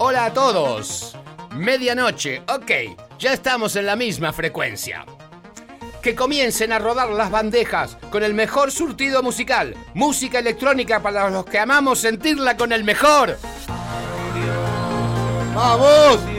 Hola 0.00 0.26
a 0.26 0.32
todos. 0.32 1.16
Medianoche, 1.56 2.40
ok, 2.46 2.70
ya 3.18 3.32
estamos 3.32 3.74
en 3.74 3.84
la 3.84 3.96
misma 3.96 4.32
frecuencia. 4.32 5.04
Que 6.00 6.14
comiencen 6.14 6.70
a 6.70 6.78
rodar 6.78 7.10
las 7.10 7.32
bandejas 7.32 7.96
con 8.12 8.22
el 8.22 8.32
mejor 8.32 8.70
surtido 8.70 9.24
musical. 9.24 9.74
Música 9.94 10.38
electrónica 10.38 11.02
para 11.02 11.28
los 11.30 11.46
que 11.46 11.58
amamos 11.58 11.98
sentirla 11.98 12.56
con 12.56 12.72
el 12.72 12.84
mejor. 12.84 13.38
¡Vamos! 15.52 16.37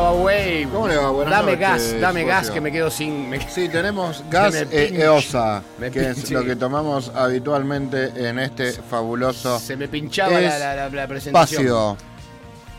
¿Cómo 0.00 0.88
le 0.88 0.96
va? 0.96 1.10
Buenas 1.10 1.30
Dame 1.32 1.52
noches, 1.56 1.60
gas, 1.92 2.00
dame 2.00 2.24
gas 2.24 2.50
que 2.50 2.60
me 2.60 2.70
quedo 2.70 2.90
sin. 2.90 3.30
me- 3.30 3.40
Sí, 3.48 3.68
tenemos 3.68 4.22
gas 4.30 4.54
e- 4.54 4.66
pinche. 4.66 5.02
eosa, 5.02 5.62
Me 5.78 5.90
que 5.90 6.10
es 6.10 6.30
lo 6.30 6.44
que 6.44 6.54
tomamos 6.56 7.10
habitualmente 7.14 8.12
en 8.28 8.38
este 8.38 8.72
fabuloso 8.72 9.58
Se 9.58 9.76
me 9.76 9.88
pinchaba 9.88 10.38
la, 10.38 10.88
la- 10.90 11.06
presentación. 11.08 11.62
espacio. 11.62 11.96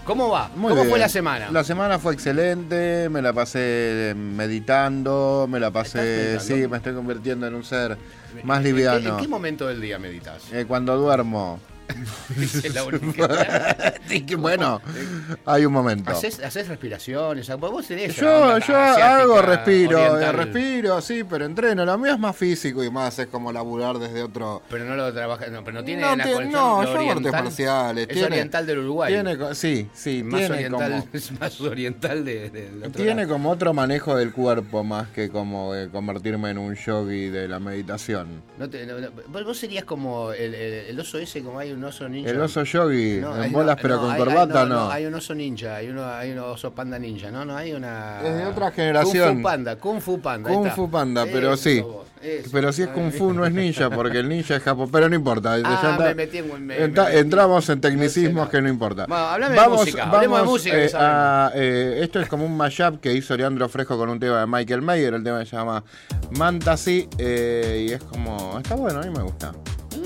¿Cómo 0.06 0.30
va? 0.30 0.50
Muy 0.56 0.70
¿Cómo 0.70 0.82
bien. 0.84 0.90
fue 0.92 1.00
la 1.00 1.10
semana? 1.10 1.50
La 1.52 1.64
semana 1.64 2.00
fue 2.00 2.14
excelente, 2.14 3.10
me 3.10 3.22
la 3.22 3.34
pasé 3.34 4.14
meditando, 4.16 5.48
me 5.50 5.60
la 5.60 5.70
pasé, 5.72 6.40
sí, 6.40 6.66
me 6.70 6.78
estoy 6.78 6.94
convirtiendo 6.94 7.46
en 7.48 7.56
un 7.56 7.64
ser 7.64 7.98
más 8.44 8.58
¿En 8.60 8.64
qué- 8.64 8.70
liviano. 8.70 9.10
¿En 9.10 9.18
qué 9.18 9.28
momento 9.28 9.68
del 9.68 9.82
día 9.82 9.98
meditas? 10.00 10.44
Eh, 10.54 10.66
cuando 10.68 10.96
duermo. 10.98 11.60
Es 12.38 12.74
la 12.74 12.84
única. 12.86 13.94
Sí, 14.08 14.26
que 14.26 14.36
bueno, 14.36 14.82
hay 15.46 15.66
un 15.66 15.74
momento. 15.74 16.12
¿Haces, 16.12 16.40
haces 16.44 16.68
respiraciones? 16.68 17.50
Vos 17.58 17.88
tenés 17.88 18.16
Yo, 18.16 18.58
yo 18.60 18.78
hago 18.78 19.42
respiro, 19.42 19.98
eh, 20.00 20.10
oriental, 20.10 20.36
respiro, 20.36 21.02
sí, 21.02 21.24
pero 21.24 21.46
entreno. 21.46 21.86
Lo 21.86 21.98
mío 21.98 22.14
es 22.14 22.20
más 22.20 22.36
físico 22.36 22.84
y 22.84 22.90
más 22.92 23.18
es 23.20 23.28
como 23.28 23.52
laburar 23.52 23.98
desde 24.00 24.24
otro. 24.24 24.62
Pero 24.70 24.86
no 24.86 24.96
lo 24.96 25.14
trabajas, 25.14 25.50
no, 25.52 25.64
pero 25.64 25.80
no 25.80 25.84
tiene 25.84 26.02
No, 26.02 26.16
la 26.16 26.24
te- 26.24 26.46
no, 26.46 26.84
yo 26.84 26.98
hago 26.98 27.12
artes 27.12 27.32
marciales, 27.32 28.04
Es 28.04 28.14
tiene- 28.14 28.28
oriental 28.28 28.66
del 28.66 28.80
Uruguay. 28.80 29.14
Tiene, 29.14 29.56
sí, 29.56 29.90
sí, 29.94 30.24
más 30.24 30.40
tiene 30.42 30.56
oriental, 30.56 30.92
como, 30.92 31.08
es 31.14 31.32
más 31.40 31.62
oriental 31.62 32.26
de, 32.26 32.50
de- 32.50 32.70
del 32.72 32.78
otro 32.80 32.92
tiene 32.92 33.24
lado. 33.24 33.34
como 33.34 33.50
otro 33.52 33.74
manejo 33.74 34.16
del 34.16 34.32
cuerpo 34.34 34.84
más 34.84 35.08
que 35.10 35.30
como 35.30 35.74
de 35.74 35.90
convertirme 35.90 36.52
en 36.52 36.58
un 36.58 36.76
yogi 36.76 37.30
de 37.30 37.48
la 37.48 37.60
meditación. 37.60 38.42
No 38.58 38.70
te- 38.70 38.86
no- 38.86 38.96
vos- 39.28 39.44
vos 39.46 39.58
serías 39.58 39.84
como 39.86 40.32
el, 40.34 40.54
el- 40.54 40.74
el 40.88 41.00
oso 41.00 41.18
ese, 41.18 41.42
como 41.42 41.60
hay 41.60 41.72
un 41.78 41.84
oso 41.86 42.10
ninja. 42.10 42.30
El 42.30 42.40
oso 42.42 42.64
yogi, 42.64 43.20
No, 43.22 43.44
en 43.44 43.52
bolas 43.52 43.78
no, 43.78 43.82
pero 43.82 43.96
no, 43.96 44.02
con 44.02 44.12
hay- 44.12 44.18
corbata 44.20 44.62
hay- 44.64 44.70
no. 44.70 44.90
Hay 44.92 45.06
un 45.06 45.14
oso 45.14 45.34
ninja, 45.36 45.76
hay, 45.76 45.90
uno, 45.90 46.06
hay 46.06 46.32
un 46.32 46.40
oso 46.40 46.72
panda 46.72 47.00
ninja, 47.00 47.32
¿no? 47.32 47.46
No, 47.46 47.56
hay 47.56 47.74
una... 47.74 48.22
Es 48.24 48.36
de 48.38 48.46
otra 48.46 48.72
generación. 48.72 49.28
Kung 49.30 49.38
Fu 49.38 49.44
Panda, 49.44 49.76
Kung 49.78 50.02
Fu 50.02 50.20
Panda. 50.22 50.50
Kung. 50.50 50.68
Fu 50.72 50.90
Panda, 50.90 51.26
pero 51.32 51.54
Eso 51.54 51.64
sí. 51.64 51.78
eso. 51.78 52.04
Pero 52.52 52.74
si 52.74 52.82
es 52.82 52.88
Kung 52.90 53.12
Fu 53.12 53.32
no 53.34 53.46
es 53.46 53.52
ninja, 53.54 53.90
porque 53.90 54.18
el 54.20 54.28
ninja 54.28 54.56
es 54.56 54.64
japonés. 54.64 54.90
Pero 54.92 55.08
no 55.08 55.16
importa. 55.16 55.56
Ah, 55.64 55.98
me 56.00 56.16
metí 56.16 56.40
en- 56.40 56.66
me- 56.66 56.76
entra- 56.84 57.04
me 57.06 57.10
metí. 57.12 57.20
entramos 57.20 57.70
en 57.70 57.80
tecnicismos 57.80 58.50
que 58.50 58.62
no 58.62 58.68
importa. 58.70 59.06
Bueno, 59.08 59.24
hablame 59.26 59.60
de 59.62 59.68
música, 59.70 60.04
hablemos 60.10 60.40
de 60.42 60.46
música 60.46 60.78
eh, 60.78 60.92
a, 60.96 61.52
eh, 61.54 62.00
esto 62.02 62.20
es 62.20 62.28
como 62.28 62.46
un 62.46 62.58
mashup 62.58 63.00
que 63.00 63.14
hizo 63.14 63.38
Leandro 63.38 63.70
Fresco 63.70 63.98
con 63.98 64.10
un 64.10 64.20
tema 64.20 64.40
de 64.42 64.48
Michael 64.48 64.82
Mayer. 64.82 65.14
El 65.14 65.24
tema 65.24 65.46
se 65.46 65.56
llama 65.56 65.84
Mantasy. 66.32 67.08
eh, 67.18 67.86
y 67.90 67.94
es 67.94 68.04
como. 68.04 68.58
Está 68.58 68.76
bueno, 68.76 69.00
a 69.00 69.04
mí 69.04 69.10
me 69.16 69.22
gusta. 69.24 69.54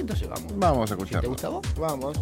Entonces 0.02 0.28
vamos. 0.28 0.52
Vamos 0.58 0.92
a 0.92 0.96
¿Te 0.96 1.02
escucharlo. 1.04 1.30
gusta 1.30 1.48
a 1.48 1.50
vos? 1.52 1.62
Vamos. 1.78 2.18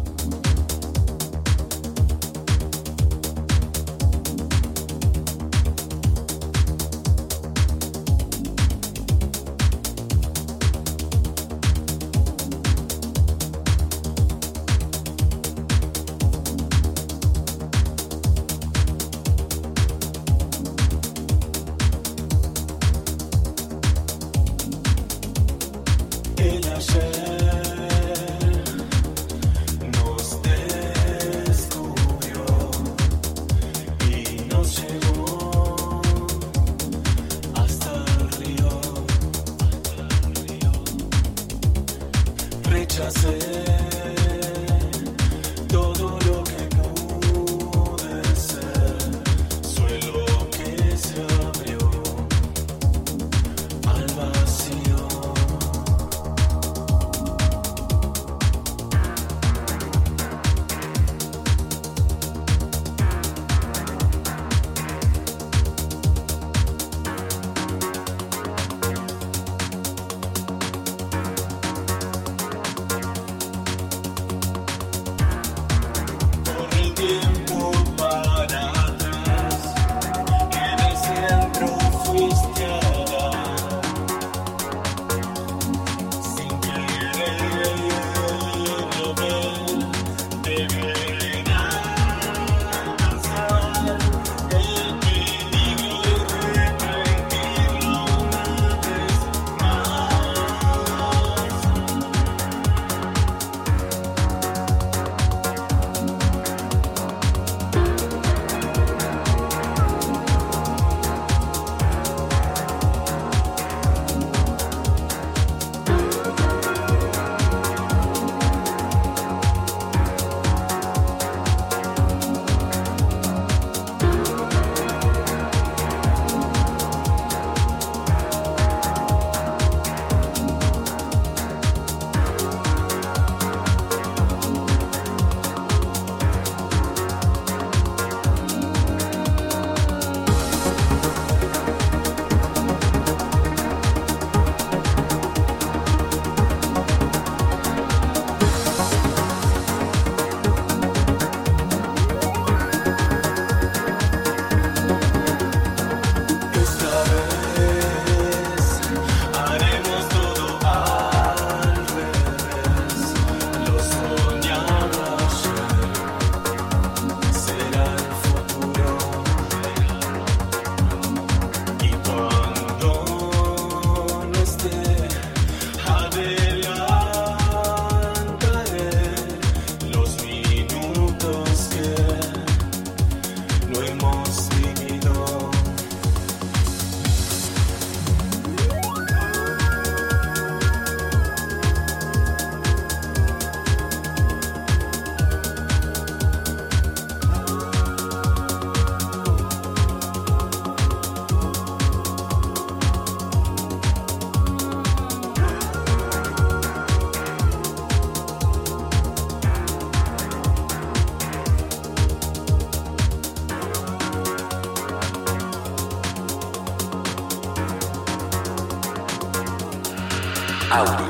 out. 220.72 221.09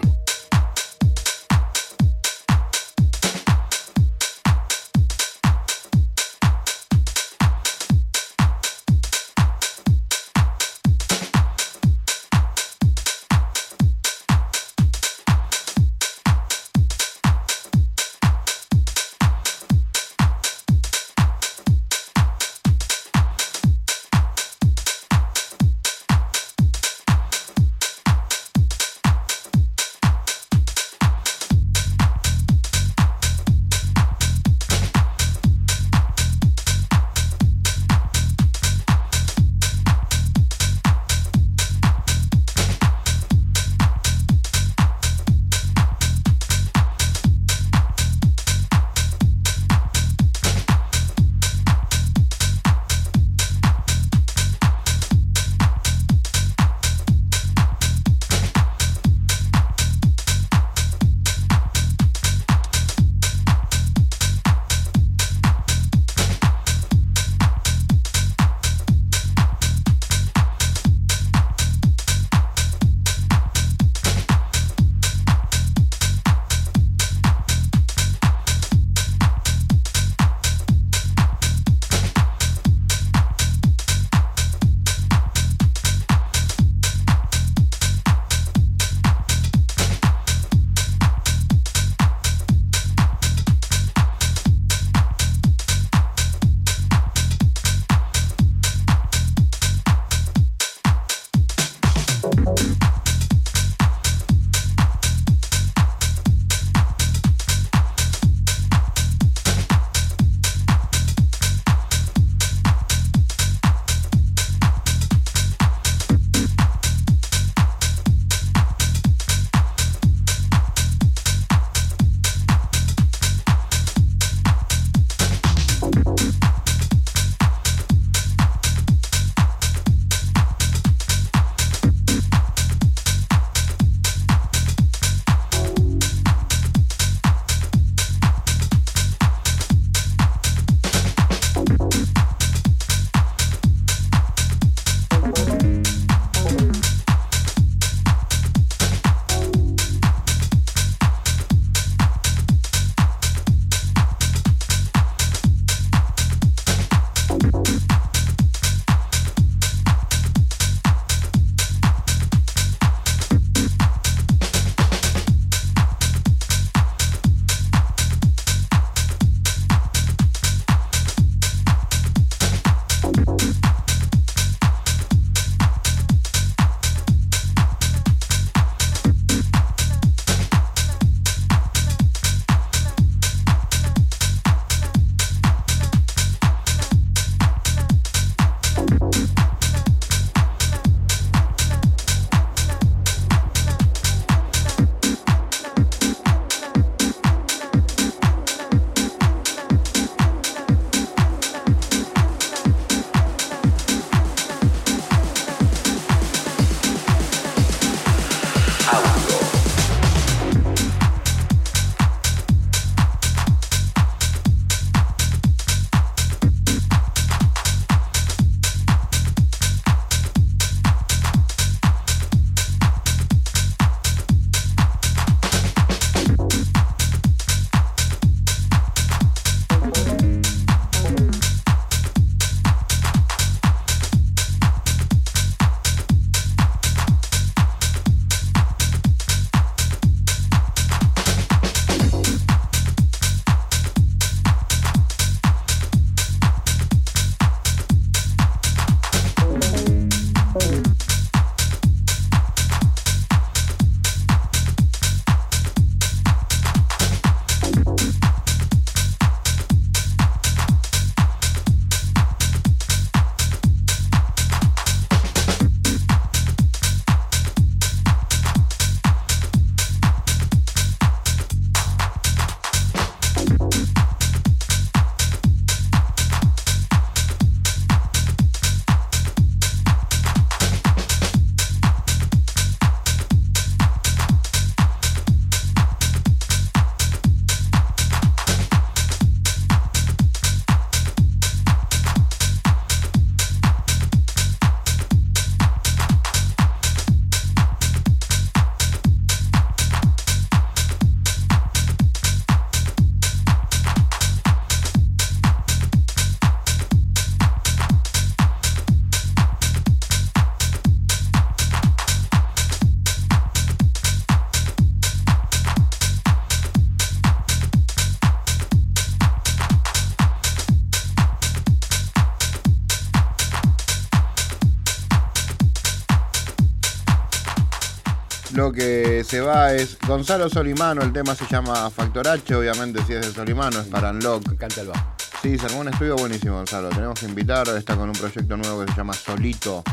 Lo 328.61 328.71
que 328.71 329.23
se 329.23 329.41
va 329.41 329.73
es 329.73 329.97
Gonzalo 330.07 330.47
Solimano, 330.47 331.01
el 331.01 331.11
tema 331.11 331.33
se 331.33 331.47
llama 331.47 331.89
Factor 331.89 332.27
H, 332.27 332.53
obviamente 332.53 333.03
si 333.07 333.13
es 333.13 333.25
de 333.25 333.33
Solimano 333.33 333.79
es 333.79 333.87
para 333.87 334.11
Unlock. 334.11 334.45
Me 334.49 334.53
encanta 334.53 334.81
el 334.81 334.87
bajo. 334.89 335.15
Sí, 335.41 335.57
se 335.57 335.65
armó 335.65 335.79
un 335.79 335.87
estudio 335.87 336.15
buenísimo, 336.15 336.57
Gonzalo. 336.57 336.89
Tenemos 336.89 337.19
que 337.19 337.25
invitar, 337.25 337.67
está 337.69 337.95
con 337.95 338.09
un 338.09 338.15
proyecto 338.15 338.55
nuevo 338.57 338.85
que 338.85 338.91
se 338.91 338.97
llama 338.97 339.13
Solito. 339.13 339.83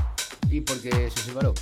Y 0.50 0.60
porque 0.60 1.10
se 1.10 1.22
separó. 1.22 1.54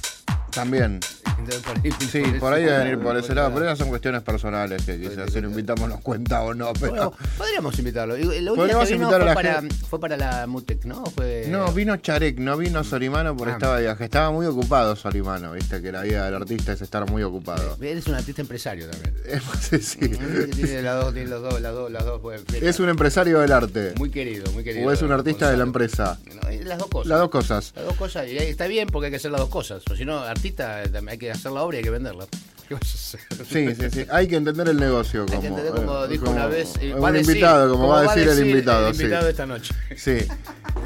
También. 0.57 1.01
Entonces, 1.39 1.63
por 1.63 1.77
ahí, 1.77 1.93
Sí, 2.11 2.23
por 2.41 2.53
ahí 2.55 2.65
debe 2.65 2.79
venir 2.79 2.99
por 2.99 3.15
ese 3.17 3.35
lado, 3.35 3.53
pero 3.53 3.67
esas 3.67 3.79
son 3.79 3.89
cuestiones 3.91 4.23
personales 4.23 4.83
que 4.85 4.99
quizás 4.99 5.31
si 5.31 5.41
lo 5.43 5.51
invitamos 5.51 5.87
nos 5.89 6.01
cuenta 6.01 6.41
o 6.43 6.55
no, 6.55 6.73
pero... 6.73 6.91
Bueno, 6.93 7.13
podríamos 7.37 7.79
invitarlo. 7.79 8.17
La 8.17 8.53
Podríamos 8.55 8.89
que 8.89 8.95
vino 8.95 9.05
invitar 9.13 9.21
a 9.29 9.35
fue, 9.35 9.43
la 9.45 9.55
para, 9.61 9.63
fue 9.91 10.01
para 10.01 10.17
la 10.17 10.47
Mutec, 10.47 10.87
¿no? 10.87 11.05
Fue... 11.15 11.45
No, 11.49 11.71
vino 11.73 11.95
Charek, 11.99 12.39
no 12.39 12.57
vino 12.57 12.83
Solimano 12.83 13.37
porque 13.37 13.53
Ah. 13.53 13.57
estaba 13.57 13.77
de 13.77 13.83
viaje. 13.83 14.05
Estaba 14.05 14.31
muy 14.33 14.47
ocupado 14.47 14.97
Solimano, 14.97 15.53
viste, 15.53 15.83
que 15.83 15.93
la 15.93 16.01
vida 16.03 16.25
del 16.25 16.35
artista 16.37 16.73
es 16.73 16.81
estar 16.81 17.09
muy 17.11 17.23
ocupado. 17.23 17.77
Eres 17.83 18.07
un 18.07 18.15
artista 18.15 18.41
empresario 18.41 18.89
también. 18.89 19.15
Sí, 19.61 19.79
sí. 19.79 19.99
Tiene 19.99 20.83
las 20.83 21.05
dos, 21.05 21.13
tiene 21.13 21.29
los 21.29 21.43
dos, 21.43 21.61
las 21.61 21.73
dos, 21.75 21.91
las 21.91 22.05
dos. 22.05 22.21
pues, 22.23 22.43
Es 22.63 22.81
un 22.81 22.89
empresario 22.89 23.41
del 23.41 23.53
arte. 23.53 23.93
Muy 23.99 24.11
querido, 24.11 24.51
muy 24.53 24.65
querido. 24.65 24.89
O 24.89 24.93
es 24.93 25.03
un 25.03 25.13
artista 25.13 25.51
de 25.51 25.57
la 25.59 25.65
empresa. 25.65 26.19
No, 26.43 26.49
eh, 26.49 26.63
las 26.65 26.79
dos 26.79 26.89
cosas. 26.89 27.09
Las 27.09 27.19
dos 27.19 27.29
cosas. 27.31 27.73
Las 27.77 27.85
dos 27.85 27.97
cosas. 27.97 28.29
Y 28.29 28.39
ahí 28.39 28.49
está 28.49 28.67
bien 28.67 28.89
porque 28.89 29.07
hay 29.07 29.11
que 29.11 29.17
hacer 29.17 29.31
las 29.33 29.41
dos 29.41 29.51
cosas. 29.51 29.83
O 29.91 29.97
si 29.97 30.05
no, 30.05 30.19
artista, 30.21 30.46
hay 31.09 31.19
que 31.19 31.31
hacer 31.31 31.53
la 31.53 31.63
obra 31.63 31.77
y 31.77 31.79
hay 31.79 31.85
que 31.85 31.91
venderla. 31.91 32.27
Sí, 33.49 33.69
sí, 33.77 33.91
sí. 33.93 34.07
Hay 34.11 34.27
que 34.27 34.35
entender 34.35 34.69
el 34.69 34.77
negocio. 34.77 35.21
Hay 35.23 35.27
Como, 35.29 35.41
que 35.41 35.47
entender 35.47 35.73
como 35.73 36.05
eh, 36.05 36.09
dijo 36.09 36.25
como 36.25 36.37
una 36.37 36.47
vez. 36.49 36.73
eh, 36.81 36.93
un 36.95 37.01
decir- 37.13 37.21
invitado, 37.21 37.71
como, 37.71 37.87
va 37.89 38.01
a 38.01 38.15
decir, 38.15 38.29
el 38.29 38.45
invitado. 38.45 38.89
El 38.89 38.95
invitado 38.97 39.23
sí. 39.23 39.29
esta 39.31 39.47
noche. 39.47 39.75
Sí. 39.97 40.19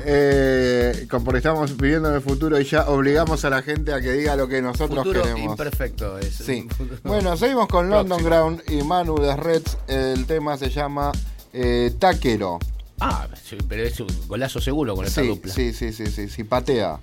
Eh, 0.04 1.06
como 1.10 1.34
estamos 1.34 1.76
viviendo 1.76 2.08
en 2.10 2.16
el 2.16 2.20
futuro 2.20 2.60
y 2.60 2.64
ya 2.64 2.86
obligamos 2.88 3.44
a 3.46 3.50
la 3.50 3.62
gente 3.62 3.92
a 3.94 4.00
que 4.02 4.12
diga 4.12 4.36
lo 4.36 4.46
que 4.48 4.60
nosotros 4.60 4.98
Futuro 5.04 5.22
queremos. 5.22 5.52
imperfecto. 5.52 6.18
Es 6.18 6.34
Sí. 6.34 6.68
Bueno, 7.02 7.36
seguimos 7.38 7.66
con 7.68 7.88
London 7.88 8.18
próximo. 8.22 8.28
Ground 8.28 8.62
y 8.70 8.82
Manu 8.84 9.18
de 9.18 9.36
Reds. 9.36 9.78
El 9.88 10.26
tema 10.26 10.56
se 10.58 10.68
llama 10.68 11.12
eh, 11.52 11.92
Taquero. 11.98 12.58
Ah, 13.00 13.26
pero 13.68 13.82
es 13.84 13.98
un 14.00 14.08
golazo 14.28 14.60
seguro 14.60 14.94
con 14.94 15.06
esta 15.06 15.22
Sí, 15.22 15.28
dupla. 15.28 15.52
sí, 15.52 15.72
sí, 15.72 15.92
sí, 15.94 16.06
sí, 16.08 16.28
sí, 16.28 16.44
patea. 16.44 17.00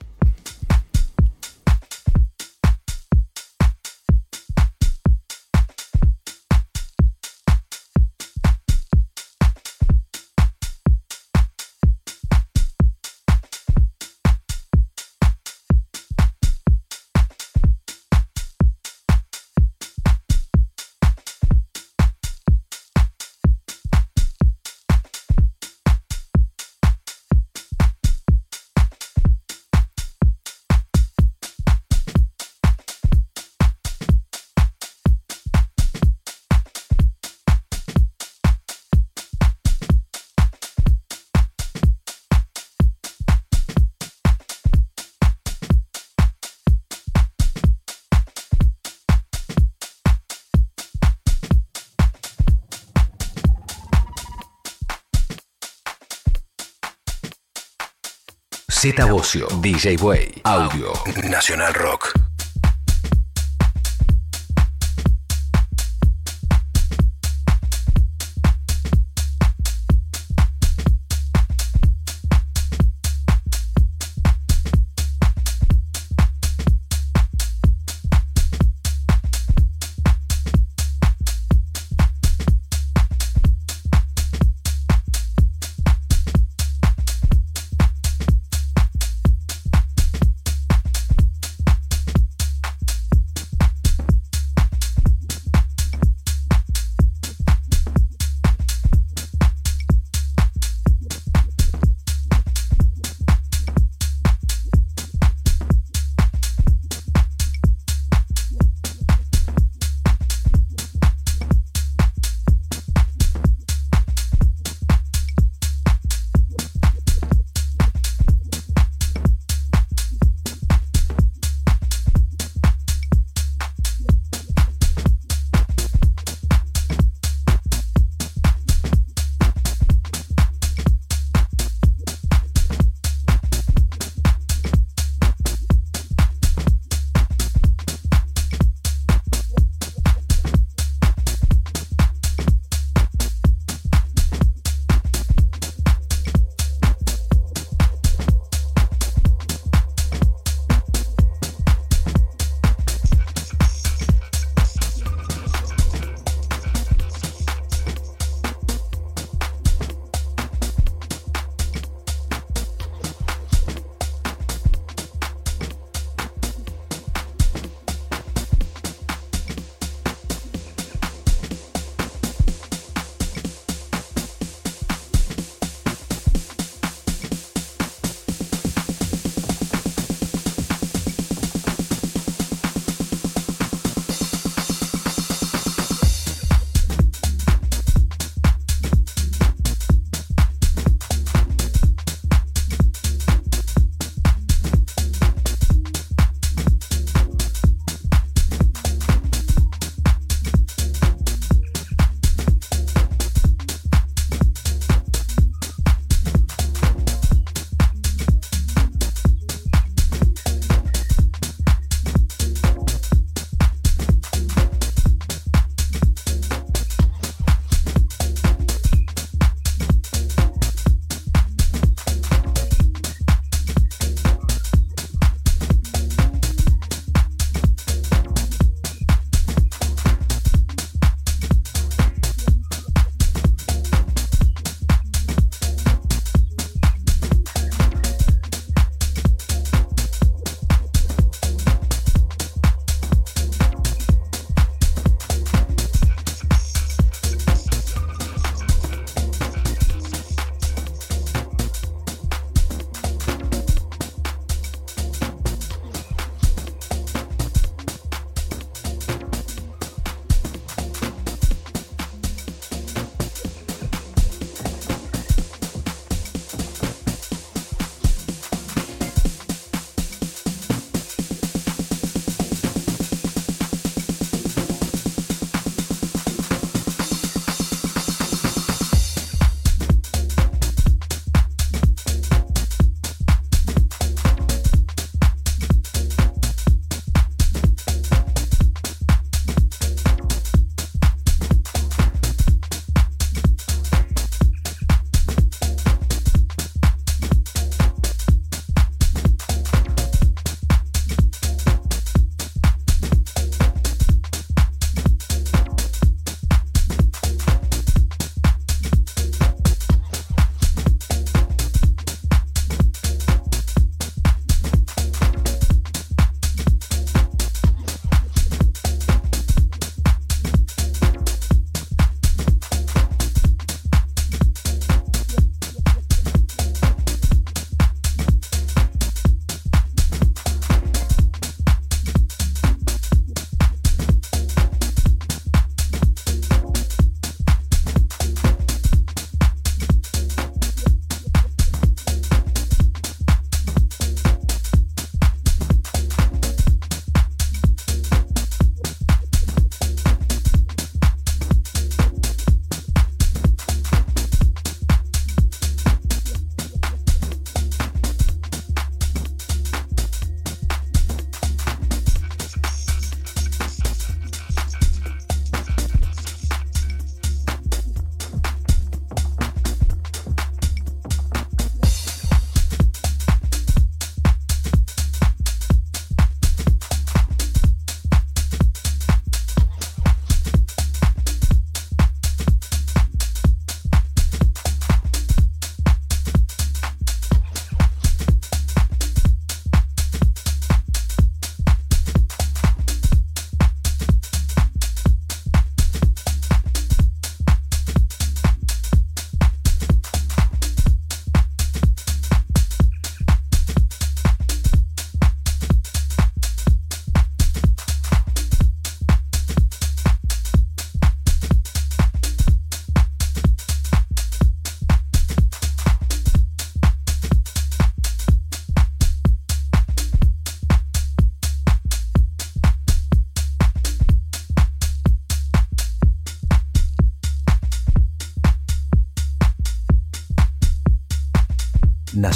Z 58.87 59.05
Bocio, 59.09 59.47
DJ 59.59 59.97
Way, 59.97 60.41
Audio, 60.43 60.93
Nacional 61.29 61.73
Rock. 61.73 62.26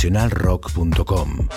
nacionalrock.com. 0.02 1.48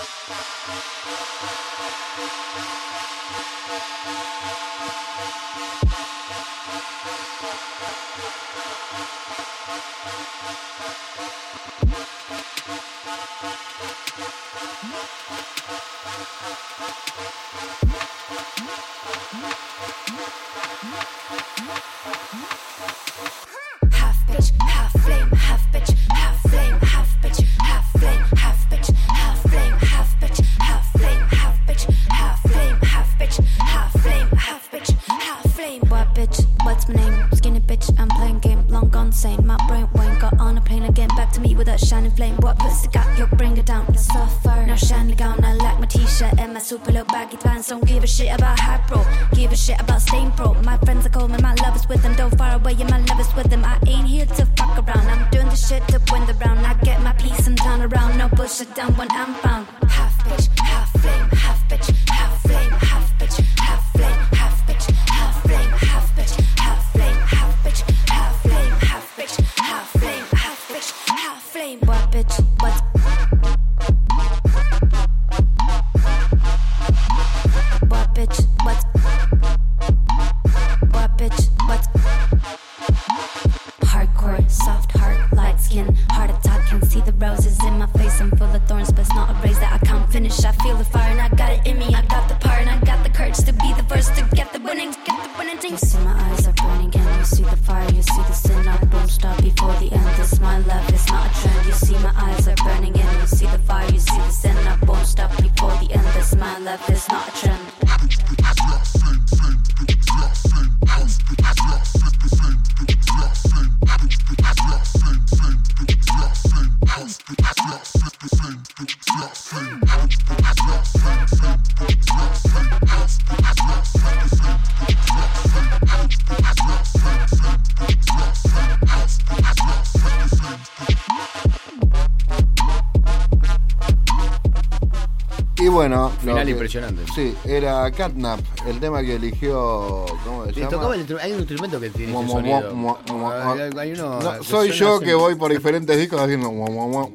Y 135.64 135.68
bueno. 135.68 136.12
lo 136.12 136.20
Final 136.32 136.44
que- 136.44 136.50
impresionante. 136.50 137.02
Sí, 137.14 137.34
era 137.44 137.90
Catnap, 137.90 138.38
el 138.66 138.78
tema 138.80 139.00
que 139.02 139.14
eligió. 139.14 140.04
¿Cómo 140.24 140.44
se 140.46 140.52
llama? 140.52 140.68
tocaba 140.68 140.94
el 140.94 141.06
hay 141.20 141.32
un 141.32 141.38
instrumento 141.38 141.80
que 141.80 141.88
tiene 141.90 142.12
Mua, 142.12 142.22
ese 142.24 142.74
mua, 142.74 142.98
mua. 143.10 143.52
Hay- 143.54 143.70
hay 143.78 143.92
uno 143.92 144.20
No, 144.20 144.42
soy 144.42 144.72
yo 144.72 145.00
que 145.00 145.14
voy 145.14 145.36
por 145.36 145.50
diferentes 145.52 145.96
discos 145.98 146.20
haciendo. 146.20 146.52
mua, 146.52 146.68
mua, 146.70 147.08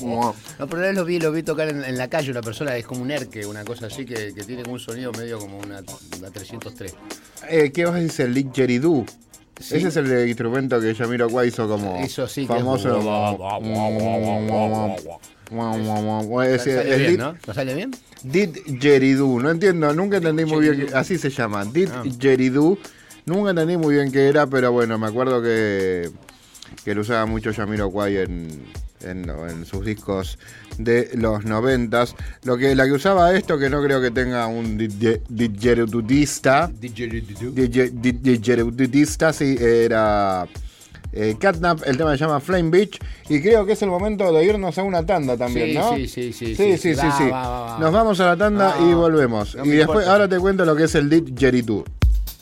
mua. 0.00 0.34
No, 0.58 0.66
pero 0.66 0.92
lo 0.92 1.04
vi, 1.04 1.18
lo 1.18 1.32
vi 1.32 1.42
tocar 1.42 1.68
en, 1.68 1.82
en 1.82 1.96
la 1.96 2.08
calle 2.08 2.30
una 2.30 2.42
persona 2.42 2.76
es 2.76 2.84
como 2.86 3.00
un 3.02 3.10
erque, 3.10 3.46
una 3.46 3.64
cosa 3.64 3.86
así, 3.86 4.04
que, 4.04 4.34
que 4.34 4.44
tiene 4.44 4.62
como 4.62 4.74
un 4.74 4.80
sonido 4.80 5.10
medio 5.12 5.38
como 5.38 5.58
una, 5.58 5.82
una 6.18 6.30
303. 6.30 6.94
Eh, 7.48 7.70
¿Qué 7.72 7.84
vas 7.86 7.94
a 7.94 7.98
decir? 7.98 8.26
El 8.26 8.34
didgeridoo. 8.34 9.04
Sí. 9.62 9.76
Ese 9.76 9.88
es 9.88 9.96
el 9.96 10.08
de 10.08 10.28
instrumento 10.28 10.80
que 10.80 10.92
Yamiro 10.92 11.44
hizo 11.44 11.68
como 11.68 11.96
Eso 11.98 12.26
sí 12.28 12.42
que 12.42 12.48
famoso. 12.48 12.98
es- 16.42 16.66
Es, 16.66 16.74
Sale 16.74 16.92
es 16.92 16.98
bien, 16.98 17.12
did- 17.12 17.18
¿no? 17.18 17.36
¿No 17.46 17.54
sale 17.54 17.74
bien? 17.74 17.90
Didgeridoo. 18.22 19.40
No 19.40 19.50
entiendo, 19.50 19.92
nunca 19.94 20.16
entendí 20.18 20.44
muy 20.44 20.68
bien. 20.68 20.86
que- 20.88 20.94
así 20.94 21.18
se 21.18 21.30
llama. 21.30 21.64
Didgeridoo. 21.64 22.78
Nunca 23.26 23.50
entendí 23.50 23.76
muy 23.76 23.94
bien 23.94 24.10
qué 24.10 24.28
era, 24.28 24.46
pero 24.46 24.72
bueno, 24.72 24.98
me 24.98 25.06
acuerdo 25.06 25.40
que, 25.42 26.10
que 26.84 26.94
lo 26.94 27.02
usaba 27.02 27.24
mucho 27.26 27.50
Yamiro 27.52 27.90
Kwai 27.90 28.16
en, 28.18 28.48
en, 29.04 29.28
en 29.28 29.66
sus 29.66 29.84
discos 29.84 30.38
de 30.78 31.10
los 31.14 31.44
noventas. 31.44 32.14
Lo 32.44 32.56
que, 32.56 32.74
la 32.74 32.84
que 32.86 32.92
usaba 32.92 33.34
esto, 33.34 33.58
que 33.58 33.68
no 33.70 33.82
creo 33.82 34.00
que 34.00 34.10
tenga 34.10 34.46
un 34.46 34.78
didge- 34.78 35.20
didgeridooista. 35.28 36.70
Didgeridooista, 36.80 39.32
sí, 39.32 39.56
era 39.60 40.46
eh, 41.12 41.36
Catnap, 41.38 41.80
el 41.86 41.96
tema 41.96 42.12
se 42.12 42.18
llama 42.24 42.40
Flame 42.40 42.70
Beach 42.70 42.98
y 43.28 43.40
creo 43.42 43.66
que 43.66 43.72
es 43.72 43.82
el 43.82 43.90
momento 43.90 44.32
de 44.32 44.44
irnos 44.44 44.78
a 44.78 44.82
una 44.82 45.04
tanda 45.04 45.36
también, 45.36 45.68
Sí, 45.70 45.74
¿no? 45.74 45.94
sí, 45.96 46.08
sí, 46.08 46.32
sí, 46.32 46.54
Sí, 46.56 46.78
sí, 46.78 46.94
sí, 46.94 46.94
Va, 46.94 47.18
sí. 47.18 47.24
va, 47.30 47.48
va, 47.48 47.60
va. 47.74 47.78
Nos 47.78 47.92
vamos 47.92 48.20
a 48.20 48.26
la 48.26 48.36
tanda 48.36 48.76
No, 48.78 48.90
y 48.90 48.94
volvemos. 48.94 49.54
no 49.56 49.64
y 49.64 49.70
después, 49.70 49.96
importa. 49.98 50.12
ahora 50.12 50.28
te 50.28 50.38
cuento 50.38 50.64
lo 50.64 50.74
que 50.74 50.84
es 50.84 50.94
el 50.94 51.10
Didgeridoo. 51.10 51.84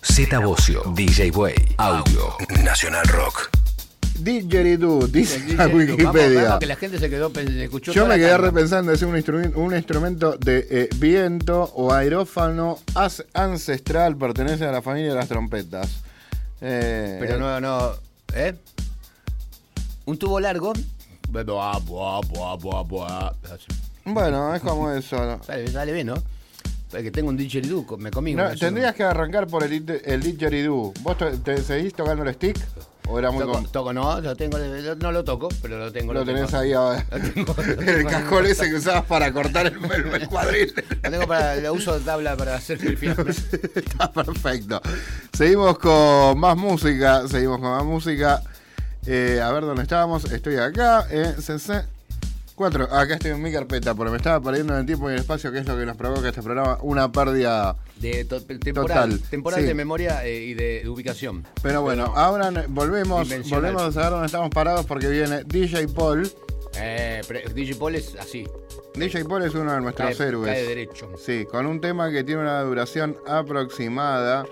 Z 0.03 0.39
Bocio, 0.39 0.83
DJ 0.95 1.31
Way, 1.33 1.55
Audio, 1.77 2.35
Nacional 2.65 3.05
Rock. 3.09 3.51
Didgeridoo, 4.23 5.07
dice 5.07 5.39
Dice 5.41 5.57
la 5.57 5.67
vamos, 5.67 5.81
Wikipedia. 5.81 6.43
vamos, 6.45 6.59
que 6.61 6.67
la 6.67 6.77
gente 6.77 6.99
se 6.99 7.09
quedó, 7.11 7.33
escuchó 7.35 7.93
Yo 7.93 8.07
me 8.07 8.17
quedé 8.17 8.37
repensando, 8.37 8.93
es 8.93 9.03
un, 9.03 9.17
instrumento, 9.17 9.59
un 9.59 9.75
instrumento 9.75 10.37
de 10.37 10.67
eh, 10.71 10.89
viento 10.97 11.63
o 11.75 11.93
aerófano 11.93 12.79
as- 12.95 13.25
ancestral, 13.35 14.17
pertenece 14.17 14.65
a 14.65 14.73
la 14.73 14.83
familia 14.83 15.11
de 15.11 15.17
las 15.17 15.29
trompetas. 15.29 15.89
Eh, 16.61 17.17
Pero 17.21 17.39
no, 17.39 17.61
no, 17.61 17.93
¿eh? 18.35 18.55
Un 20.07 20.19
tubo 20.19 20.39
largo. 20.41 20.73
Bueno, 24.05 24.55
es 24.55 24.61
como 24.63 24.91
eso. 24.91 25.17
¿no? 25.25 25.43
Sale, 25.43 25.69
sale 25.69 25.93
bien, 25.93 26.09
¿no? 26.09 26.23
Que 26.91 27.13
tengo 27.13 27.29
un 27.29 27.37
didgeridoo, 27.37 27.97
me 27.99 28.11
comí 28.11 28.35
No, 28.35 28.51
tendrías 28.57 28.97
que 28.97 29.05
arrancar 29.05 29.47
por 29.47 29.63
el, 29.63 30.03
el 30.05 30.23
didgeridoo. 30.23 30.93
¿Vos 31.03 31.17
te, 31.19 31.31
te 31.39 31.63
seguís 31.63 31.95
tocando 31.95 32.25
el 32.25 32.35
stick? 32.35 32.59
¿O 33.11 33.19
era 33.19 33.31
muy 33.33 33.45
Toco, 33.73 33.93
no, 33.93 34.21
lo 34.21 34.37
tengo, 34.37 34.57
lo- 34.59 34.95
no 34.95 35.11
lo 35.13 35.25
toco, 35.25 35.49
pero 35.61 35.79
lo 35.79 35.91
tengo. 35.93 36.13
Lo 36.15 36.25
tenés 36.25 36.47
tengo. 36.47 36.59
ahí 36.63 36.73
ahora. 36.73 37.05
Lo 37.11 37.19
tengo, 37.21 37.55
lo 37.57 37.73
En 37.83 37.89
el 37.89 38.07
cajón 38.07 38.47
ese 38.47 38.69
que 38.71 38.77
usabas 38.77 39.05
para 39.07 39.33
cortar 39.33 39.67
el, 39.67 39.75
el, 39.85 40.15
el 40.23 40.29
cuadril. 40.29 40.73
Lo 41.03 41.11
tengo 41.11 41.27
para, 41.27 41.57
lo 41.57 41.73
uso 41.75 41.99
de 41.99 42.05
tabla 42.05 42.37
para 42.37 42.55
hacer 42.55 42.79
el 42.85 42.97
fiambre. 42.97 43.33
Está 43.75 44.13
perfecto. 44.13 44.81
Seguimos 45.33 45.79
con 45.79 46.39
más 46.39 46.57
música. 46.57 47.27
Seguimos 47.27 47.59
con 47.59 47.71
más 47.71 47.85
música. 47.85 48.43
Eh, 49.07 49.41
a 49.43 49.51
ver 49.51 49.65
dónde 49.65 49.83
estábamos. 49.83 50.25
Estoy 50.31 50.57
acá. 50.57 51.07
En 51.11 51.43
4. 52.61 52.85
Acá 52.95 53.15
estoy 53.15 53.31
en 53.31 53.43
mi 53.43 53.51
carpeta. 53.51 53.95
Porque 53.95 54.11
me 54.11 54.17
estaba 54.19 54.41
perdiendo 54.41 54.75
en 54.75 54.81
el 54.81 54.87
tiempo 54.87 55.09
y 55.11 55.15
el 55.15 55.21
espacio, 55.21 55.51
que 55.51 55.59
es 55.61 55.67
lo 55.67 55.77
que 55.79 55.87
nos 55.87 55.97
provoca 55.97 56.29
este 56.29 56.43
programa. 56.43 56.79
Una 56.83 57.11
pérdida. 57.11 57.77
De 57.99 58.25
to- 58.27 58.43
temporal, 58.45 59.11
Total, 59.11 59.21
temporal 59.31 59.61
sí. 59.61 59.67
de 59.67 59.75
memoria 59.75 60.25
eh, 60.27 60.43
y 60.43 60.55
de, 60.55 60.81
de 60.83 60.89
ubicación. 60.89 61.47
Pero 61.63 61.83
bueno, 61.83 62.13
ahora 62.15 62.51
volvemos. 62.69 63.29
Volvemos 63.49 63.83
a 63.83 63.93
saber 63.93 64.11
dónde 64.11 64.27
estamos 64.27 64.51
parados. 64.51 64.85
Porque 64.87 65.09
viene 65.09 65.45
DJ 65.45 65.89
Paul. 65.89 66.31
Eh, 66.77 67.23
DJ 67.55 67.75
Paul 67.77 67.95
es 67.97 68.15
así. 68.21 68.47
DJ 68.95 69.25
Paul 69.25 69.43
es 69.43 69.55
uno 69.55 69.73
de 69.73 69.81
nuestros 69.81 70.17
Cae, 70.17 70.29
héroes. 70.29 70.53
cae 70.53 70.63
derecho. 70.65 71.11
Sí, 71.19 71.47
con 71.51 71.65
un 71.67 71.81
tema 71.81 72.11
que 72.11 72.25
tiene 72.25 72.43
una 72.43 72.61
duración 72.63 73.17
aproximada 73.27 74.45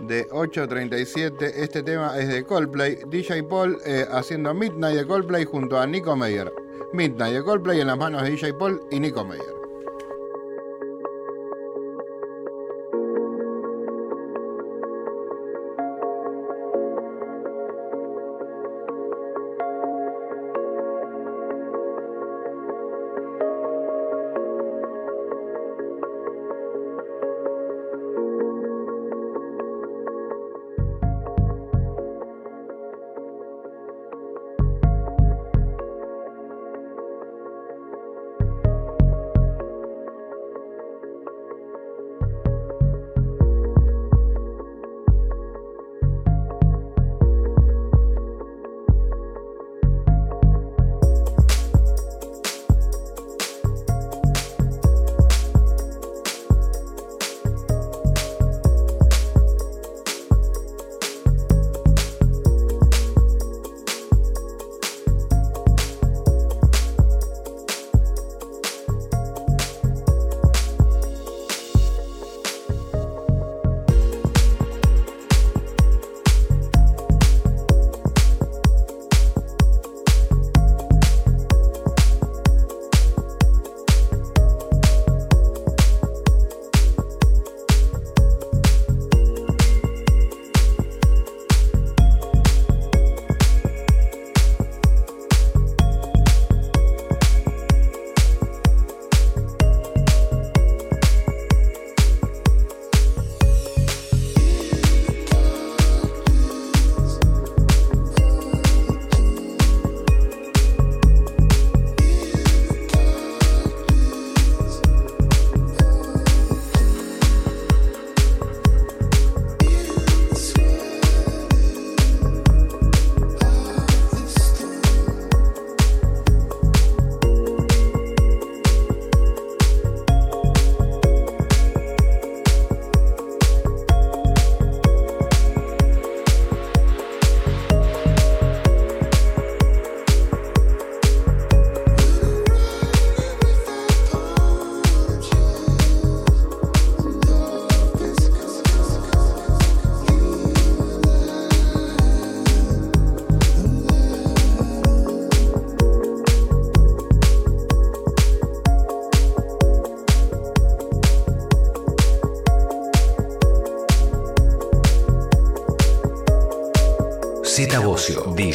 de 0.00 0.26
8.37. 0.28 1.52
Este 1.56 1.82
tema 1.82 2.18
es 2.18 2.28
de 2.28 2.44
Coldplay. 2.44 2.98
DJ 3.08 3.42
Paul 3.44 3.78
eh, 3.86 4.06
haciendo 4.10 4.52
Midnight 4.54 4.96
de 4.98 5.06
Coldplay 5.06 5.44
junto 5.44 5.78
a 5.80 5.86
Nico 5.86 6.14
Meyer. 6.16 6.52
Midnight 6.92 7.34
de 7.34 7.44
Coldplay 7.44 7.80
en 7.80 7.88
las 7.88 7.98
manos 7.98 8.22
de 8.22 8.30
DJ 8.30 8.54
Paul 8.54 8.80
y 8.90 9.00
Nico 9.00 9.24
Meyer. 9.24 9.65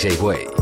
Bocio, 0.02 0.10
DJ 0.18 0.61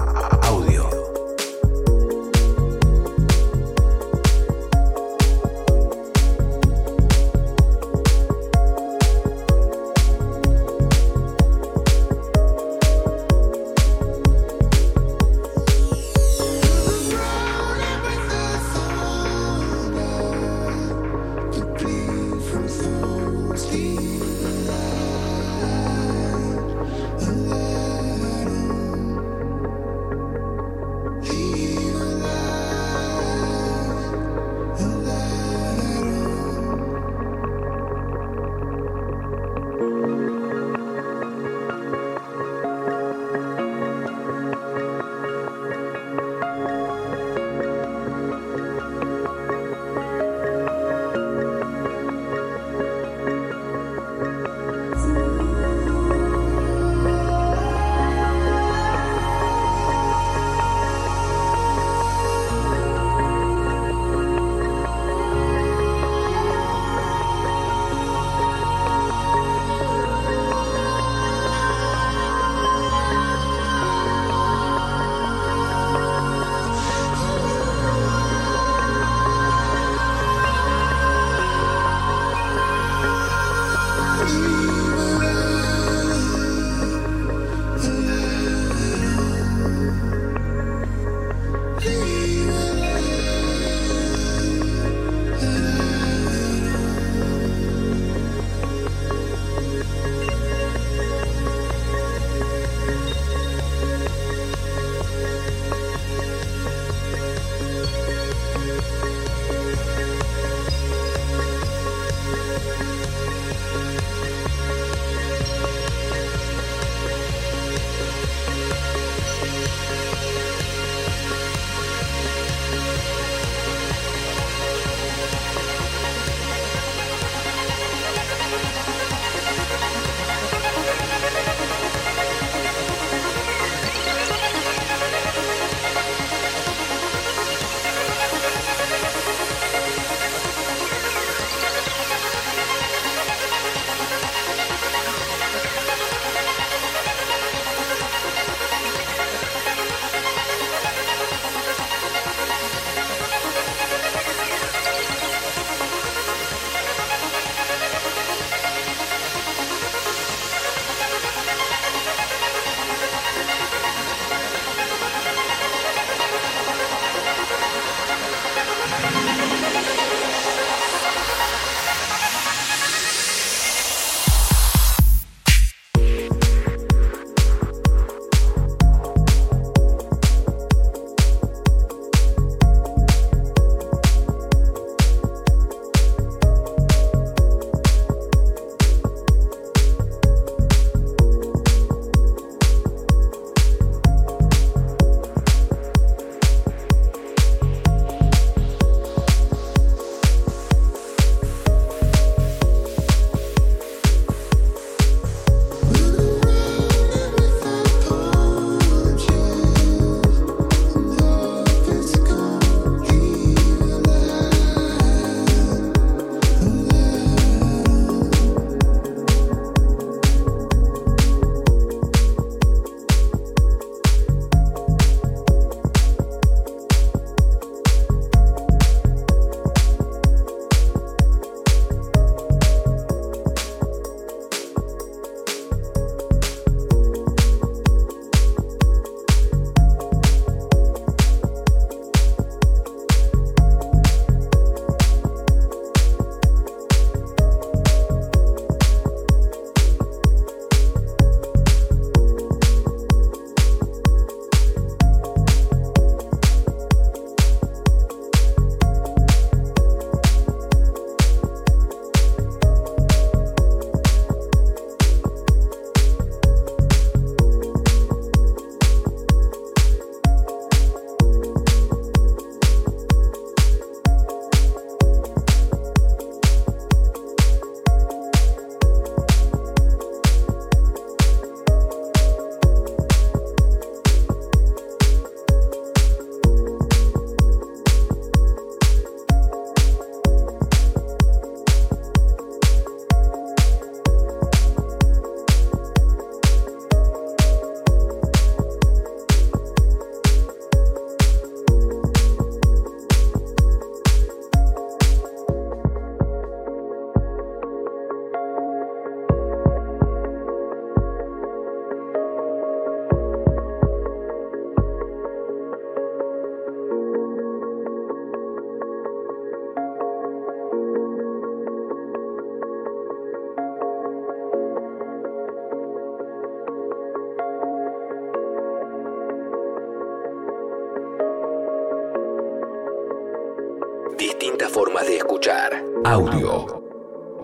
Audio. 336.09 336.65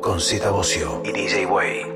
Con 0.01 0.20
Zeta 0.20 0.49
Bocio 0.49 1.03
y 1.05 1.11
DJ 1.11 1.45
Way. 1.45 1.94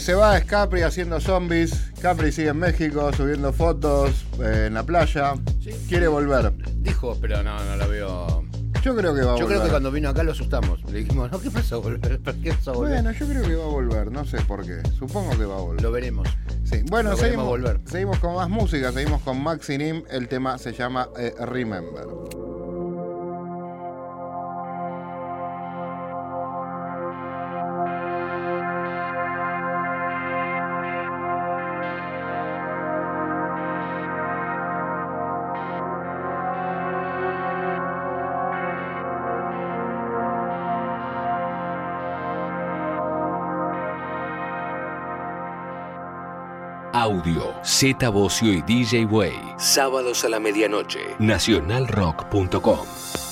Que 0.00 0.06
se 0.06 0.14
va 0.14 0.38
es 0.38 0.46
Capri 0.46 0.80
haciendo 0.80 1.20
zombies. 1.20 1.92
Capri 2.00 2.32
sigue 2.32 2.48
en 2.48 2.56
México 2.56 3.12
subiendo 3.12 3.52
fotos 3.52 4.24
eh, 4.42 4.64
en 4.68 4.74
la 4.74 4.82
playa. 4.82 5.34
Quiere 5.88 6.08
volver. 6.08 6.54
Dijo, 6.78 7.18
pero 7.20 7.42
no, 7.42 7.62
no 7.62 7.76
lo 7.76 7.86
veo. 7.86 8.44
Yo 8.82 8.96
creo 8.96 9.14
que 9.14 9.20
va 9.20 9.34
a 9.34 9.36
Yo 9.36 9.42
volver. 9.42 9.48
creo 9.48 9.62
que 9.64 9.68
cuando 9.68 9.90
vino 9.90 10.08
acá 10.08 10.22
lo 10.22 10.32
asustamos. 10.32 10.82
Le 10.90 11.00
dijimos, 11.00 11.30
no, 11.30 11.38
¿qué 11.38 11.50
pasó? 11.50 11.76
a 11.76 11.78
volver? 11.80 12.18
¿Por 12.18 12.34
qué 12.36 12.50
vas 12.50 12.68
a 12.68 12.72
volver? 12.72 12.94
Bueno, 12.94 13.12
yo 13.12 13.26
creo 13.26 13.42
que 13.42 13.54
va 13.56 13.64
a 13.64 13.68
volver, 13.68 14.10
no 14.10 14.24
sé 14.24 14.40
por 14.40 14.64
qué. 14.64 14.80
Supongo 14.98 15.36
que 15.36 15.44
va 15.44 15.56
a 15.56 15.60
volver. 15.60 15.82
Lo 15.82 15.92
veremos. 15.92 16.28
Sí. 16.64 16.82
Bueno, 16.88 17.10
lo 17.10 17.16
seguimos, 17.18 17.44
volver. 17.44 17.80
seguimos 17.84 18.18
con 18.20 18.36
más 18.36 18.48
música, 18.48 18.92
seguimos 18.92 19.20
con 19.20 19.42
Maxi 19.42 19.76
Nim. 19.76 20.02
El 20.10 20.28
tema 20.28 20.56
se 20.56 20.72
llama 20.72 21.10
eh, 21.18 21.34
Remember. 21.44 22.06
Z 47.62 48.08
Bocio 48.08 48.52
y 48.52 48.62
DJ 48.62 49.06
Way. 49.06 49.38
Sábados 49.58 50.24
a 50.24 50.28
la 50.28 50.40
medianoche. 50.40 51.00
Nacionalrock.com. 51.18 53.29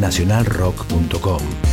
nacionalrock.com. 0.00 1.69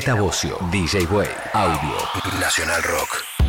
Z 0.00 0.14
Bocio, 0.14 0.56
DJ 0.70 1.04
Way, 1.10 1.28
Audio, 1.52 1.98
Nacional 2.40 2.80
Rock. 2.82 3.39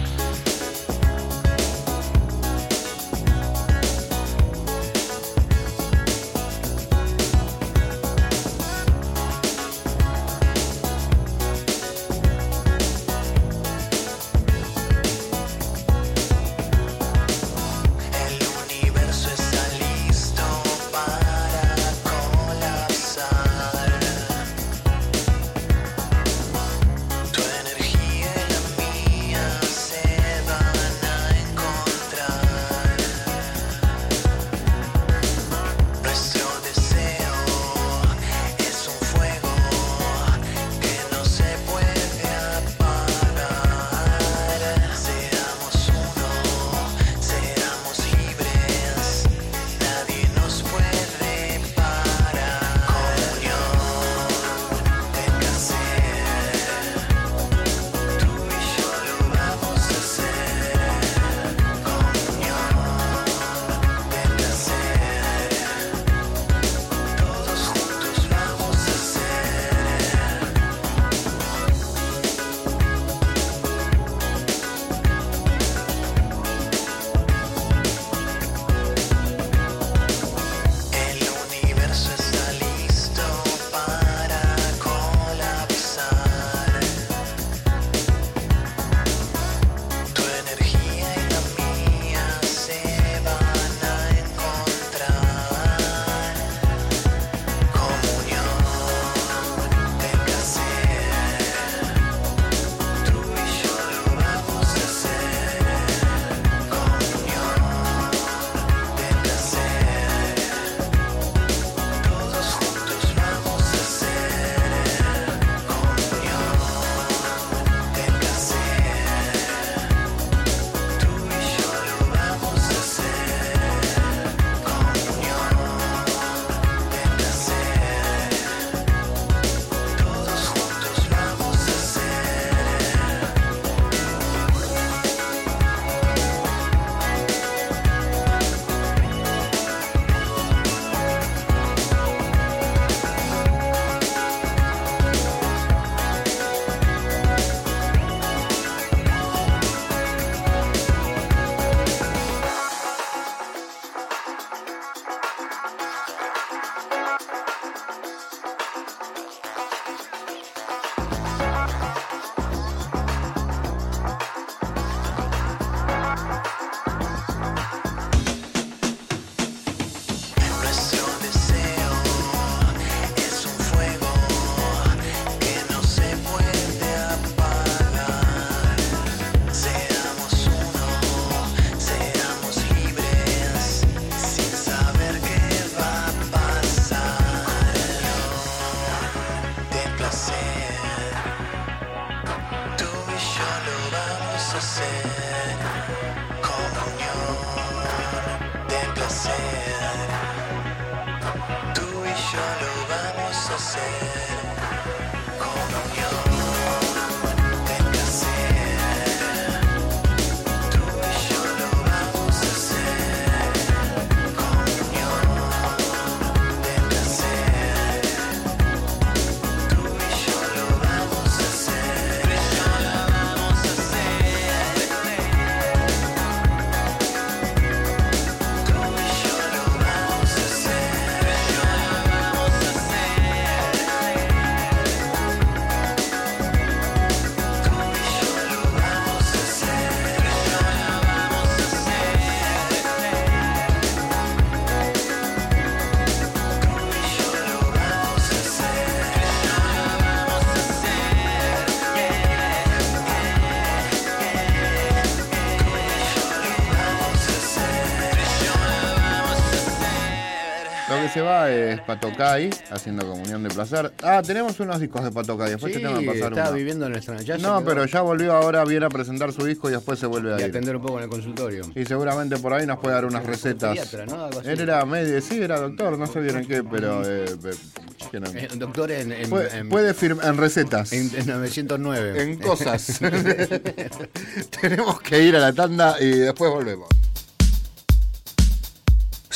Es 261.51 261.81
Patocay 261.81 262.49
haciendo 262.71 263.05
comunión 263.07 263.43
de 263.43 263.49
placer. 263.49 263.91
Ah, 264.03 264.21
tenemos 264.25 264.59
unos 264.59 264.79
discos 264.79 265.03
de 265.03 265.11
Patocay. 265.11 265.51
Después 265.51 265.73
Sí, 265.73 265.79
te 265.81 265.85
tengo 265.87 265.99
que 265.99 266.05
pasar 266.07 266.31
estaba 266.31 266.49
uno. 266.49 266.57
viviendo 266.57 266.85
en 266.85 266.91
el 266.93 266.97
extranjero. 266.97 267.37
No, 267.39 267.63
pero 267.63 267.85
ya 267.85 268.01
volvió 268.01 268.33
ahora, 268.33 268.63
viene 268.65 268.85
a 268.85 268.89
presentar 268.89 269.31
su 269.33 269.45
disco 269.45 269.69
y 269.69 269.73
después 269.73 269.99
se 269.99 270.05
vuelve 270.07 270.33
a 270.33 270.37
Y 270.39 270.43
ir. 270.43 270.49
atender 270.49 270.75
un 270.75 270.81
poco 270.81 270.97
en 270.97 271.03
el 271.03 271.09
consultorio. 271.09 271.63
Y 271.75 271.85
seguramente 271.85 272.37
por 272.37 272.53
ahí 272.53 272.65
nos 272.65 272.79
puede 272.79 272.95
dar 272.95 273.05
unas 273.05 273.25
recetas. 273.25 273.71
Pediatra, 273.77 274.05
¿no? 274.05 274.25
Algo 274.25 274.39
así. 274.39 274.49
Él 274.49 274.59
era 274.61 274.85
medio, 274.85 275.21
sí, 275.21 275.41
era 275.41 275.59
doctor, 275.59 275.97
no 275.97 276.07
sé 276.07 276.19
bien 276.19 276.37
en 276.37 276.47
qué, 276.47 276.63
pero 276.63 277.01
eh, 277.05 277.25
eh, 277.25 278.19
no. 278.19 278.27
Eh, 278.31 278.47
doctor 278.55 278.91
en, 278.91 279.11
en, 279.11 279.29
puede, 279.29 279.57
en- 279.57 279.69
puede 279.69 279.93
firmar 279.93 280.25
en 280.27 280.37
recetas. 280.37 280.91
en- 280.93 281.11
en 281.15 281.27
909. 281.27 282.21
en 282.21 282.37
cosas. 282.39 282.99
Tenemos 284.61 285.01
que 285.01 285.21
ir 285.23 285.35
a 285.35 285.39
la 285.39 285.53
tanda 285.53 285.95
y 285.99 286.09
después 286.11 286.51
volvemos. 286.51 286.70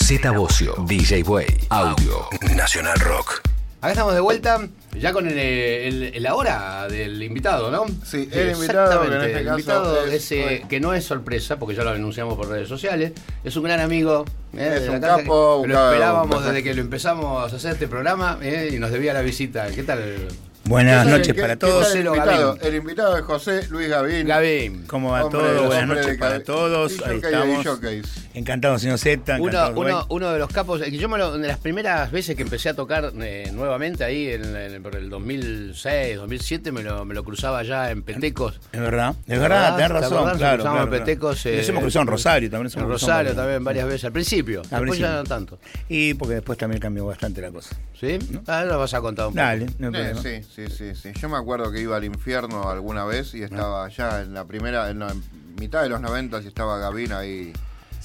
Z 0.06 0.32
Bocio, 0.32 0.76
DJ 0.88 1.24
Way, 1.24 1.46
Audio, 1.70 2.28
Nacional 2.56 3.00
Rock. 3.00 3.42
Acá 3.82 3.92
estamos 3.92 4.14
de 4.14 4.20
vuelta, 4.20 4.68
ya 5.00 5.14
con 5.14 5.28
el, 5.28 5.38
el- 5.38 6.24
la 6.24 6.36
hora 6.36 6.88
del 6.88 7.22
invitado, 7.22 7.72
¿no? 7.72 7.86
Sí, 8.04 8.28
el 8.32 8.52
invitado, 8.52 9.02
que 9.02 9.08
en 9.08 9.14
Exactamente, 9.14 9.26
este 9.26 9.40
el 9.40 9.46
caso 9.46 9.58
invitado 9.60 10.06
es- 10.06 10.14
es, 10.14 10.32
eh, 10.32 10.66
que 10.70 10.80
no 10.80 10.94
es 10.94 11.04
sorpresa, 11.06 11.58
porque 11.58 11.76
ya 11.76 11.84
lo 11.84 11.92
anunciamos 11.92 12.36
por 12.36 12.48
redes 12.50 12.68
sociales, 12.70 13.14
es 13.44 13.56
un 13.56 13.64
gran 13.64 13.80
amigo. 13.80 14.26
eh, 14.58 14.74
Es 14.78 14.84
de 14.84 14.90
un 14.92 15.00
capo, 15.02 15.62
que 15.62 15.68
un 15.68 15.74
Lo 15.74 15.86
esperábamos 15.92 16.46
desde 16.46 16.64
que 16.64 16.74
lo 16.74 16.82
empezamos 16.82 17.52
a 17.52 17.56
hacer 17.56 17.74
este 17.74 17.88
programa 17.88 18.38
eh, 18.42 18.72
y 18.74 18.80
nos 18.80 18.92
debía 18.92 19.14
la 19.14 19.22
visita. 19.22 19.68
¿Qué 19.72 19.84
tal? 19.84 20.28
Buenas 20.68 21.04
¿Qué 21.06 21.10
tal- 21.12 21.20
noches 21.20 21.34
qué- 21.36 21.42
para 21.42 21.56
todos. 21.58 21.94
el, 21.94 22.06
invitado? 22.08 22.56
Gavín. 22.56 22.68
el 22.68 22.76
invitado 22.76 23.18
es 23.18 23.24
José 23.24 23.68
Luis 23.70 23.88
Gavín. 23.88 24.26
Gaby, 24.28 24.82
¿Cómo 24.88 25.12
va 25.12 25.24
Hombre, 25.26 25.40
todo? 25.42 25.66
Buenas 25.68 25.88
noches 25.88 26.06
de 26.08 26.18
para 26.18 26.44
todos. 26.44 26.92
y 26.94 27.04
Ahí 27.04 27.18
estamos. 27.18 28.10
Encantado, 28.34 28.80
señor 28.80 28.98
Z. 28.98 29.38
uno, 29.40 29.70
uno, 29.76 30.06
uno 30.10 30.32
de 30.34 30.40
los 30.40 30.50
capos, 30.50 30.82
que 30.82 30.92
yo 30.98 31.08
me 31.08 31.20
lo, 31.20 31.38
de 31.38 31.48
las 31.48 31.60
primeras 31.60 32.12
veces 32.12 32.36
que 32.36 32.42
empecé 32.42 32.70
a 32.70 32.74
tocar 32.74 33.14
eh, 33.22 33.52
nuevamente 33.54 34.04
ahí 34.04 34.28
en, 34.30 34.56
en- 34.56 34.82
por 34.82 34.96
el 34.96 35.08
2006, 35.12 36.18
2007, 36.18 36.72
me 36.72 36.82
lo, 36.82 37.06
me 37.06 37.14
lo 37.14 37.24
cruzaba 37.24 37.62
ya 37.62 37.92
en 37.92 38.02
Petecos. 38.02 38.60
Es 38.72 38.80
verdad, 38.82 39.14
es 39.28 39.40
verdad, 39.40 39.76
tenés 39.76 39.88
¿Te 39.92 39.94
razón. 39.94 40.38
Claro, 40.38 40.64
claro, 40.64 40.84
en 40.84 40.90
Petecos. 40.90 41.46
eh, 41.46 41.58
Nos 41.58 41.70
hemos 41.70 41.82
cruzado 41.84 42.02
en 42.02 42.08
Rosario 42.08 42.50
también. 42.50 42.72
En 42.76 42.88
Rosario 42.90 43.36
también 43.36 43.64
varias 43.64 43.86
veces. 43.86 44.06
Al 44.06 44.12
principio, 44.14 44.64
Al 44.72 44.82
después 44.82 45.00
ya 45.00 45.14
no 45.18 45.24
tanto. 45.26 45.60
Y 45.90 46.16
porque 46.16 46.34
después 46.36 46.58
también 46.58 46.82
cambió 46.82 47.06
bastante 47.06 47.40
la 47.40 47.52
cosa. 47.52 47.76
¿Sí? 48.00 48.18
Ahora 48.48 48.66
lo 48.66 48.80
vas 48.80 48.94
a 48.96 49.00
contar 49.02 49.28
un 49.28 49.34
poco. 49.34 49.46
Dale, 49.46 49.68
no 49.78 49.88
hay 49.90 49.94
Eh, 49.94 50.10
problema. 50.14 50.22
sí, 50.22 50.55
sí, 50.56 50.68
sí, 50.70 50.96
sí. 50.96 51.12
Yo 51.20 51.28
me 51.28 51.38
acuerdo 51.38 51.72
que 51.72 51.82
iba 51.82 51.98
al 51.98 52.06
infierno 52.06 52.70
alguna 52.70 53.04
vez 53.04 53.34
y 53.34 53.44
estaba 53.44 53.88
ya 53.90 54.22
en 54.22 54.34
la 54.34 54.46
primera, 54.46 54.90
en 54.90 55.00
la 55.00 55.14
mitad 55.60 55.84
de 55.84 55.90
los 55.90 56.00
90 56.00 56.42
y 56.42 56.48
estaba 56.48 56.78
Gavín 56.78 57.12
ahí. 57.12 57.54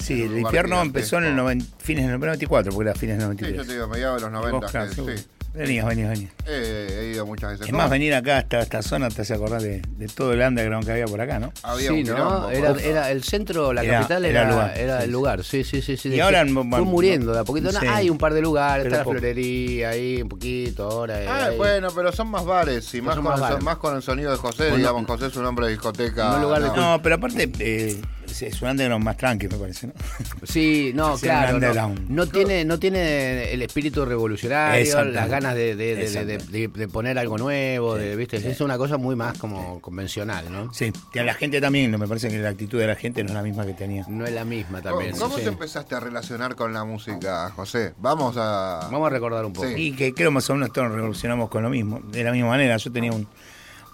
Sí, 0.01 0.23
el 0.23 0.37
infierno 0.39 0.81
empezó 0.81 1.17
en 1.17 1.25
el 1.25 1.29
gigantesco. 1.31 1.65
90 1.67 1.83
fines 1.83 2.03
del 2.07 2.19
94, 2.19 2.71
porque 2.73 2.89
era 2.89 2.99
fines 2.99 3.17
del 3.17 3.21
Sí, 3.21 3.27
93. 3.43 3.57
yo 3.57 3.65
te 3.65 3.73
digo, 3.73 3.87
mediados 3.87 4.15
de 4.17 4.21
los 4.21 4.31
90. 4.31 4.57
Vos, 4.59 4.71
claro, 4.71 4.89
que- 5.05 5.17
sí. 5.17 5.25
Venías, 5.53 5.85
venías, 5.85 6.09
venías. 6.11 6.31
Eh, 6.47 6.97
he 7.01 7.13
ido 7.13 7.25
muchas 7.25 7.49
veces. 7.51 7.65
Es 7.65 7.71
¿Cómo? 7.73 7.83
más, 7.83 7.91
venir 7.91 8.13
acá 8.15 8.37
hasta 8.37 8.61
esta 8.61 8.81
zona 8.81 9.09
te 9.09 9.23
hace 9.23 9.33
acordar 9.33 9.61
de, 9.61 9.81
de 9.81 10.07
todo 10.07 10.31
el 10.31 10.39
underground 10.39 10.85
que 10.85 10.93
había 10.93 11.07
por 11.07 11.19
acá, 11.19 11.39
¿no? 11.39 11.51
Había 11.63 11.89
sí, 11.89 12.03
un 12.03 12.07
¿no? 12.07 12.49
Era, 12.49 12.71
era 12.81 13.11
el 13.11 13.21
centro, 13.25 13.73
la 13.73 13.83
Era- 13.83 13.97
capital 13.97 14.23
era 14.23 14.39
era, 14.39 14.47
el 14.47 14.55
lugar, 14.55 14.77
era 14.77 14.95
sí, 14.95 15.03
el 15.03 15.05
sí. 15.07 15.11
lugar. 15.11 15.43
Sí, 15.43 15.63
sí, 15.65 15.81
sí. 15.81 15.97
sí. 15.97 16.07
Y 16.07 16.21
ahora, 16.21 16.45
fue 16.45 16.53
bueno, 16.53 16.85
muriendo 16.85 17.33
de 17.33 17.39
a 17.39 17.43
poquito. 17.43 17.69
No, 17.73 17.81
sí. 17.81 17.85
hay 17.85 18.09
un 18.09 18.17
par 18.17 18.33
de 18.33 18.39
lugares, 18.41 18.85
está 18.85 18.99
la 18.99 19.03
poco. 19.03 19.17
florería 19.17 19.89
ahí, 19.89 20.21
un 20.21 20.29
poquito, 20.29 20.89
ahora. 20.89 21.19
Ah, 21.27 21.49
bueno, 21.57 21.89
pero 21.93 22.13
son 22.13 22.29
más 22.29 22.45
bares 22.45 22.93
y 22.93 23.01
más, 23.01 23.15
con, 23.15 23.25
más 23.25 23.33
el, 23.33 23.39
son- 23.41 23.49
bares. 23.49 23.63
más 23.65 23.75
con 23.75 23.95
el 23.97 24.01
sonido 24.01 24.31
de 24.31 24.37
José. 24.37 24.63
Bueno, 24.69 24.77
digamos, 24.77 25.05
José 25.05 25.25
es 25.25 25.35
un 25.35 25.45
hombre 25.47 25.65
de 25.65 25.71
discoteca. 25.73 26.29
no 26.37 26.43
lugar 26.43 26.61
de 26.61 26.67
no. 26.69 26.75
No, 26.77 27.01
pero 27.03 27.15
aparte 27.15 27.51
eh, 27.59 27.99
es- 28.27 28.61
un 28.61 28.69
underground 28.69 29.03
más 29.03 29.17
tranqui, 29.17 29.47
me 29.47 29.57
parece, 29.57 29.87
¿no? 29.87 29.93
Sí, 30.43 30.91
no, 30.95 31.17
Sí, 31.17 31.23
claro. 31.23 31.49
No, 31.49 31.55
underground. 31.55 32.09
no 32.09 32.27
tiene, 32.27 32.65
no 32.65 32.79
tiene 32.79 33.51
el 33.53 33.61
espíritu 33.61 34.05
revolucionario, 34.05 35.03
las 35.05 35.29
ganas 35.29 35.55
de, 35.55 35.75
de- 35.75 35.75
de- 35.75 35.95
de- 35.95 36.01
Exactamente. 36.03 36.45
de- 36.51 36.67
de 36.67 36.87
poner 36.87 37.17
algo 37.19 37.37
nuevo, 37.37 37.95
de, 37.95 38.15
¿viste? 38.15 38.39
sí. 38.39 38.47
Es 38.47 38.61
una 38.61 38.77
cosa 38.77 38.97
muy 38.97 39.15
más 39.15 39.37
como 39.37 39.79
convencional, 39.81 40.51
¿no? 40.51 40.73
Sí, 40.73 40.91
a 41.19 41.23
la 41.23 41.33
gente 41.33 41.59
también, 41.61 41.91
me 41.97 42.07
parece 42.07 42.29
que 42.29 42.37
la 42.39 42.49
actitud 42.49 42.79
de 42.79 42.87
la 42.87 42.95
gente 42.95 43.23
no 43.23 43.29
es 43.29 43.35
la 43.35 43.43
misma 43.43 43.65
que 43.65 43.73
tenía. 43.73 44.05
No 44.07 44.25
es 44.25 44.33
la 44.33 44.45
misma 44.45 44.81
¿Cómo, 44.81 44.95
también. 44.97 45.17
cómo 45.17 45.37
sí. 45.37 45.43
te 45.43 45.49
empezaste 45.49 45.95
a 45.95 45.99
relacionar 45.99 46.55
con 46.55 46.73
la 46.73 46.83
música, 46.83 47.49
José? 47.55 47.93
Vamos 47.99 48.35
a. 48.37 48.87
Vamos 48.91 49.07
a 49.07 49.09
recordar 49.09 49.45
un 49.45 49.53
poco. 49.53 49.67
Sí. 49.67 49.73
Y 49.77 49.91
que 49.93 50.13
creo 50.13 50.31
más 50.31 50.49
o 50.49 50.53
menos 50.55 50.71
todos 50.71 50.87
nos 50.87 50.95
revolucionamos 50.95 51.49
con 51.49 51.63
lo 51.63 51.69
mismo, 51.69 51.99
de 52.11 52.23
la 52.23 52.31
misma 52.31 52.49
manera. 52.49 52.77
Yo 52.77 52.91
tenía 52.91 53.11
un- 53.11 53.27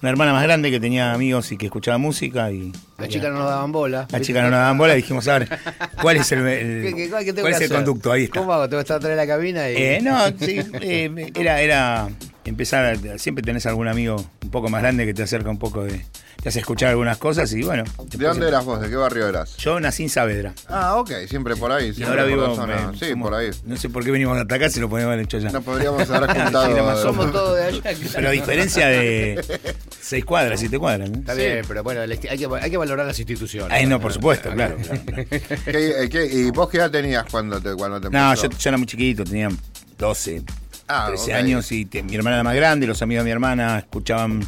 una 0.02 0.10
hermana 0.12 0.32
más 0.34 0.44
grande 0.44 0.70
que 0.72 0.80
tenía 0.80 1.12
amigos 1.14 1.52
y 1.52 1.58
que 1.58 1.66
escuchaba 1.66 1.98
música 1.98 2.52
y... 2.52 2.72
Las 2.98 3.10
chicas 3.10 3.32
no 3.32 3.40
nos 3.40 3.50
daban 3.50 3.72
bola. 3.72 4.08
La 4.12 4.22
chica 4.22 4.42
no 4.42 4.50
nos 4.50 4.60
daban 4.60 4.78
bola 4.78 4.94
y 4.94 4.98
dijimos, 4.98 5.28
a 5.28 5.40
ver, 5.40 5.50
¿cuál 6.02 6.18
es 6.18 6.32
el, 6.32 6.46
el- 6.48 6.84
¿Qué- 6.84 6.96
qué- 6.96 7.10
qué 7.26 7.34
tengo 7.34 7.42
cuál 7.42 7.54
es 7.54 7.62
el 7.62 7.70
conducto? 7.70 8.12
Ahí 8.12 8.24
está. 8.26 8.40
¿Cómo 8.40 8.54
hago? 8.54 8.70
Tengo 8.70 8.80
que 8.80 8.84
estar 8.84 8.98
atrás 8.98 9.10
de 9.12 9.16
la 9.16 9.28
cabina 9.28 9.70
y. 9.70 9.76
Eh, 9.76 10.00
no, 10.04 10.28
sí, 10.40 10.60
eh, 10.82 11.32
era, 11.36 11.62
era 11.62 12.10
empezar, 12.46 12.86
a- 12.86 13.18
siempre 13.18 13.44
tenés 13.44 13.66
algún 13.66 13.88
amigo 13.88 14.24
un 14.44 14.50
poco 14.52 14.70
más 14.70 14.82
grande 14.82 15.06
que 15.06 15.14
te 15.14 15.24
acerca 15.24 15.50
un 15.50 15.60
poco 15.60 15.84
de, 15.84 16.06
te 16.48 16.52
hace 16.52 16.60
escuchar 16.60 16.92
algunas 16.92 17.18
cosas 17.18 17.52
y 17.52 17.62
bueno. 17.64 17.84
¿De 18.10 18.26
dónde 18.26 18.48
eras 18.48 18.64
vos? 18.64 18.80
¿De 18.80 18.90
qué 18.90 18.96
barrio 18.96 19.28
eras? 19.28 19.58
Yo 19.58 19.82
nací 19.82 20.04
en 20.04 20.10
Saavedra. 20.10 20.54
Ah, 20.70 20.96
ok, 20.96 21.12
siempre 21.28 21.58
por 21.58 21.74
ahí. 21.74 21.92
Y 21.98 22.04
ahora 22.04 22.22
por 22.24 22.32
vivo. 22.32 22.48
la 22.48 22.56
zona. 22.56 22.92
Sí, 22.98 23.10
somos- 23.10 23.22
por 23.30 23.34
ahí. 23.38 23.50
No 23.66 23.76
sé 23.76 23.90
por 23.90 24.06
qué 24.06 24.12
venimos 24.12 24.38
hasta 24.38 24.56
acá 24.56 24.70
si 24.70 24.80
lo 24.80 24.88
podemos 24.88 25.12
haber 25.12 25.26
hecho 25.26 25.40
ya. 25.40 25.50
No 25.50 25.62
podríamos 25.62 26.10
haber 26.10 26.30
juntado. 26.44 26.86
más 26.86 27.00
Somos 27.02 27.34
todos 27.34 27.58
de 27.58 27.64
allá. 27.66 27.82
claro. 27.82 27.98
Pero 28.16 28.28
a 28.30 28.32
diferencia 28.32 28.88
de 28.88 29.60
seis 30.00 30.24
cuadras, 30.24 30.58
siete 30.62 30.80
cuadras. 30.80 31.10
¿no? 31.10 31.18
Está 31.20 31.34
bien, 31.34 31.66
pero 31.68 31.84
bueno, 31.84 32.00
hay 32.00 32.18
que, 32.18 32.30
hay 32.30 32.72
que 32.72 32.78
valorar 32.78 33.06
las 33.06 33.20
instituciones. 33.20 33.70
Ay, 33.70 33.86
no, 33.86 34.00
por 34.00 34.14
supuesto, 34.14 34.50
claro. 34.52 34.78
claro. 34.78 35.02
¿Qué- 35.66 36.04
eh, 36.04 36.10
qué- 36.10 36.26
¿Y 36.32 36.52
vos 36.52 36.70
qué 36.70 36.78
edad 36.78 36.90
tenías 36.92 37.26
cuando 37.30 37.60
te, 37.60 37.74
cuando 37.76 38.00
te 38.00 38.10
No, 38.10 38.34
yo, 38.36 38.44
yo 38.50 38.70
era 38.70 38.78
muy 38.78 38.88
chiquito, 38.88 39.26
tenía 39.26 39.50
12, 39.98 40.44
Ah, 40.88 41.08
13 41.10 41.32
ok. 41.34 41.38
años 41.38 41.70
y 41.74 41.84
te- 41.84 42.04
mi 42.04 42.16
hermana 42.16 42.38
era 42.38 42.44
más 42.46 42.56
grande, 42.56 42.88
los 42.88 43.02
amigos 43.02 43.26
de 43.26 43.30
mi 43.30 43.32
hermana 43.34 43.80
escuchaban 43.80 44.48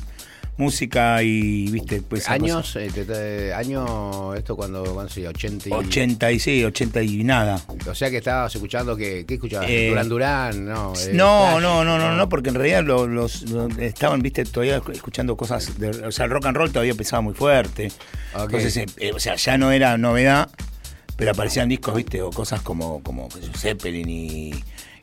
música 0.60 1.24
y, 1.24 1.72
viste, 1.72 2.02
pues... 2.02 2.30
Años, 2.30 2.76
eh, 2.76 3.54
año, 3.56 4.34
esto 4.36 4.56
cuando, 4.56 4.84
cuando 4.84 5.12
sí, 5.12 5.26
80 5.26 5.70
y... 5.70 5.72
80 5.72 6.32
y 6.34 6.40
sí, 6.40 6.64
80 6.64 7.02
y 7.02 7.24
nada. 7.24 7.62
O 7.90 7.96
sea 7.96 8.10
que 8.10 8.18
estabas 8.18 8.54
escuchando, 8.54 8.96
que, 8.98 9.26
¿qué 9.26 9.36
escuchabas? 9.36 9.70
Eh, 9.70 9.88
Durán 9.90 10.10
Durán, 10.10 10.66
no. 10.66 10.94
eh, 10.96 11.12
No, 11.14 11.48
Flash, 11.52 11.62
no, 11.62 11.84
no, 11.86 11.98
no, 11.98 12.16
no, 12.16 12.30
porque 12.30 12.50
en 12.50 12.56
realidad 12.56 12.84
lo- 12.84 13.08
los, 13.08 13.44
lo- 13.50 13.68
estaban, 13.80 14.22
viste, 14.22 14.44
todavía 14.44 14.82
escuchando 14.92 15.38
cosas, 15.38 15.80
de- 15.80 15.90
o 16.06 16.12
sea, 16.12 16.26
el 16.26 16.32
rock 16.32 16.48
and 16.48 16.58
roll 16.58 16.70
todavía 16.72 16.94
pesaba 16.94 17.22
muy 17.22 17.34
fuerte. 17.34 17.92
Entonces, 18.38 18.76
eh, 18.78 18.86
eh, 18.98 19.12
o 19.14 19.20
sea, 19.20 19.36
ya 19.36 19.58
no 19.58 19.72
era 19.72 19.98
novedad, 19.98 20.50
pero 21.16 21.32
aparecían 21.32 21.70
discos, 21.70 21.96
viste, 21.96 22.22
o 22.22 22.30
cosas 22.32 22.62
como, 22.62 23.02
como 23.02 23.30
Zeppelin 23.58 24.10
y, 24.10 24.52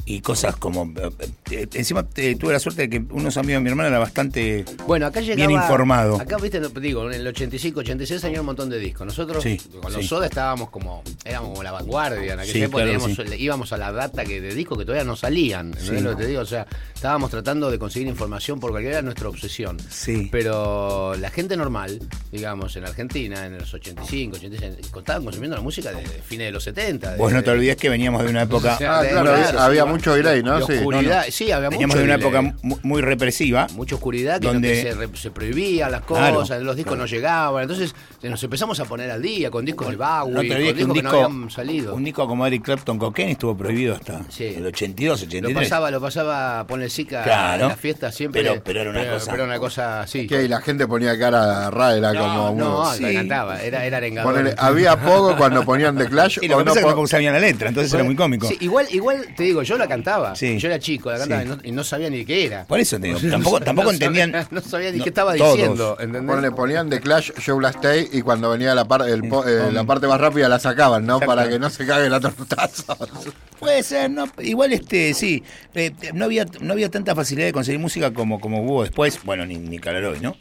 y 0.08 0.20
cosas 0.20 0.56
como. 0.56 0.84
eh, 0.98 1.10
eh, 1.50 1.66
encima 1.74 2.06
eh, 2.16 2.36
tuve 2.36 2.52
la 2.52 2.58
suerte 2.60 2.82
de 2.82 2.88
que 2.90 3.04
unos 3.12 3.36
amigos 3.36 3.58
de 3.60 3.64
mi 3.64 3.70
hermana 3.70 3.88
era 3.88 3.98
bastante. 3.98 4.64
Bueno, 4.86 5.06
acá 5.06 5.20
llegaba... 5.20 5.48
Bien 5.48 5.50
informado. 5.60 6.20
Acá, 6.20 6.36
viste, 6.38 6.60
digo, 6.80 7.10
en 7.10 7.20
el 7.20 7.26
85, 7.26 7.80
86 7.80 8.20
salieron 8.20 8.42
un 8.44 8.46
montón 8.46 8.70
de 8.70 8.78
discos. 8.78 9.06
Nosotros 9.06 9.42
Sí, 9.42 9.60
con 9.82 9.92
los 9.92 10.00
sí. 10.02 10.08
Soda 10.08 10.26
estábamos 10.26 10.70
como, 10.70 11.02
éramos 11.24 11.50
como 11.50 11.62
la 11.64 11.72
vanguardia. 11.72 12.34
En 12.34 12.38
aquella 12.40 12.52
Sí, 12.52 12.62
época 12.62 12.84
claro, 12.84 13.00
teníamos- 13.04 13.40
íbamos 13.40 13.72
a 13.72 13.76
la 13.78 13.92
data 13.92 14.24
que 14.24 14.40
de 14.40 14.54
discos 14.54 14.78
que 14.78 14.84
todavía 14.84 15.04
no 15.04 15.16
salían. 15.16 15.66
¿entendés 15.68 15.98
Sí. 15.98 16.00
lo 16.04 16.16
que 16.16 16.22
te 16.22 16.28
digo? 16.28 16.40
O 16.40 16.46
sea, 16.46 16.66
estábamos 16.94 17.30
tratando 17.30 17.70
de 17.70 17.78
conseguir 17.78 18.06
información 18.08 18.60
por 18.60 18.70
cualquiera 18.70 18.98
era 18.98 19.02
nuestra 19.02 19.28
obsesión. 19.28 19.76
Sí. 19.90 20.28
Pero 20.30 21.14
la 21.16 21.30
gente 21.30 21.56
normal, 21.56 22.00
digamos, 22.30 22.76
en 22.76 22.84
Argentina, 22.84 23.44
en 23.46 23.58
los 23.58 23.74
85, 23.74 24.36
86, 24.36 24.74
estaban 24.96 25.24
consumiendo 25.24 25.56
la 25.56 25.62
música 25.62 25.90
de 25.90 26.04
fines 26.04 26.46
de 26.46 26.52
los 26.52 26.62
70. 26.62 27.12
de- 27.12 27.18
Vos 27.18 27.32
no 27.32 27.40
te 27.42 27.50
de- 27.50 27.56
olvidés 27.56 27.76
que 27.76 27.88
veníamos 27.88 28.22
de 28.22 28.30
una 28.30 28.42
época. 28.42 28.74
O 28.76 28.78
sea, 28.78 28.98
Ah, 28.98 29.02
de- 29.02 29.10
claro, 29.10 29.32
de- 29.32 29.42
había- 29.44 29.64
había 29.64 29.82
sí, 29.82 29.88
mucho 29.96 30.14
delay, 30.14 30.42
¿no? 30.42 30.64
Sí. 30.66 30.72
oscuridad. 30.74 31.20
No, 31.20 31.26
no. 31.26 31.32
Sí, 31.32 31.50
había 31.50 31.68
Veníamos 31.70 31.96
mucho 31.96 31.98
de 31.98 32.04
una 32.04 32.16
delay. 32.18 32.28
época 32.42 32.56
mu- 32.62 32.78
muy 32.82 33.02
represiva. 33.02 33.66
mucha 33.74 33.94
oscuridad 33.96 34.40
que, 34.40 34.46
Donde- 34.46 34.68
no- 34.68 34.74
que 34.74 34.82
se, 34.82 34.94
re- 34.94 35.16
se 35.16 35.30
prohibían 35.30 35.90
las 35.92 36.02
Claro, 36.02 36.36
cosas, 36.36 36.62
los 36.62 36.76
discos 36.76 36.92
claro. 36.94 37.02
no 37.02 37.06
llegaban, 37.06 37.62
entonces 37.62 37.94
nos 38.22 38.42
empezamos 38.42 38.78
a 38.80 38.84
poner 38.84 39.10
al 39.10 39.22
día 39.22 39.50
con 39.50 39.64
discos 39.64 39.88
de 39.90 39.96
Bowie, 39.96 40.32
No 40.34 40.40
te 40.40 40.48
con 40.48 40.56
que 40.56 40.62
un 40.70 40.74
discos 40.76 40.76
que 40.96 41.02
no 41.02 41.10
disco, 41.10 41.24
habían 41.24 41.50
salido. 41.50 41.94
un 41.94 42.04
disco 42.04 42.26
como 42.26 42.46
Eric 42.46 42.62
Clapton 42.64 42.98
Cocaine 42.98 43.32
estuvo 43.32 43.56
prohibido 43.56 43.94
hasta 43.94 44.20
Sí. 44.28 44.44
el 44.56 44.66
82, 44.66 45.20
Lo 45.20 45.26
83. 45.26 45.54
pasaba, 45.68 45.90
lo 45.90 46.00
pasaba 46.00 46.66
Pone 46.66 46.88
Sica 46.88 47.22
Claro. 47.22 47.62
en 47.64 47.68
la 47.70 47.76
fiesta 47.76 48.12
siempre. 48.12 48.42
Pero- 48.42 48.62
pero 48.64 48.80
era 48.82 48.90
una 48.90 49.04
cosa- 49.10 49.30
Pero 49.32 49.44
una 49.44 49.58
cosa 49.58 50.00
así. 50.02 50.26
Que 50.26 50.48
la 50.48 50.60
gente 50.60 50.86
ponía 50.86 51.18
cara 51.18 51.70
rara, 51.70 51.96
era 51.96 52.14
como. 52.14 52.54
No, 52.56 52.92
Sí. 52.94 53.02
me 53.02 53.10
encantaba, 53.12 53.60
era, 53.62 53.84
era 53.84 53.96
arengador. 53.98 54.32
Ponele, 54.34 54.54
había 54.58 54.96
poco 55.00 55.36
cuando 55.36 55.64
ponían 55.64 55.96
The 55.96 56.08
Clash 56.08 56.38
Y 56.42 56.48
lo 56.48 56.56
o 56.56 56.58
que 56.58 56.64
no 56.82 57.06
sabían 57.06 57.32
la 57.34 57.40
letra, 57.40 57.68
entonces 57.68 57.92
era 57.92 58.04
muy 58.04 58.14
cómico. 58.16 58.46
Sí, 58.48 58.56
igual, 58.60 58.86
igual 58.90 59.26
te 59.36 59.44
digo, 59.44 59.62
yo 59.62 59.76
la 59.78 59.85
cantaba. 59.88 60.34
Sí. 60.36 60.58
Yo 60.58 60.68
era 60.68 60.78
chico, 60.78 61.10
la 61.10 61.18
cantaba 61.18 61.42
Sí. 61.42 61.46
y, 61.46 61.50
no, 61.50 61.58
y 61.64 61.72
no 61.72 61.84
sabía 61.84 62.10
ni 62.10 62.24
qué 62.24 62.46
era. 62.46 62.64
Por 62.64 62.80
eso 62.80 62.98
te 63.00 63.08
digo, 63.08 63.18
tampoco, 63.30 63.60
tampoco 63.60 63.86
No 63.88 63.92
entendían. 63.92 64.32
sabía- 64.32 64.48
no 64.50 64.60
sabía 64.60 64.90
ni 64.92 64.98
no, 64.98 65.04
qué 65.04 65.10
estaba 65.10 65.34
todos. 65.36 65.56
diciendo, 65.56 65.96
¿entendés? 66.00 66.22
Ponele, 66.34 66.50
ponían 66.52 66.90
The 66.90 67.00
Clash, 67.00 67.30
Show 67.38 67.60
Last 67.60 67.82
Day 67.82 68.08
y 68.12 68.22
cuando 68.22 68.50
venía 68.50 68.74
la, 68.74 68.84
par- 68.86 69.08
el 69.08 69.22
po- 69.28 69.46
eh, 69.46 69.70
la 69.72 69.84
parte 69.84 70.06
más 70.06 70.20
rápida 70.20 70.48
la 70.48 70.58
sacaban, 70.58 71.06
¿no? 71.06 71.20
Para 71.20 71.48
que 71.48 71.58
no 71.58 71.70
se 71.70 71.86
caguen 71.86 72.12
a 72.12 72.20
tortazos. 72.20 72.96
Puede 73.58 73.82
ser, 73.82 74.10
no, 74.10 74.26
igual 74.42 74.72
este, 74.72 75.14
sí, 75.14 75.42
eh, 75.74 75.92
no 76.14 76.26
había, 76.26 76.46
no 76.60 76.72
había 76.74 76.90
tanta 76.90 77.14
facilidad 77.14 77.46
de 77.46 77.52
conseguir 77.52 77.80
música 77.80 78.12
como, 78.12 78.38
como 78.40 78.62
hubo 78.62 78.82
después, 78.82 79.18
bueno, 79.24 79.46
ni, 79.46 79.56
ni 79.56 79.78
Calaroy, 79.78 80.20
¿no? 80.20 80.36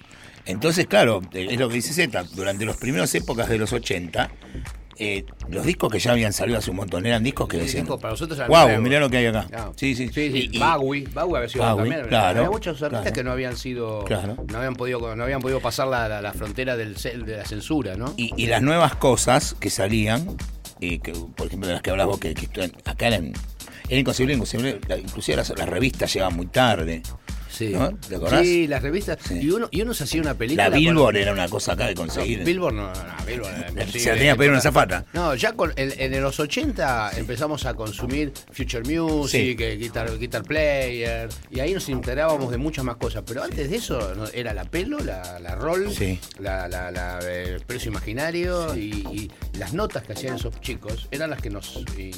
Entonces, 0.48 0.86
claro, 0.86 1.22
es 1.34 1.58
lo 1.60 1.70
que 1.70 1.76
dice 1.76 1.92
Z, 1.94 2.24
durante 2.34 2.66
las 2.66 2.78
primeras 2.78 3.16
épocas 3.16 3.50
de 3.50 3.58
los 3.58 3.74
80, 3.74 4.30
eh, 4.98 5.26
los 5.50 5.66
discos 5.66 5.92
que 5.92 6.00
ya 6.00 6.12
habían 6.12 6.32
salido 6.34 6.58
hace 6.60 6.70
un 6.72 6.78
montón, 6.78 7.06
eran 7.06 7.24
discos 7.24 7.48
que 7.48 7.58
Sí, 7.58 7.64
decían, 7.64 7.84
discos 7.84 8.00
para 8.02 8.12
nosotros 8.14 8.38
eran 8.40 8.50
wow, 8.50 8.64
nuevos". 8.68 8.82
mirá 8.84 9.00
lo 9.00 9.10
que 9.10 9.18
hay 9.18 9.26
acá. 9.26 9.46
Claro. 9.50 9.74
Sí, 9.76 9.96
sí, 9.96 10.08
sí, 10.08 10.32
sí. 10.32 10.50
Y- 10.52 10.58
y- 10.58 10.60
Bowie, 10.60 11.08
Bowie 11.14 11.38
había 11.38 11.50
sido 11.50 11.64
Bowie, 11.76 11.90
también. 11.92 12.08
claro, 12.08 12.40
había 12.40 12.50
muchos 12.52 12.82
artistas 12.82 13.02
claro. 13.02 13.14
que 13.16 13.24
no 13.24 13.32
habían 13.32 13.58
sido, 13.58 14.04
Claro. 14.06 14.38
no 14.52 14.58
habían 14.58 14.76
podido, 14.76 15.16
no 15.16 15.24
habían 15.24 15.42
podido 15.42 15.60
pasar 15.60 15.88
la, 15.88 16.08
la- 16.08 16.22
la 16.22 16.34
frontera 16.34 16.76
del, 16.78 16.96
de 16.96 17.38
la 17.38 17.46
censura, 17.46 17.96
¿no? 17.96 18.14
Y, 18.18 18.32
y 18.42 18.48
las 18.48 18.62
nuevas 18.62 18.96
cosas 18.96 19.56
que 19.60 19.70
salían, 19.70 20.38
y 20.80 21.00
que, 21.00 21.12
por 21.14 21.48
ejemplo, 21.48 21.68
de 21.68 21.74
las 21.74 21.82
que 21.82 21.90
hablas 21.92 22.08
vos, 22.08 22.20
que, 22.20 22.34
que 22.34 22.72
acá 22.86 23.08
eran, 23.08 23.34
era 23.90 24.00
inconcebible, 24.00 24.36
inconcebible, 24.36 24.80
inclusive 25.00 25.38
las, 25.38 25.50
las 25.58 25.70
revistas 25.70 26.14
llegaban 26.14 26.36
muy 26.36 26.48
tarde. 26.48 27.02
Sí. 27.56 27.70
¿No? 27.70 27.96
¿Te 27.98 28.16
acordás? 28.18 28.42
Sí, 28.42 28.68
las 28.68 28.82
revistas. 28.84 29.18
Sí. 29.28 29.40
Y 29.42 29.50
uno, 29.52 29.68
y 29.72 29.82
uno 29.82 29.94
se 29.94 30.04
hacía 30.04 30.22
una 30.22 30.34
película. 30.34 30.70
La 30.70 30.76
Billboard 30.76 31.14
con- 31.14 31.16
era 31.22 31.32
una 31.32 31.48
cosa 31.48 31.74
acá 31.74 31.88
de 31.88 31.96
conseguir. 31.96 32.40
No, 32.40 32.46
Billboard 32.46 32.74
no, 32.74 32.88
no, 32.94 33.26
Billboard 33.26 33.54
era 33.58 33.70
imposible. 33.70 34.00
Se 34.00 34.12
tenía 34.12 34.32
que 34.34 34.38
pedir 34.38 34.52
una 34.52 34.62
zafata. 34.62 35.06
No, 35.14 35.36
ya 35.36 35.54
con, 35.54 35.72
en, 35.78 35.94
en 36.14 36.22
los 36.22 36.40
80 36.40 37.12
empezamos 37.18 37.66
a 37.66 37.74
consumir 37.74 38.34
Future 38.52 38.84
Music, 38.84 39.58
Sí. 39.58 39.64
eh, 39.64 39.78
guitar, 39.78 40.18
guitar 40.18 40.44
Player, 40.44 41.30
y 41.52 41.60
ahí 41.60 41.74
nos 41.74 41.88
integrábamos 41.90 42.52
de 42.52 42.58
muchas 42.58 42.84
más 42.84 42.98
cosas. 42.98 43.24
Pero 43.26 43.44
antes 43.44 43.70
de 43.70 43.78
eso 43.78 44.14
era 44.34 44.54
la 44.54 44.66
pelo, 44.66 45.00
la, 45.00 45.40
la 45.40 45.56
roll, 45.56 45.92
Sí. 45.94 46.20
la, 46.40 46.68
la, 46.68 46.92
la, 46.92 47.20
eh, 47.24 47.58
precio 47.66 47.90
imaginario 47.92 48.76
y, 48.76 48.90
y 49.14 49.32
las 49.58 49.74
notas 49.74 50.04
que 50.04 50.14
hacían 50.14 50.36
esos 50.36 50.60
chicos 50.62 51.08
eran 51.12 51.30
las 51.30 51.42
que 51.42 51.50
nos, 51.50 51.78
y- 51.98 52.12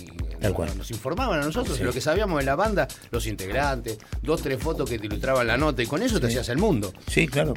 nos 0.78 0.92
informaban 0.92 1.42
a 1.42 1.46
nosotros, 1.46 1.80
lo 1.80 1.92
que 1.92 2.00
sabíamos 2.02 2.40
de 2.40 2.46
la 2.46 2.56
banda, 2.56 2.88
los 3.12 3.26
integrantes, 3.28 3.98
dos, 4.22 4.42
tres 4.42 4.62
fotos 4.62 4.90
que 4.90 5.00
te 5.00 5.08
ilustraban 5.08 5.27
la 5.44 5.58
nota, 5.58 5.82
y 5.84 5.86
con 5.88 6.02
eso 6.04 6.20
te 6.20 6.28
hacías 6.28 6.48
el 6.50 6.58
mundo. 6.58 6.94
Sí, 7.08 7.28
claro. 7.28 7.54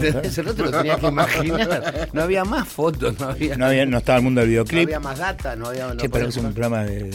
Desde 0.00 0.26
ese 0.26 0.42
rato 0.42 0.64
lo 0.64 0.70
tenías 0.70 0.98
que 0.98 1.06
imaginar. 1.06 2.08
No 2.12 2.22
había 2.22 2.44
más 2.44 2.66
fotos, 2.68 3.18
no 3.18 3.28
había, 3.28 3.56
No, 3.56 3.66
había, 3.66 3.86
no 3.86 3.98
estaba 3.98 4.18
el 4.18 4.24
mundo 4.24 4.40
del 4.40 4.48
no 4.48 4.50
videoclip. 4.52 4.84
había 4.84 5.00
más 5.00 5.18
data, 5.18 5.56
no 5.56 5.66
había. 5.68 5.88
No, 5.88 5.96
Che, 5.96 6.08
pero 6.08 6.28
es 6.28 6.36
un 6.36 6.52
programa 6.52 6.84
de. 6.84 7.10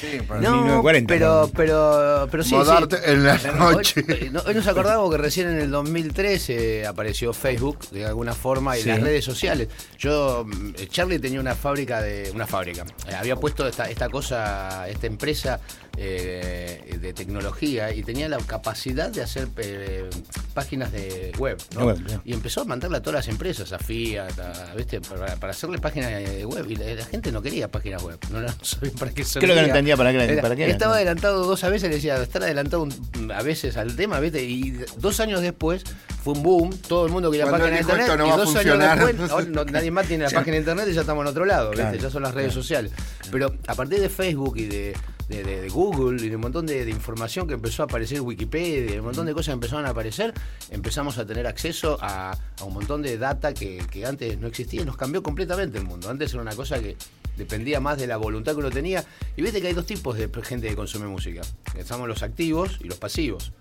Sí, 0.00 0.18
para- 0.26 0.40
no, 0.40 0.50
1940, 0.64 1.14
pero, 1.14 1.42
¿no? 1.46 1.52
pero, 1.54 2.28
pero 2.30 2.42
sí. 2.44 2.54
Modarte 2.54 2.96
sí. 2.96 3.02
en 3.06 3.24
la 3.24 3.36
noche. 3.58 4.04
Hoy, 4.08 4.30
no- 4.32 4.40
hoy 4.46 4.54
nos 4.54 4.66
acordamos 4.66 5.10
que 5.10 5.18
recién 5.18 5.48
en 5.48 5.58
el 5.60 5.70
2013 5.70 6.86
apareció 6.86 7.32
Facebook 7.32 7.88
de 7.90 8.06
alguna 8.06 8.32
forma 8.34 8.76
y 8.78 8.82
Sí. 8.82 8.88
las 8.88 9.00
redes 9.00 9.24
sociales. 9.24 9.68
Yo, 9.98 10.44
mm, 10.46 10.74
Charlie 10.90 11.18
tenía 11.18 11.40
una 11.40 11.54
fábrica 11.54 12.00
de. 12.02 12.30
Una 12.34 12.46
fábrica. 12.46 12.84
Eh, 13.08 13.14
había 13.14 13.36
puesto 13.36 13.66
esta, 13.68 13.88
esta 13.90 14.08
cosa, 14.08 14.88
esta 14.88 15.06
empresa 15.06 15.60
eh, 15.96 16.96
de 17.00 17.12
tecnología 17.12 17.92
y 17.94 18.02
tenía 18.02 18.28
la 18.28 18.38
capacidad 18.38 19.10
de 19.10 19.22
hacer 19.22 19.48
eh, 19.58 20.10
páginas 20.52 20.90
de 20.92 21.32
web. 21.38 21.56
¿no? 21.76 21.86
Web. 21.86 22.20
Y 22.24 22.32
empezó 22.32 22.62
a 22.62 22.64
mandarle 22.64 22.96
a 22.98 23.00
todas 23.00 23.14
las 23.26 23.28
empresas, 23.28 23.72
a 23.72 23.78
Fiat, 23.78 24.38
a- 24.40 24.74
¿viste? 24.76 25.00
Para, 25.00 25.36
para 25.36 25.52
hacerle 25.52 25.78
páginas 25.78 26.10
de 26.10 26.44
web. 26.44 26.66
Y 26.68 26.76
la, 26.76 26.86
la 26.94 27.04
gente 27.04 27.30
no 27.30 27.40
quería 27.42 27.70
páginas 27.70 28.02
web. 28.02 28.18
No, 28.30 28.40
no 28.40 28.48
sabían 28.62 28.94
para 28.94 29.12
qué 29.12 29.22
lo 29.22 29.40
que 29.40 29.46
no. 29.46 29.74
Entendía 29.84 29.96
para 29.96 30.10
qué 30.10 30.16
era- 30.16 30.32
Era- 30.32 30.42
para 30.42 30.56
qué 30.56 30.64
era? 30.64 30.72
Estaba 30.72 30.94
adelantado 30.96 31.44
dos 31.44 31.62
a 31.64 31.68
veces, 31.68 31.88
le 31.88 31.96
decía, 31.96 32.16
estar 32.22 32.42
adelantado 32.42 32.82
un- 32.82 33.32
a 33.32 33.42
veces 33.42 33.76
al 33.76 33.94
tema, 33.96 34.20
¿viste? 34.20 34.42
Y 34.42 34.72
dos 34.98 35.20
años 35.20 35.40
después 35.42 35.84
fue 36.22 36.32
un 36.34 36.42
boom, 36.42 36.70
todo 36.88 37.06
el 37.06 37.12
mundo 37.12 37.30
quería 37.30 37.44
Cuando 37.44 37.58
página 37.66 37.76
de 37.76 37.82
internet. 37.82 38.06
"Esto 38.06 38.16
no 38.18 38.26
y 38.26 38.30
va 38.30 38.36
dos 38.36 38.52
funcionar". 38.52 38.98
años 38.98 39.06
después, 39.08 39.30
ahora 39.30 39.46
no- 39.48 39.64
nadie 39.64 39.90
más 39.90 40.06
tiene 40.06 40.24
la 40.24 40.30
página 40.46 40.52
de 40.54 40.58
internet 40.60 40.86
y 40.90 40.92
ya 40.94 41.00
estamos 41.02 41.22
en 41.22 41.28
otro 41.28 41.44
lado, 41.44 41.70
¿viste? 41.70 41.82
Claro, 41.84 41.98
ya 41.98 42.10
son 42.10 42.22
las 42.22 42.34
redes 42.34 42.52
sociales. 42.54 42.92
Pero 43.30 43.54
a 43.66 43.74
partir 43.74 44.00
de 44.00 44.08
Facebook 44.08 44.56
y 44.58 44.64
de, 44.66 44.96
de- 45.28 45.42
de- 45.42 45.60
de 45.62 45.68
Google 45.68 46.22
y 46.24 46.28
de 46.28 46.36
un 46.36 46.42
montón 46.42 46.66
de, 46.66 46.84
de 46.84 46.90
información 46.90 47.46
que 47.48 47.54
empezó 47.54 47.82
a 47.82 47.86
aparecer 47.86 48.20
Wikipedia, 48.20 48.98
un 49.00 49.06
montón 49.06 49.24
de 49.26 49.32
cosas 49.32 49.46
que 49.48 49.52
empezaron 49.52 49.86
a 49.86 49.90
aparecer, 49.90 50.32
empezamos 50.70 51.16
a 51.18 51.24
tener 51.26 51.46
acceso 51.46 51.96
a, 52.00 52.32
a 52.60 52.64
un 52.64 52.74
montón 52.74 53.00
de 53.02 53.16
data 53.18 53.52
que, 53.54 53.82
que 53.90 54.04
antes 54.06 54.38
no 54.38 54.46
existía 54.48 54.82
y 54.82 54.84
nos 54.84 54.96
cambió 54.96 55.22
completamente 55.22 55.78
el 55.78 55.84
mundo. 55.84 56.10
Antes 56.10 56.32
era 56.32 56.42
una 56.42 56.54
cosa 56.54 56.78
que 56.78 56.96
dependía 57.36 57.80
más 57.80 57.98
de 57.98 58.06
la 58.06 58.16
voluntad 58.16 58.52
que 58.52 58.60
uno 58.60 58.70
tenía. 58.70 59.04
Y 59.36 59.42
viste 59.42 59.60
que 59.60 59.68
hay 59.68 59.74
dos 59.74 59.86
tipos 59.86 60.16
de 60.16 60.28
gente 60.42 60.68
que 60.68 60.76
consume 60.76 61.06
música. 61.06 61.42
Estamos 61.76 62.08
los 62.08 62.22
activos 62.22 62.78
y 62.80 62.84
los 62.84 62.98
pasivos. 62.98 63.52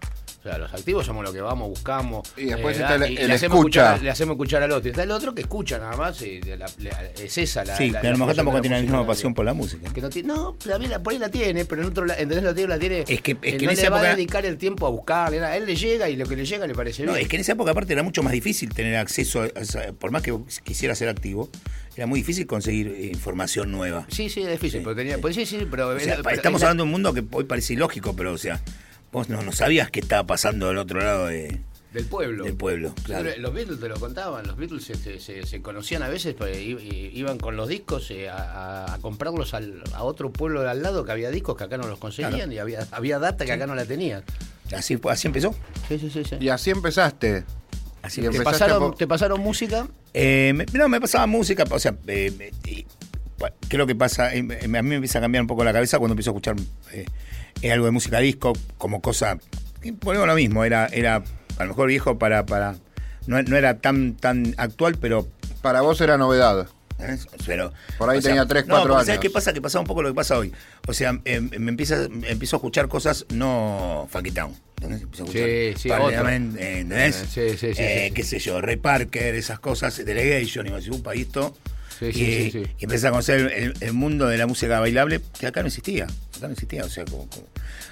O 0.44 0.50
sea, 0.50 0.58
los 0.58 0.74
activos 0.74 1.06
somos 1.06 1.24
los 1.24 1.34
que 1.34 1.40
vamos, 1.40 1.70
buscamos. 1.70 2.28
Y 2.36 2.46
después 2.48 2.78
eh, 2.78 2.82
está 2.82 2.96
el- 2.96 3.14
y 3.14 3.18
el 3.18 3.28
le 3.30 3.34
hacemos 3.36 3.60
escucha. 3.60 3.82
escuchar- 3.94 4.04
le 4.04 4.10
hacemos 4.10 4.34
escuchar 4.34 4.64
al 4.64 4.72
otro. 4.74 4.88
Y 4.88 4.92
está 4.92 5.04
el 5.04 5.12
otro 5.12 5.34
que 5.34 5.42
escucha 5.42 5.78
nada 5.80 5.96
más. 5.96 6.22
Y 6.22 6.42
la- 6.42 6.58
la- 6.80 7.04
es 7.18 7.38
esa 7.38 7.64
la. 7.64 7.78
Sí, 7.78 7.90
la- 7.92 8.02
pero 8.02 8.10
a 8.10 8.12
lo 8.12 8.18
la 8.18 8.26
mejor 8.26 8.36
tampoco 8.36 8.60
tiene 8.62 8.76
la 8.76 8.82
misma 8.82 9.08
pasión 9.08 9.34
por 9.34 9.46
la 9.46 9.54
música. 9.54 9.94
Que 9.94 10.02
no, 10.02 10.10
tiene, 10.10 10.28
no, 10.28 10.54
también 10.56 10.92
la, 10.92 11.02
por 11.02 11.14
ahí 11.14 11.20
la 11.20 11.30
tiene, 11.30 11.64
pero 11.64 11.82
en 11.84 11.88
otro 11.88 12.04
lado, 12.06 12.20
¿entendés? 12.20 12.44
Lo 12.44 12.54
tiene, 12.54 12.68
la 12.70 12.78
tiene. 12.78 13.00
Es 13.08 13.22
que- 13.22 13.32
es 13.32 13.38
que 13.40 13.52
no 13.54 13.58
en 13.58 13.66
le 13.68 13.74
esa 13.74 13.90
va 13.90 13.98
a 13.98 14.00
época- 14.02 14.16
dedicar 14.18 14.46
el 14.46 14.58
tiempo 14.58 14.86
a 14.86 14.90
buscarle. 14.90 15.40
nada. 15.40 15.54
A 15.54 15.56
él 15.58 15.66
le 15.66 15.78
llega 15.78 16.10
y 16.10 16.18
lo 16.18 16.26
que 16.26 16.36
le 16.36 16.46
llega 16.46 16.68
le 16.68 16.76
parece 16.76 17.04
No, 17.06 17.14
bien. 17.14 17.24
es 17.24 17.30
que 17.30 17.38
en 17.38 17.42
esa 17.42 17.54
época 17.54 17.72
aparte 17.72 17.94
era 17.94 18.04
mucho 18.04 18.22
más 18.22 18.34
difícil 18.34 18.74
tener 18.74 18.98
acceso, 18.98 19.44
a, 19.44 19.46
esa- 19.48 19.94
por 19.94 20.12
más 20.12 20.24
que 20.24 20.38
quisiera 20.66 20.94
ser 20.94 21.08
activo, 21.08 21.50
era 21.96 22.06
muy 22.06 22.20
difícil 22.20 22.48
conseguir 22.48 22.88
eh, 22.90 23.06
información 23.14 23.72
nueva. 23.72 24.06
Sí, 24.10 24.30
sí, 24.30 24.42
es 24.42 24.50
difícil. 24.52 24.82
Sí, 24.82 24.84
pero 24.84 24.94
tenía, 24.96 25.16
sí. 25.16 25.22
pues 25.22 25.36
sí, 25.36 25.46
sí, 25.46 25.66
pero. 25.72 25.88
O 25.88 26.00
sea, 26.02 26.18
pero- 26.18 26.36
estamos 26.36 26.62
era- 26.62 26.72
hablando 26.72 26.84
de 26.84 26.86
un 26.88 26.92
mundo 26.92 27.14
que 27.14 27.24
hoy 27.32 27.46
parece 27.46 27.74
ilógico, 27.76 28.14
pero 28.14 28.34
o 28.34 28.38
sea, 28.38 28.60
vos 29.14 29.30
no, 29.30 29.42
no 29.42 29.52
sabías 29.54 29.90
qué 29.90 30.02
estaba 30.02 30.26
pasando 30.28 30.68
del 30.68 30.78
otro 30.78 31.00
lado 31.00 31.28
de- 31.28 31.62
Del 31.94 32.06
pueblo. 32.06 32.44
del 32.44 32.56
pueblo. 32.56 32.94
Claro. 33.04 33.30
Los 33.38 33.54
Beatles 33.54 33.80
te 33.80 33.88
lo 33.88 34.00
contaban, 34.00 34.48
los 34.48 34.58
Beatles 34.58 34.84
se, 34.84 35.20
se- 35.46 35.62
conocían 35.62 36.02
a 36.04 36.10
veces, 36.10 36.34
pues, 36.34 36.58
i- 36.58 36.72
i- 36.72 37.12
iban 37.14 37.38
con 37.38 37.56
los 37.56 37.70
discos 37.70 38.10
eh, 38.12 38.28
a, 38.30 38.96
a- 38.96 38.98
comprarlos 39.00 39.54
al- 39.54 39.84
a 39.94 40.04
otro 40.04 40.32
pueblo 40.34 40.62
de 40.64 40.70
al 40.72 40.82
lado 40.82 41.06
que 41.06 41.12
había 41.12 41.30
discos 41.30 41.56
que 41.56 41.64
acá 41.66 41.78
no 41.78 41.88
los 41.88 42.00
conseguían 42.00 42.34
Claro. 42.34 42.52
y 42.52 42.58
había, 42.58 42.88
había 42.92 43.20
data 43.20 43.46
que 43.46 43.52
acá 43.52 43.68
no 43.68 43.76
la 43.76 43.86
tenían. 43.86 44.24
Así, 44.76 45.00
así 45.08 45.28
empezó. 45.28 45.54
Sí, 45.88 46.00
sí, 46.00 46.10
sí. 46.10 46.24
sí. 46.24 46.36
Y 46.40 46.50
así 46.50 46.72
empezaste. 46.72 47.44
Así 48.02 48.22
¿Te, 48.22 48.28
empezaste 48.28 48.52
pasaron, 48.60 48.96
¿Te 48.96 49.08
pasaron 49.08 49.40
música? 49.40 49.88
Eh, 50.16 50.52
me- 50.56 50.66
no, 50.74 50.90
me 50.90 51.00
pasaba 51.00 51.28
música, 51.28 51.64
o 51.70 51.80
sea, 51.80 51.96
eh, 52.08 52.32
me- 52.38 52.52
y 52.70 52.86
creo 53.70 53.86
que 53.86 53.94
pasa, 53.96 54.34
eh, 54.34 54.42
me- 54.42 54.56
a 54.58 54.82
mí 54.82 54.90
me 54.90 54.96
empieza 54.96 55.20
a 55.20 55.22
cambiar 55.22 55.42
un 55.44 55.48
poco 55.48 55.64
la 55.64 55.72
cabeza 55.74 56.00
cuando 56.00 56.14
empiezo 56.14 56.32
a 56.32 56.34
escuchar 56.34 56.56
eh, 57.62 57.72
algo 57.72 57.86
de 57.86 57.92
música 57.92 58.20
disco 58.20 58.54
como 58.78 59.02
cosa, 59.02 59.38
volvemos 60.02 60.24
a 60.26 60.28
lo 60.32 60.36
mismo, 60.36 60.64
era, 60.64 60.88
era 60.88 61.24
a 61.58 61.64
lo 61.64 61.70
mejor 61.70 61.88
viejo 61.88 62.18
para, 62.18 62.46
para 62.46 62.76
no, 63.28 63.42
no 63.44 63.56
era 63.58 63.78
tan, 63.80 64.16
tan 64.16 64.54
actual, 64.58 64.98
pero 65.00 65.28
Para 65.62 65.82
vos 65.82 66.02
era 66.02 66.18
novedad. 66.18 66.68
¿eh? 67.00 67.18
Pero, 67.46 67.72
Por 67.98 68.10
ahí 68.10 68.22
tenía 68.22 68.46
tres, 68.46 68.66
no, 68.68 68.76
cuatro 68.76 68.94
porque 68.94 69.06
¿Sabes 69.06 69.20
años. 69.20 69.22
qué 69.22 69.30
pasa? 69.30 69.54
Que 69.54 69.62
pasaba 69.62 69.82
un 69.82 69.88
poco 69.88 70.02
lo 70.02 70.10
que 70.10 70.16
pasa 70.16 70.38
hoy. 70.38 70.52
O 70.88 70.94
sea, 70.94 71.20
eh, 71.26 71.40
me 71.42 71.72
empieza, 71.72 72.04
empiezo 72.06 72.56
a 72.56 72.58
escuchar 72.58 72.88
cosas 72.88 73.26
no 73.34 74.08
Funky 74.12 74.32
Town. 74.32 74.54
¿entendés? 74.78 75.02
Empiezo 75.04 75.24
a 75.24 75.28
escuchar 75.28 75.48
Sí, 75.48 75.74
sí, 75.84 75.90
Parliament, 75.90 76.58
¿entendés? 76.60 77.16
Sí, 77.30 77.50
sí, 77.52 77.58
sí, 77.58 77.82
Eh, 77.82 78.06
sí, 78.08 78.14
qué 78.14 78.24
sé 78.24 78.40
yo, 78.40 78.60
Ray 78.62 78.76
Parker, 78.78 79.36
esas 79.36 79.60
cosas, 79.60 80.04
Delegation, 80.04 80.68
y 80.68 80.70
me 80.72 80.78
decís, 80.78 80.92
upa, 80.92 81.16
y 81.16 81.22
esto. 81.22 81.56
Sí, 82.00 82.06
y, 82.08 82.14
sí, 82.14 82.22
sí, 82.24 82.52
sí. 82.52 82.72
y 82.80 82.84
empecé 82.86 83.08
a 83.08 83.12
conocer 83.12 83.40
el, 83.40 83.52
el- 83.52 83.74
el 83.82 83.94
mundo 83.94 84.28
de 84.28 84.38
la 84.38 84.48
música 84.48 84.80
bailable 84.80 85.22
que 85.40 85.48
acá 85.48 85.62
no 85.62 85.68
existía. 85.68 86.06
Acá 86.38 86.48
no 86.48 86.54
existía, 86.54 86.84
o 86.86 86.90
sea, 86.90 87.06
como- 87.06 87.28
como- 87.30 87.48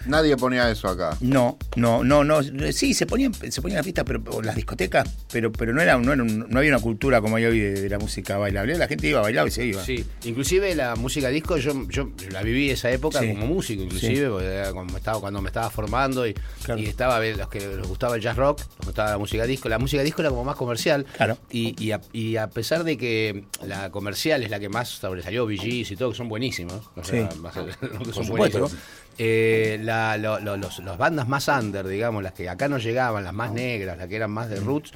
Nadie 0.07 0.35
ponía 0.35 0.69
eso 0.71 0.87
acá. 0.87 1.15
no, 1.21 1.57
no, 1.75 2.03
no, 2.03 2.23
no, 2.23 2.41
sí, 2.71 2.93
se 2.95 3.05
ponían, 3.05 3.33
se 3.33 3.61
ponían 3.61 3.77
las 3.77 3.83
fiestas, 3.85 4.03
pero 4.05 4.21
o 4.31 4.41
las 4.41 4.55
discotecas, 4.55 5.07
pero, 5.31 5.51
pero 5.51 5.73
no 5.73 5.81
era, 5.81 5.97
no 5.99 6.11
era 6.11 6.23
un- 6.23 6.47
no 6.49 6.57
había 6.59 6.71
una 6.71 6.79
cultura 6.81 7.21
como 7.21 7.35
hay 7.35 7.45
hoy 7.45 7.59
de, 7.59 7.81
de 7.81 7.89
la 7.89 7.99
música 7.99 8.37
bailable. 8.37 8.77
La 8.77 8.87
gente 8.87 9.07
iba 9.07 9.19
a 9.19 9.21
bailar 9.23 9.47
y 9.47 9.51
se 9.51 9.65
iba. 9.65 9.83
Sí, 9.85 10.03
inclusive 10.23 10.73
la 10.75 10.95
música 10.95 11.29
disco, 11.29 11.57
yo, 11.57 11.87
yo 11.87 12.09
la 12.31 12.41
viví 12.41 12.71
esa 12.71 12.89
época 12.91 13.19
Sí. 13.19 13.27
como 13.29 13.45
músico, 13.45 13.83
inclusive, 13.83 14.15
Sí. 14.15 14.25
porque 14.27 14.47
era 14.47 14.73
cuando, 14.73 14.93
me 14.93 14.99
estaba, 14.99 15.19
cuando 15.19 15.41
me 15.41 15.49
estaba 15.49 15.69
formando 15.69 16.25
y, 16.27 16.33
Claro. 16.63 16.81
y 16.81 16.85
estaba 16.87 17.17
a 17.17 17.19
los 17.21 17.47
que 17.49 17.59
les 17.59 17.87
gustaba 17.87 18.15
el 18.15 18.21
jazz 18.23 18.35
rock, 18.37 18.59
les 18.79 18.85
gustaba 18.87 19.11
la 19.11 19.17
música 19.19 19.45
disco. 19.45 19.69
La 19.69 19.77
música 19.77 20.01
disco 20.01 20.21
era 20.21 20.29
como 20.31 20.43
más 20.43 20.55
comercial. 20.55 21.05
Claro. 21.15 21.37
Y, 21.51 21.75
y, 21.83 21.91
a, 21.91 22.01
y 22.11 22.37
a 22.37 22.47
pesar 22.49 22.83
de 22.83 22.97
que 22.97 23.43
la 23.65 23.90
comercial 23.91 24.43
es 24.43 24.49
la 24.49 24.59
que 24.59 24.69
más 24.69 24.89
sobresalió, 24.89 25.45
VGs 25.45 25.91
y 25.91 25.95
todo, 25.95 26.11
que 26.11 26.17
son 26.17 26.29
buenísimos, 26.29 26.81
o 26.95 27.03
sea, 27.03 27.29
Sí. 27.31 27.37
más- 27.39 27.53
que 27.53 28.13
son 28.13 28.27
buenísimos. 28.27 28.75
Eh, 29.17 29.79
la- 29.81 30.17
lo- 30.17 30.39
lo- 30.39 30.57
los, 30.57 30.79
los 30.79 30.97
bandas 30.97 31.27
más 31.27 31.47
under, 31.47 31.87
digamos, 31.87 32.23
las 32.23 32.33
que 32.33 32.49
acá 32.49 32.67
no 32.67 32.77
llegaban, 32.77 33.23
las 33.23 33.33
más 33.33 33.51
negras, 33.51 33.97
las 33.97 34.07
que 34.07 34.15
eran 34.15 34.31
más 34.31 34.49
de 34.49 34.59
roots, 34.59 34.91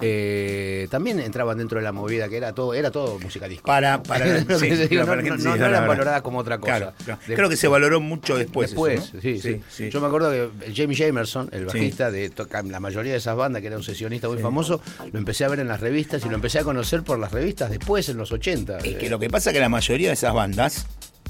eh, 0.00 0.86
también 0.92 1.18
entraban 1.18 1.58
dentro 1.58 1.78
de 1.78 1.84
la 1.84 1.90
movida, 1.90 2.28
que 2.28 2.36
era 2.36 2.52
todo, 2.54 2.72
era 2.72 2.90
todo 2.92 3.18
música 3.18 3.48
disco. 3.48 3.66
Para, 3.66 4.00
para, 4.02 4.38
sí, 4.58 4.68
digo, 4.88 5.04
no, 5.04 5.12
eran 5.54 5.86
valoradas 5.88 6.22
como 6.22 6.38
otra 6.38 6.58
cosa. 6.58 6.76
Claro, 6.76 6.92
claro. 7.04 7.20
De- 7.26 7.34
Creo 7.34 7.48
que 7.48 7.56
se 7.56 7.66
valoró 7.66 8.00
mucho 8.00 8.36
después. 8.36 8.70
Después, 8.70 9.12
sí, 9.20 9.40
sí, 9.40 9.60
sí. 9.68 9.90
Yo 9.90 10.00
me 10.00 10.06
acuerdo 10.06 10.30
que 10.30 10.72
Jamie 10.74 10.96
Jamerson, 10.96 11.48
el 11.52 11.66
bajista 11.66 12.10
de 12.12 12.30
la 12.68 12.80
mayoría 12.80 13.12
de 13.12 13.18
esas 13.18 13.36
bandas, 13.36 13.60
que 13.60 13.66
era 13.68 13.76
un 13.76 13.82
sesionista 13.82 14.28
muy 14.28 14.38
famoso, 14.38 14.80
lo 15.12 15.18
empecé 15.18 15.44
a 15.44 15.48
ver 15.48 15.60
en 15.60 15.68
las 15.68 15.80
revistas 15.80 16.24
y 16.24 16.28
lo 16.28 16.36
empecé 16.36 16.60
a 16.60 16.64
conocer 16.64 17.02
por 17.02 17.18
las 17.18 17.32
revistas 17.32 17.68
después, 17.70 18.08
en 18.08 18.18
los 18.18 18.30
80. 18.30 18.78
Es 18.78 18.96
que 18.96 19.10
lo 19.10 19.18
que 19.18 19.28
pasa 19.28 19.50
es 19.50 19.54
que 19.54 19.60
la 19.60 19.68
mayoría 19.68 20.08
de 20.08 20.14
esas 20.14 20.32
bandas 20.32 20.86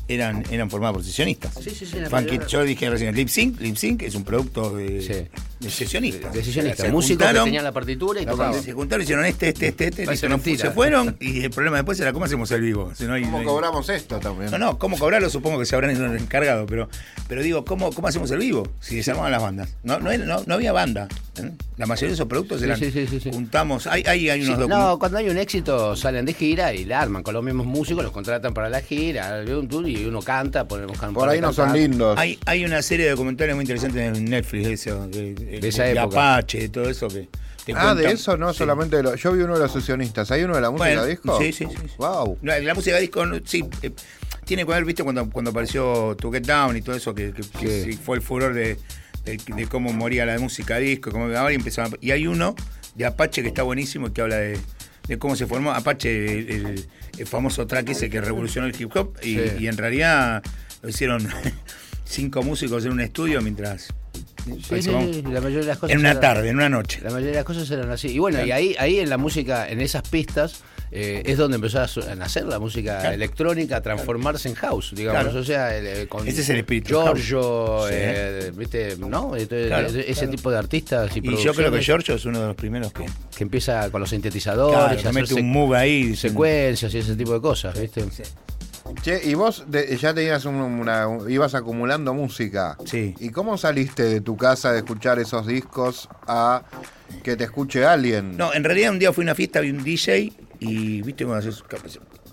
eran, 0.09 0.45
eran 0.51 0.71
formadas 0.71 0.95
por 0.95 1.05
sesionistas. 1.05 1.55
Sí, 1.55 1.71
sí, 1.71 1.87
sí, 1.87 1.99
Funky, 2.11 2.41
yo 2.49 2.65
dije 2.65 2.89
recién, 2.91 3.15
Lip 3.15 3.29
Sync, 3.29 3.61
Lip 3.61 3.77
Sync 3.77 4.03
es 4.03 4.15
un 4.15 4.25
producto 4.25 4.75
de, 4.75 5.29
Sí. 5.61 5.65
de 5.67 5.71
sesionistas. 5.71 6.33
Decisionista, 6.33 6.85
Se 6.85 6.91
músicos 6.93 7.19
que 7.19 7.25
juntaron, 7.27 7.45
tenían 7.47 7.65
la 7.65 7.73
partitura 7.73 8.21
y 8.21 8.27
tocaban. 8.27 8.63
se 8.63 8.73
juntaron, 8.73 9.03
hicieron 9.03 9.25
este, 9.25 9.49
este, 9.49 9.69
este, 9.69 9.87
este, 9.89 10.07
listo, 10.07 10.29
no- 10.29 10.39
se 10.39 10.71
fueron 10.71 11.17
y 11.21 11.43
el 11.45 11.51
problema 11.51 11.77
después 11.79 11.99
era 12.01 12.13
cómo 12.13 12.25
hacemos 12.27 12.51
el 12.53 12.61
vivo. 12.61 12.93
Si 12.95 13.05
no 13.05 13.15
hay- 13.15 13.23
no 13.23 13.27
¿Cómo 13.29 13.39
hay- 13.41 13.45
cobramos 13.47 13.89
esto 13.89 14.19
también? 14.21 14.51
No, 14.51 14.59
no, 14.59 14.79
cómo 14.79 14.99
cobrarlo 14.99 15.29
supongo 15.31 15.59
que 15.59 15.67
se 15.67 15.75
habrán 15.75 15.91
encargado, 16.17 16.67
pero, 16.67 16.89
pero 17.29 17.43
digo, 17.43 17.65
¿cómo, 17.65 17.93
¿cómo 17.93 18.09
hacemos 18.09 18.31
el 18.31 18.39
vivo? 18.39 18.69
Si 18.81 18.97
desarmaban 18.97 19.33
las 19.33 19.43
bandas. 19.43 19.69
No, 19.83 19.99
no, 19.99 20.17
no, 20.17 20.43
no 20.47 20.55
había 20.55 20.73
banda. 20.73 21.09
¿eh? 21.41 21.51
La 21.77 21.87
mayoría 21.87 22.09
de 22.09 22.15
esos 22.15 22.27
productos 22.29 22.63
eran. 22.63 22.79
sí, 22.79 22.91
sí, 22.91 23.07
sí, 23.07 23.21
sí. 23.21 23.31
Juntamos. 23.33 23.87
Hay, 23.87 24.03
hay, 24.07 24.29
hay 24.31 24.41
Sí, 24.43 24.47
unos 24.49 24.59
no, 24.61 24.67
documentos. 24.69 24.99
cuando 24.99 25.19
hay 25.19 25.29
un 25.31 25.39
éxito 25.39 25.95
salen 25.97 26.25
de 26.25 26.35
gira 26.35 26.75
y 26.75 26.85
la 26.85 27.01
arman 27.01 27.23
con 27.23 27.35
los 27.35 27.45
mismos 27.45 27.67
músicos, 27.67 28.03
los 28.03 28.13
contratan 28.13 28.53
para 28.55 28.69
la 28.69 28.81
gira, 28.81 29.43
un 29.49 29.69
tour 29.69 29.89
y 29.89 30.05
uno 30.05 30.21
canta, 30.23 30.67
ponemos 30.67 30.99
Por 30.99 31.29
ahí 31.29 31.41
no 31.41 31.53
son 31.53 31.73
lindos. 31.73 32.19
Hay, 32.19 32.39
hay 32.47 32.65
una 32.65 32.83
serie 32.83 33.05
de 33.07 33.11
documentales 33.13 33.55
muy 33.55 33.63
interesantes 33.63 34.17
en 34.19 34.25
Netflix 34.25 34.67
eso, 34.69 35.07
de, 35.09 35.35
de- 35.61 35.69
esa 35.69 35.85
de 35.85 35.93
época. 35.93 36.05
Apache, 36.37 36.59
de 36.61 36.69
todo 36.69 36.89
eso 36.89 37.09
que 37.09 37.29
te 37.65 37.73
Ah, 37.77 37.95
de 37.95 38.11
eso 38.13 38.37
no 38.37 38.53
Sí. 38.53 38.59
solamente 38.59 38.97
de 38.97 39.03
lo- 39.03 39.15
Yo 39.15 39.33
vi 39.33 39.43
uno 39.43 39.55
de 39.55 39.61
los 39.61 39.73
sesionistas. 39.73 40.31
¿Hay 40.31 40.43
uno 40.43 40.55
de 40.55 40.61
la 40.63 40.71
música 40.71 40.87
Bueno, 40.87 41.05
disco? 41.05 41.39
Sí, 41.39 41.53
sí, 41.53 41.67
sí. 41.71 41.77
Wow. 41.99 42.39
No, 42.43 42.59
La 42.59 42.75
música 42.75 42.97
disco, 42.99 43.27
no, 43.27 43.39
sí, 43.45 43.65
eh, 43.83 43.91
tiene 44.47 44.65
que 44.65 44.73
ver, 44.73 44.85
viste, 44.85 45.03
cuando, 45.03 45.29
cuando 45.31 45.51
apareció 45.51 46.17
To 46.19 46.31
Get 46.33 46.47
Down 46.47 46.77
y 46.77 46.83
todo 46.83 46.97
eso, 46.97 47.15
que, 47.15 47.33
que- 47.33 47.43
que 47.43 47.83
Sí. 47.85 47.93
sí 47.93 47.99
fue 48.03 48.17
el 48.17 48.23
furor 48.23 48.55
de, 48.55 48.79
de- 49.25 49.39
de 49.55 49.67
cómo 49.67 49.93
moría 49.93 50.25
la 50.25 50.39
música 50.39 50.79
disco, 50.79 51.11
cómo 51.11 51.25
ahora 51.37 51.53
empezaron 51.53 51.93
a- 51.93 51.97
y 52.01 52.11
hay 52.13 52.27
uno 52.27 52.55
de 52.95 53.05
Apache 53.05 53.43
que 53.43 53.49
está 53.49 53.63
buenísimo 53.63 54.07
y 54.09 54.11
que 54.13 54.23
habla 54.23 54.37
de, 54.37 54.59
de 55.07 55.19
cómo 55.19 55.37
se 55.37 55.47
formó 55.47 55.73
Apache, 55.73 56.39
el, 56.39 56.51
el- 56.51 56.87
el 57.19 57.27
famoso 57.27 57.67
track 57.67 57.91
ese 57.91 58.09
que 58.09 58.21
revolucionó 58.23 58.67
el 58.67 58.81
hip 58.81 58.95
hop, 58.97 59.17
y, 59.23 59.35
Sí. 59.35 59.43
y 59.61 59.67
en 59.67 59.77
realidad 59.77 60.43
lo 60.81 60.89
hicieron 60.89 61.29
cinco 62.05 62.43
músicos 62.43 62.85
en 62.87 62.93
un 62.93 63.01
estudio 63.01 63.43
mientras... 63.43 63.89
Sí, 64.57 64.83
sí, 64.83 64.91
sí, 65.15 65.23
la 65.23 65.41
mayoría 65.41 65.61
de 65.61 65.67
las 65.67 65.79
cosas 65.79 65.93
en 65.95 66.01
una 66.01 66.11
eran- 66.11 66.21
tarde, 66.21 66.49
en 66.49 66.57
una 66.57 66.69
noche. 66.69 67.01
La 67.03 67.11
mayoría 67.11 67.31
de 67.31 67.37
las 67.37 67.45
cosas 67.45 67.71
eran 67.71 67.91
así. 67.91 68.09
Y 68.09 68.19
bueno, 68.19 68.45
y 68.45 68.51
ahí, 68.51 68.75
ahí 68.79 68.99
en 69.01 69.09
la 69.11 69.17
música, 69.19 69.69
en 69.69 69.81
esas 69.81 70.03
pistas, 70.09 70.63
eh, 70.91 71.23
es 71.27 71.37
donde 71.37 71.57
empezó 71.57 71.81
a, 71.81 72.15
nacer 72.15 72.45
la 72.47 72.59
música 72.59 72.99
Claro. 73.01 73.15
electrónica, 73.15 73.77
a 73.77 73.83
transformarse 73.83 74.49
en 74.49 74.55
house, 74.55 74.93
digamos. 74.97 75.35
O 75.35 75.45
sea, 75.45 75.77
el, 75.77 75.87
eh, 75.87 76.07
con 76.09 76.27
Ese 76.27 76.41
es 76.41 76.49
el 76.49 76.57
espíritu 76.59 76.89
Giorgio, 76.89 77.87
eh, 77.91 78.53
¿viste? 78.57 78.97
¿No? 78.97 79.37
Entonces, 79.37 79.67
Claro, 79.69 79.89
ese 79.89 80.29
tipo 80.29 80.51
de 80.51 80.57
artistas 80.59 81.15
y, 81.15 81.21
Y 81.29 81.37
yo 81.37 81.53
creo 81.53 81.71
que 81.71 81.83
Giorgio 81.83 82.15
es 82.15 82.25
uno 82.25 82.41
de 82.41 82.47
los 82.49 82.57
primeros 82.57 82.93
que... 82.93 83.05
que 83.37 83.43
empieza 83.45 83.91
con 83.91 84.01
los 84.01 84.11
sintetizadores, 84.11 85.05
mete 85.13 85.35
un 85.35 85.51
move 85.51 85.77
ahí. 85.77 86.17
secuencias 86.17 86.95
y 86.95 86.99
ese 86.99 87.15
tipo 87.17 87.35
de 87.35 87.41
cosas, 87.41 87.79
¿viste? 87.79 88.05
Che, 89.03 89.21
y 89.25 89.35
vos 89.35 89.65
de- 89.69 89.97
ya 89.97 90.13
tenías 90.15 90.45
un- 90.45 90.57
una, 90.57 91.07
ibas 91.29 91.55
acumulando 91.55 92.15
música. 92.15 92.77
Sí. 92.85 93.15
¿Y 93.21 93.31
cómo 93.31 93.57
saliste 93.57 94.03
de 94.05 94.21
tu 94.21 94.37
casa 94.37 94.73
de 94.73 94.79
escuchar 94.79 95.19
esos 95.19 95.47
discos 95.47 96.09
a 96.27 96.63
que 97.23 97.37
te 97.37 97.45
escuche 97.45 97.85
alguien? 97.85 98.37
No, 98.37 98.53
en 98.53 98.65
realidad 98.65 98.91
un 98.93 98.99
día 98.99 99.13
fui 99.13 99.23
a 99.23 99.27
una 99.27 99.35
fiesta, 99.35 99.61
vi 99.61 99.71
un 99.71 99.85
DJ 99.85 100.33
y, 100.61 101.03
viste, 101.03 101.25
cuando 101.25 101.47
haces- 101.49 101.63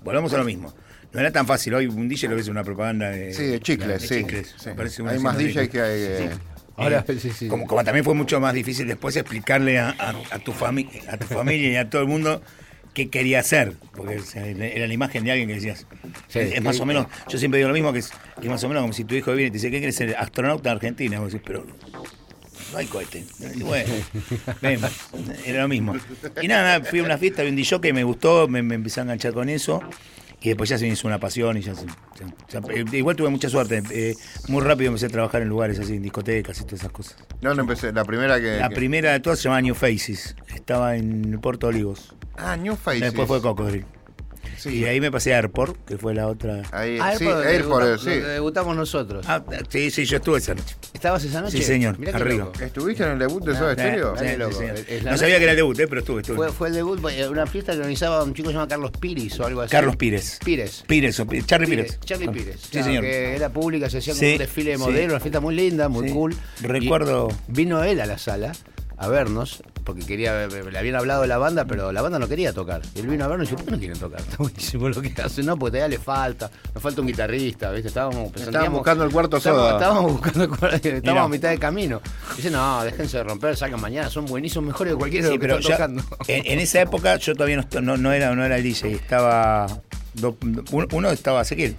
volvamos 0.04 0.34
a 0.34 0.38
lo 0.38 0.44
mismo. 0.44 0.74
No 1.14 1.20
era 1.22 1.32
tan 1.32 1.46
fácil, 1.48 1.74
hoy 1.76 1.88
un 1.88 2.10
DJ 2.10 2.28
lo 2.30 2.36
ves 2.36 2.48
en 2.48 2.52
una 2.52 2.64
propaganda 2.64 3.10
de... 3.10 3.34
Sí, 3.34 3.44
de 3.46 3.60
chicles, 3.62 4.02
de 4.02 4.08
sí. 4.08 4.16
chicles. 4.22 4.54
Sí. 4.58 4.70
Parece 4.76 5.02
Hay 5.08 5.20
más 5.20 5.38
DJs 5.38 5.70
que 5.70 5.82
hay. 5.82 6.02
eh, 6.02 6.30
Ahora, 6.78 7.06
Eh, 7.08 7.18
sí, 7.22 7.32
sí. 7.32 7.48
Como, 7.48 7.68
como 7.68 7.86
también 7.86 8.04
fue 8.04 8.14
mucho 8.16 8.40
más 8.42 8.54
difícil 8.54 8.86
después 8.88 9.16
explicarle 9.16 9.80
a, 9.80 9.90
a- 9.98 10.14
a 10.36 10.40
tu 10.40 10.52
familia 10.52 11.02
a 11.10 11.18
tu 11.18 11.26
familia 11.28 11.70
y 11.72 11.76
a 11.78 11.90
todo 11.90 12.02
el 12.02 12.08
mundo 12.10 12.42
qué 12.96 13.10
quería 13.10 13.42
hacer. 13.42 13.74
Porque 13.96 14.20
era 14.34 14.88
la 14.88 14.94
imagen 14.94 15.24
de 15.24 15.32
alguien 15.32 15.48
que 15.48 15.56
decías. 15.56 15.86
Sí. 16.28 16.40
es, 16.40 16.54
es 16.54 16.62
más 16.64 16.80
o 16.80 16.86
menos, 16.88 17.06
yo 17.30 17.38
siempre 17.38 17.60
digo 17.60 17.68
lo 17.68 17.76
mismo, 17.76 17.94
que 17.94 18.00
es, 18.00 18.12
que 18.42 18.50
más 18.50 18.64
o 18.64 18.68
menos 18.68 18.82
como 18.82 18.94
si 18.94 19.04
tu 19.04 19.14
hijo 19.14 19.32
viene 19.34 19.50
y 19.50 19.52
te 19.52 19.58
dice, 19.58 19.70
¿qué 19.70 19.78
quieres 19.78 19.96
ser? 19.96 20.16
Astronauta 20.18 20.72
en 20.72 20.76
Argentina. 20.78 21.18
Y 21.18 21.20
vos 21.20 21.32
decís, 21.32 21.46
pero 21.46 21.64
no 22.72 22.78
hay 22.80 22.88
cohete. 22.88 23.24
Bueno, 23.58 23.94
ven, 24.62 24.80
era 25.46 25.62
lo 25.62 25.68
mismo. 25.68 25.96
Y 26.42 26.48
nada, 26.48 26.64
nada, 26.80 26.90
fui 26.90 27.00
a 27.00 27.04
una 27.04 27.20
fiesta, 27.20 27.44
vi 27.44 27.50
un 27.50 27.56
DJ 27.56 27.80
que 27.80 27.94
me 27.94 28.04
gustó, 28.04 28.48
me, 28.48 28.64
me 28.64 28.76
empecé 28.76 29.02
a 29.02 29.04
enganchar 29.04 29.34
con 29.34 29.50
eso. 29.50 29.82
Y 30.46 30.50
después 30.50 30.70
ya 30.70 30.78
se 30.78 30.86
me 30.86 30.92
hizo 30.94 31.08
una 31.08 31.20
pasión 31.20 31.58
y 31.58 31.62
ya 31.62 31.74
se. 31.74 31.88
ya- 31.88 32.28
ya- 32.50 32.62
eh, 32.72 32.86
igual 32.92 33.16
tuve 33.16 33.30
mucha 33.30 33.50
suerte. 33.50 33.82
eh, 33.92 34.14
muy 34.48 34.62
rápido 34.62 34.90
empecé 34.90 35.08
a 35.08 35.10
trabajar 35.10 35.42
en 35.42 35.50
lugares 35.50 35.80
así, 35.80 35.96
en 35.96 36.04
discotecas 36.04 36.60
y 36.62 36.66
todas 36.66 36.82
esas 36.82 36.92
cosas. 36.92 37.16
¿Dónde 37.42 37.62
empecé? 37.62 37.92
La 37.92 38.06
primera 38.06 38.40
que. 38.40 38.58
La 38.60 38.70
que- 38.70 38.76
primera 38.76 39.12
de 39.12 39.20
todas 39.22 39.40
se 39.40 39.46
llamaba 39.46 39.62
New 39.62 39.74
Faces. 39.74 40.36
Estaba 40.54 40.96
en 40.98 41.40
Puerto 41.42 41.66
Olivos. 41.68 42.16
Ah, 42.38 42.56
New 42.58 42.76
Faces. 42.76 43.02
Después 43.02 43.28
fue 43.28 43.42
Cocodril. 43.42 43.86
Sí. 44.58 44.70
Y 44.70 44.80
de 44.82 44.90
ahí 44.90 45.02
me 45.02 45.12
pasé 45.12 45.34
a 45.34 45.38
Airport, 45.38 45.76
que 45.86 45.98
fue 45.98 46.14
la 46.14 46.28
otra. 46.28 46.62
Ahí, 46.72 46.98
Ah, 47.02 47.14
sí, 47.18 47.26
Airport, 47.26 47.46
Airport, 47.48 47.86
debutamos- 47.86 48.04
sí. 48.04 48.20
debutamos 48.20 48.76
nosotros. 48.76 49.26
Ah, 49.28 49.44
sí, 49.70 49.92
sí, 49.92 50.06
yo 50.06 50.18
estuve 50.18 50.38
esa 50.40 50.56
noche. 50.56 50.76
¿Estabas 50.94 51.24
esa 51.24 51.42
noche? 51.42 51.58
Sí, 51.58 51.64
señor, 51.64 51.98
Mirá 52.00 52.12
qué 52.14 52.18
arriba. 52.18 52.52
¿Estuviste 52.62 53.04
en 53.04 53.12
el 53.12 53.20
debut 53.20 53.44
de 53.46 53.56
Soda 53.56 53.74
Stereo? 53.74 54.16
sí, 54.18 54.26
loco. 54.38 54.58
sí. 54.60 54.66
No 55.04 55.18
sabía 55.18 55.38
que 55.38 55.44
era 55.44 55.52
el 55.52 55.58
debut, 55.58 55.80
eh, 55.80 55.88
pero 55.88 56.00
estuve, 56.02 56.22
estuve. 56.22 56.38
Fue, 56.38 56.52
fue 56.52 56.68
el 56.70 56.74
debut, 56.76 57.00
una 57.30 57.46
fiesta 57.48 57.74
que 57.74 57.80
organizaba 57.80 58.24
un 58.24 58.34
chico 58.34 58.50
llamado 58.50 58.68
Carlos 58.68 58.92
Piris 59.00 59.40
o 59.40 59.46
algo 59.46 59.62
así. 59.62 59.72
Carlos 59.72 59.96
Pires. 59.96 60.40
Pires. 60.44 60.84
Pires, 60.88 61.20
o 61.20 61.26
Pi- 61.28 61.44
Charlie 61.44 61.68
Pires. 61.68 62.00
Charlie 62.02 62.28
Pires. 62.30 62.60
Sí, 62.62 62.70
claro, 62.72 62.86
señor. 62.88 63.04
Que 63.04 63.36
era 63.36 63.50
pública, 63.50 63.90
se 63.90 63.98
hacía 64.00 64.14
como 64.14 64.32
un 64.32 64.38
desfile 64.38 64.72
de 64.72 64.78
sí. 64.78 64.84
modelo, 64.84 65.14
una 65.14 65.20
fiesta 65.20 65.40
muy 65.40 65.56
linda, 65.56 65.90
muy 65.90 66.08
Sí. 66.08 66.14
cool. 66.14 66.36
Recuerdo- 66.62 67.30
Y 67.50 67.52
vino 67.52 67.84
él 67.84 68.00
a 68.02 68.06
la 68.06 68.18
sala 68.18 68.52
a 68.98 69.08
vernos, 69.08 69.62
porque 69.84 70.06
quería, 70.06 70.48
le 70.48 70.78
habían 70.80 70.96
hablado 70.96 71.22
de 71.24 71.28
la 71.28 71.38
banda, 71.38 71.66
pero 71.66 71.92
la 71.92 72.02
banda 72.02 72.18
no 72.18 72.28
quería 72.28 72.54
tocar. 72.54 72.82
Y 72.96 73.00
él 73.00 73.08
vino 73.08 73.26
a 73.26 73.28
vernos 73.28 73.48
y 73.48 73.52
dijo, 73.52 73.58
¿por 73.58 73.66
qué 73.66 73.72
no 73.72 73.78
quieren 73.80 74.00
tocar? 74.00 74.20
Está 74.22 74.38
buenísimo 74.38 74.90
lo 74.90 75.02
que 75.02 75.14
hacen. 75.22 75.46
No, 75.46 75.58
porque 75.58 75.78
todavía 75.78 75.98
le 75.98 76.04
falta, 76.04 76.50
nos 76.74 76.82
falta 76.82 77.02
un 77.02 77.08
guitarrista, 77.08 77.72
¿viste? 77.72 77.90
Estábamos, 77.90 78.34
Estaban 78.36 78.72
buscando 78.72 79.04
el 79.04 79.12
cuarto 79.12 79.38
estábamos, 79.38 79.66
soda. 79.68 79.78
estábamos 79.80 80.12
buscando 80.14 80.44
el 80.44 80.50
cuarto, 80.50 80.76
estábamos 80.76 81.04
Mirá. 81.04 81.24
a 81.24 81.28
mitad 81.28 81.50
de 81.50 81.60
camino. 81.60 82.02
Dice, 82.36 82.50
no, 82.50 82.84
déjense 82.84 83.18
de 83.18 83.24
romper, 83.24 83.56
sacan 83.58 83.80
mañana, 83.82 84.10
son 84.10 84.26
buenísimos, 84.26 84.66
mejores 84.68 84.94
que 84.94 84.98
cualquiera 85.00 85.28
de 85.28 85.32
Sí, 85.34 85.38
los 85.38 85.42
que 85.42 85.48
pero 85.48 85.60
están 85.60 85.96
ya- 85.98 86.04
tocando. 86.04 86.26
en, 86.28 86.46
en 86.54 86.60
esa 86.60 86.82
época 86.82 87.18
yo 87.18 87.34
todavía 87.34 87.58
no, 87.58 87.82
no, 87.82 87.98
no 87.98 88.12
era, 88.14 88.34
no 88.36 88.46
era 88.46 88.58
el 88.58 88.64
DJ, 88.64 88.94
estaba. 88.94 89.68
do- 90.14 90.38
uno 90.92 91.10
estaba 91.12 91.42
Ezequiel. 91.42 91.76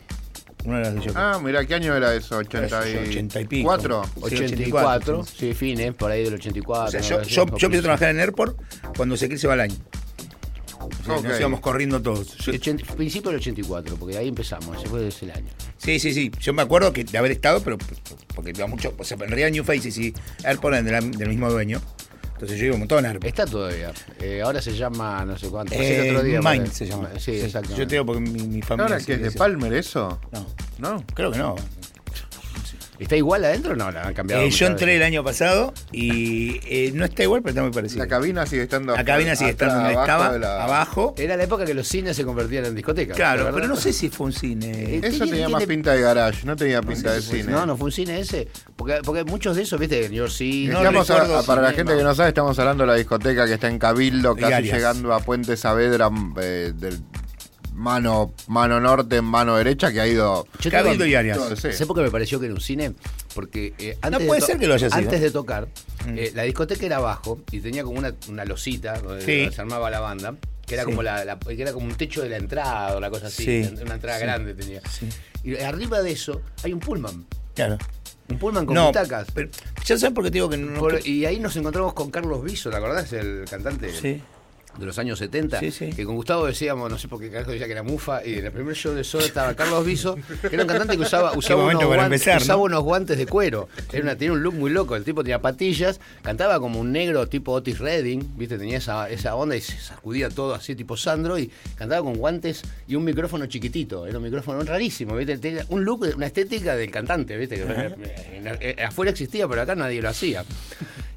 Uno 0.66 0.78
era 0.78 0.90
de 0.90 1.00
yo. 1.00 1.12
Ah, 1.14 1.40
mirá, 1.42 1.64
¿qué 1.64 1.74
año 1.74 1.94
era 1.94 2.14
eso? 2.14 2.40
¿80 2.40 3.06
y... 3.06 3.08
80 3.10 3.40
y 3.40 3.44
pico. 3.46 3.66
¿Cuatro? 3.68 4.02
Sí, 4.04 4.20
84, 4.34 5.20
84, 5.20 5.24
sí, 5.24 5.54
fines, 5.54 5.94
por 5.94 6.10
ahí 6.10 6.24
del 6.24 6.34
84. 6.34 6.86
O 6.86 6.90
sea, 6.90 7.00
yo, 7.00 7.22
yo, 7.22 7.46
yo 7.56 7.66
empecé 7.66 7.78
a 7.78 7.82
trabajar 7.82 8.10
en 8.10 8.20
Airport 8.20 8.58
cuando 8.96 9.16
se 9.16 9.46
va 9.46 9.52
al 9.54 9.60
año. 9.60 9.74
O 10.78 11.04
sea, 11.04 11.16
Ok. 11.16 11.24
Nos 11.24 11.38
íbamos 11.40 11.60
corriendo 11.60 12.00
todos. 12.02 12.36
Yo- 12.38 12.52
Ochenta- 12.52 12.84
principio 12.94 13.30
del 13.30 13.40
84, 13.40 13.96
porque 13.96 14.18
ahí 14.18 14.28
empezamos, 14.28 14.76
ese 14.76 14.88
fue 14.88 15.06
ese 15.08 15.24
el 15.26 15.30
año. 15.32 15.48
sí, 15.78 15.98
sí, 15.98 16.12
sí. 16.12 16.30
Yo 16.40 16.52
me 16.52 16.62
acuerdo 16.62 16.92
que 16.92 17.04
de 17.04 17.16
haber 17.18 17.30
estado, 17.32 17.60
pero 17.62 17.78
porque 18.34 18.50
iba 18.50 18.66
mucho. 18.66 18.92
O 18.98 19.04
sea, 19.04 19.16
en 19.16 19.28
realidad 19.28 19.50
New 19.50 19.64
Faces 19.64 19.96
y 19.98 20.12
Airport 20.44 20.74
eran 20.74 20.84
de 20.84 20.92
la- 20.92 21.00
del 21.00 21.28
mismo 21.28 21.50
dueño. 21.50 21.80
Entonces 22.36 22.58
yo 22.58 22.66
iba 22.66 22.74
un 22.74 22.80
montón 22.80 23.06
a. 23.06 23.12
Está 23.22 23.46
todavía. 23.46 23.92
Eh, 24.20 24.42
ahora 24.42 24.60
se 24.60 24.76
llama, 24.76 25.24
no 25.24 25.38
sé 25.38 25.48
cuánto. 25.48 25.72
Eh, 25.72 26.08
el 26.10 26.16
otro 26.16 26.22
día. 26.26 26.40
Mind 26.42 26.64
para- 26.64 26.70
se 26.70 26.86
llama. 26.86 27.08
Sí, 27.18 27.40
exacto. 27.40 27.70
Yo 27.74 27.86
te 27.86 27.94
digo 27.94 28.04
porque 28.04 28.20
mi, 28.20 28.42
mi 28.46 28.60
familia. 28.60 28.88
¿Ahora 28.88 29.00
sí 29.00 29.06
que 29.06 29.14
es 29.14 29.22
de 29.22 29.30
Palmer 29.32 29.72
eso? 29.72 30.20
No, 30.32 30.46
¿No? 30.78 31.04
creo 31.14 31.32
que 31.32 31.38
no. 31.38 31.56
¿Está 32.98 33.16
igual 33.16 33.44
adentro? 33.44 33.76
No, 33.76 33.90
la 33.90 34.04
han 34.08 34.14
cambiado. 34.14 34.42
Eh, 34.42 34.50
yo 34.50 34.66
entré 34.66 34.86
veces. 34.86 35.00
el 35.00 35.02
año 35.06 35.22
pasado 35.22 35.74
y 35.92 36.60
eh, 36.64 36.92
no 36.94 37.04
está 37.04 37.22
igual, 37.22 37.42
pero 37.42 37.50
está 37.50 37.62
muy 37.62 37.70
parecido. 37.72 37.98
La 38.02 38.08
cabina 38.08 38.46
sigue 38.46 38.62
estando. 38.62 38.96
La 38.96 39.04
cabina 39.04 39.36
sigue 39.36 39.50
estando 39.50 39.74
donde 39.74 39.90
abajo 39.92 40.02
estaba, 40.10 40.32
de 40.32 40.38
la- 40.38 40.64
abajo. 40.64 41.14
Era 41.18 41.36
la 41.36 41.44
época 41.44 41.64
que 41.64 41.74
los 41.74 41.86
cines 41.86 42.16
se 42.16 42.24
convertían 42.24 42.64
en 42.64 42.74
discotecas. 42.74 43.16
Claro, 43.16 43.50
pero 43.52 43.68
no 43.68 43.76
sé 43.76 43.92
si 43.92 44.08
fue 44.08 44.26
un 44.26 44.32
cine. 44.32 44.96
Eso 45.02 45.10
Tiene- 45.24 45.30
tenía 45.32 45.48
más 45.48 45.58
tiene- 45.60 45.74
pinta 45.74 45.92
de 45.92 46.00
garage, 46.00 46.46
no 46.46 46.56
tenía 46.56 46.80
pinta 46.82 47.12
de 47.12 47.20
cine. 47.22 47.44
No, 47.44 47.66
no 47.66 47.76
fue 47.76 47.86
un 47.86 47.92
cine 47.92 48.18
ese. 48.20 48.48
Porque, 48.76 49.00
porque 49.04 49.24
muchos 49.24 49.56
de 49.56 49.62
esos, 49.62 49.78
viste, 49.78 50.00
New 50.08 50.18
York 50.18 50.30
City. 50.32 50.68
No 50.68 50.78
Estamos 50.78 51.10
a- 51.10 51.14
recuerdo 51.14 51.38
a- 51.38 51.42
para 51.42 51.62
la 51.62 51.72
gente 51.72 51.96
que 51.96 52.02
no 52.02 52.14
sabe, 52.14 52.30
estamos 52.30 52.58
hablando 52.58 52.84
de 52.84 52.88
la 52.88 52.94
discoteca 52.94 53.46
que 53.46 53.54
está 53.54 53.68
en 53.68 53.78
Cabildo, 53.78 54.34
casi 54.36 54.62
llegando 54.64 55.12
a 55.12 55.20
Puente 55.20 55.56
Saavedra, 55.56 56.10
eh, 56.40 56.72
del 56.74 56.98
mano, 57.76 58.32
mano 58.48 58.80
norte 58.80 59.20
mano 59.22 59.56
derecha, 59.56 59.92
que 59.92 60.00
ha 60.00 60.06
ido. 60.08 60.46
Yo 60.60 60.70
Cabildo 60.70 61.06
y 61.06 61.14
Arias. 61.14 61.38
sí. 61.60 61.72
¿Sé 61.72 61.86
por 61.86 61.94
qué 61.96 62.02
me 62.02 62.10
pareció 62.10 62.40
que 62.40 62.46
era 62.46 62.54
un 62.54 62.60
cine? 62.60 62.92
Porque 63.34 63.74
eh, 63.78 63.98
antes, 64.00 64.26
puede 64.26 64.40
de 64.40 64.46
ser 64.46 64.58
que 64.58 64.66
lo 64.66 64.74
haya 64.74 64.88
sido. 64.88 64.98
antes 64.98 65.20
de 65.20 65.30
tocar, 65.30 65.68
eh, 66.08 66.32
la 66.34 66.42
discoteca 66.44 66.86
era 66.86 66.96
abajo 66.96 67.40
y 67.52 67.60
tenía 67.60 67.84
como 67.84 67.98
una, 67.98 68.14
una 68.28 68.44
losita 68.44 68.98
donde 69.00 69.24
Sí. 69.24 69.54
se 69.54 69.60
armaba 69.60 69.90
la 69.90 70.00
banda, 70.00 70.34
que 70.66 70.74
era 70.74 70.84
Sí. 70.84 70.90
como 70.90 71.02
la, 71.02 71.24
la- 71.24 71.38
que 71.38 71.60
era 71.60 71.72
como 71.72 71.86
un 71.86 71.94
techo 71.94 72.22
de 72.22 72.30
la 72.30 72.36
entrada 72.38 72.94
o 72.94 72.98
una 72.98 73.10
cosa 73.10 73.26
así, 73.26 73.44
Sí. 73.44 73.74
una 73.82 73.94
entrada 73.94 74.18
grande 74.18 74.54
tenía. 74.54 74.80
Y 75.44 75.56
arriba 75.58 76.00
de 76.02 76.12
eso 76.12 76.40
hay 76.64 76.72
un 76.72 76.80
pullman, 76.80 77.26
Claro. 77.54 77.76
un 78.30 78.38
pullman 78.38 78.64
con 78.66 78.74
No, 78.74 78.86
butacas. 78.86 79.28
pero 79.34 79.50
ya 79.84 79.98
saben 79.98 80.14
por 80.14 80.24
qué 80.24 80.30
te 80.30 80.34
digo 80.34 80.48
que 80.48 80.56
no. 80.56 80.80
Por- 80.80 81.06
y 81.06 81.26
ahí 81.26 81.38
nos 81.38 81.54
encontramos 81.56 81.92
con 81.92 82.10
Carlos 82.10 82.42
Viso, 82.42 82.70
¿te 82.70 82.76
acordás? 82.76 83.12
El 83.12 83.44
cantante 83.50 83.92
Sí. 83.92 84.22
De 84.78 84.86
los 84.86 84.98
años 84.98 85.18
70, 85.18 85.60
Sí, 85.60 85.70
sí. 85.70 85.90
que 85.90 86.04
con 86.04 86.16
Gustavo 86.16 86.46
decíamos, 86.46 86.90
no 86.90 86.98
sé 86.98 87.08
por 87.08 87.20
qué 87.20 87.30
carajo 87.30 87.50
decía 87.50 87.66
que 87.66 87.72
era 87.72 87.82
mufa, 87.82 88.24
y 88.24 88.34
en 88.34 88.46
el 88.46 88.52
primer 88.52 88.74
show 88.74 88.94
de 88.94 89.04
Soda 89.04 89.24
estaba 89.24 89.54
Carlos 89.54 89.84
Viso, 89.84 90.16
que 90.40 90.54
era 90.54 90.62
un 90.62 90.68
cantante 90.68 90.96
que 90.96 91.02
usaba, 91.02 91.32
usaba, 91.36 91.64
unos, 91.64 91.84
guantes, 91.84 92.04
empezar, 92.04 92.34
¿no? 92.36 92.42
usaba 92.42 92.62
unos 92.62 92.82
guantes 92.82 93.18
de 93.18 93.26
cuero. 93.26 93.68
Era 93.92 94.02
una, 94.02 94.16
tenía 94.16 94.32
un 94.32 94.42
look 94.42 94.54
muy 94.54 94.70
loco, 94.70 94.96
el 94.96 95.04
tipo 95.04 95.22
tenía 95.22 95.40
patillas, 95.40 96.00
cantaba 96.22 96.60
como 96.60 96.80
un 96.80 96.92
negro 96.92 97.26
tipo 97.28 97.52
Otis 97.52 97.78
Redding, 97.78 98.36
¿viste? 98.36 98.58
Tenía 98.58 98.78
esa, 98.78 99.08
esa 99.10 99.34
onda 99.34 99.56
y 99.56 99.60
se 99.60 99.78
sacudía 99.78 100.28
todo 100.28 100.54
así 100.54 100.74
tipo 100.74 100.96
Sandro, 100.96 101.38
y 101.38 101.50
cantaba 101.76 102.02
con 102.02 102.14
guantes 102.14 102.62
y 102.86 102.94
un 102.94 103.04
micrófono 103.04 103.46
chiquitito, 103.46 104.06
era 104.06 104.18
un 104.18 104.24
micrófono 104.24 104.62
rarísimo, 104.62 105.16
¿viste? 105.16 105.38
Tenía 105.38 105.64
un 105.68 105.84
look, 105.84 106.06
una 106.16 106.26
estética 106.26 106.76
del 106.76 106.90
cantante, 106.90 107.36
¿viste? 107.36 107.56
Que, 107.56 108.76
afuera 108.84 109.10
existía, 109.10 109.48
pero 109.48 109.62
acá 109.62 109.74
nadie 109.74 110.02
lo 110.02 110.08
hacía. 110.08 110.44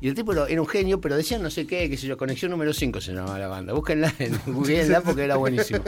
Y 0.01 0.07
el 0.07 0.15
tipo 0.15 0.31
era 0.45 0.61
un 0.61 0.67
genio, 0.67 1.01
pero 1.01 1.17
decían 1.17 1.43
no 1.43 1.49
sé 1.49 1.67
qué, 1.67 1.89
qué 1.89 1.97
sé 1.97 2.07
yo, 2.07 2.15
Conexión 2.15 2.51
número 2.51 2.71
5 2.73 3.01
se 3.01 3.11
llamaba 3.13 3.37
la 3.37 3.47
banda. 3.49 3.73
Búsquenla 3.73 4.13
en 4.19 4.33
porque 5.03 5.23
era 5.25 5.35
buenísimo. 5.35 5.79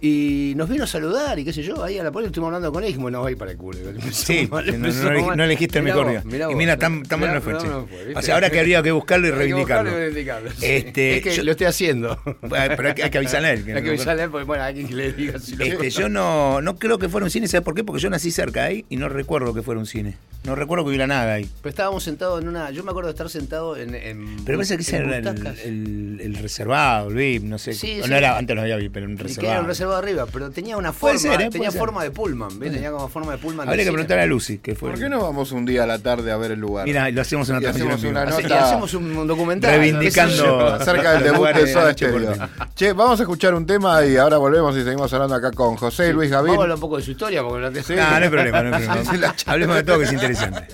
Y 0.00 0.52
nos 0.56 0.68
vino 0.68 0.84
a 0.84 0.86
saludar 0.86 1.38
y 1.38 1.44
qué 1.44 1.52
sé 1.54 1.62
yo, 1.62 1.82
ahí 1.82 1.98
a 1.98 2.04
la 2.04 2.12
puerta 2.12 2.26
estuvimos 2.28 2.48
hablando 2.48 2.70
con 2.70 2.82
él 2.82 2.90
y 2.90 2.92
dijimos, 2.92 3.10
no, 3.12 3.20
voy 3.20 3.34
para 3.34 3.52
el 3.52 3.56
culo. 3.56 3.78
Sí, 4.12 4.46
no, 4.50 4.60
no, 4.60 4.88
no, 4.92 5.36
no 5.36 5.44
elegiste 5.44 5.78
el 5.78 5.84
mejor 5.84 6.04
vos, 6.04 6.12
día. 6.12 6.22
mirá 6.24 6.52
y 6.52 6.54
mira, 6.54 6.76
tan, 6.76 7.02
tan 7.02 7.18
mal 7.18 7.32
no 7.32 7.40
fue. 7.40 7.54
no 7.54 7.86
o 8.14 8.22
sea, 8.22 8.34
ahora 8.34 8.50
que 8.50 8.60
habría 8.60 8.82
que 8.82 8.92
buscarlo 8.92 9.26
y 9.28 9.30
Hay 9.32 9.36
reivindicarlo. 9.38 9.84
buscarlo 9.90 9.98
y 9.98 10.08
reivindicarlo, 10.10 10.50
sí. 10.50 10.66
Este, 10.66 11.16
es 11.16 11.22
que 11.22 11.30
yo- 11.36 11.42
lo 11.44 11.50
estoy 11.52 11.66
haciendo. 11.66 12.20
Pero 12.42 12.88
hay 12.88 12.94
que, 12.94 13.04
hay 13.04 13.10
que 13.10 13.18
avisarle 13.18 13.48
a 13.48 13.52
él. 13.52 13.64
que 13.64 13.72
Hay 13.72 13.82
que 13.82 13.88
avisarle 13.88 14.22
a 14.22 14.24
él 14.26 14.30
porque, 14.30 14.44
bueno, 14.44 14.62
a 14.64 14.66
alguien 14.66 14.86
que 14.86 14.94
le 14.94 15.12
diga 15.14 15.38
si 15.38 15.56
lo 15.56 15.64
Este, 15.64 15.88
yo 15.90 16.08
no, 16.10 16.60
no 16.60 16.76
creo 16.76 16.98
que 16.98 17.08
fuera 17.08 17.24
un 17.24 17.30
cine, 17.30 17.48
¿sabes 17.48 17.64
por 17.64 17.74
qué? 17.74 17.84
Porque 17.84 18.02
yo 18.02 18.10
nací 18.10 18.30
cerca 18.30 18.64
ahí 18.64 18.84
y 18.90 18.96
no 18.98 19.08
recuerdo 19.08 19.54
que 19.54 19.62
fuera 19.62 19.80
un 19.80 19.86
cine. 19.86 20.16
No 20.44 20.54
recuerdo 20.54 20.84
que 20.84 20.88
hubiera 20.90 21.06
nada 21.06 21.34
ahí. 21.34 21.48
Pero 21.62 21.70
estábamos 21.70 22.04
sentados 22.04 22.40
en 22.42 22.48
una. 22.48 22.70
Yo 22.70 22.84
me 22.84 22.90
acuerdo 22.90 23.08
de 23.08 23.12
estar 23.14 23.28
sentado 23.28 23.45
en. 23.76 23.94
en 23.94 24.44
Pero 24.44 24.58
parece 24.58 24.76
que 24.76 24.82
ese 24.82 24.96
era 24.96 25.16
el, 25.18 25.26
el- 25.64 26.20
el 26.22 26.34
reservado, 26.36 27.08
el 27.08 27.14
VIP, 27.14 27.44
no 27.44 27.58
sé. 27.58 27.72
Sí, 27.74 28.00
no 28.08 28.16
era, 28.16 28.36
antes 28.36 28.54
no 28.56 28.62
había 28.62 28.76
VIP, 28.76 28.92
pero 28.92 29.06
un 29.06 29.12
Y 29.12 29.16
que 29.16 29.22
era 29.22 29.28
reservado. 29.28 29.60
un 29.62 29.66
reservado 29.66 29.98
arriba, 29.98 30.26
pero 30.32 30.50
tenía 30.50 30.76
una 30.76 30.92
Puede 30.92 31.18
forma, 31.18 31.32
ser, 31.36 31.46
¿eh? 31.46 31.50
tenía 31.50 31.68
Puede 31.68 31.78
forma 31.80 32.00
ser. 32.02 32.10
de 32.10 32.14
pullman, 32.16 32.58
¿ves? 32.58 32.72
Tenía 32.72 32.90
como 32.90 33.08
forma 33.08 33.32
de 33.32 33.38
pullman. 33.38 33.68
Habría 33.68 33.84
que 33.84 33.92
preguntar 33.92 34.18
a 34.18 34.26
Lucy, 34.26 34.58
que 34.58 34.74
fue. 34.74 34.90
¿Por 34.90 34.98
qué 34.98 35.08
no 35.08 35.20
vamos 35.22 35.52
un 35.52 35.64
día 35.64 35.84
a 35.84 35.86
la 35.86 35.98
tarde 35.98 36.32
a 36.32 36.36
ver 36.36 36.50
el 36.52 36.60
lugar? 36.60 36.86
Mira, 36.86 37.10
lo 37.10 37.20
hacemos 37.20 37.48
en 37.50 37.56
Y 37.56 37.60
transmisión 37.60 37.92
hacemos 37.92 38.10
una 38.10 38.22
Así- 38.22 38.40
y 38.40 38.42
nota- 38.44 38.64
hacemos 38.66 38.94
un 38.94 39.26
documental. 39.26 39.78
Reivindicando- 39.80 40.72
acerca 40.80 41.12
del 41.12 41.22
debut 41.32 41.48
de 41.48 41.72
Soda 41.72 41.92
Stereo. 41.92 42.34
Che, 42.74 42.92
vamos 42.92 43.18
a 43.20 43.22
escuchar 43.22 43.54
un 43.54 43.66
tema 43.66 44.04
y 44.04 44.16
ahora 44.16 44.36
volvemos 44.38 44.76
y 44.76 44.82
seguimos 44.84 45.12
hablando 45.12 45.34
acá 45.34 45.50
con 45.52 45.76
José 45.76 46.12
Luis 46.12 46.30
Gavín. 46.30 46.48
Vamos 46.48 46.58
a 46.58 46.62
hablar 46.64 46.74
un 46.76 46.80
poco 46.80 46.96
de 46.98 47.02
su 47.02 47.10
historia 47.12 47.42
porque 47.42 47.60
no 47.62 47.70
te. 47.72 47.94
No, 47.96 48.10
no 48.10 48.16
hay 48.16 48.28
problema, 48.28 48.62
no 48.62 48.76
hay 48.76 48.84
problema. 48.86 49.12
la- 49.18 49.34
Hablemos 49.46 49.76
de 49.76 49.82
todo 49.84 49.98
que 49.98 50.04
es 50.04 50.12
interesante. 50.12 50.66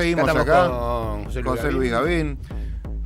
Seguimos 0.00 0.28
estamos 0.28 0.48
acá. 0.48 0.68
con 0.68 1.24
José 1.24 1.42
Luis 1.42 1.56
José 1.60 1.72
Luis 1.72 1.90
Gavín. 1.90 2.38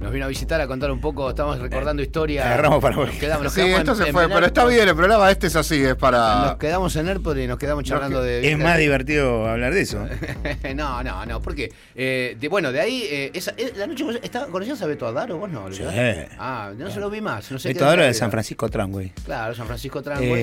Nos 0.01 0.13
vino 0.13 0.27
a 0.27 0.29
visitar 0.29 0.61
a 0.61 0.67
contar 0.67 0.91
un 0.91 1.01
poco, 1.01 1.31
estamos 1.31 1.59
recordando 1.59 2.03
historias. 2.03 2.45
agarramos 2.45 2.83
para 2.83 2.97
Nos 2.97 3.09
quedamos, 3.11 3.45
nos 3.45 3.53
Sí, 3.55 3.63
quedamos 3.63 3.79
esto 3.79 3.91
en- 3.93 3.97
se 3.97 4.07
en 4.09 4.13
fue, 4.13 4.29
pero 4.29 4.45
está 4.47 4.67
bien, 4.67 4.87
el 4.87 4.95
programa 4.95 5.31
este 5.31 5.47
es 5.47 5.57
así, 5.57 5.77
es 5.83 5.89
Nos 5.91 5.97
para... 5.97 6.57
quedamos 6.61 6.95
en 6.97 7.09
Airport 7.09 7.39
y 7.39 7.47
nos 7.47 7.57
quedamos 7.59 7.85
charlando 7.85 8.21
de. 8.21 8.51
Es 8.53 8.59
más 8.59 8.77
divertido 8.77 9.49
hablar 9.49 9.73
de 9.73 9.81
eso. 9.81 10.07
no, 10.75 11.03
no, 11.03 11.25
no, 11.25 11.41
porque 11.41 11.73
eh, 11.95 12.37
de, 12.39 12.49
bueno, 12.49 12.71
de 12.71 12.81
ahí 12.81 13.03
eh, 13.11 13.31
esa, 13.33 13.53
eh, 13.57 13.73
la 13.77 13.87
noche 13.87 14.05
estaba 14.23 14.47
¿conocías 14.49 14.83
a 14.83 14.87
Beto 14.87 15.07
Adaro 15.07 15.39
vos 15.39 15.49
no? 15.49 15.73
Sí. 15.73 15.83
Ah, 16.39 16.73
no 16.77 16.91
se 16.91 17.01
lo 17.01 17.09
vi 17.09 17.23
más, 17.23 17.51
no 17.51 17.59
sé 17.59 17.71
ahora 17.81 18.03
era. 18.03 18.07
de 18.09 18.15
San 18.15 18.31
Francisco 18.31 18.69
Trangway. 18.69 19.11
Claro, 19.25 19.55
San 19.55 19.67
Francisco 19.67 20.03
Trango. 20.03 20.35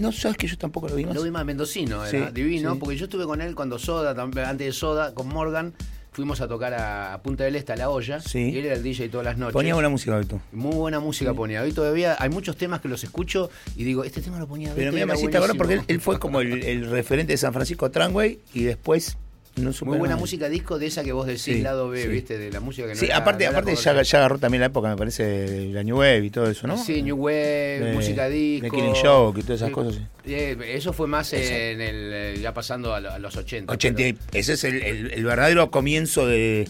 No, 0.00 0.12
sabes 0.12 0.36
que 0.36 0.46
yo 0.46 0.56
tampoco 0.56 0.88
lo 0.88 0.96
vi 0.96 1.04
más. 1.04 1.14
Lo 1.14 1.22
vi 1.22 1.30
más 1.30 1.44
mendocino, 1.44 2.04
era 2.04 2.28
Sí, 2.28 2.32
divino, 2.34 2.72
sí. 2.72 2.78
porque 2.80 2.96
yo 2.96 3.04
estuve 3.04 3.24
con 3.26 3.40
él 3.40 3.54
cuando 3.54 3.78
Soda, 3.78 4.20
antes 4.20 4.58
de 4.66 4.72
Soda, 4.72 5.14
con 5.14 5.28
Morgan, 5.28 5.74
fuimos 6.12 6.40
a 6.40 6.48
tocar 6.48 6.74
a, 6.74 7.20
Punta 7.22 7.44
del 7.44 7.56
Este, 7.56 7.72
a 7.72 7.76
La 7.76 7.90
Olla, 7.90 8.20
Sí. 8.20 8.38
y 8.50 8.58
él 8.58 8.66
era 8.66 8.74
el 8.74 8.82
DJ 8.82 9.08
todas 9.10 9.24
las 9.24 9.36
noches. 9.38 9.52
Ponía 9.52 9.74
buena 9.74 9.88
música, 9.88 10.16
Beto. 10.16 10.40
Muy 10.52 10.74
buena 10.74 11.00
música 11.00 11.34
ponía. 11.34 11.62
Hoy 11.62 11.72
todavía 11.72 12.16
hay 12.18 12.30
muchos 12.30 12.56
temas 12.56 12.80
que 12.80 12.88
los 12.88 13.04
escucho 13.04 13.50
y 13.76 13.84
digo, 13.84 14.04
este 14.04 14.20
tema 14.22 14.38
lo 14.38 14.46
ponía 14.46 14.72
Pero 14.74 14.86
Beto 14.86 14.90
y 14.90 14.94
mira, 14.94 15.06
me 15.06 15.14
hiciste 15.14 15.36
ahora 15.36 15.54
porque 15.54 15.80
él, 15.86 16.00
fue 16.00 16.18
como 16.18 16.40
el, 16.40 16.62
el 16.64 16.90
referente 16.90 17.32
de 17.32 17.36
San 17.36 17.52
Francisco 17.52 17.90
Trangway 17.90 18.38
y 18.54 18.64
después 18.64 19.16
no 19.60 19.72
Muy 19.84 19.98
buena 19.98 20.16
música 20.16 20.48
disco 20.48 20.78
de 20.78 20.86
esa 20.86 21.02
que 21.04 21.12
vos 21.12 21.26
decís, 21.26 21.42
Sí, 21.42 21.62
lado 21.62 21.88
B, 21.88 22.02
sí. 22.02 22.08
¿viste? 22.08 22.38
De 22.38 22.50
la 22.50 22.60
música 22.60 22.86
que 22.88 22.94
no 22.94 22.98
Sí, 23.00 23.06
era- 23.06 23.16
aparte, 23.18 23.44
no 23.44 23.50
aparte 23.50 23.74
ya, 23.76 24.18
agarró 24.18 24.38
también 24.38 24.60
la 24.60 24.66
época, 24.66 24.88
me 24.88 24.96
parece, 24.96 25.68
la 25.72 25.82
New 25.82 25.98
Wave 25.98 26.24
y 26.24 26.30
todo 26.30 26.50
eso, 26.50 26.66
¿no? 26.66 26.76
Sí, 26.82 27.02
New 27.02 27.16
Wave, 27.16 27.92
música 27.94 28.28
disco. 28.28 28.64
de 28.64 28.70
Killing 28.70 28.94
Joke 28.94 29.40
y 29.40 29.42
todas 29.42 29.56
esas 29.60 29.68
Sí. 29.68 29.74
cosas. 29.74 30.00
Eh, 30.26 30.56
eso 30.74 30.92
fue 30.92 31.06
más 31.06 31.32
en 31.32 31.80
el, 31.80 32.10
eh, 32.12 32.38
ya 32.40 32.52
pasando 32.54 32.94
a, 32.94 33.00
lo- 33.00 33.10
a 33.12 33.18
los 33.18 33.36
80. 33.36 33.72
80, 33.72 34.02
y- 34.02 34.16
ese 34.32 34.54
es 34.54 34.64
el, 34.64 34.82
el- 34.82 35.10
el 35.12 35.24
verdadero 35.24 35.70
comienzo 35.70 36.26
de, 36.26 36.68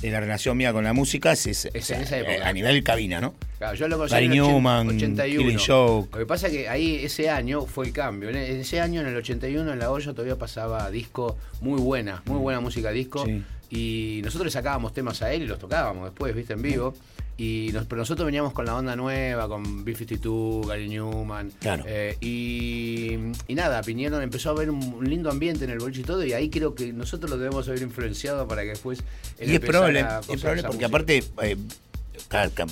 de 0.00 0.10
la 0.10 0.20
relación 0.20 0.56
mía 0.56 0.72
con 0.72 0.84
la 0.84 0.92
música, 0.92 1.32
es, 1.32 1.46
es- 1.46 1.68
Es 1.72 1.90
o 1.90 1.94
en 1.94 2.00
esa 2.02 2.18
época. 2.18 2.34
eh, 2.36 2.42
a 2.42 2.52
nivel 2.52 2.82
cabina, 2.82 3.20
¿no? 3.20 3.34
Claro, 3.58 3.74
yo 3.74 3.88
lo 3.88 3.96
conocí 3.98 4.12
Gary 4.14 4.26
en 4.26 4.32
el 4.32 4.38
80- 4.38 4.46
Newman, 4.48 4.88
81. 4.88 5.42
Killing 5.42 5.58
Joke. 5.58 6.08
Lo 6.12 6.18
que 6.18 6.26
pasa 6.26 6.46
es 6.46 6.52
que 6.52 6.68
ahí 6.68 6.96
ese 7.04 7.28
año 7.30 7.66
fue 7.66 7.86
el 7.86 7.92
cambio. 7.92 8.30
En 8.30 8.36
ese 8.36 8.80
año, 8.80 9.00
en 9.02 9.06
el 9.08 9.16
81, 9.16 9.72
en 9.72 9.78
La 9.78 9.90
Olla 9.90 10.12
todavía 10.12 10.36
pasaba 10.36 10.90
disco 10.90 11.36
muy 11.60 11.80
buena, 11.80 12.22
muy 12.26 12.38
buena 12.38 12.60
música 12.60 12.90
disco. 12.90 13.24
Sí. 13.26 13.42
Y 13.70 14.20
nosotros 14.24 14.46
le 14.46 14.50
sacábamos 14.50 14.92
temas 14.92 15.22
a 15.22 15.32
él 15.32 15.42
y 15.42 15.46
los 15.46 15.58
tocábamos 15.58 16.06
después, 16.10 16.34
viste, 16.34 16.54
en 16.54 16.62
vivo. 16.62 16.94
Y 17.42 17.70
nos- 17.72 17.86
pero 17.86 18.00
nosotros 18.02 18.26
veníamos 18.26 18.52
con 18.52 18.66
la 18.66 18.76
onda 18.76 18.94
nueva, 18.96 19.48
con 19.48 19.82
B-52, 19.82 20.66
Gary 20.68 20.90
Newman. 20.90 21.50
Claro. 21.58 21.84
Eh, 21.86 22.14
y, 22.20 23.16
y 23.48 23.54
nada, 23.54 23.80
Piñero 23.82 24.20
empezó 24.20 24.50
a 24.50 24.54
ver 24.54 24.68
un, 24.70 24.82
un 24.92 25.08
lindo 25.08 25.30
ambiente 25.30 25.64
en 25.64 25.70
el 25.70 25.78
boliche 25.78 26.02
y 26.02 26.04
todo. 26.04 26.22
Y 26.22 26.34
ahí 26.34 26.50
creo 26.50 26.74
que 26.74 26.92
nosotros 26.92 27.30
lo 27.30 27.38
debemos 27.38 27.66
haber 27.68 27.80
influenciado 27.80 28.46
para 28.46 28.60
que 28.62 28.68
después. 28.68 29.02
él 29.38 29.52
Y 29.52 29.54
es 29.54 29.60
probable, 29.60 30.00
es 30.28 30.40
probable 30.42 30.62
porque 30.64 30.84
aparte, 30.84 31.24
eh, 31.42 31.56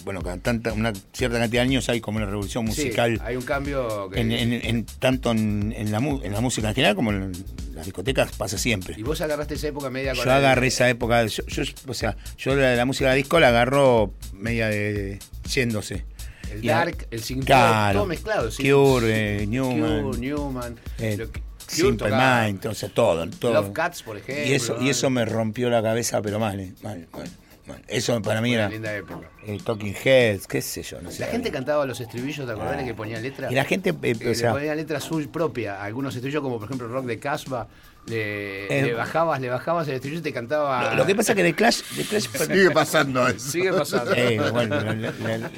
bueno, 0.04 0.22
cada 0.22 0.36
tanta, 0.38 0.72
una 0.72 0.92
cierta 1.12 1.38
cantidad 1.38 1.62
de 1.62 1.68
años 1.68 1.88
hay 1.88 2.00
como 2.00 2.18
una 2.18 2.26
revolución 2.26 2.64
Sí, 2.66 2.82
musical. 2.82 3.20
hay 3.24 3.36
un 3.36 3.42
cambio 3.42 4.08
que. 4.10 4.20
en, 4.20 4.30
en- 4.32 4.52
en- 4.52 4.86
tanto 5.00 5.32
en, 5.32 5.74
la, 5.90 5.98
en 5.98 6.32
la 6.32 6.40
música 6.40 6.68
en 6.68 6.74
general 6.74 6.94
como 6.94 7.10
en 7.10 7.32
las 7.74 7.84
discotecas 7.86 8.30
pasa 8.32 8.56
siempre. 8.56 8.94
Y 8.96 9.02
vos 9.02 9.20
agarraste 9.20 9.54
esa 9.54 9.68
época 9.68 9.90
media 9.90 10.12
con 10.14 10.18
Yo 10.24 10.30
el- 10.30 10.36
agarré 10.36 10.68
esa 10.68 10.88
época, 10.88 11.26
yo, 11.26 11.44
yo- 11.46 11.62
o 11.88 11.94
sea, 11.94 12.16
yo 12.38 12.54
la, 12.54 12.76
la 12.76 12.84
música 12.84 13.10
de 13.10 13.16
disco 13.16 13.40
la 13.40 13.48
agarro 13.48 14.12
media 14.32 14.68
de, 14.68 15.18
yéndose. 15.52 16.04
El 16.52 16.64
Y 16.64 16.68
Dark, 16.68 17.06
el 17.10 17.20
Claro. 17.44 17.98
todo 17.98 18.06
mezclado. 18.08 18.50
sí. 18.50 18.62
Cure, 18.70 19.46
Newman, 19.46 20.02
Cure, 20.02 20.18
Newman. 20.18 20.76
eh, 20.98 21.16
lo 21.18 21.30
que- 21.30 21.42
Simple 21.66 22.08
Mind, 22.10 22.64
o 22.64 22.74
sea, 22.74 22.88
todo, 22.88 23.28
todo. 23.28 23.52
Love 23.52 23.72
Cats, 23.74 24.02
por 24.02 24.16
ejemplo. 24.16 24.46
y 24.46 24.54
eso, 24.54 24.78
y 24.80 24.88
eso 24.88 25.10
me 25.10 25.26
rompió 25.26 25.68
la 25.68 25.82
cabeza, 25.82 26.22
pero 26.22 26.38
mal, 26.38 26.58
eh, 26.60 26.72
mal, 26.82 27.06
mal, 27.12 27.28
mal. 27.68 27.82
Eso 27.86 28.20
para 28.22 28.40
mí 28.40 28.54
era 28.54 28.68
linda 28.68 28.92
época. 28.94 29.28
el 29.46 29.62
Talking 29.62 29.94
Heads, 30.04 30.46
qué 30.48 30.60
sé 30.60 30.82
yo, 30.82 31.00
no 31.00 31.10
sé. 31.10 31.20
La 31.20 31.26
gente 31.28 31.50
cantaba 31.52 31.86
los 31.86 32.00
estribillos, 32.00 32.44
¿te 32.46 32.52
acordás 32.52 32.78
de 32.78 32.84
que 32.84 32.94
ponía 32.94 33.20
letra? 33.20 33.50
Y 33.52 33.54
la 33.54 33.64
gente, 33.64 33.90
eh, 33.90 34.16
Eh, 34.20 34.30
o 34.30 34.34
sea, 34.34 34.50
le 34.52 34.58
ponía 34.58 34.74
letra 34.74 34.98
suya 35.00 35.28
propia. 35.30 35.82
Algunos 35.84 36.14
estribillos, 36.16 36.42
como 36.42 36.58
por 36.58 36.66
ejemplo 36.66 36.88
Rock 36.88 37.06
de 37.06 37.18
Casbah, 37.20 37.68
le, 38.06 38.64
Eh, 38.78 38.82
le 38.82 38.94
bajabas, 38.94 39.38
le 39.40 39.50
bajabas 39.50 39.86
el 39.88 39.94
estribillo 39.94 40.20
y 40.20 40.22
te 40.24 40.32
cantaba. 40.32 40.90
lo, 40.90 40.96
lo 40.96 41.06
que 41.06 41.14
pasa 41.14 41.34
que 41.34 41.42
de 41.42 41.52
Clash, 41.54 41.82
de 41.94 42.04
Clash 42.04 42.26
Sigue 42.46 42.70
pasando 42.70 43.28
eso. 43.28 43.38
Sigue 43.50 43.72
pasando. 43.72 44.12
Eh, 44.14 44.40
bueno, 44.50 44.76
la, 44.80 44.94
la- 44.94 45.50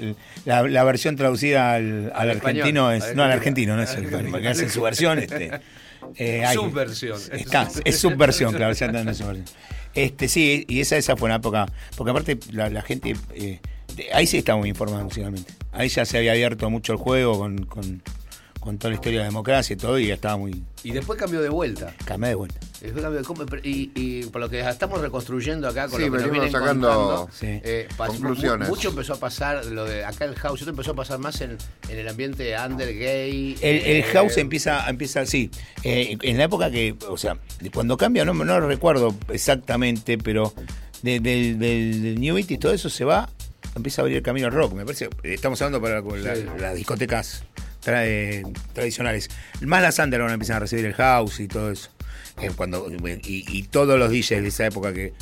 la- 0.45 0.63
la 0.69 0.85
versión 0.85 1.15
traducida 1.17 1.75
al, 1.75 2.11
al 2.15 2.31
Al 2.31 2.37
español, 2.37 2.61
argentino 2.63 2.91
es. 2.93 3.15
No, 3.15 3.23
al 3.23 3.31
argentino. 3.33 3.77
no 3.77 3.83
es 3.83 3.95
el 3.95 4.05
español, 4.07 4.33
porque 4.33 4.49
hacen 4.49 4.69
su 4.69 4.83
versión. 4.83 5.19
Este, 5.21 5.61
eh, 6.17 6.45
Subversión. 6.55 7.21
Está, 7.31 7.69
es 7.85 7.99
subversión, 7.99 8.53
claro, 8.55 8.73
ya 8.73 8.89
no 8.91 9.11
es 9.11 9.17
subversión. 9.19 9.45
Este, 9.95 10.29
sí, 10.29 10.65
y 10.69 10.81
esa, 10.81 10.97
esa 10.97 11.17
fue 11.17 11.27
una 11.27 11.37
época. 11.37 11.67
Porque 11.97 12.11
aparte, 12.11 12.39
la, 12.53 12.71
la 12.71 12.83
gente. 12.83 13.17
eh, 13.35 13.61
ahí 14.13 14.27
sí 14.27 14.39
estaba 14.39 14.59
muy 14.59 14.69
informada 14.69 15.03
musicalmente. 15.05 15.53
Ahí 15.73 15.89
ya 15.89 16.05
se 16.05 16.19
había 16.19 16.33
abierto 16.33 16.69
mucho 16.71 16.93
el 16.93 16.99
juego 16.99 17.39
con, 17.39 17.65
con, 17.67 18.03
con 18.61 18.77
toda 18.79 18.91
la 18.91 18.95
historia 18.97 19.19
de 19.21 19.25
la 19.25 19.31
democracia 19.31 19.73
y 19.75 19.77
todo, 19.77 19.99
y 19.99 20.09
ya 20.09 20.15
estaba 20.15 20.37
muy. 20.37 20.63
Y 20.85 20.93
después 20.93 21.19
cambió 21.19 21.41
de 21.41 21.49
vuelta. 21.49 21.95
De 22.07 22.35
vuelta. 22.35 22.61
Cambió 22.81 23.11
de 23.13 23.25
cómo- 23.25 23.45
y, 23.63 23.91
y 23.95 24.25
por 24.27 24.41
lo 24.41 24.49
que 24.51 24.61
estamos 24.61 25.01
reconstruyendo 25.01 25.67
acá 25.69 25.89
con 25.89 25.99
Sí, 26.01 26.07
lo 26.07 26.13
que 26.13 26.23
nos 26.23 26.31
vienen 26.31 26.53
sacando 26.53 26.89
contando, 26.89 27.29
Sí. 27.33 27.47
eh, 27.65 27.89
conclusiones. 27.97 28.69
mu- 28.69 28.75
Mucho 28.77 28.91
empezó 28.91 29.15
a 29.15 29.17
pasar 29.17 29.65
lo 29.67 29.85
de 29.87 30.05
acá 30.05 30.25
el 30.27 30.35
house, 30.37 30.61
esto 30.61 30.71
empezó 30.71 30.91
a 30.93 30.95
pasar 30.95 31.19
más 31.19 31.41
en, 31.41 31.57
en 31.89 31.99
el 31.99 32.09
ambiente 32.09 32.55
under 32.67 32.89
gay. 32.95 33.57
El, 33.63 33.77
el 33.77 33.97
eh, 33.99 34.03
house 34.13 34.37
empieza, 34.37 34.89
empieza 34.89 35.21
así. 35.21 35.51
eh, 35.83 36.17
en 36.21 36.37
la 36.39 36.45
época 36.45 36.71
que, 36.71 36.95
o 37.09 37.17
sea, 37.17 37.39
de 37.61 37.71
cuando 37.71 37.97
cambia, 37.97 38.25
no, 38.25 38.33
no 38.35 38.61
recuerdo 38.61 39.15
exactamente, 39.31 40.19
pero 40.19 40.53
de- 41.03 41.21
del, 41.21 41.59
del, 41.59 42.03
del 42.03 42.21
New 42.21 42.35
Beat 42.35 42.51
y 42.51 42.59
todo 42.59 42.73
eso 42.73 42.91
se 42.91 43.05
va, 43.05 43.29
empieza 43.75 44.01
a 44.01 44.03
abrir 44.03 44.19
el 44.19 44.23
camino 44.23 44.47
al 44.49 44.53
rock. 44.53 44.75
Me 44.75 44.85
parece, 44.85 45.09
estamos 45.23 45.61
hablando 45.63 45.81
para 45.81 46.01
la- 46.19 46.37
Sí. 46.37 46.45
las 46.59 46.75
discotecas 46.75 47.45
tra- 47.85 48.05
eh, 48.05 48.43
tradicionales. 48.73 49.29
Más 49.61 49.83
las 49.83 49.99
underground 49.99 50.33
empiezan 50.35 50.57
a 50.57 50.61
recibir 50.61 50.85
el 50.87 50.95
house 50.95 51.41
y 51.41 51.49
todo 51.49 51.71
eso. 51.71 51.91
Eh, 52.41 52.51
cuando, 52.57 52.91
y, 52.91 53.45
y 53.49 53.63
todos 53.65 53.99
los 53.99 54.11
DJs 54.11 54.43
de 54.43 54.49
esa 54.49 54.67
época 54.67 54.93
que, 54.95 55.13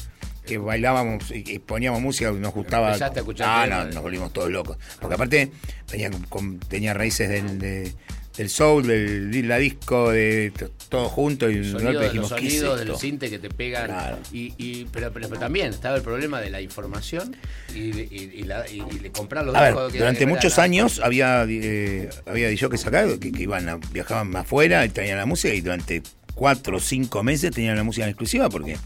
que 0.46 0.58
bailábamos 0.58 1.30
y, 1.30 1.42
y 1.46 1.58
poníamos 1.58 2.00
música 2.00 2.30
y 2.30 2.34
nos 2.34 2.54
gustaba. 2.54 2.92
Ah, 3.48 3.66
no, 3.66 3.86
de- 3.86 3.92
nos 3.94 4.02
volvimos 4.02 4.32
todos 4.32 4.50
locos. 4.50 4.76
Porque 5.00 5.14
aparte 5.14 5.50
con- 6.10 6.22
con- 6.24 6.58
tenía 6.60 6.94
raíces 6.94 7.28
del, 7.28 7.58
de- 7.58 7.92
del 8.38 8.48
soul, 8.48 8.86
del, 8.86 9.46
la 9.48 9.58
disco, 9.58 10.10
de 10.10 10.52
todo 10.88 11.08
junto 11.10 11.50
y 11.50 11.56
de 11.58 11.64
sonidos, 11.64 11.82
golpe 11.82 11.92
los 11.94 12.04
dijimos, 12.12 12.32
¿qué 12.32 12.46
es 12.46 12.60
sonidos 12.60 13.00
cinte 13.00 13.28
que 13.28 13.38
te 13.38 13.50
pegan. 13.50 13.86
Claro. 13.86 14.18
Y, 14.32 14.54
y- 14.56 14.86
pero, 14.90 15.12
pero- 15.12 15.28
pero 15.28 15.40
también 15.40 15.68
estaba 15.70 15.96
el 15.96 16.02
problema 16.02 16.40
de 16.40 16.48
la 16.50 16.60
información 16.62 17.36
y 17.74 17.90
de, 17.90 18.02
y- 18.10 18.30
y 18.34 18.42
la- 18.44 18.62
de 18.62 19.10
comprar 19.12 19.44
los 19.44 19.54
A 19.54 19.60
ver, 19.60 19.70
discos 19.72 19.92
que- 19.92 19.98
durante 19.98 20.18
que 20.20 20.26
no 20.26 20.32
muchos 20.34 20.58
años 20.58 21.00
había 21.02 21.44
eh, 21.48 22.08
había 22.26 22.48
DJs 22.48 22.86
acá 22.86 23.06
que, 23.18 23.32
que 23.32 23.42
iban 23.42 23.68
a- 23.68 23.76
viajaban 23.92 24.34
afuera 24.36 24.84
y 24.86 24.88
traían 24.88 25.18
la 25.18 25.26
música 25.26 25.52
y 25.52 25.60
durante 25.60 26.02
cuatro 26.34 26.76
o 26.76 26.80
cinco 26.80 27.22
meses 27.24 27.50
tenían 27.52 27.76
la 27.76 27.82
música 27.82 28.04
en 28.04 28.10
exclusiva 28.10 28.48
porque 28.48 28.76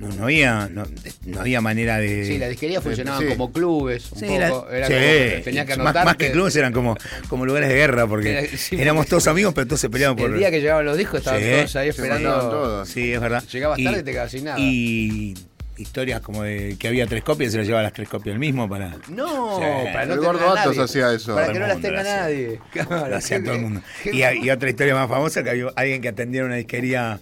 no, 0.00 0.08
no 0.08 0.24
había 0.24 0.68
no, 0.72 0.84
no 1.26 1.40
había 1.40 1.60
manera 1.60 1.98
de 1.98 2.24
Sí, 2.24 2.38
las 2.38 2.48
disquerías 2.48 2.82
funcionaban 2.82 3.20
sí. 3.22 3.28
como 3.28 3.52
clubes. 3.52 4.10
Un 4.12 4.18
Sí, 4.18 4.26
poco. 4.26 4.38
la- 4.70 4.76
Era 4.78 4.86
sí, 4.86 4.92
como- 5.34 5.44
tenías 5.44 5.66
que 5.66 5.76
más, 5.76 5.94
más 5.94 6.16
que 6.16 6.32
clubes 6.32 6.56
eran 6.56 6.72
como, 6.72 6.96
como 7.28 7.46
lugares 7.46 7.68
de 7.68 7.74
guerra 7.76 8.06
porque 8.06 8.30
Era- 8.30 8.42
sí, 8.56 8.76
éramos 8.80 9.06
todos 9.06 9.26
amigos 9.28 9.52
pero 9.54 9.66
todos 9.66 9.80
se 9.80 9.90
peleaban 9.90 10.16
por 10.16 10.30
El 10.30 10.38
día 10.38 10.50
que 10.50 10.60
llegaban 10.60 10.84
los 10.84 10.96
discos 10.96 11.18
estaban 11.20 11.40
Sí, 11.42 11.48
todos 11.50 11.76
ahí 11.76 11.88
esperando. 11.90 12.30
todos. 12.50 12.88
Sí, 12.88 13.12
es 13.12 13.20
verdad. 13.20 13.44
Llegabas 13.44 13.78
tarde 13.82 14.00
y 14.00 14.02
te 14.02 14.10
quedabas 14.12 14.30
sin 14.32 14.44
nada. 14.44 14.58
Y 14.58 15.34
historias 15.76 16.20
como 16.20 16.42
de 16.42 16.76
que 16.78 16.88
había 16.88 17.06
tres 17.06 17.22
copias 17.24 17.48
y 17.48 17.52
se 17.52 17.58
las 17.58 17.66
llevaba 17.66 17.82
las 17.84 17.94
tres 17.94 18.06
copias 18.08 18.34
el 18.34 18.38
mismo 18.38 18.68
para. 18.68 18.96
No, 19.08 19.56
Sí. 19.56 19.62
para 19.92 20.04
no 20.06 20.14
El 20.14 20.20
tener 20.20 20.34
Gordo 20.34 20.50
Atos 20.58 20.78
hacía 20.78 21.12
eso. 21.14 21.34
Para 21.34 21.46
que 21.46 21.52
el 21.52 21.60
no 21.60 21.66
las 21.68 21.80
tenga 21.80 22.02
nadie. 22.02 22.60
Claro, 22.70 23.08
Lo 23.08 23.16
hacía 23.16 23.40
todo 23.44 23.54
el 23.54 23.60
mundo. 23.62 23.82
Y, 24.12 24.22
y 24.22 24.50
otra 24.50 24.68
historia 24.68 24.94
más 24.94 25.08
famosa 25.08 25.42
que 25.42 25.50
había 25.50 25.66
alguien 25.76 26.02
que 26.02 26.08
atendía 26.08 26.44
una 26.44 26.56
disquería 26.56 27.18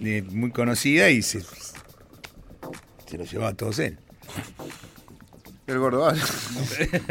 de- 0.00 0.22
muy 0.22 0.50
conocida 0.50 1.10
y 1.10 1.22
se, 1.22 1.42
se 3.10 3.18
lo 3.18 3.24
llevaba 3.24 3.50
a 3.50 3.54
todos 3.54 3.78
él. 3.80 3.98
El 5.66 5.78
gordo 5.78 6.06
Atos. 6.08 6.30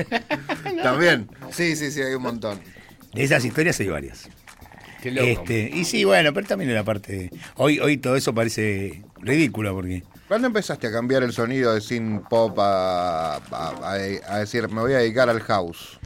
También. 0.84 1.30
Sí, 1.52 1.76
sí, 1.76 1.92
sí, 1.92 2.02
hay 2.02 2.14
un 2.14 2.24
montón. 2.24 2.60
De 3.14 3.24
esas 3.24 3.44
historias 3.44 3.80
hay 3.80 3.88
varias. 3.88 4.30
Qué 5.02 5.12
loco. 5.12 5.28
Este, 5.28 5.72
y 5.74 5.86
sí, 5.86 6.04
bueno, 6.04 6.34
pero 6.34 6.48
también 6.48 6.70
era 6.72 6.84
parte 6.84 7.12
de. 7.14 7.32
Hoy, 7.56 7.80
hoy 7.80 7.98
todo 7.98 8.16
eso 8.16 8.34
parece 8.34 9.04
ridículo 9.22 9.74
porque. 9.74 10.04
¿Cuándo 10.28 10.48
empezaste 10.48 10.88
a 10.88 10.92
cambiar 10.92 11.24
el 11.24 11.32
sonido 11.34 11.74
de 11.74 11.82
synth 11.82 12.28
pop 12.30 12.58
a, 12.60 13.36
a- 13.36 13.40
a- 13.82 13.94
a 14.36 14.40
decir, 14.40 14.68
me 14.70 14.82
voy 14.82 14.94
a 14.94 14.98
dedicar 15.00 15.30
al 15.30 15.40
house? 15.42 16.00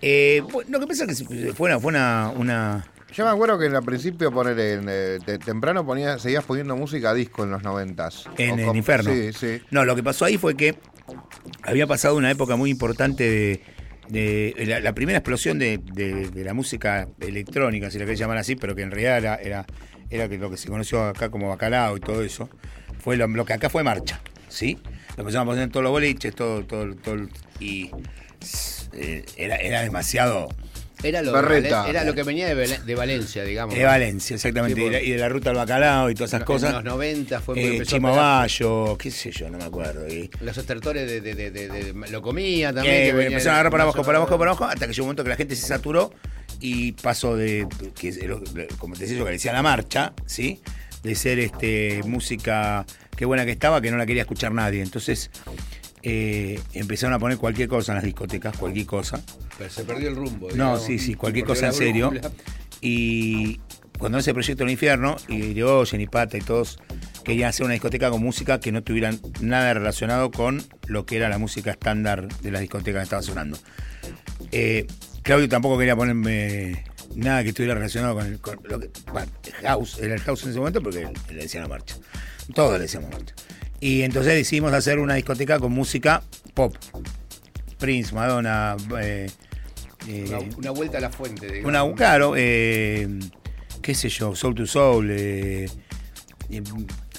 Eh, 0.00 0.42
bueno, 0.50 0.70
lo 0.70 0.80
que 0.80 0.86
pasa 0.86 1.04
es 1.04 1.22
que 1.22 1.52
fue 1.52 1.68
una, 1.68 1.78
fue 1.78 1.90
una, 1.90 2.32
una 2.34 2.86
Yo 3.12 3.24
me 3.24 3.30
acuerdo 3.30 3.58
que 3.58 3.66
en 3.66 3.74
el 3.74 3.82
principio 3.82 4.32
poner 4.32 4.58
en, 4.58 4.86
eh, 4.88 5.18
temprano 5.44 5.84
ponía, 5.84 6.18
seguías 6.18 6.44
poniendo 6.44 6.76
música 6.76 7.12
disco 7.12 7.44
en 7.44 7.50
los 7.50 7.62
noventas. 7.62 8.28
en 8.38 8.58
el 8.58 8.74
infierno. 8.76 9.12
Sí, 9.12 9.32
sí. 9.32 9.60
No, 9.70 9.84
lo 9.84 9.94
que 9.94 10.02
pasó 10.02 10.24
ahí 10.24 10.38
fue 10.38 10.56
que 10.56 10.76
había 11.62 11.86
pasado 11.86 12.16
una 12.16 12.30
época 12.30 12.56
muy 12.56 12.70
importante 12.70 13.24
de, 13.28 14.54
de- 14.56 14.66
la, 14.66 14.80
la 14.80 14.94
primera 14.94 15.18
explosión 15.18 15.58
de, 15.58 15.80
la 16.34 16.54
música 16.54 17.06
electrónica, 17.20 17.90
si 17.90 17.98
la 17.98 18.04
querés 18.06 18.18
llamar 18.18 18.38
así, 18.38 18.56
pero 18.56 18.74
que 18.74 18.82
en 18.82 18.90
realidad 18.90 19.18
era, 19.18 19.34
era, 19.36 19.66
era 20.08 20.26
lo 20.28 20.50
que 20.50 20.56
se 20.56 20.68
conoció 20.68 21.04
acá 21.04 21.28
como 21.30 21.48
bacalao 21.50 21.96
y 21.96 22.00
todo 22.00 22.22
eso. 22.22 22.48
Fue 22.98 23.16
lo, 23.16 23.26
lo 23.28 23.44
que 23.44 23.52
acá 23.52 23.68
fue 23.68 23.82
marcha, 23.82 24.20
¿sí? 24.48 24.78
Lo 25.16 25.22
empezamos 25.22 25.42
a 25.42 25.50
poner 25.50 25.62
en 25.64 25.70
todos 25.70 25.84
los 25.84 25.92
boliches, 25.92 26.34
todo, 26.34 26.64
todo, 26.64 26.94
todo. 26.96 27.16
Y 27.60 27.90
eh, 28.94 29.24
era, 29.36 29.56
era 29.56 29.82
demasiado. 29.82 30.48
Era 31.02 31.20
lo, 31.22 31.32
Barreta. 31.32 31.88
era 31.88 32.04
lo 32.04 32.14
que 32.14 32.22
venía 32.22 32.46
de, 32.46 32.54
Val- 32.54 32.86
de 32.86 32.94
Valencia, 32.94 33.44
digamos. 33.44 33.74
De 33.74 33.84
Valencia, 33.84 34.34
exactamente. 34.36 34.74
Sí, 34.76 34.80
y, 34.80 34.84
de, 34.84 34.90
porque- 34.98 35.06
y 35.06 35.10
de 35.12 35.18
la 35.18 35.28
ruta 35.28 35.50
al 35.50 35.56
bacalao 35.56 36.10
y 36.10 36.14
todas 36.14 36.30
esas 36.30 36.40
En 36.42 36.46
cosas. 36.46 36.72
los 36.74 36.84
90 36.84 37.40
fue 37.40 37.54
muy 37.56 37.64
Eh. 37.64 37.98
Bayo, 38.00 38.96
qué 38.98 39.10
sé 39.10 39.30
yo, 39.32 39.50
no 39.50 39.58
me 39.58 39.64
acuerdo. 39.64 40.06
Y, 40.08 40.30
Los 40.40 40.56
estertores 40.58 41.06
de, 41.22 41.94
lo 42.10 42.22
comía 42.22 42.72
también. 42.72 42.94
Eh, 42.94 43.12
que 43.12 43.26
empezaron 43.26 43.48
a 43.48 43.54
agarrar 43.54 43.72
para 43.72 43.82
abajo, 43.84 44.02
para 44.04 44.18
abajo, 44.18 44.38
para 44.38 44.50
abajo, 44.52 44.64
hasta 44.64 44.86
que 44.86 44.92
llegó 44.92 45.04
un 45.04 45.08
momento 45.08 45.24
que 45.24 45.30
la 45.30 45.36
gente 45.36 45.56
se 45.56 45.66
saturó 45.66 46.12
y 46.60 46.92
pasó 46.92 47.36
de, 47.36 47.66
que 47.98 48.12
como 48.78 48.94
te 48.94 49.00
decía 49.02 49.16
yo, 49.18 49.24
que 49.24 49.30
le 49.30 49.36
decía 49.36 49.52
la 49.52 49.62
marcha, 49.62 50.12
¿sí? 50.26 50.60
De 51.02 51.14
ser 51.16 51.40
este 51.40 52.00
música, 52.04 52.86
qué 53.16 53.24
buena 53.24 53.44
que 53.44 53.50
estaba, 53.50 53.80
que 53.80 53.90
no 53.90 53.96
la 53.96 54.06
quería 54.06 54.22
escuchar 54.22 54.52
nadie. 54.52 54.82
Entonces 54.82 55.30
eh, 56.02 56.60
empezaron 56.74 57.14
a 57.14 57.18
poner 57.18 57.38
cualquier 57.38 57.68
cosa 57.68 57.92
en 57.92 57.96
las 57.96 58.04
discotecas, 58.04 58.56
cualquier 58.56 58.86
cosa. 58.86 59.22
Pero 59.58 59.70
se 59.70 59.84
perdió 59.84 60.08
el 60.08 60.16
rumbo. 60.16 60.48
No, 60.48 60.54
digamos. 60.54 60.84
sí, 60.84 60.98
sí, 60.98 61.14
cualquier 61.14 61.44
cosa 61.44 61.66
en 61.66 61.72
serio. 61.72 62.10
brújula. 62.10 62.32
Y 62.80 63.60
cuando 63.98 64.18
ese 64.18 64.32
proyecto 64.32 64.64
del 64.64 64.72
infierno, 64.72 65.16
y 65.28 65.36
Irigoyen 65.36 66.00
y 66.00 66.06
Pata 66.06 66.36
y 66.36 66.40
todos 66.40 66.78
querían 67.22 67.50
hacer 67.50 67.64
una 67.64 67.74
discoteca 67.74 68.10
con 68.10 68.20
música 68.20 68.58
que 68.58 68.72
no 68.72 68.82
tuvieran 68.82 69.20
nada 69.40 69.72
relacionado 69.74 70.32
con 70.32 70.64
lo 70.86 71.06
que 71.06 71.16
era 71.16 71.28
la 71.28 71.38
música 71.38 71.70
estándar 71.70 72.26
de 72.40 72.50
las 72.50 72.60
discotecas 72.60 73.00
que 73.00 73.04
estaba 73.04 73.22
sonando. 73.22 73.58
Eh, 74.50 74.86
Claudio 75.22 75.48
tampoco 75.48 75.78
quería 75.78 75.94
ponerme 75.94 76.84
nada 77.14 77.44
que 77.44 77.50
estuviera 77.50 77.74
relacionado 77.74 78.16
con, 78.16 78.26
el, 78.26 78.40
con 78.40 78.58
lo 78.64 78.80
que. 78.80 78.90
Bueno, 79.12 79.30
el 79.44 79.52
house, 79.66 79.98
era 80.00 80.14
el 80.14 80.20
house 80.20 80.42
en 80.42 80.50
ese 80.50 80.58
momento 80.58 80.82
porque 80.82 81.08
le 81.28 81.42
decían 81.42 81.62
la 81.62 81.68
marcha. 81.68 81.96
Todos 82.54 82.72
le 82.72 82.80
decíamos 82.80 83.10
marcha. 83.10 83.34
Y 83.82 84.02
entonces 84.02 84.34
decidimos 84.34 84.72
hacer 84.72 85.00
una 85.00 85.14
discoteca 85.14 85.58
con 85.58 85.72
música 85.72 86.22
pop. 86.54 86.72
Prince, 87.80 88.14
Madonna, 88.14 88.76
eh, 89.00 89.28
eh, 90.06 90.24
Una, 90.28 90.38
una 90.56 90.70
vuelta 90.70 90.98
a 90.98 91.00
la 91.00 91.10
fuente. 91.10 91.46
digamos. 91.50 91.68
una, 91.90 91.96
claro, 91.96 92.34
eh, 92.36 93.08
qué 93.82 93.92
sé 93.96 94.08
yo, 94.08 94.36
Soul 94.36 94.54
to 94.54 94.66
Soul, 94.66 95.08
eh, 95.10 95.68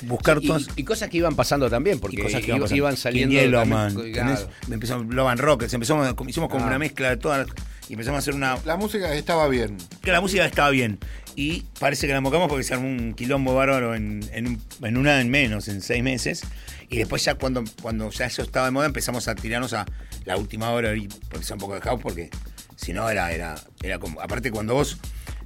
buscar 0.04 0.38
y, 0.42 0.48
todas. 0.48 0.70
y 0.78 0.86
cosas 0.86 1.10
que 1.10 1.18
iban 1.18 1.36
pasando 1.36 1.70
también, 1.70 2.00
porque 2.00 2.16
y 2.16 2.20
cosas 2.24 2.40
que 2.40 2.48
iban, 2.48 2.60
iban, 2.62 2.76
iban 2.78 2.96
saliendo. 2.98 3.36
también, 3.36 3.52
Yellowman, 3.52 4.12
claro. 4.14 4.50
Empezamos 4.72 5.14
Love 5.14 5.28
and 5.28 5.42
Rockets, 5.42 5.74
empezamos, 5.74 6.16
hicimos 6.30 6.50
como 6.50 6.64
Ah. 6.64 6.68
una 6.68 6.80
mezcla 6.80 7.10
de 7.10 7.18
todas 7.18 7.46
las- 7.46 7.56
y 7.90 7.94
empezamos 7.94 8.18
a 8.18 8.20
hacer 8.20 8.34
una 8.34 8.58
La 8.66 8.78
música 8.78 9.14
estaba 9.14 9.48
bien. 9.48 9.78
que 10.02 10.12
la 10.12 10.22
música 10.22 10.46
estaba 10.46 10.70
bien 10.70 11.00
y 11.36 11.62
parece 11.80 12.08
que 12.08 12.14
la 12.14 12.22
mocamos 12.22 12.48
porque 12.48 12.64
se 12.64 12.74
armó 12.74 12.88
un 12.88 13.14
quilombo 13.14 13.56
bárbaro 13.56 13.96
en, 13.96 14.22
en, 14.34 14.60
en 14.82 14.98
un 14.98 15.08
año 15.08 15.30
menos, 15.30 15.68
en 15.68 15.82
seis 15.82 16.04
meses. 16.04 16.44
Y 16.90 16.98
después 16.98 17.24
ya 17.26 17.36
cuando, 17.36 17.64
cuando 17.82 18.10
ya 18.12 18.26
eso 18.26 18.44
estaba 18.44 18.68
de 18.68 18.72
moda 18.72 18.86
empezamos 18.86 19.28
a 19.28 19.34
tirarnos 19.34 19.74
a 19.74 19.86
la 20.26 20.38
última 20.38 20.70
hora 20.70 20.96
y 20.96 21.06
empezar 21.32 21.56
un 21.56 21.60
poco 21.60 21.76
de 21.76 21.82
house 21.82 22.00
porque 22.02 22.30
si 22.76 22.94
no 22.94 23.10
era, 23.10 23.32
era, 23.32 23.56
era 23.82 23.98
como. 24.00 24.22
Aparte 24.22 24.52
cuando 24.52 24.76
vos 24.76 24.98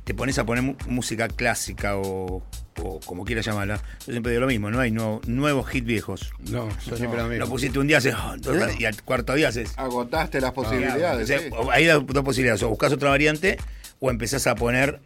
te 0.07 0.13
pones 0.13 0.39
a 0.39 0.45
poner 0.45 0.63
música 0.88 1.27
clásica 1.27 1.97
o, 1.97 2.41
o 2.81 2.99
como 3.01 3.25
quieras 3.25 3.45
llamarla, 3.45 3.81
yo 4.05 4.13
siempre 4.13 4.31
digo 4.31 4.39
lo 4.39 4.47
mismo, 4.47 4.71
no 4.71 4.79
hay 4.79 4.89
nuevo- 4.89 5.19
nuevos 5.27 5.75
hits 5.75 5.85
viejos. 5.85 6.31
No, 6.49 6.69
yo 6.85 6.95
siempre 6.95 7.19
lo 7.19 7.25
mismo. 7.27 7.43
Lo 7.43 7.49
pusiste 7.49 7.77
un 7.77 7.88
día 7.88 7.97
haces, 7.97 8.15
"Oh", 8.15 8.34
entonces, 8.35 8.79
y 8.79 8.85
al 8.85 9.01
cuarto 9.03 9.34
día 9.34 9.49
haces. 9.49 9.73
Agotaste 9.75 10.39
las 10.39 10.51
O 10.51 10.53
posibilidades. 10.53 11.27
sea, 11.27 11.39
sí. 11.39 11.49
o- 11.51 11.69
Hay 11.71 11.85
dos, 11.88 12.07
dos 12.07 12.23
posibilidades, 12.23 12.63
o 12.63 12.69
buscas 12.69 12.93
otra 12.93 13.09
variante 13.09 13.57
o 13.99 14.09
empezás 14.09 14.47
a 14.47 14.55
poner 14.55 15.01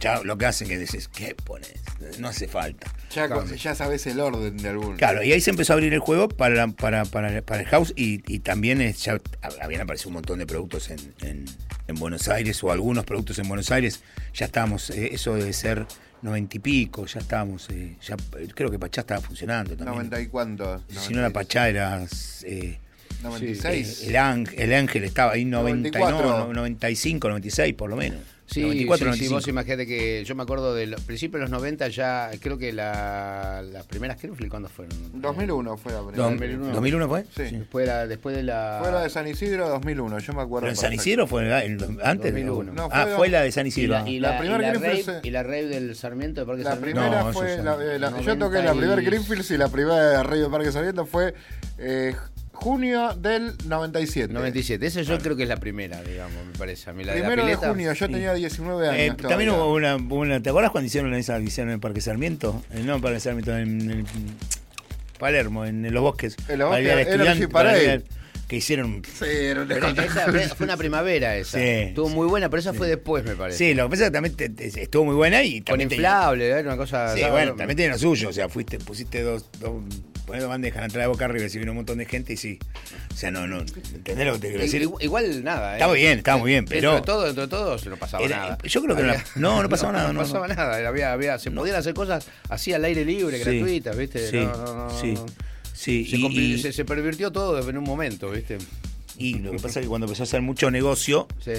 ya 0.00 0.20
lo 0.24 0.36
que 0.38 0.46
hacen 0.46 0.66
que 0.66 0.76
dices, 0.78 1.06
¿qué 1.06 1.36
pones? 1.36 1.74
No 2.18 2.26
hace 2.28 2.48
falta. 2.48 2.92
Ya, 3.14 3.28
ya 3.44 3.74
sabes 3.76 4.06
el 4.08 4.18
orden 4.18 4.56
de 4.56 4.70
algún. 4.70 4.96
Claro, 4.96 5.22
y 5.22 5.30
ahí 5.32 5.40
se 5.40 5.50
empezó 5.50 5.72
a 5.72 5.74
abrir 5.74 5.92
el 5.94 6.00
juego 6.00 6.26
para, 6.28 6.66
para, 6.66 7.04
para, 7.04 7.42
para 7.42 7.60
el 7.60 7.68
house 7.68 7.92
y, 7.94 8.22
y 8.26 8.40
también 8.40 8.80
es- 8.80 9.04
ya 9.04 9.20
habían 9.60 9.82
aparecido 9.82 10.08
un 10.08 10.14
montón 10.14 10.40
de 10.40 10.46
productos 10.46 10.90
en, 10.90 10.98
en- 11.20 11.44
en 11.92 12.00
Buenos 12.00 12.28
Aires 12.28 12.62
o 12.64 12.72
algunos 12.72 13.04
productos 13.04 13.38
en 13.38 13.48
Buenos 13.48 13.70
Aires. 13.70 14.00
Ya 14.34 14.46
estábamos, 14.46 14.90
eh, 14.90 15.10
eso 15.12 15.34
debe 15.34 15.52
ser 15.52 15.86
noventa 16.22 16.56
y 16.56 16.60
pico, 16.60 17.06
ya 17.06 17.20
estábamos, 17.20 17.68
eh, 17.70 17.96
ya, 18.06 18.16
eh, 18.38 18.48
creo 18.54 18.70
que 18.70 18.78
Pachá 18.78 19.02
estaba 19.02 19.20
funcionando 19.20 19.76
también. 19.76 19.96
90 19.96 20.20
y 20.20 20.26
cuánto. 20.28 20.82
Si 20.88 21.12
no 21.12 21.20
era 21.20 21.30
Pachá, 21.30 21.68
era... 21.68 22.04
eh, 22.44 22.78
96. 23.22 24.02
eh, 24.02 24.08
el, 24.08 24.16
ángel, 24.16 24.58
el 24.60 24.74
ángel 24.74 25.04
estaba 25.04 25.32
ahí 25.32 25.44
90, 25.44 25.88
y 25.88 25.92
94. 25.92 26.46
no, 26.48 26.52
95, 26.52 27.28
96 27.28 27.74
por 27.74 27.90
lo 27.90 27.96
menos. 27.96 28.20
Sí, 28.46 28.60
94, 28.62 29.12
sí, 29.14 29.18
sí, 29.20 29.24
95. 29.24 29.34
vos 29.34 29.48
imagínate 29.48 29.86
que 29.86 30.24
yo 30.24 30.34
me 30.34 30.42
acuerdo 30.42 30.74
de 30.74 30.86
los 30.86 31.00
principios 31.02 31.38
de 31.40 31.42
los 31.42 31.50
90 31.50 31.88
ya, 31.88 32.30
creo 32.40 32.58
que 32.58 32.72
la, 32.72 33.62
las 33.62 33.86
primeras 33.86 34.18
Kerfly, 34.18 34.48
¿cuándo 34.48 34.68
fueron? 34.68 34.94
2001 35.22 35.76
fue 35.78 35.92
la 35.92 35.98
Dos- 35.98 36.08
primera. 36.08 36.28
2001. 36.30 36.74
2001 36.74 37.08
fue? 37.08 37.24
Sí. 37.34 37.56
Después 37.56 37.86
de 37.86 37.92
la, 37.92 38.06
después 38.06 38.36
de 38.36 38.42
la... 38.42 38.78
Fue 38.82 38.92
la 38.92 39.00
de 39.02 39.10
San 39.10 39.26
Isidro 39.28 39.68
2001, 39.70 40.18
yo 40.18 40.32
me 40.34 40.42
acuerdo. 40.42 40.66
¿Pero 40.66 40.70
en 40.72 40.76
San. 40.76 40.92
Isidro 40.92 41.26
fue 41.26 41.42
el- 41.42 41.80
el- 41.80 41.98
antes? 42.04 42.32
2001. 42.32 42.72
No, 42.72 42.88
ah, 42.92 43.04
fue- 43.06 43.16
fue 43.16 43.28
la 43.30 43.40
de 43.42 43.52
San 43.52 43.64
y 43.66 43.68
Isidro. 43.68 43.92
la, 43.94 44.08
y 44.08 44.20
La 44.20 44.32
la, 44.32 44.38
primera 44.38 44.58
y 44.58 44.62
la 44.66 44.68
Greenfield 44.78 45.06
rave, 45.06 45.20
se- 45.22 45.28
y 45.28 45.30
la 45.30 45.42
rave 45.42 45.66
del 45.66 45.96
Sarmiento 45.96 46.40
de 46.40 46.46
Parque 46.46 46.64
La 46.64 46.70
Sarmiento. 46.70 47.00
primera 47.00 47.22
No, 47.24 47.32
fue. 47.32 47.56
la- 47.62 47.94
eh, 47.94 47.98
la- 47.98 48.10
yo 48.10 48.16
90 48.16 48.38
toqué 48.38 48.62
la 48.62 48.72
primera 48.74 49.00
y- 49.02 49.04
Greenfields 49.06 49.50
y 49.52 49.56
la 49.56 49.68
primera 49.68 49.96
de 50.10 50.22
Radio 50.22 50.50
Parque 50.50 50.72
Sarmiento 50.72 51.06
fue 51.06 51.32
eh, 51.78 52.14
junio 52.62 53.14
del 53.14 53.54
97. 53.66 54.32
97, 54.32 54.86
esa 54.86 55.02
yo 55.02 55.18
creo 55.18 55.36
que 55.36 55.42
es 55.42 55.48
la 55.48 55.56
primera, 55.58 56.02
digamos, 56.02 56.44
me 56.46 56.52
parece. 56.58 56.88
A 56.90 56.92
mí 56.92 57.04
la 57.04 57.12
Primero 57.12 57.30
de 57.30 57.36
de 57.36 57.42
la 57.42 57.58
pileta, 57.58 57.68
junio, 57.70 57.92
yo 57.92 58.06
tenía 58.08 58.34
19 58.34 58.88
años. 58.88 58.98
Eh, 59.00 59.06
también 59.08 59.50
todavía. 59.50 59.54
hubo 59.54 59.74
una, 59.74 59.96
una- 59.96 60.42
¿Te 60.42 60.50
acuerdas 60.50 60.70
cuando 60.70 60.86
hicieron 60.86 61.12
esa 61.14 61.38
hicieron 61.40 61.70
en 61.70 61.74
el 61.74 61.80
Parque 61.80 62.00
Sarmiento? 62.00 62.62
Eh, 62.72 62.82
no, 62.84 62.94
en 62.96 63.00
Parque 63.02 63.20
Sarmiento, 63.20 63.56
en, 63.56 63.90
en 63.90 64.06
Palermo, 65.18 65.64
en, 65.66 65.92
Los 65.92 66.02
Bosques. 66.02 66.36
En 66.48 66.58
Los 66.58 66.70
Bosques, 66.70 67.46
para 67.48 67.76
el 67.78 68.04
Que 68.48 68.56
hicieron. 68.56 69.02
Sí, 69.04 69.24
era 69.28 69.62
una 69.62 69.76
esa 70.04 70.54
fue 70.54 70.64
una 70.64 70.76
primavera 70.76 71.36
esa. 71.36 71.58
Sí, 71.58 71.64
Estuvo 71.64 72.08
muy 72.10 72.26
buena, 72.26 72.48
pero 72.50 72.60
esa 72.60 72.72
fue 72.74 72.86
después, 72.88 73.24
me 73.24 73.34
parece. 73.34 73.58
Sí, 73.58 73.74
lo 73.74 73.84
que 73.84 73.90
pasa 73.90 74.04
es 74.04 74.08
que 74.10 74.12
también 74.12 74.34
te- 74.36 74.48
te- 74.50 74.82
estuvo 74.82 75.04
muy 75.04 75.14
buena 75.14 75.42
y 75.42 75.58
Con 75.60 75.64
también 75.64 75.88
tenía- 75.88 76.08
inflable, 76.08 76.48
era 76.48 76.60
una 76.60 76.76
cosa. 76.76 77.12
Sí, 77.14 77.18
claro, 77.20 77.32
bueno, 77.34 77.54
también 77.54 77.76
tiene 77.76 77.92
lo 77.92 77.98
suyo. 77.98 78.28
O 78.28 78.32
sea, 78.32 78.48
fuiste, 78.48 78.78
pusiste 78.78 79.22
dos, 79.22 79.46
dos, 79.58 79.82
ponés 80.32 80.42
dos 80.42 80.48
bandejas 80.50 80.76
en 80.76 80.80
la 80.80 80.86
entrada 80.86 81.04
de 81.04 81.12
Boca 81.12 81.28
River, 81.28 81.50
y 81.54 81.58
vino 81.58 81.72
un 81.72 81.76
montón 81.76 81.98
de 81.98 82.06
gente 82.06 82.32
y 82.32 82.36
sí. 82.38 82.58
O 83.12 83.16
sea, 83.16 83.30
no, 83.30 83.46
no. 83.46 83.60
¿Entendés 83.60 84.26
lo 84.26 84.32
que 84.34 84.38
te 84.38 84.48
quiero 84.48 84.62
decir? 84.62 84.82
Igual, 84.82 85.02
igual 85.04 85.44
nada, 85.44 85.72
¿eh? 85.72 85.76
Estaba 85.76 85.92
bien, 85.92 86.18
estaba 86.18 86.38
muy 86.38 86.50
bien, 86.50 86.64
pero- 86.64 86.94
Dentro 86.94 86.96
de 87.14 87.18
todo, 87.18 87.24
dentro 87.26 87.42
de 87.42 87.48
todo, 87.48 87.78
se 87.78 87.90
no 87.90 87.96
pasaba 87.96 88.24
Era- 88.24 88.36
nada. 88.36 88.58
yo 88.64 88.82
creo 88.82 88.96
que 88.96 89.02
era- 89.02 89.24
no, 89.36 89.62
no 89.62 89.68
pasaba 89.68 89.92
nada, 89.92 90.06
No, 90.08 90.14
no, 90.14 90.20
pasaba 90.20 90.48
nada. 90.48 90.78
era- 90.78 90.88
Había, 90.88 91.12
había, 91.12 91.38
se 91.38 91.50
podían 91.50 91.76
hacer 91.76 91.92
cosas 91.94 92.26
así 92.48 92.72
al 92.72 92.84
aire 92.84 93.04
libre, 93.04 93.36
Sí, 93.38 93.44
gratuitas, 93.44 93.96
¿viste? 93.96 94.30
Sí, 94.30 94.36
No, 94.38 94.52
no, 94.56 94.74
no, 94.88 95.00
sí. 95.00 95.12
no. 95.12 95.26
Sí, 95.74 96.04
Se, 96.06 96.16
y- 96.16 96.58
se, 96.58 96.72
se 96.72 96.84
pervirtió 96.84 97.30
todo 97.30 97.68
en 97.68 97.76
un 97.78 97.84
momento, 97.84 98.30
¿viste? 98.30 98.58
Y 99.18 99.34
lo 99.40 99.50
que 99.52 99.58
pasa 99.58 99.80
es 99.80 99.84
que 99.84 99.88
cuando 99.88 100.06
empezó 100.06 100.22
a 100.22 100.24
hacer 100.24 100.40
mucho 100.40 100.70
negocio, 100.70 101.28
Sí, 101.44 101.52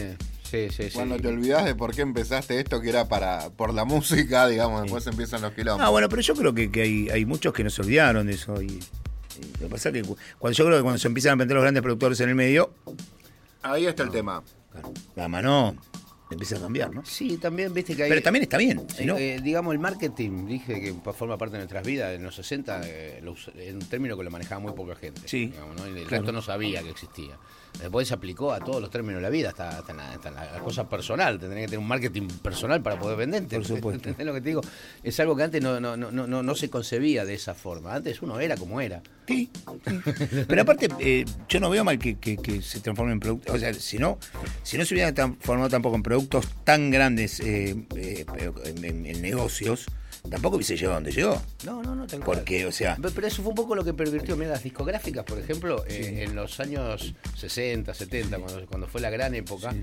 sí, 0.54 0.68
sí. 0.70 0.84
sí. 0.90 0.90
Cuando 0.94 1.18
te 1.18 1.28
olvidás 1.28 1.66
de 1.66 1.76
por 1.76 1.94
qué 1.94 2.02
empezaste 2.02 2.60
esto, 2.60 2.80
que 2.82 2.90
era 2.90 3.08
para 3.08 3.50
por 3.50 3.74
la 3.74 3.84
música, 3.86 4.48
digamos, 4.48 4.84
después 4.84 5.06
empiezan 5.08 5.42
los 5.42 5.52
kilómetros. 5.54 5.88
Ah, 5.88 5.90
bueno, 5.92 6.08
pero 6.10 6.22
yo 6.22 6.34
creo 6.36 6.54
que, 6.54 6.72
que 6.72 6.82
hay, 6.84 7.10
hay 7.10 7.26
muchos 7.26 7.54
que 7.54 7.64
no 7.64 7.70
se 7.70 7.82
olvidaron 7.82 8.28
de 8.28 8.34
eso. 8.34 8.62
Y, 8.62 8.68
y 8.68 8.80
lo 9.60 9.68
que 9.68 9.68
pasa 9.70 9.90
es 9.90 9.94
que 9.94 10.02
cu- 10.04 10.18
cuando 10.40 10.56
yo 10.58 10.66
creo 10.66 10.78
que 10.78 10.84
cuando 10.84 11.00
se 11.00 11.08
empiezan 11.08 11.34
a 11.34 11.36
meter 11.38 11.54
los 11.56 11.64
grandes 11.64 11.82
productores 11.84 12.20
en 12.22 12.30
el 12.30 12.36
medio, 12.36 12.72
Ahí 13.64 13.86
está 13.86 14.04
el 14.04 14.12
tema. 14.12 14.44
la 15.16 15.28
mano 15.28 15.76
empieza 16.30 16.58
a 16.58 16.60
cambiar, 16.62 16.94
¿no? 16.94 17.06
Sí, 17.06 17.38
también, 17.38 17.74
viste 17.74 17.96
que 17.96 18.04
hay. 18.04 18.10
Pero 18.10 18.22
también 18.24 18.44
está 18.44 18.58
bien, 18.58 18.82
si 18.96 19.04
Eh, 19.04 19.06
no- 19.06 19.18
eh, 19.18 19.40
digamos, 19.42 19.72
el 19.74 19.80
marketing, 19.80 20.48
dije 20.48 20.82
que 20.82 20.94
forma 21.14 21.38
parte 21.38 21.54
de 21.54 21.60
nuestras 21.60 21.86
vidas. 21.86 22.14
En 22.16 22.24
los 22.24 22.36
60, 22.36 22.82
eh, 22.86 23.20
lo 23.24 23.36
en 23.56 23.76
un 23.76 23.86
término 23.88 24.18
que 24.18 24.24
lo 24.24 24.32
manejaba 24.32 24.60
muy 24.60 24.74
poca 24.74 24.96
gente. 24.96 25.22
Sí, 25.26 25.48
digamos, 25.48 25.76
¿no? 25.78 25.88
Y 25.88 25.92
el 25.92 26.08
claro. 26.08 26.24
resto 26.24 26.32
no 26.32 26.42
sabía 26.42 26.82
que 26.82 26.90
existía. 26.90 27.38
Después 27.80 28.08
se 28.08 28.14
aplicó 28.14 28.54
a 28.54 28.60
todos 28.60 28.80
los 28.82 28.90
términos 28.90 29.18
de 29.18 29.24
la 29.24 29.30
vida, 29.30 29.50
hasta, 29.50 29.70
hasta, 29.80 29.92
en 29.92 29.98
la, 29.98 30.12
hasta 30.14 30.30
en 30.30 30.36
la 30.36 30.60
cosa 30.60 30.88
personal. 30.88 31.38
Tendría 31.40 31.62
que 31.64 31.68
tener 31.68 31.80
un 31.80 31.88
marketing 31.88 32.28
personal 32.42 32.82
para 32.82 32.98
poder 33.00 33.18
venderte. 33.18 33.56
Por 33.58 33.66
supuesto. 33.66 33.98
¿Entendés 34.10 34.26
lo 34.26 34.34
que 34.34 34.42
te 34.42 34.50
digo? 34.50 34.62
Es 35.04 35.20
algo 35.20 35.36
que 35.36 35.44
antes 35.44 35.62
no, 35.62 35.80
no, 35.80 35.98
no, 35.98 36.12
no, 36.12 36.44
no 36.44 36.56
se 36.56 36.70
concebía 36.70 37.26
de 37.26 37.34
esa 37.34 37.54
forma. 37.54 37.94
Antes 37.96 38.22
uno 38.22 38.40
era 38.40 38.56
como 38.58 38.80
era. 38.80 39.02
Sí, 39.28 39.50
sí. 39.66 40.00
Pero 40.48 40.62
aparte, 40.62 40.88
eh, 41.00 41.26
yo 41.50 41.60
no 41.60 41.70
veo 41.70 41.84
mal 41.84 41.98
que, 42.00 42.18
que- 42.18 42.38
que 42.38 42.62
se 42.62 42.80
transformen 42.80 43.14
en 43.14 43.20
productos. 43.20 43.56
O 43.56 43.60
sea, 43.60 43.74
si 43.74 43.98
no, 43.98 44.18
si 44.64 44.78
no 44.78 44.86
se 44.86 44.94
hubiera 44.94 45.14
transformado 45.14 45.70
tampoco 45.70 45.96
en 45.96 46.04
productos 46.04 46.48
tan 46.64 46.92
grandes 46.92 47.40
eh, 47.40 47.76
eh, 47.96 48.26
pero 48.34 48.54
en, 48.66 48.84
en- 48.86 49.06
en 49.06 49.22
negocios, 49.22 49.86
tampoco 50.30 50.56
hubiese 50.56 50.76
llegado 50.76 50.96
donde 50.96 51.12
llegó. 51.12 51.42
No, 51.66 51.84
no, 51.84 51.96
no, 51.96 52.08
cual. 52.08 52.22
Porque, 52.40 52.66
o 52.66 52.72
sea, 52.72 52.96
Pe- 52.96 53.12
Pero 53.14 53.28
eso 53.28 53.42
fue 53.42 53.50
un 53.50 53.56
poco 53.56 53.76
lo 53.76 53.84
que 53.84 53.94
pervirtió. 53.94 54.36
Mira, 54.36 54.52
las 54.52 54.64
discográficas, 54.64 55.24
por 55.26 55.38
ejemplo, 55.40 55.84
eh, 55.88 56.24
en 56.28 56.36
los 56.36 56.60
años 56.60 57.14
60, 57.38 57.94
70, 57.94 58.38
cuando, 58.40 58.66
cuando 58.68 58.88
fue 58.88 59.02
la 59.02 59.10
gran 59.10 59.36
época, 59.36 59.74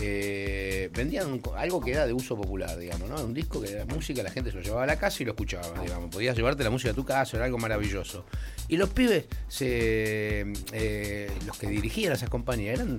eh, 0.00 0.90
vendían 0.94 1.40
algo 1.56 1.80
que 1.80 1.92
era 1.92 2.06
de 2.06 2.12
uso 2.12 2.36
popular, 2.36 2.76
digamos, 2.78 3.08
¿no? 3.08 3.22
Un 3.22 3.34
disco 3.34 3.60
que 3.60 3.70
era 3.72 3.84
música, 3.86 4.22
la 4.22 4.30
gente 4.30 4.50
se 4.50 4.56
lo 4.56 4.62
llevaba 4.62 4.84
a 4.84 4.86
la 4.86 4.96
casa 4.98 5.22
y 5.22 5.26
lo 5.26 5.32
escuchaba, 5.32 5.80
digamos. 5.82 6.10
Podías 6.10 6.36
llevarte 6.36 6.64
la 6.64 6.70
música 6.70 6.90
a 6.92 6.94
tu 6.94 7.04
casa, 7.04 7.36
era 7.36 7.46
algo 7.46 7.58
maravilloso. 7.58 8.24
Y 8.68 8.76
los 8.76 8.90
pibes, 8.90 9.24
se, 9.48 10.52
eh, 10.72 11.30
los 11.46 11.58
que 11.58 11.66
dirigían 11.68 12.12
esas 12.12 12.28
compañías, 12.30 12.74
eran 12.78 12.98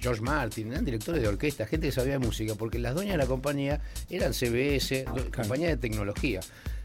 George 0.00 0.20
Martin, 0.22 0.72
eran 0.72 0.84
directores 0.84 1.22
de 1.22 1.28
orquesta, 1.28 1.66
gente 1.66 1.86
que 1.88 1.92
sabía 1.92 2.14
de 2.14 2.18
música, 2.18 2.54
porque 2.54 2.78
las 2.78 2.94
dueñas 2.94 3.14
de 3.14 3.18
la 3.18 3.26
compañía 3.26 3.80
eran 4.10 4.32
CBS, 4.34 5.04
do- 5.04 5.30
compañía 5.34 5.68
de 5.68 5.76
tecnología. 5.76 6.40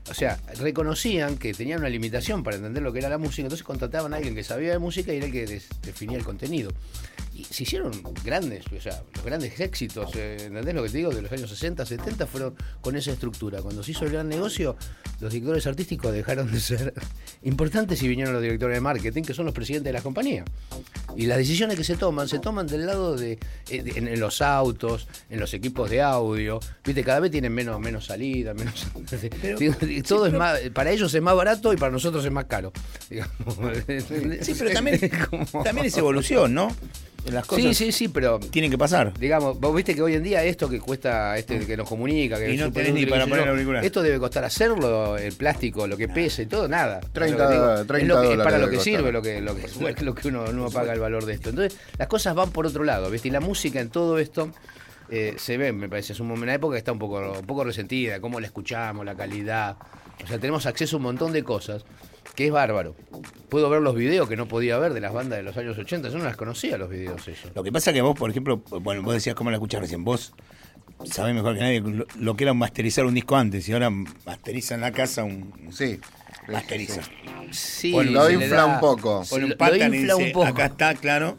o 0.09 0.13
sea, 0.13 0.39
reconocían 0.59 1.37
que 1.37 1.53
tenían 1.53 1.79
una 1.79 1.89
limitación 1.89 2.43
para 2.43 2.55
entender 2.57 2.81
lo 2.81 2.91
que 2.91 2.97
era 2.99 3.09
la 3.09 3.19
música, 3.19 3.43
entonces 3.43 3.63
contrataban 3.63 4.11
a 4.13 4.17
alguien 4.17 4.33
que 4.33 4.43
sabía 4.43 4.71
de 4.71 4.79
música 4.79 5.13
y 5.13 5.17
era 5.17 5.27
el 5.27 5.31
que 5.31 5.61
definía 5.83 6.17
el 6.17 6.23
contenido. 6.23 6.71
Y 7.39 7.45
se 7.45 7.63
hicieron 7.63 7.91
grandes, 8.25 8.65
o 8.75 8.81
sea, 8.81 9.01
los 9.15 9.23
grandes 9.23 9.57
éxitos, 9.61 10.11
eh, 10.15 10.37
¿entendés 10.47 10.75
lo 10.75 10.83
que 10.83 10.89
te 10.89 10.97
digo? 10.97 11.09
De 11.11 11.21
los 11.21 11.31
años 11.31 11.49
60, 11.49 11.85
70 11.85 12.27
fueron 12.27 12.53
con 12.81 12.97
esa 12.97 13.11
estructura. 13.11 13.61
Cuando 13.61 13.81
se 13.81 13.91
hizo 13.91 14.03
el 14.03 14.11
gran 14.11 14.27
negocio, 14.27 14.75
los 15.21 15.31
directores 15.31 15.65
artísticos 15.67 16.11
dejaron 16.11 16.51
de 16.51 16.59
ser 16.59 16.93
importantes 17.43 18.03
y 18.03 18.07
vinieron 18.09 18.33
los 18.33 18.41
directores 18.41 18.75
de 18.75 18.81
marketing, 18.81 19.23
que 19.23 19.33
son 19.33 19.45
los 19.45 19.53
presidentes 19.55 19.85
de 19.85 19.93
las 19.93 20.03
compañías. 20.03 20.45
Y 21.15 21.27
las 21.27 21.37
decisiones 21.37 21.77
que 21.77 21.83
se 21.85 21.95
toman, 21.95 22.27
se 22.27 22.39
toman 22.39 22.67
del 22.67 22.85
lado 22.85 23.15
de, 23.15 23.39
eh, 23.69 23.83
de- 23.83 23.91
en, 23.97 24.07
en 24.09 24.19
los 24.19 24.41
autos, 24.41 25.07
en 25.29 25.39
los 25.39 25.53
equipos 25.53 25.89
de 25.89 26.01
audio. 26.01 26.59
Viste, 26.83 27.03
cada 27.05 27.21
vez 27.21 27.31
tienen 27.31 27.53
menos, 27.53 27.79
menos 27.79 28.05
salida, 28.07 28.53
menos. 28.53 28.85
todo 30.07 30.27
es 30.27 30.33
más, 30.33 30.59
para 30.73 30.91
ellos 30.91 31.13
es 31.13 31.21
más 31.21 31.35
barato 31.35 31.71
y 31.73 31.77
para 31.77 31.91
nosotros 31.91 32.25
es 32.25 32.31
más 32.31 32.45
caro. 32.45 32.73
digamos. 33.09 33.55
Sí, 34.41 34.53
pero 34.57 34.71
también, 34.73 34.99
también 35.63 35.85
es 35.87 35.97
evolución, 35.97 36.53
¿no? 36.53 36.75
Las 37.31 37.45
cosas 37.45 37.63
Sí, 37.65 37.73
sí, 37.73 37.91
sí, 37.91 38.07
pero 38.07 38.39
tienen 38.39 38.71
que 38.71 38.77
pasar. 38.77 39.13
digamos, 39.17 39.59
vos 39.59 39.75
viste 39.75 39.93
que 39.95 40.01
hoy 40.01 40.15
en 40.15 40.23
día 40.23 40.43
esto 40.43 40.69
que 40.69 40.79
cuesta, 40.79 41.37
este 41.37 41.59
que 41.65 41.77
nos 41.77 41.87
comunica, 41.87 42.37
que 42.37 42.53
Y 42.53 42.57
no 42.57 42.71
tenés 42.71 42.93
ni 42.93 43.05
para 43.05 43.27
poner 43.27 43.47
auricular. 43.47 43.83
Esto 43.85 44.01
debe 44.01 44.19
costar 44.19 44.43
hacerlo, 44.43 45.17
el 45.17 45.33
plástico, 45.33 45.87
lo 45.87 45.95
que 45.97 46.07
pesa 46.07 46.41
y 46.41 46.45
todo, 46.47 46.67
nada. 46.67 46.99
30 46.99 47.25
Es 47.25 47.31
lo 47.31 47.47
que 47.47 47.53
digo, 47.53 47.73
es 47.81 47.87
30 47.87 48.13
lo 48.15 48.21
que- 48.21 48.31
es 48.33 48.37
para 48.39 48.57
lo 48.57 48.69
que 48.69 48.75
costar. 48.77 48.93
sirve, 48.93 49.11
lo 49.11 49.21
que, 49.21 49.41
lo 49.41 49.55
que, 49.55 50.03
lo 50.03 50.15
que 50.15 50.27
uno, 50.27 50.45
uno 50.49 50.69
paga 50.69 50.93
el 50.93 50.99
valor 50.99 51.25
de 51.25 51.33
esto. 51.33 51.49
Entonces, 51.49 51.77
las 51.97 52.07
cosas 52.07 52.35
van 52.35 52.51
por 52.51 52.65
otro 52.65 52.83
lado, 52.83 53.09
¿viste? 53.09 53.27
Y 53.27 53.31
la 53.31 53.39
música 53.41 53.79
en 53.79 53.89
todo 53.89 54.17
esto 54.19 54.51
eh, 55.11 55.33
se 55.37 55.57
ve, 55.57 55.71
me 55.73 55.89
parece, 55.89 56.13
es 56.13 56.19
un- 56.19 56.29
una 56.31 56.53
época 56.53 56.73
que 56.75 56.79
está 56.79 56.91
un 56.91 56.99
poco, 56.99 57.19
un 57.39 57.45
poco 57.45 57.63
resentida, 57.63 58.19
cómo 58.21 58.39
la 58.39 58.45
escuchamos, 58.47 59.03
la 59.05 59.15
calidad. 59.15 59.75
O 60.23 60.27
sea, 60.27 60.37
tenemos 60.37 60.65
acceso 60.65 60.95
a 60.95 60.97
un 60.97 61.03
montón 61.03 61.31
de 61.33 61.43
cosas 61.43 61.83
que 62.39 62.45
es 62.47 62.53
bárbaro. 62.53 62.95
Puedo 63.49 63.69
ver 63.69 63.81
los 63.81 63.95
videos 63.95 64.29
que 64.29 64.37
no 64.37 64.47
podía 64.47 64.77
ver 64.77 64.93
de 64.93 65.01
las 65.01 65.11
bandas 65.11 65.35
de 65.39 65.43
los 65.43 65.57
años 65.57 65.77
80, 65.77 66.07
yo 66.07 66.17
no 66.19 66.23
las 66.23 66.37
conocía 66.37 66.77
los 66.77 66.89
videos 66.89 67.27
ellos. 67.27 67.51
Lo 67.53 67.63
que 67.63 67.71
pasa 67.73 67.91
que 67.91 68.01
vos, 68.01 68.17
por 68.17 68.29
ejemplo, 68.29 68.63
bueno, 68.79 69.01
vos 69.03 69.13
decías 69.13 69.35
cómo 69.35 69.49
la 69.51 69.57
escuchás 69.57 69.81
recién. 69.81 70.05
Vos 70.05 70.31
sabés 71.03 71.35
mejor 71.35 71.55
que 71.55 71.59
nadie 71.59 71.81
lo, 71.81 72.05
lo 72.17 72.35
que 72.37 72.45
era 72.45 72.53
masterizar 72.53 73.05
un 73.05 73.13
disco 73.13 73.35
antes 73.35 73.67
y 73.67 73.73
ahora 73.73 73.89
masteriza 73.89 74.75
en 74.75 74.79
la 74.81 74.93
casa 74.93 75.25
un. 75.25 75.53
Sí. 75.73 75.99
Masteriza. 76.47 77.01
Sí, 77.51 77.91
Bueno, 77.91 78.11
lo 78.11 78.29
infla 78.31 78.55
da- 78.55 78.65
un 78.67 78.79
poco. 78.79 79.21
Lo, 79.31 79.35
un 79.37 79.51
infla 79.51 79.89
dice, 79.89 80.13
un 80.15 80.31
poco. 80.31 80.45
acá 80.47 80.67
está, 80.67 80.95
claro. 80.95 81.37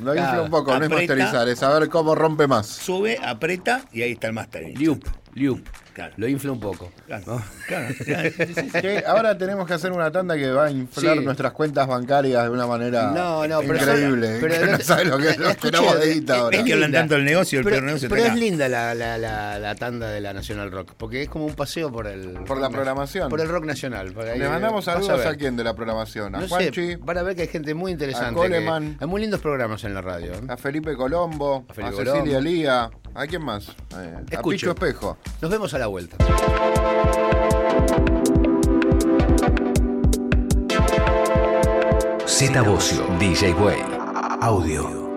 Lo 0.00 0.14
infla 0.14 0.42
un 0.42 0.50
poco, 0.50 0.70
no 0.78 0.84
es 0.84 0.92
aprieta. 0.92 1.14
masterizar, 1.16 1.48
es 1.48 1.58
saber 1.58 1.88
cómo 1.88 2.14
rompe 2.14 2.46
más. 2.46 2.68
Sube, 2.68 3.18
aprieta 3.20 3.84
y 3.92 4.02
ahí 4.02 4.12
está 4.12 4.28
el 4.28 4.32
mastering. 4.34 4.80
Loop, 4.80 5.04
loop. 5.40 5.60
Claro. 5.92 6.14
Lo 6.18 6.28
infla 6.28 6.52
un 6.52 6.60
poco. 6.60 6.90
Claro, 7.06 7.24
¿no? 7.26 7.42
claro, 7.66 7.94
claro. 8.04 8.30
Sí, 8.30 8.54
sí, 8.54 8.70
sí. 8.72 8.80
Que 8.80 9.02
ahora 9.04 9.36
tenemos 9.36 9.66
que 9.66 9.74
hacer 9.74 9.90
una 9.90 10.10
tanda 10.10 10.36
que 10.36 10.48
va 10.50 10.66
a 10.66 10.70
inflar 10.70 11.18
Sí. 11.18 11.24
nuestras 11.24 11.52
cuentas 11.52 11.86
bancarias 11.88 12.44
de 12.44 12.48
una 12.50 12.66
manera 12.66 13.10
No, 13.10 13.46
no, 13.46 13.60
pero 13.60 13.74
increíble. 13.74 14.38
pero 14.40 14.66
no 14.66 14.72
la- 14.72 14.78
sabe 14.78 15.04
lo 15.06 15.18
que 15.18 15.36
nos 15.36 16.00
de 16.00 16.14
guita 16.14 16.36
ahora. 16.38 16.56
Es 16.56 16.64
que 16.64 16.72
hablan 16.74 16.92
tanto 16.92 17.14
del 17.16 17.24
negocio, 17.24 17.58
el 17.58 17.64
pero, 17.64 17.76
peor 17.76 17.86
negocio 17.86 18.08
pero 18.08 18.22
es 18.22 18.28
acá. 18.28 18.36
linda 18.36 18.68
la, 18.68 18.94
la, 18.94 19.18
la, 19.18 19.58
la 19.58 19.74
tanda 19.74 20.08
de 20.10 20.20
la 20.20 20.32
National 20.32 20.70
Rock, 20.70 20.92
porque 20.96 21.22
es 21.22 21.28
como 21.28 21.44
un 21.46 21.54
paseo 21.54 21.90
por 21.90 22.06
el... 22.06 22.34
Por 22.46 22.60
la 22.60 22.70
programación. 22.70 23.28
Por 23.28 23.40
el 23.40 23.48
rock 23.48 23.64
nacional. 23.64 24.12
por 24.12 24.26
ahí, 24.26 24.38
Le 24.38 24.48
mandamos 24.48 24.84
saludos 24.84 25.18
ver. 25.18 25.26
a, 25.26 25.34
quién 25.34 25.56
de 25.56 25.64
la 25.64 25.74
programación. 25.74 26.34
A 26.36 26.40
No 26.40 26.48
Juanchi, 26.48 26.92
sé, 26.92 26.96
van 26.98 27.18
a 27.18 27.22
ver 27.22 27.34
que 27.34 27.42
hay 27.42 27.48
gente 27.48 27.74
muy 27.74 27.90
interesante. 27.90 28.30
a 28.30 28.34
Coleman. 28.34 28.96
que- 28.96 29.04
hay 29.04 29.10
muy 29.10 29.20
lindos 29.20 29.40
programas 29.40 29.82
en 29.84 29.92
la 29.94 30.00
radio. 30.02 30.32
¿eh? 30.34 30.40
a 30.48 30.56
Felipe 30.56 30.94
Colombo, 30.94 31.66
A 31.76 31.88
a, 31.88 31.92
Cecilia. 31.92 32.40
Lía. 32.40 32.90
¿A 33.12 33.26
quién 33.26 33.42
más? 33.42 33.68
Eh, 33.98 34.36
a. 34.38 34.42
Picho 34.42 34.70
Espejo. 34.70 35.18
Nos 35.40 35.50
vemos 35.50 35.72
a 35.74 35.78
la 35.78 35.86
vuelta. 35.86 36.16
Z 42.26 42.62
Bocio, 42.62 43.06
DJ 43.18 43.52
Way. 43.54 43.82
Audio. 44.40 45.09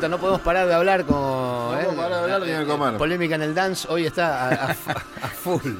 Vuelta, 0.00 0.08
no 0.08 0.18
podemos 0.20 0.40
parar 0.42 0.66
de 0.66 0.74
hablar 0.74 1.04
con. 1.04 1.16
¿eh? 1.78 1.84
podemos 1.84 1.94
parar 1.96 2.10
de 2.10 2.32
hablar 2.32 2.40
ni 2.42 2.52
de 2.52 2.64
comer. 2.66 2.96
Polémica 2.98 3.34
en 3.34 3.42
el 3.42 3.54
dance 3.54 3.86
hoy 3.90 4.06
está 4.06 4.48
a, 4.48 4.70
a- 4.70 4.70
a 5.22 5.28
full. 5.28 5.72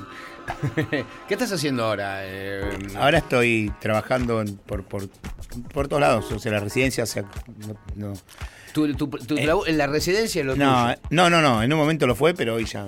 ¿Qué 0.74 1.04
estás 1.34 1.52
haciendo 1.52 1.84
ahora? 1.84 2.20
eh? 2.24 2.62
Ahora 2.98 3.18
estoy 3.18 3.72
trabajando 3.80 4.40
en- 4.40 4.56
por, 4.56 4.84
por, 4.84 5.08
por 5.72 5.88
todos 5.88 6.00
lados, 6.00 6.30
o 6.32 6.38
sea, 6.38 6.52
la 6.52 6.60
residencia, 6.60 7.04
o 7.04 7.06
sea, 7.06 7.24
no, 7.66 7.76
no, 7.94 8.12
¿Tu, 8.72 8.94
tu- 8.94 9.36
Eh, 9.36 9.48
en 9.66 9.78
la 9.78 9.86
residencia 9.86 10.44
lo 10.44 10.54
no, 10.56 10.86
tuyo? 10.86 11.00
no, 11.10 11.30
no, 11.30 11.40
no, 11.42 11.62
en 11.62 11.72
un 11.72 11.78
momento 11.78 12.06
lo 12.06 12.14
fue, 12.14 12.34
pero 12.34 12.54
hoy 12.54 12.64
ya 12.66 12.86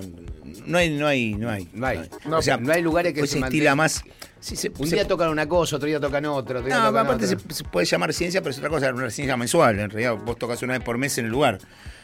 no 0.65 0.77
hay, 0.77 0.89
no 0.91 1.07
hay, 1.07 1.33
no 1.35 1.49
hay. 1.49 1.69
No 1.73 1.87
hay. 1.87 2.09
o 2.31 2.41
sea, 2.41 2.57
no 2.57 2.71
hay 2.71 2.81
lugares 2.81 3.13
que 3.13 3.21
hoy 3.21 3.27
se 3.27 3.39
se 3.39 3.45
estila 3.45 3.75
más. 3.75 4.03
Sí, 4.43 4.55
se- 4.55 4.69
Un 4.77 4.87
se- 4.87 4.95
día 4.95 5.07
tocan 5.07 5.29
una 5.29 5.47
cosa, 5.47 5.77
otro 5.77 5.87
día 5.87 5.99
tocan 5.99 6.25
otra, 6.25 6.59
otro 6.59 6.67
día 6.67 6.79
No, 6.79 6.87
tocan 6.87 7.05
aparte 7.05 7.27
se, 7.27 7.35
otra. 7.35 7.53
se 7.55 7.63
puede 7.63 7.85
llamar 7.85 8.13
ciencia, 8.13 8.41
pero 8.41 8.51
es 8.51 8.57
otra 8.57 8.69
cosa, 8.69 8.87
es 8.87 8.93
una 8.93 9.09
ciencia 9.09 9.37
mensual. 9.37 9.79
En 9.79 9.89
realidad, 9.89 10.15
vos 10.23 10.37
tocas 10.37 10.61
una 10.61 10.73
vez 10.73 10.83
por 10.83 10.97
mes 10.97 11.17
en 11.17 11.25
el 11.25 11.31
lugar. 11.31 11.59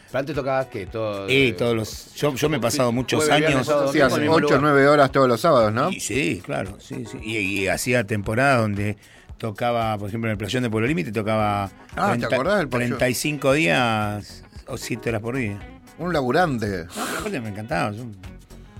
Pero 0.07 0.19
antes 0.19 0.35
tocabas 0.35 0.65
que 0.67 0.87
todo. 0.87 1.29
Y 1.29 1.51
todos 1.53 1.75
los. 1.75 2.13
Yo, 2.15 2.33
yo 2.33 2.49
me 2.49 2.57
he 2.57 2.59
pasado 2.59 2.91
muchos 2.91 3.29
años. 3.29 3.67
Sí, 3.91 4.01
hace 4.01 4.15
en 4.15 4.21
el 4.21 4.21
mismo 4.21 4.35
8 4.37 4.45
o 4.47 4.49
lugar. 4.57 4.61
9 4.61 4.87
horas 4.87 5.11
todos 5.11 5.27
los 5.27 5.39
sábados, 5.39 5.71
¿no? 5.71 5.91
Y 5.91 5.99
sí, 5.99 6.41
claro, 6.43 6.77
sí, 6.79 7.05
sí. 7.05 7.19
Y, 7.21 7.37
y 7.37 7.67
hacía 7.67 8.03
temporadas 8.05 8.59
donde 8.61 8.97
tocaba, 9.37 9.95
por 9.99 10.09
ejemplo, 10.09 10.27
en 10.29 10.31
el 10.31 10.37
playón 10.37 10.63
de 10.63 10.69
Pueblo 10.71 10.87
Límite, 10.87 11.11
tocaba 11.11 11.69
Ah, 11.95 12.15
¿te 12.19 12.25
acordás 12.25 12.57
del 12.57 12.67
playón? 12.69 12.97
35 12.97 13.53
días 13.53 14.43
o 14.67 14.77
7 14.77 15.09
horas 15.09 15.21
por 15.21 15.35
día. 15.37 15.59
Un 15.99 16.11
laburante. 16.11 16.85
No, 17.31 17.41
me 17.41 17.49
encantaba. 17.49 17.91
yo- 17.91 18.05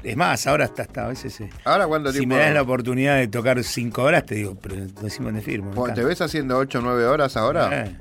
es 0.03 0.15
más, 0.17 0.45
ahora 0.47 0.65
hasta, 0.65 0.83
hasta 0.83 1.05
a 1.05 1.07
veces. 1.09 1.39
eh, 1.41 1.49
Ahora 1.65 1.87
cuánto 1.87 2.11
si 2.11 2.25
me 2.25 2.37
das 2.37 2.53
la 2.53 2.61
oportunidad 2.61 3.17
de 3.17 3.27
tocar 3.27 3.61
5 3.63 4.01
horas, 4.03 4.25
te 4.25 4.35
digo, 4.35 4.55
pero 4.61 4.75
decime 5.01 5.27
dónde 5.27 5.41
firmo. 5.41 5.71
me 5.85 5.93
¿Te 5.93 6.03
ves 6.03 6.21
haciendo 6.21 6.57
8 6.57 6.79
o 6.79 6.81
9 6.81 7.05
horas 7.05 7.35
ahora? 7.37 7.85
Eh. 7.85 7.97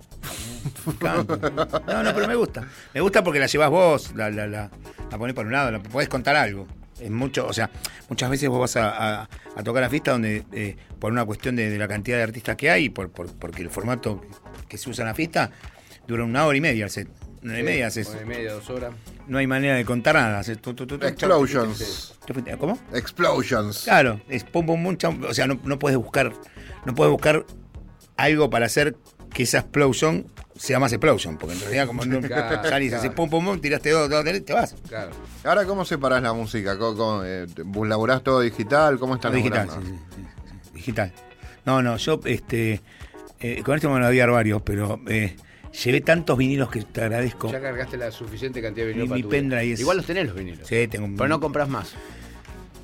No, 1.02 2.02
no, 2.02 2.14
pero 2.14 2.26
me 2.28 2.34
gusta. 2.34 2.66
Me 2.94 3.00
gusta 3.00 3.22
porque 3.22 3.38
la 3.40 3.46
llevas 3.46 3.70
vos, 3.70 4.12
la, 4.14 4.30
la, 4.30 4.46
la, 4.46 4.70
la 5.10 5.18
ponés 5.18 5.34
por 5.34 5.46
un 5.46 5.52
lado, 5.52 5.70
la 5.70 5.80
podés 5.82 6.08
contar 6.08 6.36
algo. 6.36 6.66
Es 7.00 7.10
mucho, 7.10 7.46
o 7.46 7.52
sea, 7.52 7.70
muchas 8.08 8.28
veces 8.28 8.48
vos 8.48 8.60
vas 8.60 8.76
a, 8.76 9.20
a- 9.22 9.28
a 9.56 9.62
tocar 9.62 9.84
a 9.84 9.88
fiesta 9.88 10.10
donde, 10.12 10.44
eh, 10.52 10.76
por 10.98 11.12
una 11.12 11.24
cuestión 11.24 11.54
de, 11.56 11.70
de 11.70 11.78
la 11.78 11.86
cantidad 11.88 12.16
de 12.16 12.24
artistas 12.24 12.56
que 12.56 12.70
hay, 12.70 12.88
por, 12.90 13.10
por- 13.10 13.32
porque 13.36 13.62
el 13.62 13.70
formato 13.70 14.20
que 14.68 14.76
se 14.78 14.90
usa 14.90 15.02
en 15.02 15.08
la 15.08 15.14
fiesta 15.14 15.50
dura 16.08 16.24
una 16.24 16.44
hora 16.44 16.58
y 16.58 16.60
media 16.60 16.84
el 16.84 16.90
set. 16.90 17.08
Una 17.42 17.52
hora 17.52 17.60
y 17.60 17.64
media 17.64 17.86
haces. 17.86 18.10
Y 18.20 18.24
media, 18.26 18.52
dos 18.52 18.68
horas. 18.70 18.92
No 19.26 19.38
hay 19.38 19.46
manera 19.46 19.74
de 19.76 19.84
contar 19.84 20.14
nada. 20.14 20.38
haces 20.40 20.58
tu, 20.60 20.74
tu, 20.74 20.86
tu, 20.86 20.98
tu, 20.98 21.04
chau, 21.10 21.44
Explosions. 21.44 22.14
¿Cómo? 22.58 22.78
Explosions. 22.92 23.82
Claro, 23.84 24.20
es 24.28 24.44
pum 24.44 24.66
pum 24.66 24.96
pum. 24.96 25.24
O 25.24 25.34
sea, 25.34 25.46
no, 25.46 25.58
no 25.64 25.78
puedes 25.78 25.98
buscar, 25.98 26.32
no 26.84 26.94
puedes 26.94 27.10
buscar 27.10 27.44
algo 28.16 28.50
para 28.50 28.66
hacer 28.66 28.96
que 29.32 29.44
esa 29.44 29.58
explosion 29.58 30.26
sea 30.56 30.80
más 30.80 30.92
explosion, 30.92 31.38
porque 31.38 31.54
en 31.54 31.60
realidad 31.60 31.86
como 31.86 32.04
no 32.04 32.20
Claro, 32.20 32.68
salís 32.68 32.92
así 32.92 33.02
claro. 33.08 33.14
pum 33.14 33.30
pum 33.30 33.44
pum, 33.44 33.60
tiraste 33.60 33.90
dos, 33.90 34.10
dos, 34.10 34.24
tres, 34.24 34.44
te 34.44 34.52
vas. 34.52 34.74
Claro. 34.88 35.12
Ahora, 35.44 35.64
¿cómo 35.64 35.84
separás 35.84 36.20
la 36.22 36.32
música? 36.32 36.76
¿Cómo, 36.76 36.96
cómo, 36.96 37.24
eh, 37.24 37.46
¿Vos 37.64 37.86
laburás 37.86 38.24
todo 38.24 38.40
digital? 38.40 38.98
¿Cómo 38.98 39.14
están 39.14 39.34
digital, 39.34 39.68
sí, 39.70 39.76
sí, 39.86 39.92
sí, 40.16 40.22
sí, 40.42 40.70
digital. 40.74 41.12
No, 41.64 41.82
no, 41.82 41.96
yo 41.98 42.18
este 42.24 42.82
eh, 43.40 43.62
con 43.62 43.76
esto 43.76 43.88
me 43.88 43.94
van 43.94 44.04
a 44.04 44.08
odiar 44.08 44.30
varios, 44.30 44.62
pero 44.62 45.00
eh, 45.06 45.36
llevé 45.84 46.00
tantos 46.00 46.36
vinilos 46.38 46.70
que 46.70 46.82
te 46.82 47.02
agradezco. 47.02 47.50
Ya 47.52 47.60
cargaste 47.60 47.96
la 47.96 48.10
suficiente 48.10 48.60
cantidad 48.62 48.86
de 48.86 48.94
Mi- 48.94 49.00
vinilos. 49.00 49.16
mi 49.16 49.22
vida. 49.22 49.30
pendrive 49.30 49.72
es- 49.72 49.80
Igual 49.80 49.96
los 49.98 50.06
tenés 50.06 50.26
los 50.26 50.34
vinilos. 50.36 50.66
Sí, 50.68 50.86
tengo 50.88 51.06
un- 51.06 51.16
Pero 51.16 51.28
no 51.28 51.40
compras 51.40 51.68
más. 51.68 51.94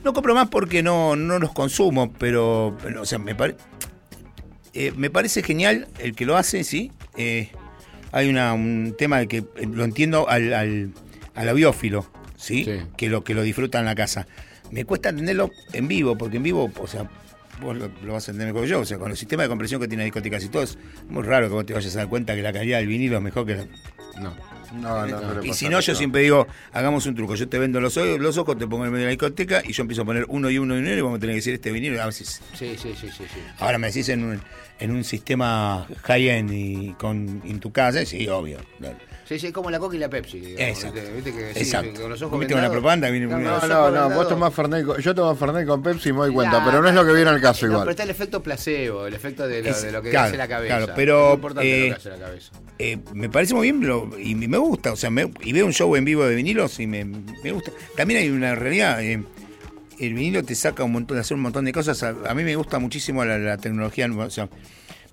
No 0.05 0.13
compro 0.13 0.35
más 0.35 0.49
porque 0.49 0.83
no, 0.83 1.17
no 1.17 1.39
los 1.39 1.53
consumo, 1.53 2.13
pero, 2.13 2.77
pero, 2.83 3.03
o 3.03 3.07
sea, 3.07 3.19
me, 3.19 3.35
pare- 3.35 3.57
eh, 4.75 4.93
me 4.97 5.09
parece 5.11 5.43
genial 5.43 5.89
el 5.99 6.15
que 6.15 6.27
lo 6.27 6.37
hace, 6.37 6.63
sí. 6.65 6.93
Eh, 7.17 7.51
hay 8.13 8.29
una, 8.29 8.53
un 8.53 8.95
tema 8.99 9.19
de 9.19 9.29
que 9.29 9.39
eh, 9.39 9.47
lo 9.71 9.85
entiendo 9.85 10.29
al, 10.29 10.53
al, 10.53 10.93
al 11.35 11.49
audiófilo, 11.49 12.07
¿sí? 12.37 12.65
Sí. 12.65 12.81
Que 12.97 13.09
lo 13.09 13.25
que 13.25 13.35
lo 13.35 13.43
disfruta 13.43 13.79
en 13.79 13.87
la 13.87 13.95
casa. 13.95 14.27
Me 14.71 14.85
cuesta 14.85 15.09
entenderlo 15.11 15.51
en 15.73 15.89
vivo, 15.89 16.17
porque 16.19 16.37
en 16.37 16.43
vivo, 16.43 16.71
o 16.79 16.87
sea, 16.87 17.09
vos 17.61 17.77
lo, 17.77 17.91
lo 18.03 18.13
vas 18.15 18.29
a 18.29 18.33
entender 18.33 18.53
como 18.55 18.67
yo, 18.67 18.81
o 18.81 18.85
sea, 18.85 18.99
con 18.99 19.11
el 19.11 19.17
sistema 19.17 19.43
de 19.45 19.49
compresión 19.49 19.81
que 19.81 19.89
tiene 19.89 20.03
la 20.03 20.07
discoteca 20.07 20.39
y 20.41 20.49
todo, 20.49 20.63
es 20.63 20.79
muy 21.09 21.23
raro 21.23 21.49
que 21.49 21.55
vos 21.55 21.67
te 21.67 21.73
vayas 21.75 21.95
a 21.95 21.99
dar 22.01 22.09
cuenta 22.09 22.35
que 22.35 22.43
la 22.43 22.53
calidad 22.53 22.79
del 22.79 22.89
vinilo 22.89 23.17
es 23.17 23.23
mejor 23.23 23.47
que 23.47 23.57
la, 23.57 23.65
No. 24.21 24.55
No, 24.75 25.07
no, 25.07 25.21
no 25.35 25.45
y 25.45 25.53
si 25.53 25.69
no, 25.69 25.79
yo 25.79 25.95
siempre 25.95 26.23
digo, 26.23 26.49
hagamos 26.73 27.07
un 27.07 27.15
truco. 27.15 27.37
Yo 27.37 27.49
te 27.49 27.61
vendo 27.61 27.81
los, 27.81 27.97
ojos- 27.97 28.19
los 28.19 28.37
ojos, 28.39 28.59
te 28.59 28.67
pongo 28.67 28.83
en 28.83 28.87
el 28.87 28.91
medio 28.93 29.05
de 29.05 29.07
la 29.07 29.11
discoteca 29.11 29.63
y 29.65 29.73
yo 29.73 29.83
empiezo 29.83 30.03
a 30.03 30.05
poner 30.05 30.25
uno 30.29 30.51
y 30.51 30.59
uno 30.59 30.75
y 30.75 30.81
uno 30.81 30.91
y 30.91 31.01
vamos 31.01 31.19
a 31.19 31.21
tener 31.21 31.35
que 31.35 31.37
decir 31.37 31.55
este 31.55 31.71
vinilo. 31.71 32.03
A 32.03 32.07
veces, 32.07 32.41
Sí, 32.55 32.75
sí, 32.77 32.93
sí, 33.01 33.09
sí. 33.09 33.23
sí. 33.33 33.41
ahora 33.61 33.79
me 33.79 33.87
decís 33.87 34.09
en 34.09 34.25
un, 34.25 34.41
en 34.81 34.91
un 34.91 35.05
sistema 35.05 35.87
high-end 36.03 36.51
y 36.53 36.93
con, 36.95 37.41
en 37.45 37.61
tu 37.61 37.71
casa, 37.71 38.05
sí, 38.05 38.27
obvio. 38.27 38.59
Sí, 39.27 39.39
sí, 39.39 39.53
como 39.53 39.71
la 39.71 39.79
Coca 39.79 39.97
y 39.97 39.99
la 39.99 40.09
Pepsi. 40.11 40.39
digamos, 40.39 40.61
Exacto. 40.61 40.95
¿viste? 41.01 41.13
Viste 41.15 41.33
que 41.33 41.55
sí, 41.55 41.61
Exacto. 41.61 42.01
con 42.03 42.11
los 42.11 42.21
ojos 42.21 42.33
¿Vos 42.33 42.41
viste 42.41 42.55
una 42.55 42.71
propaganda 42.71 43.09
viene 43.11 43.27
No, 43.27 43.39
No, 43.39 43.67
no, 43.67 43.91
no, 43.91 44.11
vos 44.15 44.29
tomás 44.29 44.53
Fernet 44.53 44.85
con, 44.85 45.01
yo 45.01 45.15
tomo 45.15 45.35
Fernet 45.35 45.67
con 45.67 45.83
Pepsi 45.83 46.11
y 46.11 46.13
me 46.13 46.19
doy 46.19 46.33
cuenta, 46.35 46.59
Ya, 46.59 46.65
pero 46.65 46.83
no 46.83 46.89
es 46.89 46.95
lo 46.95 47.07
que 47.07 47.13
viene 47.15 47.31
al 47.31 47.41
caso 47.41 47.65
No, 47.67 47.73
igual. 47.73 47.85
pero 47.85 47.91
está 47.93 48.03
el 48.03 48.11
efecto 48.11 48.43
placebo, 48.43 49.07
el 49.07 49.15
efecto 49.15 49.49
de 49.49 49.63
lo, 49.63 49.71
Es- 49.71 49.83
de 49.83 49.93
lo 49.93 50.03
que 50.03 50.11
claro, 50.11 50.29
hace 50.29 50.37
la 50.37 50.49
cabeza. 50.49 50.77
claro, 50.77 50.93
pero, 50.95 51.29
Es 51.31 51.35
importante 51.37 51.69
eh, 51.87 51.89
lo 51.89 51.95
que 51.95 52.01
hace 52.01 52.11
la 52.11 52.19
cabeza. 52.19 52.53
Eh, 52.79 52.99
me 53.15 53.29
parece 53.31 53.55
muy 53.55 53.71
bien 53.73 53.87
lo- 53.89 54.11
y 54.19 54.35
me 54.35 54.59
gusta, 54.59 54.93
o 54.93 54.97
sea, 54.97 55.09
me- 55.11 55.31
y 55.43 55.53
veo 55.53 55.65
un 55.65 55.73
show 55.73 55.95
en 55.97 56.05
vivo 56.05 56.25
de 56.27 56.35
vinilos 56.35 56.79
y 56.81 56.87
me, 56.87 57.05
me 57.05 57.53
gusta. 57.53 57.73
También 57.97 58.21
hay 58.21 58.29
una 58.31 58.55
realidad, 58.55 59.03
eh, 59.03 59.23
el 60.01 60.13
vinilo 60.15 60.43
te 60.43 60.55
saca 60.55 60.85
un 60.85 60.93
montón 60.93 61.17
de 61.17 61.21
hacer 61.23 61.37
un 61.37 61.43
montón 61.45 61.65
de 61.65 61.73
cosas. 61.73 62.03
A, 62.03 62.15
a 62.29 62.35
mí 62.35 62.43
me 62.45 62.57
gusta 62.57 62.79
muchísimo 62.79 63.25
la, 63.25 63.39
la 63.39 63.57
tecnología, 63.59 64.07
o 64.13 64.29
sea, 64.31 64.49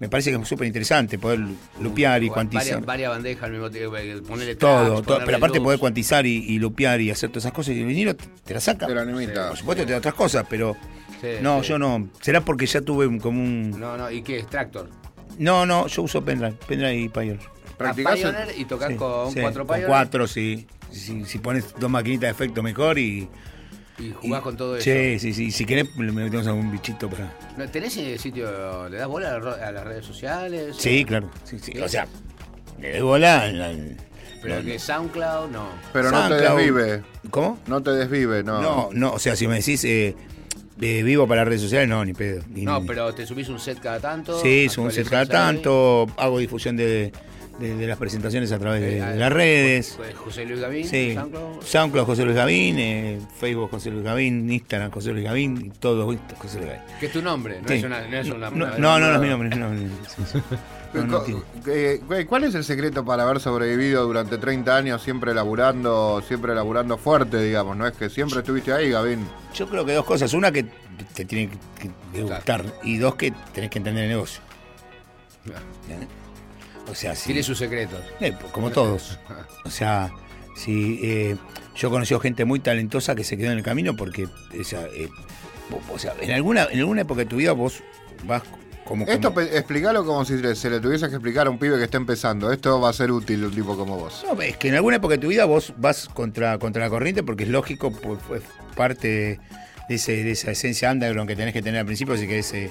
me 0.02 0.10
parece 0.10 0.32
que 0.32 0.38
es 0.41 0.48
súper 0.48 0.65
interesante 0.68 1.18
poder 1.18 1.40
lupear 1.80 2.22
y 2.23 2.30
cuantizar. 2.30 2.84
varias 2.84 3.11
bandejas 3.11 3.44
al 3.44 3.52
mismo 3.52 3.69
tiempo, 3.69 3.95
ponerle 4.28 4.56
Todo, 4.56 4.94
tracks, 4.95 5.07
todo, 5.07 5.19
pero 5.26 5.38
aparte 5.38 5.57
loops. 5.60 5.65
poder 5.65 5.80
cuantizar 5.80 6.26
y, 6.26 6.38
y 6.38 6.60
lupear 6.60 6.99
y 6.99 7.11
hacer 7.11 7.30
todas 7.30 7.44
esas 7.45 7.53
cosas 7.53 7.76
y 7.76 7.80
el 7.82 7.86
vinilo 7.86 8.15
te, 8.15 8.26
te 8.44 8.53
la 8.56 8.60
saca. 8.60 8.88
Te 8.88 8.95
la 8.95 9.06
limita. 9.06 9.49
Por 9.49 9.57
supuesto 9.57 9.86
te 9.86 9.91
da 9.91 9.99
otras 9.99 10.15
cosas, 10.15 10.45
pero 10.49 10.76
Sí, 11.22 11.28
no, 11.41 11.61
sí. 11.61 11.69
yo 11.69 11.78
no. 11.80 12.10
Será 12.19 12.41
porque 12.41 12.65
ya 12.65 12.82
tuve 12.82 13.06
un- 13.06 13.19
como 13.19 13.40
un... 13.44 13.80
No, 13.80 13.95
no, 13.95 14.10
¿y 14.10 14.23
qué 14.23 14.40
es? 14.40 14.48
Tractor. 14.48 14.90
No, 15.38 15.65
no, 15.68 15.86
yo 15.86 16.02
uso 16.02 16.26
pendrive, 16.26 16.56
pendrive 16.68 16.98
y 16.98 17.07
Pioneer. 17.10 17.40
¿Practicás 17.78 18.11
A 18.14 18.15
el- 18.15 18.22
Pioneer 18.22 18.60
y 18.60 18.65
tocar 18.65 18.90
Sí, 18.91 18.98
con 18.98 19.32
sí, 19.32 19.40
cuatro 19.40 19.68
con 19.68 19.76
Pioneer 19.76 19.88
cuatro, 19.88 20.28
sí. 20.28 20.65
Si, 20.91 21.23
si 21.26 21.38
pones 21.38 21.76
dos 21.80 21.90
maquinitas 21.91 22.22
de 22.23 22.32
efecto 22.32 22.64
mejor 22.64 22.98
y... 22.98 23.30
y 23.99 24.11
jugás 24.11 24.39
y- 24.39 24.43
con 24.43 24.57
todo 24.57 24.76
eso. 24.77 24.84
Sí, 24.84 25.19
sí, 25.19 25.34
sí. 25.34 25.51
Si 25.51 25.65
querés 25.65 25.95
le 25.97 26.11
metemos 26.11 26.47
algún 26.47 26.72
bichito 26.72 27.09
para... 27.09 27.31
¿No 27.57 27.68
¿Tenés 27.69 27.95
el 27.97 28.18
sitio, 28.19 28.89
le 28.89 28.97
das 28.97 29.07
bola 29.07 29.34
a, 29.35 29.68
a 29.68 29.72
las 29.72 29.84
redes 29.84 30.05
sociales? 30.05 30.76
Sí, 30.77 31.05
claro. 31.05 31.30
Sí, 31.43 31.59
sí. 31.59 31.77
O 31.80 31.88
sea, 31.88 32.07
le 32.80 32.91
doy 32.93 33.01
bola... 33.01 33.47
en 33.49 33.59
la- 33.59 33.95
Pero 34.41 34.55
no, 34.55 34.63
que 34.65 34.80
SoundCloud, 34.80 35.49
no. 35.51 35.68
Pero 35.93 36.09
no 36.11 36.27
te 36.27 36.35
desvive. 36.35 37.03
¿Cómo? 37.30 37.59
No 37.68 37.81
te 37.84 37.91
desvive, 37.91 38.43
no. 38.43 38.61
No, 38.61 38.89
no, 38.91 39.13
o 39.13 39.19
sea, 39.19 39.35
si 39.35 39.47
me 39.47 39.55
decís 39.57 39.84
eh, 39.84 40.15
eh, 40.81 41.03
vivo 41.03 41.27
para 41.27 41.41
las 41.41 41.49
redes 41.49 41.61
sociales, 41.61 41.88
no, 41.88 42.03
ni 42.03 42.13
pedo. 42.13 42.41
Ni- 42.49 42.63
No, 42.63 42.84
pero 42.85 43.13
te 43.13 43.27
subís 43.27 43.49
un 43.49 43.59
set 43.59 43.80
cada 43.80 43.99
tanto. 43.99 44.41
Sí, 44.41 44.65
es 44.65 44.77
un 44.80 44.91
set 44.91 45.07
cada 45.07 45.22
ahí. 45.22 45.27
tanto, 45.27 46.07
hago 46.18 46.39
difusión 46.39 46.76
de, 46.76 47.11
de- 47.62 47.76
de 47.76 47.88
las 47.88 47.98
presentaciones 47.98 48.52
a 48.52 48.60
través 48.60 48.82
de, 48.82 48.98
Eh, 48.98 49.02
de 49.06 49.16
las 49.16 49.32
redes. 49.32 49.94
Pues 49.98 50.16
José 50.16 50.46
Luis 50.46 50.60
Gavín, 50.60 50.88
Sí, 50.88 51.14
SoundCloud. 51.14 51.62
SoundCloud 51.64 52.06
José 52.06 52.24
Luis 52.26 52.36
Gavín, 52.36 52.80
eh, 52.80 53.20
Facebook 53.40 53.70
José 53.70 53.92
Luis 53.92 54.04
Gavín, 54.04 54.52
Instagram 54.52 54.92
José 54.92 55.12
Luis 55.14 55.24
Gavín, 55.24 55.66
y 55.66 55.70
todo 55.70 56.06
José 56.38 56.58
Luis 56.58 56.70
Gavín. 56.72 56.82
Que 57.00 57.06
es 57.06 57.12
tu 57.12 57.22
nombre, 57.22 57.62
no 57.62 57.68
Sí. 57.68 57.74
es 57.76 57.84
una. 57.84 58.02
No, 58.08 58.18
es 58.18 58.30
una, 58.30 58.50
no, 58.50 58.56
una- 58.66 58.78
no, 58.78 59.00
no, 59.00 59.14
es 59.16 59.22
mi 59.22 59.30
nombre, 59.30 59.50
no 59.50 59.68
es 59.74 59.80
mi 59.80 59.86
nombre. 59.86 60.08
Sí. 60.10 60.40
No, 60.94 61.04
no 61.06 61.24
eh, 61.68 62.02
¿Cuál 62.28 62.44
es 62.44 62.54
el 62.54 62.66
secreto 62.66 63.06
para 63.06 63.24
haber 63.24 63.40
sobrevivido 63.40 64.04
durante 64.04 64.38
30 64.38 64.76
años 64.76 65.02
siempre 65.02 65.34
laburando, 65.34 66.22
siempre 66.28 66.54
laburando 66.54 66.98
fuerte, 66.98 67.42
digamos? 67.42 67.78
¿No 67.78 67.88
es 67.88 67.94
que 67.96 68.10
siempre 68.10 68.40
estuviste 68.40 68.74
ahí, 68.74 68.90
Gavín? 68.90 69.26
Yo 69.56 69.70
creo 69.70 69.86
que 69.86 69.94
dos 69.94 70.04
cosas. 70.04 70.34
Una 70.34 70.52
que 70.52 70.66
te 71.14 71.24
tiene 71.24 71.50
que, 71.80 71.90
que 72.12 72.22
gustar 72.24 72.66
y 72.84 72.98
dos 72.98 73.16
que 73.16 73.32
tenés 73.54 73.70
que 73.70 73.78
entender 73.78 74.04
el 74.04 74.10
negocio. 74.10 74.42
¿Entendés? 75.46 76.10
O 76.90 76.95
sea, 76.95 77.16
si, 77.16 77.28
Tiene 77.28 77.44
sus 77.44 77.58
secretos. 77.58 77.99
Eh, 78.20 78.34
como 78.52 78.70
todos. 78.72 79.18
O 79.66 79.70
sea, 79.70 80.12
si 80.56 80.99
eh, 81.03 81.36
yo 81.76 81.88
he 81.88 81.91
conocido 81.91 82.20
gente 82.20 82.44
muy 82.45 82.60
talentosa 82.60 83.16
que 83.16 83.24
se 83.24 83.38
quedó 83.38 83.52
en 83.52 83.58
el 83.58 83.64
camino 83.64 83.95
porque, 83.95 84.26
o 84.26 84.64
sea, 84.64 84.82
eh, 84.94 85.08
vos- 85.70 85.82
o 85.94 85.99
sea, 85.99 86.14
en 86.22 86.32
alguna, 86.32 86.68
en 86.72 86.80
alguna 86.80 87.02
época 87.02 87.20
de 87.20 87.26
tu 87.28 87.38
vida 87.38 87.53
vos 87.53 87.82
vas 88.26 88.44
como... 88.84 89.06
Esto 89.06 89.34
como- 89.34 89.45
explícalo 89.45 90.06
como 90.06 90.26
si 90.26 90.38
se 90.56 90.70
le 90.70 90.80
tuviese 90.82 91.08
que 91.08 91.16
explicar 91.16 91.48
a 91.48 91.49
un 91.49 91.58
pibe 91.60 91.78
que 91.78 91.86
está 91.86 91.98
empezando. 91.98 92.52
Esto 92.52 92.82
va 92.82 92.90
a 92.90 92.94
ser 92.94 93.12
útil 93.12 93.45
un 93.45 93.52
tipo 93.56 93.78
como 93.78 93.98
vos. 93.98 94.26
No, 94.30 94.41
es 94.41 94.58
que 94.58 94.68
en 94.68 94.76
alguna 94.76 94.98
época 94.98 95.14
de 95.16 95.20
tu 95.20 95.28
vida 95.28 95.45
vos 95.45 95.74
vas 95.78 96.10
contra, 96.10 96.58
contra 96.60 96.84
la 96.84 96.90
corriente 96.90 97.24
porque 97.24 97.44
es 97.44 97.49
lógico, 97.49 97.91
pues, 97.91 98.20
fue 98.28 98.41
parte 98.76 99.08
de, 99.08 99.40
de 99.88 99.95
ese, 99.95 100.24
de 100.24 100.32
esa 100.32 100.52
esencia 100.52 100.91
underground 100.91 101.30
que 101.30 101.36
tenés 101.38 101.53
que 101.53 101.62
tener 101.62 101.80
al 101.80 101.86
principio 101.86 102.18
si 102.18 102.28
querés 102.28 102.52
eh, 102.53 102.70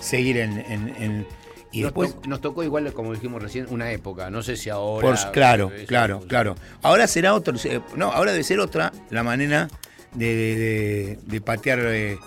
seguir 0.00 0.38
en... 0.38 0.58
en- 0.58 0.94
en- 0.98 1.39
y 1.72 1.80
nos, 1.82 1.88
después... 1.88 2.16
nos 2.26 2.40
tocó 2.40 2.62
igual, 2.64 2.92
como 2.92 3.12
dijimos 3.12 3.42
recién, 3.42 3.66
una 3.70 3.90
época. 3.92 4.30
No 4.30 4.42
sé 4.42 4.56
si 4.56 4.70
ahora. 4.70 5.06
Por- 5.08 5.32
claro, 5.32 5.70
claro, 5.86 6.20
claro. 6.26 6.56
Ahora 6.82 7.06
será 7.06 7.34
otro, 7.34 7.54
eh, 7.64 7.80
no, 7.96 8.10
ahora 8.12 8.32
debe 8.32 8.44
ser 8.44 8.60
otra 8.60 8.92
la 9.10 9.22
manera 9.22 9.68
de, 10.14 10.34
de- 10.34 10.56
de- 10.56 11.18
de 11.22 11.40
patear 11.40 11.78
eh, 11.82 12.18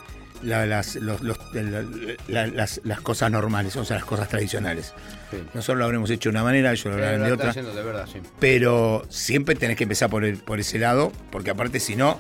la- 0.42 0.66
las, 0.66 0.96
los- 0.96 1.22
los- 1.22 1.40
la- 1.54 1.86
la- 2.28 2.48
las, 2.48 2.82
las 2.84 3.02
cosas 3.02 3.32
normales, 3.32 3.76
o 3.76 3.84
sea, 3.86 3.98
las 3.98 4.06
cosas 4.06 4.30
tradicionales. 4.30 4.94
Sí. 5.32 5.38
Nosotros 5.54 5.78
lo 5.80 5.86
habremos 5.86 6.10
hecho 6.10 6.30
de 6.30 6.36
una 6.36 6.44
manera, 6.44 6.72
ellos 6.72 6.86
lo 6.86 6.94
Sí, 6.94 7.00
lo 7.18 7.26
de 7.26 7.32
otra. 7.32 7.50
haciendo 7.50 7.74
de 7.74 7.82
verdad, 7.84 8.08
sí. 8.12 8.20
Pero 8.40 9.06
siempre 9.10 9.56
tenés 9.56 9.76
que 9.78 9.84
empezar 9.84 10.10
por, 10.10 10.24
el- 10.26 10.38
por 10.38 10.60
ese 10.60 10.80
lado, 10.80 11.12
porque 11.32 11.50
aparte 11.50 11.80
si 11.80 11.96
no, 11.96 12.18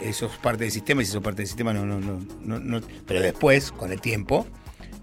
eso 0.00 0.26
es 0.26 0.36
parte 0.38 0.64
del 0.64 0.72
sistema 0.72 1.02
y 1.02 1.04
si 1.06 1.12
sos 1.12 1.22
parte 1.22 1.38
del 1.42 1.46
sistema 1.46 1.72
no, 1.72 1.84
no, 1.84 2.00
no, 2.00 2.20
no, 2.42 2.58
no- 2.60 2.80
Pero 3.06 3.20
después, 3.20 3.72
con 3.72 3.92
el 3.92 4.00
tiempo, 4.00 4.46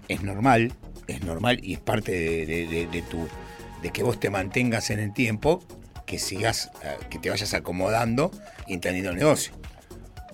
es 0.08 0.22
normal, 0.22 0.72
es 1.06 1.22
normal 1.24 1.60
y 1.62 1.74
es 1.74 1.80
parte 1.80 2.12
de, 2.12 2.46
de- 2.46 2.66
de- 2.66 2.86
de 2.86 3.02
tu 3.02 3.28
de 3.82 3.90
que 3.90 4.02
vos 4.02 4.20
te 4.20 4.30
mantengas 4.30 4.90
en 4.90 5.00
el 5.00 5.12
tiempo, 5.12 5.62
que 6.06 6.18
sigas, 6.18 6.70
eh, 6.84 6.96
que 7.10 7.18
te 7.18 7.30
vayas 7.30 7.52
acomodando 7.54 8.30
y 8.68 8.74
entendiendo 8.74 9.10
el 9.10 9.16
negocio. 9.16 9.52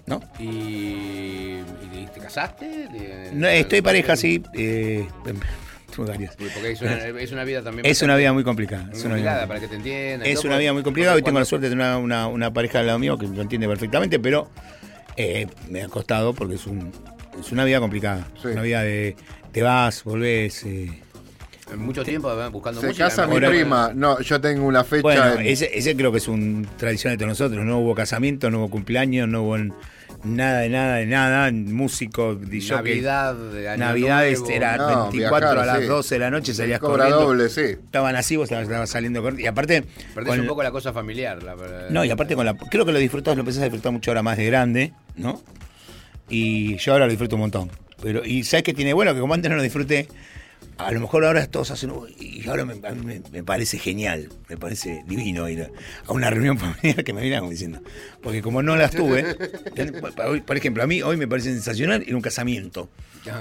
¿No? 0.07 0.21
¿Y, 0.39 0.45
y 0.45 2.09
te 2.15 2.21
casaste? 2.21 2.67
¿De- 2.89 3.31
No, 3.33 3.47
estoy 3.49 3.81
pareja, 3.83 4.17
sí. 4.17 4.43
eh. 4.55 5.07
Porque 5.97 6.29
es 6.73 6.81
una, 6.83 6.95
es 7.21 7.33
una 7.33 7.45
vida 7.45 7.63
también. 7.63 7.85
Es 7.87 8.03
una 8.03 8.13
bastante- 8.15 8.21
vida 8.21 8.33
muy 8.33 8.45
complicada. 8.45 8.85
muy 8.85 8.93
Es 8.97 9.05
una 9.05 9.15
vida 9.17 9.25
complicada 9.25 9.47
para 9.49 9.61
que 9.61 9.69
te 9.69 9.77
entiendan. 9.77 10.29
y 10.29 10.31
Es 10.33 10.45
una 10.45 10.59
vida 10.59 10.73
muy 10.73 10.83
complicada. 10.83 11.17
Hoy 11.17 11.23
tengo 11.23 11.39
la 11.39 11.45
suerte 11.45 11.67
de 11.69 11.71
tener 11.71 11.87
una, 11.87 11.99
una- 11.99 12.27
una 12.29 12.53
pareja 12.53 12.81
al 12.81 12.87
lado 12.87 12.99
mío 12.99 13.19
que 13.19 13.27
lo 13.27 13.43
entiende 13.43 13.67
perfectamente, 13.67 14.19
pero 14.21 14.51
eh, 15.17 15.47
me 15.69 15.83
ha 15.83 15.89
costado 15.89 16.35
porque 16.35 16.55
es, 16.55 16.67
un, 16.67 16.93
es 17.41 17.51
una 17.51 17.65
vida 17.65 17.81
complicada. 17.81 18.29
Sí. 18.41 18.49
Una 18.49 18.63
vida 18.63 18.83
de 18.83 19.17
te 19.53 19.63
vas, 19.63 20.05
volvés. 20.05 20.65
eh. 20.65 20.91
Mucho 21.77 22.03
tiempo 22.03 22.35
buscando 22.51 22.81
Se 22.81 22.87
música. 22.87 23.05
casa 23.09 23.27
mi 23.27 23.35
Ahora- 23.35 23.51
prima. 23.51 23.93
No, 23.95 24.19
yo 24.21 24.41
tengo 24.41 24.67
una 24.67 24.85
fecha. 24.85 25.03
Bueno, 25.03 25.33
en- 25.41 25.47
ese, 25.47 25.77
ese 25.77 25.95
creo 25.95 26.11
que 26.11 26.17
es 26.19 26.27
un 26.29 26.67
tradición 26.79 27.17
de 27.17 27.27
nosotros. 27.27 27.63
No 27.65 27.79
hubo 27.81 27.95
casamiento, 27.95 28.51
no 28.51 28.59
hubo 28.61 28.71
cumpleaños, 28.71 29.29
no 29.29 29.43
hubo 29.43 29.59
nada 30.25 30.61
de 30.61 30.71
nada 30.71 30.97
de 30.97 31.05
nada. 31.05 31.53
Músico, 31.53 32.35
DJ. 32.37 32.77
Navidad, 32.77 33.37
Año 33.69 33.77
Navidades 33.85 34.39
Nuevo. 34.41 34.55
era 34.55 34.77
No, 34.79 35.11
24 35.11 35.49
viajar, 35.51 35.59
a 35.59 35.67
las 35.75 35.81
sí. 35.83 35.85
12 35.89 36.15
de 36.15 36.19
la 36.21 36.31
noche, 36.31 36.55
salías 36.55 36.81
Cobra 36.81 37.05
corriendo. 37.05 37.21
doble, 37.27 37.49
sí. 37.51 37.61
Estaban 37.85 38.17
así, 38.17 38.37
vos 38.37 38.45
estabas, 38.45 38.65
estabas 38.65 38.89
saliendo 38.89 39.21
corriendo. 39.21 39.45
Y 39.45 39.47
aparte. 39.47 39.85
Perdés 40.15 40.31
con- 40.31 40.41
un 40.41 40.47
poco 40.47 40.63
la 40.63 40.71
cosa 40.71 40.95
familiar. 40.95 41.43
la 41.43 41.55
verdad. 41.55 41.91
No, 41.91 42.03
y 42.03 42.11
aparte 42.11 42.35
con 42.35 42.47
la. 42.47 42.55
Creo 42.55 42.87
que 42.87 42.93
lo 42.93 42.99
disfrutás, 42.99 43.37
lo 43.37 43.41
empezás 43.41 43.61
a 43.61 43.65
disfrutar 43.65 43.93
mucho 43.93 44.11
ahora 44.11 44.23
más 44.23 44.39
de 44.39 44.47
grande, 44.47 44.95
¿no? 45.17 45.43
Y 46.31 46.77
yo 46.79 46.93
ahora 46.93 47.05
lo 47.05 47.11
disfruto 47.11 47.37
un 47.37 47.41
montón. 47.43 47.71
Pero, 48.03 48.25
y 48.25 48.45
sabes 48.45 48.63
que 48.65 48.75
tiene 48.75 48.93
bueno 48.93 49.15
que 49.15 49.21
como 49.21 49.35
antes 49.35 49.51
no 49.51 49.57
lo 49.57 49.63
disfruté, 49.63 50.09
a 50.77 50.93
lo 50.93 51.01
mejor 51.01 51.25
ahora 51.25 51.47
todos 51.49 51.71
hacen. 51.73 51.93
Y 52.21 52.49
ahora 52.49 52.65
me, 52.65 52.75
a 52.87 52.93
mí 52.93 53.05
me, 53.05 53.23
me 53.33 53.43
parece 53.43 53.79
genial, 53.79 54.29
me 54.49 54.57
parece 54.57 55.03
divino 55.07 55.49
ir 55.49 55.71
a 56.07 56.13
una 56.13 56.31
reunión 56.31 56.59
familiar 56.59 57.03
que 57.05 57.13
me 57.13 57.37
como 57.39 57.51
diciendo. 57.51 57.81
Porque 58.23 58.43
como 58.43 58.63
no 58.63 58.77
las 58.77 58.93
tuve, 58.93 59.35
por 60.47 60.57
ejemplo, 60.57 60.83
a 60.83 60.87
mí 60.87 61.03
hoy 61.03 61.17
me 61.17 61.27
parece 61.27 61.53
sensacional 61.53 62.03
ir 62.07 62.13
a 62.13 62.17
un 62.17 62.23
casamiento. 62.23 62.89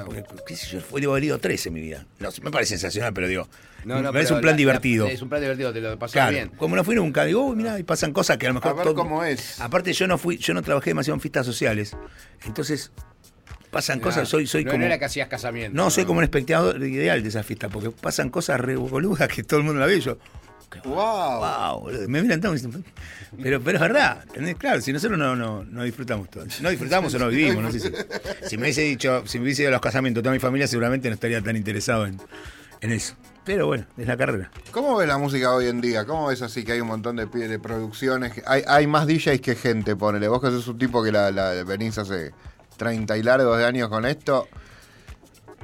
Porque, 0.05 0.23
qué 0.45 0.55
sé 0.55 0.67
yo, 0.67 0.81
fue, 0.81 0.99
debo 0.99 1.13
haber 1.13 1.25
ido 1.25 1.37
tres 1.39 1.65
en 1.67 1.73
mi 1.73 1.79
vida. 1.81 2.05
No, 2.19 2.29
me 2.41 2.51
parece 2.51 2.71
sensacional, 2.71 3.13
pero 3.13 3.27
digo, 3.27 3.47
No, 3.85 3.95
no, 3.95 4.03
me 4.03 4.11
parece 4.13 4.33
un 4.33 4.41
plan 4.41 4.53
la- 4.53 4.57
divertido. 4.57 5.05
la- 5.07 5.13
es 5.13 5.21
un 5.21 5.29
plan 5.29 5.39
divertido, 5.39 5.71
te 5.71 5.79
lo 5.79 5.97
pasas 5.97 6.13
Claro, 6.13 6.31
bien. 6.31 6.49
como 6.57 6.75
no 6.75 6.83
fui 6.83 6.95
nunca, 6.95 7.23
digo, 7.23 7.45
uy, 7.45 7.55
mirá, 7.55 7.79
y 7.79 7.83
pasan 7.83 8.11
cosas 8.11 8.37
que 8.37 8.47
a 8.47 8.49
lo 8.49 8.55
mejor 8.55 8.71
A 8.71 8.73
ver 8.73 8.83
todo- 8.83 8.95
cómo 8.95 9.23
es. 9.23 9.61
Aparte 9.61 9.93
yo 9.93 10.07
no 10.07 10.17
fui, 10.17 10.37
yo 10.39 10.53
no 10.53 10.61
trabajé 10.61 10.89
demasiado 10.89 11.13
en 11.15 11.21
fiestas 11.21 11.45
sociales. 11.45 11.95
Entonces, 12.45 12.91
pasan 13.71 13.99
cosas, 13.99 14.27
soy, 14.29 14.47
soy 14.47 14.63
no, 14.65 14.71
como. 14.71 14.79
No 14.81 14.85
era 14.85 14.97
que 14.99 15.05
hacías 15.05 15.27
casamiento. 15.27 15.75
No, 15.75 15.89
soy 15.89 16.05
como 16.05 16.19
un 16.19 16.23
espectador 16.23 16.81
ideal 16.83 17.21
de 17.23 17.29
esa 17.29 17.43
fiesta, 17.43 17.69
porque 17.69 17.91
pasan 17.91 18.29
cosas 18.29 18.59
re 18.59 18.75
boludas 18.75 19.27
que 19.27 19.43
todo 19.43 19.59
el 19.59 19.65
mundo 19.65 19.79
la 19.79 19.85
ve 19.85 19.97
y 19.97 20.01
yo. 20.01 20.17
¡Wow! 20.83 21.39
Wow. 21.39 21.89
Me 22.09 22.21
miran 22.21 22.41
todos 22.41 22.61
y 22.61 22.65
dicen, 22.67 22.83
pero, 23.41 23.61
pero 23.61 23.77
es 23.77 23.81
verdad, 23.81 24.23
¿entendés? 24.27 24.55
Claro, 24.57 24.81
si 24.81 24.91
nosotros 24.91 25.17
no, 25.17 25.33
no, 25.35 25.63
no 25.63 25.83
disfrutamos 25.83 26.29
todo. 26.29 26.45
No 26.61 26.69
disfrutamos 26.69 27.13
o 27.13 27.19
no 27.19 27.29
vivimos, 27.29 27.63
no 27.63 27.71
sé 27.71 27.79
si. 27.79 27.89
Si 28.47 28.57
me 28.57 28.63
hubiese 28.63 28.81
dicho, 28.81 29.23
si 29.25 29.39
me 29.39 29.45
hubiese 29.45 29.61
ido 29.63 29.69
a 29.69 29.71
los 29.71 29.81
casamientos 29.81 30.21
de 30.21 30.23
toda 30.25 30.33
mi 30.33 30.39
familia, 30.39 30.67
seguramente 30.67 31.07
no 31.07 31.13
estaría 31.13 31.41
tan 31.41 31.55
interesado 31.55 32.05
en, 32.05 32.19
en 32.81 32.91
eso. 32.91 33.15
Pero 33.45 33.65
bueno, 33.67 33.85
es 33.97 34.05
la 34.07 34.17
carrera. 34.17 34.51
¿Cómo 34.71 34.97
ves 34.97 35.07
la 35.07 35.17
música 35.17 35.53
hoy 35.53 35.67
en 35.67 35.79
día? 35.79 36.03
¿Cómo 36.03 36.27
ves 36.27 36.41
así 36.41 36.65
que 36.65 36.73
hay 36.73 36.81
un 36.81 36.87
montón 36.89 37.15
de 37.15 37.27
producciones? 37.59 38.33
Hay, 38.45 38.63
hay 38.67 38.87
más 38.87 39.07
DJs 39.07 39.39
que 39.39 39.55
gente, 39.55 39.95
ponele. 39.95 40.27
Vos 40.27 40.41
que 40.41 40.47
sos 40.47 40.67
un 40.67 40.77
tipo 40.77 41.01
que 41.01 41.13
la, 41.13 41.31
la- 41.31 41.63
venís 41.63 41.97
hace 41.97 42.33
30 42.77 43.17
y 43.17 43.23
largos 43.23 43.57
de 43.57 43.65
años 43.65 43.89
con 43.89 44.05
esto. 44.05 44.47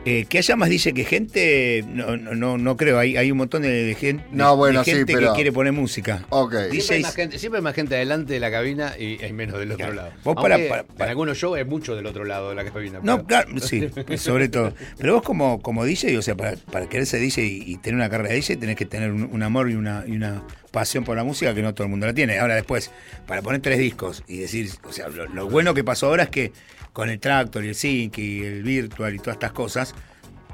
Eh, 0.05 0.25
que 0.27 0.37
haya 0.39 0.57
más 0.57 0.67
DJ 0.67 0.93
que 0.93 1.05
gente, 1.05 1.81
no, 1.87 2.17
no, 2.17 2.35
no, 2.35 2.57
no 2.57 2.75
creo. 2.75 2.99
Hay, 2.99 3.15
hay 3.15 3.31
un 3.31 3.37
montón 3.37 3.61
de, 3.61 3.69
de 3.85 3.95
gen- 3.95 4.21
No, 4.33 4.49
de 4.51 4.57
bueno, 4.57 4.83
sí, 4.83 4.91
gente 4.91 5.13
pero- 5.13 5.29
que 5.29 5.35
quiere 5.35 5.53
poner 5.53 5.71
música. 5.71 6.25
Ok. 6.27 6.55
Siempre 6.71 6.95
hay, 6.97 7.01
más 7.03 7.15
gente, 7.15 7.39
siempre 7.39 7.59
hay 7.59 7.63
más 7.63 7.73
gente 7.73 7.95
adelante 7.95 8.33
de 8.33 8.39
la 8.41 8.51
cabina 8.51 8.95
y 8.99 9.23
hay 9.23 9.31
menos 9.31 9.57
del 9.59 9.71
otro 9.71 9.77
Claro. 9.77 9.93
lado. 9.93 10.11
Vos 10.25 10.35
para- 10.35 10.57
para- 10.67 10.83
para- 10.83 11.05
En 11.05 11.09
algunos 11.11 11.37
shows 11.37 11.57
hay 11.57 11.63
mucho 11.63 11.95
del 11.95 12.05
otro 12.05 12.25
lado 12.25 12.49
de 12.49 12.55
la 12.55 12.65
cabina. 12.65 12.99
No, 13.01 13.15
pero- 13.25 13.27
claro, 13.45 13.59
sí, 13.61 13.89
sobre 14.17 14.49
todo. 14.49 14.73
Pero 14.97 15.13
vos 15.13 15.23
como, 15.23 15.61
como 15.61 15.85
DJ, 15.85 16.17
o 16.17 16.21
sea, 16.21 16.35
para, 16.35 16.57
para 16.57 16.89
querer 16.89 17.05
ser 17.05 17.21
DJ 17.21 17.45
y, 17.45 17.63
y 17.65 17.77
tener 17.77 17.95
una 17.95 18.09
carrera 18.09 18.31
de 18.31 18.35
DJ, 18.35 18.57
tenés 18.57 18.75
que 18.75 18.85
tener 18.85 19.09
un, 19.09 19.29
un 19.31 19.41
amor 19.41 19.71
y 19.71 19.75
una, 19.75 20.03
y 20.05 20.11
una 20.17 20.43
pasión 20.71 21.05
por 21.05 21.15
la 21.15 21.23
música 21.23 21.55
que 21.55 21.61
no 21.61 21.73
todo 21.73 21.85
el 21.85 21.89
mundo 21.91 22.07
la 22.07 22.13
tiene. 22.13 22.39
Ahora 22.39 22.55
después, 22.55 22.91
para 23.25 23.41
poner 23.41 23.61
tres 23.61 23.79
discos 23.79 24.21
y 24.27 24.39
decir, 24.39 24.69
o 24.83 24.91
sea, 24.91 25.07
lo, 25.07 25.27
lo 25.27 25.47
bueno 25.49 25.73
que 25.73 25.85
pasó 25.85 26.07
ahora 26.07 26.23
es 26.23 26.29
que 26.29 26.51
con 26.93 27.09
el 27.09 27.19
Tractor 27.19 27.65
y 27.65 27.69
el 27.69 27.75
Sync 27.75 28.17
y 28.19 28.43
el 28.43 28.63
Virtual 28.63 29.13
y 29.15 29.17
todas 29.19 29.33
estas 29.35 29.51
cosas, 29.51 29.93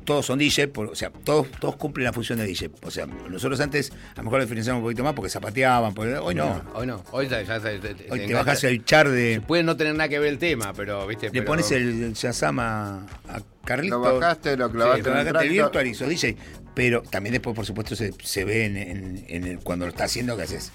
todos 0.06 0.26
son 0.26 0.40
DJ, 0.40 0.70
por- 0.70 0.88
o 0.88 0.96
sea, 0.96 1.12
todos, 1.12 1.52
todos 1.60 1.76
cumplen 1.76 2.06
la 2.06 2.14
función 2.14 2.40
de 2.40 2.46
DJ. 2.48 2.72
O 2.82 2.90
sea, 2.90 3.06
nosotros 3.06 3.60
antes 3.60 3.92
a 4.16 4.18
lo 4.18 4.24
mejor 4.24 4.40
lo 4.40 4.46
diferenciamos 4.46 4.80
un 4.80 4.86
poquito 4.86 5.04
más 5.04 5.14
porque 5.14 5.30
zapateaban, 5.30 5.94
porque 5.94 6.16
hoy 6.16 6.34
no. 6.34 6.64
Hoy 6.74 6.88
no. 6.88 7.04
Hoy 7.12 7.28
ya, 7.28 7.42
ya 7.44 7.58
Hoy 7.58 7.80
te 7.80 8.06
engancha. 8.06 8.34
bajas 8.38 8.64
el 8.64 8.84
char 8.86 9.08
de... 9.10 9.40
Puede 9.46 9.62
no 9.62 9.78
tener 9.78 9.94
nada 9.94 10.10
que 10.10 10.18
ver 10.18 10.30
el 10.30 10.40
tema, 10.40 10.74
pero, 10.74 11.06
¿viste? 11.06 11.28
Le 11.28 11.32
Pero- 11.34 11.46
pones 11.46 11.70
el, 11.72 12.02
el 12.04 12.14
Shazam 12.14 12.60
a, 12.60 12.96
a 13.28 13.42
Carlito. 13.64 14.00
Lo 14.00 14.20
bajaste, 14.20 14.58
lo 14.58 14.72
clavaste 14.72 15.04
Sí, 15.04 15.10
el 15.10 15.16
bajaste 15.16 15.46
el 15.46 15.50
virtual 15.54 15.88
y 15.88 15.94
sos 15.94 16.10
DJ. 16.10 16.38
Pero 16.74 17.02
también 17.04 17.34
después, 17.34 17.56
por 17.56 17.66
supuesto, 17.68 17.96
se, 17.96 18.12
se 18.24 18.46
ve 18.46 18.66
en, 18.66 18.78
en- 18.78 19.26
en 19.28 19.44
el- 19.44 19.60
cuando 19.60 19.86
lo 19.86 19.90
está 19.92 20.06
haciendo 20.06 20.36
que 20.38 20.44
haces. 20.44 20.72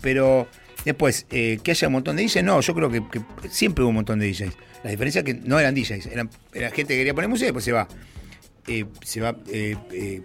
Pero 0.00 0.48
después, 0.84 1.26
eh, 1.30 1.58
que 1.62 1.70
haya 1.72 1.88
un 1.88 1.92
montón 1.94 2.16
de 2.16 2.22
DJs, 2.24 2.44
no, 2.44 2.60
yo 2.60 2.74
creo 2.74 2.90
que, 2.90 3.02
que 3.10 3.20
siempre 3.48 3.82
hubo 3.84 3.90
un 3.90 3.96
montón 3.96 4.18
de 4.18 4.26
DJs. 4.32 4.52
La 4.84 4.90
diferencia 4.90 5.20
es 5.20 5.24
que 5.24 5.34
no 5.34 5.58
eran 5.60 5.74
DJs, 5.74 6.06
eran, 6.06 6.28
era 6.52 6.68
gente 6.70 6.94
que 6.94 6.98
quería 6.98 7.14
poner 7.14 7.28
música 7.30 7.44
y 7.46 7.48
después 7.48 7.64
se 7.64 7.72
va. 7.72 7.86
eh, 8.66 8.84
se 9.02 9.20
va 9.20 9.36
eh, 9.48 9.76
eh, 9.92 10.22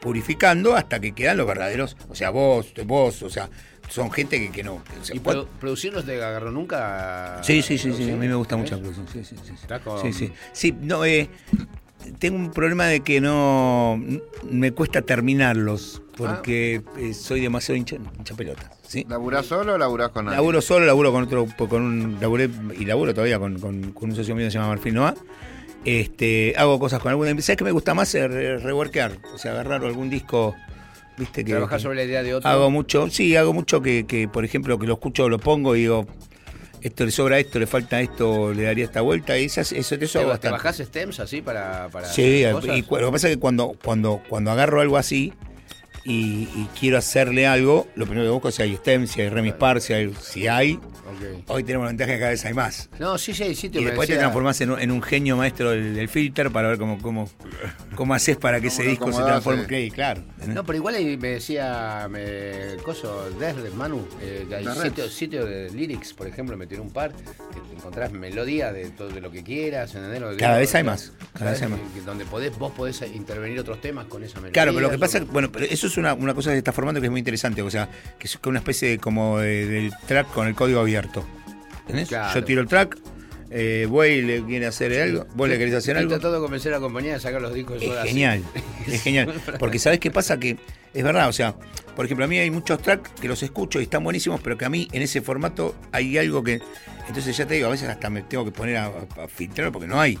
purificando 0.00 0.74
hasta 0.76 1.00
que 1.00 1.12
quedan 1.12 1.36
los 1.36 1.46
verdaderos. 1.46 1.96
O 2.08 2.14
sea, 2.14 2.30
vos, 2.30 2.72
vos, 2.86 3.22
o 3.22 3.30
sea, 3.30 3.48
son 3.88 4.10
gente 4.10 4.38
que, 4.38 4.50
que 4.50 4.62
no. 4.62 4.74
o 5.00 5.04
sea, 5.04 5.14
¿Y 5.14 5.20
produ- 5.20 5.46
producir 5.60 5.92
no 5.92 6.02
te 6.02 6.14
agarró 6.22 6.50
nunca? 6.50 7.40
Sí, 7.42 7.62
sí, 7.62 7.78
sí, 7.78 7.92
sí, 7.92 8.10
a 8.10 8.16
mí 8.16 8.26
me 8.28 8.34
gusta 8.34 8.56
mucho 8.56 8.76
la 8.76 8.82
producción. 8.82 9.06
Sí, 9.12 9.24
sí, 9.24 9.36
sí. 9.44 9.52
sí. 9.60 9.66
Con- 9.84 10.00
Sí, 10.00 10.12
sí. 10.12 10.32
Sí, 10.52 10.74
no, 10.80 11.04
eh, 11.04 11.28
tengo 12.18 12.36
un 12.36 12.50
problema 12.52 12.86
de 12.86 13.00
que 13.00 13.20
no 13.20 14.00
me 14.48 14.72
cuesta 14.72 15.02
terminarlos 15.02 16.02
porque 16.16 16.82
eh, 16.98 17.14
soy 17.14 17.40
demasiado 17.40 17.76
hincha, 17.76 17.96
hincha 18.18 18.34
pelota. 18.34 18.70
¿Sí? 18.88 19.04
¿Laburás 19.08 19.46
solo 19.46 19.74
o 19.74 19.78
laburás 19.78 20.10
con 20.10 20.26
alguien? 20.26 20.36
Laburo 20.36 20.60
solo, 20.60 20.86
laburo 20.86 21.12
con 21.12 21.24
otro, 21.24 21.46
con 21.68 21.82
un, 21.82 22.18
laburé 22.20 22.48
y 22.78 22.84
laburo 22.84 23.12
todavía 23.14 23.38
con, 23.38 23.58
con- 23.58 23.92
con 23.92 24.10
un 24.10 24.16
socio 24.16 24.34
mío 24.34 24.46
que 24.46 24.50
se 24.50 24.58
llama 24.58 24.68
Marfil 24.70 24.94
Noah. 24.94 25.14
Este, 25.84 26.54
hago 26.56 26.78
cosas 26.78 27.00
con 27.00 27.10
alguna. 27.10 27.30
¿Sabes 27.42 27.56
qué 27.56 27.64
me 27.64 27.70
gusta 27.70 27.94
más? 27.94 28.12
Re- 28.14 28.58
Reworkear, 28.58 29.12
o 29.34 29.38
sea, 29.38 29.52
agarrar 29.52 29.84
algún 29.84 30.10
disco, 30.10 30.54
viste 31.16 31.44
que. 31.44 31.52
Trabajar 31.52 31.78
que- 31.78 31.82
sobre 31.82 31.96
la 31.96 32.04
idea 32.04 32.22
de 32.22 32.34
otro. 32.34 32.48
Hago 32.50 32.70
mucho, 32.70 33.08
sí, 33.08 33.36
hago 33.36 33.52
mucho 33.52 33.80
que, 33.80 34.04
que, 34.06 34.26
por 34.28 34.44
ejemplo, 34.44 34.78
que 34.78 34.86
lo 34.86 34.94
escucho, 34.94 35.28
lo 35.28 35.38
pongo 35.38 35.76
y 35.76 35.80
digo, 35.80 36.06
esto 36.82 37.04
le 37.04 37.10
sobra 37.12 37.38
esto, 37.38 37.58
le 37.60 37.66
falta 37.68 38.00
esto, 38.00 38.52
le 38.52 38.64
daría 38.64 38.84
esta 38.84 39.00
vuelta, 39.00 39.38
y 39.38 39.44
esas, 39.44 39.70
eso, 39.72 39.94
eso 39.94 40.18
¿Te, 40.18 40.18
hago 40.18 40.26
te 40.28 40.48
bastante. 40.48 40.52
bajás 40.52 40.76
stems 40.78 41.20
así 41.20 41.40
para, 41.40 41.88
para 41.88 42.08
Sí, 42.08 42.44
cosas? 42.52 42.76
y 42.76 42.82
lo 42.82 43.06
que 43.06 43.12
pasa 43.12 43.28
es 43.28 43.34
que 43.36 43.40
cuando, 43.40 43.76
cuando, 43.84 44.20
cuando 44.28 44.50
agarro 44.50 44.80
algo 44.80 44.96
así 44.96 45.32
y, 46.06 46.48
y 46.54 46.68
quiero 46.78 46.98
hacerle 46.98 47.46
algo, 47.46 47.88
lo 47.96 48.06
primero 48.06 48.26
que 48.26 48.30
busco 48.32 48.48
es 48.48 48.54
si 48.54 48.62
hay 48.62 48.76
STEM, 48.76 49.06
si 49.06 49.20
hay 49.22 49.28
Remispar, 49.28 49.80
si 49.80 49.92
hay, 49.92 50.14
si 50.20 50.46
hay. 50.46 50.78
Hoy 51.46 51.64
tenemos 51.64 51.84
la 51.86 51.88
ventaja 51.90 52.12
que 52.12 52.18
cada 52.18 52.30
vez 52.32 52.44
hay 52.44 52.52
más. 52.52 52.90
No, 52.98 53.16
sí, 53.16 53.32
sí, 53.32 53.54
sí. 53.54 53.70
Y 53.72 53.84
después 53.84 54.08
te 54.08 54.16
transformás 54.16 54.60
en 54.60 54.72
un, 54.72 54.80
en 54.80 54.90
un 54.90 55.00
genio 55.02 55.36
maestro 55.36 55.70
del, 55.70 55.94
del 55.94 56.08
filter 56.08 56.50
para 56.50 56.68
ver 56.68 56.78
cómo, 56.78 56.98
cómo, 57.00 57.30
cómo 57.94 58.12
haces 58.14 58.36
para 58.36 58.60
que 58.60 58.66
ese 58.68 58.82
disco 58.82 59.12
se 59.12 59.22
transforme. 59.22 59.62
eh. 59.68 59.86
Ok, 59.88 59.94
claro. 59.94 60.22
No, 60.48 60.64
pero 60.64 60.76
igual 60.76 60.94
ahí 60.96 61.16
me 61.16 61.28
decía, 61.28 62.06
me, 62.10 62.76
coso, 62.82 63.30
Desde, 63.38 63.70
Manu, 63.70 64.06
eh, 64.20 64.46
que 64.48 64.56
hay 64.56 64.64
Desred. 64.64 64.82
sitios 64.88 65.12
sitio 65.14 65.46
de 65.46 65.70
lyrics, 65.70 66.12
por 66.12 66.26
ejemplo, 66.26 66.56
me 66.56 66.66
tiró 66.66 66.82
un 66.82 66.90
par, 66.90 67.12
que 67.14 67.60
te 67.60 67.76
encontrás 67.76 68.12
melodía 68.12 68.72
de 68.72 68.90
todo 68.90 69.08
de 69.08 69.20
lo 69.20 69.30
que 69.30 69.42
quieras, 69.42 69.94
¿entendés? 69.94 70.20
Lo 70.20 70.30
que 70.30 70.36
Cada 70.36 70.58
vez 70.58 70.74
hay 70.74 70.84
más, 70.84 71.12
cada 71.38 71.52
vez 71.52 71.62
hay 71.62 71.68
más. 71.68 71.80
Donde 72.04 72.24
podés, 72.26 72.56
vos 72.58 72.72
podés 72.72 73.00
intervenir 73.14 73.58
otros 73.60 73.80
temas 73.80 74.06
con 74.06 74.22
esa 74.22 74.36
melodía. 74.36 74.52
Claro, 74.52 74.72
pero 74.74 74.86
lo 74.86 74.90
que 74.90 74.98
pasa, 74.98 75.20
bueno, 75.20 75.50
pero 75.50 75.64
eso 75.64 75.86
es 75.86 75.95
una, 75.96 76.14
una 76.14 76.34
cosa 76.34 76.50
que 76.50 76.54
se 76.54 76.58
está 76.58 76.72
formando 76.72 77.00
que 77.00 77.06
es 77.06 77.10
muy 77.10 77.20
interesante, 77.20 77.62
o 77.62 77.70
sea, 77.70 77.88
que 78.18 78.26
es 78.26 78.38
una 78.44 78.58
especie 78.58 78.90
de 78.90 78.98
como 78.98 79.38
de, 79.38 79.66
del 79.66 79.92
track 80.06 80.32
con 80.32 80.46
el 80.46 80.54
código 80.54 80.80
abierto. 80.80 81.24
¿Entendés? 81.80 82.08
Claro. 82.08 82.34
Yo 82.34 82.44
tiro 82.44 82.60
el 82.60 82.68
track, 82.68 82.98
eh, 83.50 83.86
Way 83.88 84.22
le 84.22 84.42
quiere 84.44 84.66
hacer 84.66 85.00
algo, 85.00 85.26
vos 85.34 85.48
le 85.48 85.56
querés 85.56 85.74
hacer 85.74 85.96
Estoy 85.96 86.02
algo. 86.02 86.10
tratando 86.10 86.36
de 86.36 86.42
convencer 86.42 86.72
a 86.72 86.76
la 86.76 86.80
compañía 86.80 87.14
de 87.14 87.20
sacar 87.20 87.40
los 87.40 87.54
discos 87.54 87.80
Es 87.80 87.90
así. 87.90 88.08
genial, 88.08 88.42
es 88.86 89.02
genial. 89.02 89.32
Porque 89.58 89.78
¿sabés 89.78 90.00
qué 90.00 90.10
pasa? 90.10 90.38
Que 90.38 90.56
es 90.92 91.04
verdad, 91.04 91.28
o 91.28 91.32
sea, 91.32 91.54
por 91.94 92.04
ejemplo, 92.04 92.24
a 92.24 92.28
mí 92.28 92.38
hay 92.38 92.50
muchos 92.50 92.82
tracks 92.82 93.10
que 93.20 93.28
los 93.28 93.42
escucho 93.42 93.80
y 93.80 93.84
están 93.84 94.02
buenísimos, 94.02 94.40
pero 94.40 94.58
que 94.58 94.64
a 94.64 94.68
mí 94.68 94.88
en 94.92 95.02
ese 95.02 95.20
formato 95.20 95.74
hay 95.92 96.18
algo 96.18 96.42
que. 96.42 96.60
Entonces 97.08 97.36
ya 97.36 97.46
te 97.46 97.54
digo, 97.54 97.68
a 97.68 97.70
veces 97.70 97.88
hasta 97.88 98.10
me 98.10 98.22
tengo 98.22 98.44
que 98.44 98.50
poner 98.50 98.78
a, 98.78 98.92
filtrar 99.28 99.70
porque 99.70 99.86
no 99.86 100.00
hay. 100.00 100.18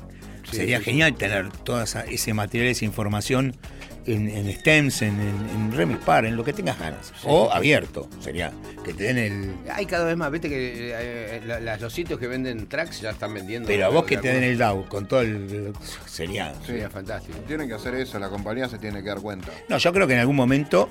Sí, 0.50 0.58
Sería 0.58 0.78
sí, 0.78 0.84
genial 0.84 1.14
tener 1.16 1.50
todo 1.50 1.82
ese 1.82 2.32
material, 2.32 2.70
esa 2.70 2.84
información 2.84 3.56
en, 4.06 4.28
en 4.28 4.52
stems, 4.52 5.02
en, 5.02 5.20
en, 5.20 5.50
en 5.54 5.72
Remispar, 5.72 6.24
en 6.26 6.36
lo 6.36 6.44
que 6.44 6.52
tengas 6.52 6.78
ganas. 6.78 7.12
o 7.24 7.50
abierto, 7.52 8.08
sería 8.20 8.52
que 8.84 8.92
te 8.94 9.04
den 9.04 9.18
el. 9.18 9.54
Hay 9.72 9.86
cada 9.86 10.04
vez 10.04 10.16
más, 10.16 10.30
viste 10.30 10.48
que 10.48 10.92
eh, 10.94 11.40
la- 11.46 11.60
la- 11.60 11.76
los 11.76 11.92
sitios 11.92 12.18
que 12.20 12.26
venden 12.28 12.66
tracks 12.68 13.00
ya 13.00 13.10
están 13.10 13.34
vendiendo. 13.34 13.66
Pero 13.66 13.86
a 13.86 13.88
vos 13.88 14.04
que 14.04 14.16
te 14.16 14.28
den 14.28 14.42
el 14.44 14.50
el 14.52 14.58
DAO 14.58 14.88
con 14.88 15.06
todo 15.08 15.20
el. 15.22 15.72
Sería. 16.06 16.54
Sería 16.64 16.88
fantástico. 16.88 17.38
Tienen 17.46 17.68
que 17.68 17.74
hacer 17.74 17.94
eso, 17.94 18.18
la 18.18 18.28
compañía 18.28 18.68
se 18.68 18.78
tiene 18.78 19.02
que 19.02 19.08
dar 19.08 19.20
cuenta. 19.20 19.48
No, 19.68 19.76
yo 19.78 19.92
creo 19.92 20.06
que 20.06 20.14
en 20.14 20.20
algún 20.20 20.36
momento 20.36 20.88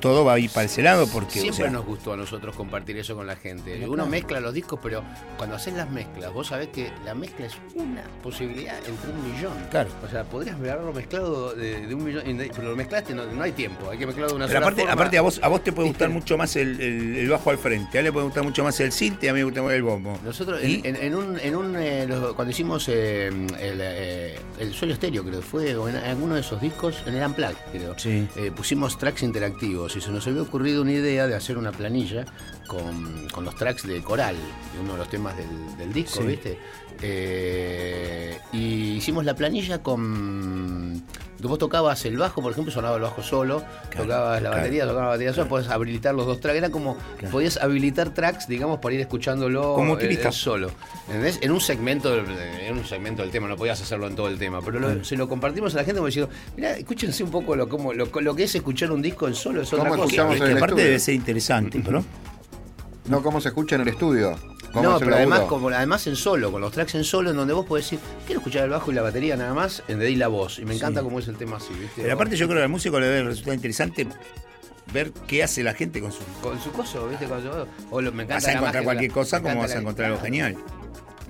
todo 0.00 0.24
va 0.24 0.34
a 0.34 0.38
ir 0.38 0.50
para 0.50 0.66
ese 0.66 0.82
lado 0.82 1.06
porque. 1.08 1.38
o 1.38 1.42
Siempre 1.42 1.64
sea, 1.64 1.70
nos 1.70 1.84
gustó 1.86 2.12
a 2.12 2.16
nosotros 2.16 2.54
compartir 2.56 2.96
eso 2.98 3.14
con 3.16 3.26
la 3.26 3.36
gente. 3.36 3.86
Uno 3.88 4.06
mezcla 4.06 4.40
los 4.40 4.54
discos, 4.54 4.78
pero 4.82 5.02
cuando 5.36 5.56
haces 5.56 5.74
las 5.74 5.90
mezclas, 5.90 6.32
vos 6.32 6.46
sabés 6.48 6.68
que 6.68 6.90
la 7.04 7.14
mezcla 7.14 7.46
es 7.46 7.54
una 7.74 8.02
posibilidad 8.22 8.76
entre 8.86 9.10
un 9.10 9.32
millón. 9.32 9.52
Claro. 9.70 9.90
O 10.06 10.08
sea, 10.10 10.24
podrías 10.24 10.56
haberlo 10.56 10.92
mezclado 10.92 11.54
de, 11.54 11.86
de 11.86 11.94
un 11.94 12.04
millón, 12.04 12.22
pero 12.54 12.70
lo 12.70 12.76
mezclaste, 12.76 13.14
no, 13.14 13.24
no 13.26 13.42
hay 13.42 13.52
tiempo, 13.52 13.90
hay 13.90 13.98
que 13.98 14.06
mezclarlo 14.06 14.30
de 14.32 14.36
una 14.36 14.46
Pero 14.46 14.58
sola 14.58 14.66
aparte, 14.66 14.80
forma. 14.82 14.92
aparte 14.94 15.18
a 15.18 15.22
vos 15.22 15.40
a 15.42 15.48
vos 15.48 15.64
te 15.64 15.72
puede 15.72 15.88
gustar 15.88 16.08
mucho 16.10 16.36
más 16.38 16.54
el, 16.56 16.80
el- 16.80 17.16
el 17.16 17.28
bajo 17.28 17.50
al 17.50 17.58
frente, 17.58 17.98
a 17.98 18.00
él 18.00 18.04
le 18.06 18.12
puede 18.12 18.24
gustar 18.26 18.44
mucho 18.44 18.62
más 18.64 18.78
el 18.80 18.92
synth 18.92 19.22
y 19.24 19.28
a 19.28 19.32
mí 19.32 19.38
me 19.40 19.44
gusta 19.44 19.62
más 19.62 19.72
el 19.72 19.82
bombo. 19.82 20.18
Nosotros 20.24 20.62
¿Y? 20.62 20.80
en, 20.84 20.96
en- 20.96 21.14
un, 21.14 21.38
en 21.40 21.56
un 21.56 21.76
eh, 21.76 22.06
los- 22.06 22.34
cuando 22.34 22.50
hicimos 22.52 22.88
eh, 22.88 23.26
el, 23.28 23.48
eh, 23.80 24.38
el 24.58 24.72
sueño 24.74 24.94
estéreo, 24.94 25.22
creo 25.24 25.40
que 25.40 25.46
fue, 25.46 25.74
o 25.76 25.88
en 25.88 25.96
alguno 25.96 26.34
de 26.34 26.40
esos 26.40 26.60
discos, 26.60 27.02
en 27.06 27.14
el 27.14 27.26
Unplugged, 27.26 27.56
creo, 27.72 27.98
Sí. 27.98 28.26
eh, 28.36 28.50
pusimos 28.54 28.98
tracks 28.98 29.22
interactivos 29.22 29.87
y 29.96 30.00
se 30.00 30.10
nos 30.10 30.26
había 30.26 30.42
ocurrido 30.42 30.82
una 30.82 30.92
idea 30.92 31.26
de 31.26 31.34
hacer 31.34 31.58
una 31.58 31.72
planilla 31.72 32.24
con, 32.66 33.28
con 33.28 33.44
los 33.44 33.54
tracks 33.56 33.86
de 33.86 34.02
coral, 34.02 34.36
de 34.74 34.80
uno 34.80 34.92
de 34.92 34.98
los 34.98 35.08
temas 35.08 35.36
del, 35.36 35.76
del 35.76 35.92
disco, 35.92 36.20
Sí. 36.20 36.26
¿viste? 36.26 36.58
Eh, 37.02 38.38
y 38.52 38.94
hicimos 38.96 39.24
la 39.24 39.34
planilla 39.34 39.82
con. 39.82 41.02
Vos 41.40 41.56
tocabas 41.58 42.04
el 42.04 42.16
bajo, 42.16 42.42
por 42.42 42.50
ejemplo, 42.50 42.72
sonaba 42.72 42.96
el 42.96 43.02
bajo 43.02 43.22
solo, 43.22 43.62
Claro, 43.90 44.06
tocabas 44.06 44.42
la 44.42 44.48
claro. 44.50 44.56
batería, 44.56 44.82
tocabas 44.82 45.02
la 45.04 45.08
batería 45.10 45.32
sola, 45.32 45.48
podés 45.48 45.68
habilitar 45.68 46.12
los 46.12 46.26
dos 46.26 46.40
tracks. 46.40 46.58
Era 46.58 46.70
como, 46.70 46.96
Claro. 47.16 47.30
podías 47.32 47.58
habilitar 47.58 48.10
tracks, 48.12 48.48
digamos, 48.48 48.80
para 48.80 48.96
ir 48.96 49.00
escuchándolo 49.02 49.74
Como 49.74 49.92
eh, 49.92 49.96
utilista. 49.98 50.30
eh, 50.30 50.32
solo. 50.32 50.72
¿Entendés? 51.06 51.38
En 51.40 51.52
un 51.52 51.60
segmento 51.60 52.10
del- 52.10 52.26
en 52.36 52.76
un 52.76 52.84
segmento 52.84 53.22
del 53.22 53.30
tema, 53.30 53.46
no 53.46 53.56
podías 53.56 53.80
hacerlo 53.80 54.08
en 54.08 54.16
todo 54.16 54.26
el 54.26 54.36
tema. 54.36 54.60
Pero 54.64 54.80
lo- 54.80 55.04
se 55.04 55.16
lo 55.16 55.28
compartimos 55.28 55.72
a 55.74 55.76
la 55.78 55.84
gente 55.84 55.98
como 55.98 56.06
diciendo, 56.06 56.28
mira, 56.56 56.72
escúchense 56.76 57.22
un 57.22 57.30
poco 57.30 57.54
lo, 57.54 57.68
como, 57.68 57.92
lo, 57.92 58.06
lo 58.20 58.34
que 58.34 58.42
es 58.42 58.54
escuchar 58.56 58.90
un 58.90 59.00
disco 59.00 59.28
en 59.28 59.34
solo, 59.36 59.62
es 59.62 59.72
otra 59.72 59.88
¿Cómo 59.90 60.02
cosa. 60.02 60.10
Que 60.30 60.34
el 60.34 60.56
aparte 60.56 60.56
estudio. 60.64 60.84
debe 60.84 60.98
ser 60.98 61.14
interesante, 61.14 61.80
pero 61.84 62.04
No 63.06 63.22
cómo 63.22 63.40
se 63.40 63.48
escucha 63.50 63.76
en 63.76 63.82
el 63.82 63.88
estudio. 63.88 64.34
No, 64.74 64.98
pero 64.98 65.14
además, 65.16 65.40
como, 65.42 65.68
además 65.70 66.06
en 66.06 66.16
solo, 66.16 66.52
con 66.52 66.60
los 66.60 66.72
tracks 66.72 66.94
en 66.94 67.04
solo, 67.04 67.30
en 67.30 67.36
donde 67.36 67.54
vos 67.54 67.66
podés 67.66 67.84
decir, 67.86 67.98
quiero 68.26 68.40
escuchar 68.40 68.64
el 68.64 68.70
bajo 68.70 68.90
y 68.90 68.94
la 68.94 69.02
batería 69.02 69.36
nada 69.36 69.54
más, 69.54 69.82
en 69.88 69.98
de 69.98 70.10
la 70.16 70.28
voz. 70.28 70.58
Y 70.58 70.64
me 70.64 70.74
encanta 70.74 71.00
Sí. 71.00 71.04
cómo 71.04 71.18
es 71.18 71.28
el 71.28 71.36
tema 71.36 71.56
así, 71.56 71.72
¿viste? 71.78 72.02
pero 72.02 72.14
aparte 72.14 72.36
yo 72.36 72.46
creo 72.46 72.58
que 72.58 72.64
al 72.64 72.68
músico 72.68 73.00
le 73.00 73.06
debe 73.06 73.28
resultar 73.30 73.54
interesante 73.54 74.06
ver 74.92 75.12
qué 75.26 75.42
hace 75.42 75.62
la 75.62 75.74
gente 75.74 76.00
con 76.00 76.12
su 76.12 76.20
Con 76.42 76.60
su 76.62 76.70
coso, 76.72 77.06
¿viste? 77.08 77.26
Con 77.26 77.42
su- 77.42 77.48
o 77.90 78.00
lo- 78.00 78.12
me 78.12 78.22
encanta 78.24 78.34
vas 78.46 78.46
a 78.46 78.52
encontrar 78.58 78.84
cualquier 78.84 79.10
la- 79.10 79.14
cosa 79.14 79.40
como 79.42 79.60
vas 79.60 79.70
a 79.70 79.74
la- 79.74 79.80
encontrar 79.80 80.10
algo 80.12 80.22
genial. 80.22 80.56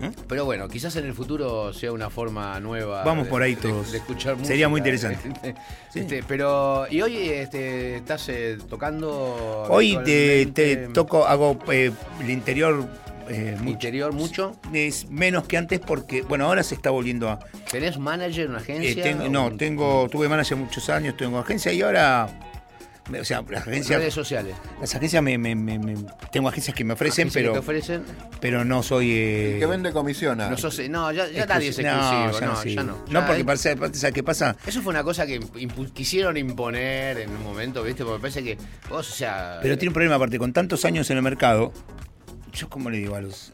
¿eh? 0.00 0.12
Pero 0.28 0.44
bueno, 0.44 0.68
quizás 0.68 0.94
en 0.94 1.06
el 1.06 1.12
futuro 1.14 1.72
sea 1.72 1.90
una 1.90 2.08
forma 2.08 2.60
nueva. 2.60 3.02
Vamos 3.02 3.24
de- 3.24 3.30
por 3.30 3.42
ahí 3.42 3.56
todos. 3.56 3.90
De, 3.90 3.98
escuchar 3.98 4.34
música. 4.34 4.46
Sería 4.48 4.68
muy 4.68 4.78
interesante. 4.78 5.54
Este, 5.94 6.22
pero, 6.22 6.86
¿y 6.88 7.02
hoy 7.02 7.16
este, 7.30 7.96
estás 7.96 8.28
eh, 8.28 8.58
tocando? 8.68 9.66
Hoy 9.68 9.98
te, 10.04 10.88
toco, 10.94 11.26
hago 11.26 11.58
eh, 11.72 11.90
el 12.20 12.30
interior 12.30 12.86
eh, 13.28 13.56
mucho. 13.58 13.70
Interior 13.70 14.12
mucho. 14.12 14.56
Es 14.72 15.08
menos 15.10 15.46
que 15.46 15.56
antes 15.56 15.80
porque, 15.80 16.22
bueno, 16.22 16.46
ahora 16.46 16.62
se 16.62 16.74
está 16.74 16.90
volviendo 16.90 17.28
a... 17.28 17.38
¿Tenés 17.70 17.98
manager, 17.98 18.48
una 18.48 18.58
eh, 18.58 18.62
agencia? 18.62 19.02
tengo- 19.02 19.28
no, 19.28 19.46
Un- 19.48 19.58
tengo, 19.58 20.08
tuve 20.10 20.28
manager 20.28 20.56
muchos 20.56 20.88
años, 20.90 21.16
tengo 21.16 21.38
agencia 21.38 21.72
y 21.72 21.82
ahora... 21.82 22.28
O 23.10 23.24
sea, 23.24 23.38
las 23.40 23.64
redes 23.64 23.90
agencias, 23.90 24.12
sociales. 24.12 24.54
las 24.82 24.94
agencias 24.94 25.22
me, 25.22 25.38
me- 25.38 25.54
me- 25.54 25.78
me- 25.78 25.96
tengo 26.30 26.46
agencias 26.50 26.76
que 26.76 26.84
me 26.84 26.92
ofrecen, 26.92 27.28
Agencias 27.28 27.32
que 27.32 27.40
pero, 27.40 27.52
te 27.54 27.58
ofrecen. 27.60 28.02
pero 28.38 28.64
no 28.66 28.82
soy... 28.82 29.10
eh, 29.12 29.54
El 29.54 29.60
que 29.60 29.64
vende 29.66 29.92
comisiona. 29.92 30.50
No, 30.50 30.58
sos- 30.58 30.86
no, 30.90 31.10
ya, 31.10 31.26
ya 31.30 31.46
nadie 31.46 31.68
es 31.68 31.78
exclusi- 31.78 32.26
exclusivo. 32.28 32.52
No, 32.52 32.62
sí. 32.62 32.74
ya 32.74 32.82
no. 32.82 33.26
Porque 33.26 33.46
parece, 33.46 33.76
¿sabes 33.94 34.12
qué 34.12 34.22
pasa? 34.22 34.56
Eso 34.66 34.82
fue 34.82 34.90
una 34.90 35.02
cosa 35.04 35.24
que 35.26 35.40
impu- 35.40 35.90
quisieron 35.90 36.36
imponer 36.36 37.16
en 37.20 37.30
un 37.30 37.42
momento, 37.44 37.82
¿viste? 37.82 38.04
Porque 38.04 38.18
me 38.18 38.20
parece 38.20 38.44
que 38.44 38.58
vos, 38.90 39.10
o 39.10 39.14
sea. 39.14 39.58
Pero 39.62 39.78
tiene 39.78 39.88
un 39.88 39.94
problema 39.94 40.16
aparte, 40.16 40.38
con 40.38 40.52
tantos 40.52 40.84
años 40.84 41.08
en 41.10 41.16
el 41.16 41.22
mercado, 41.22 41.72
yo 42.58 42.68
como 42.68 42.90
le 42.90 42.98
digo 42.98 43.14
a 43.14 43.20
los... 43.20 43.52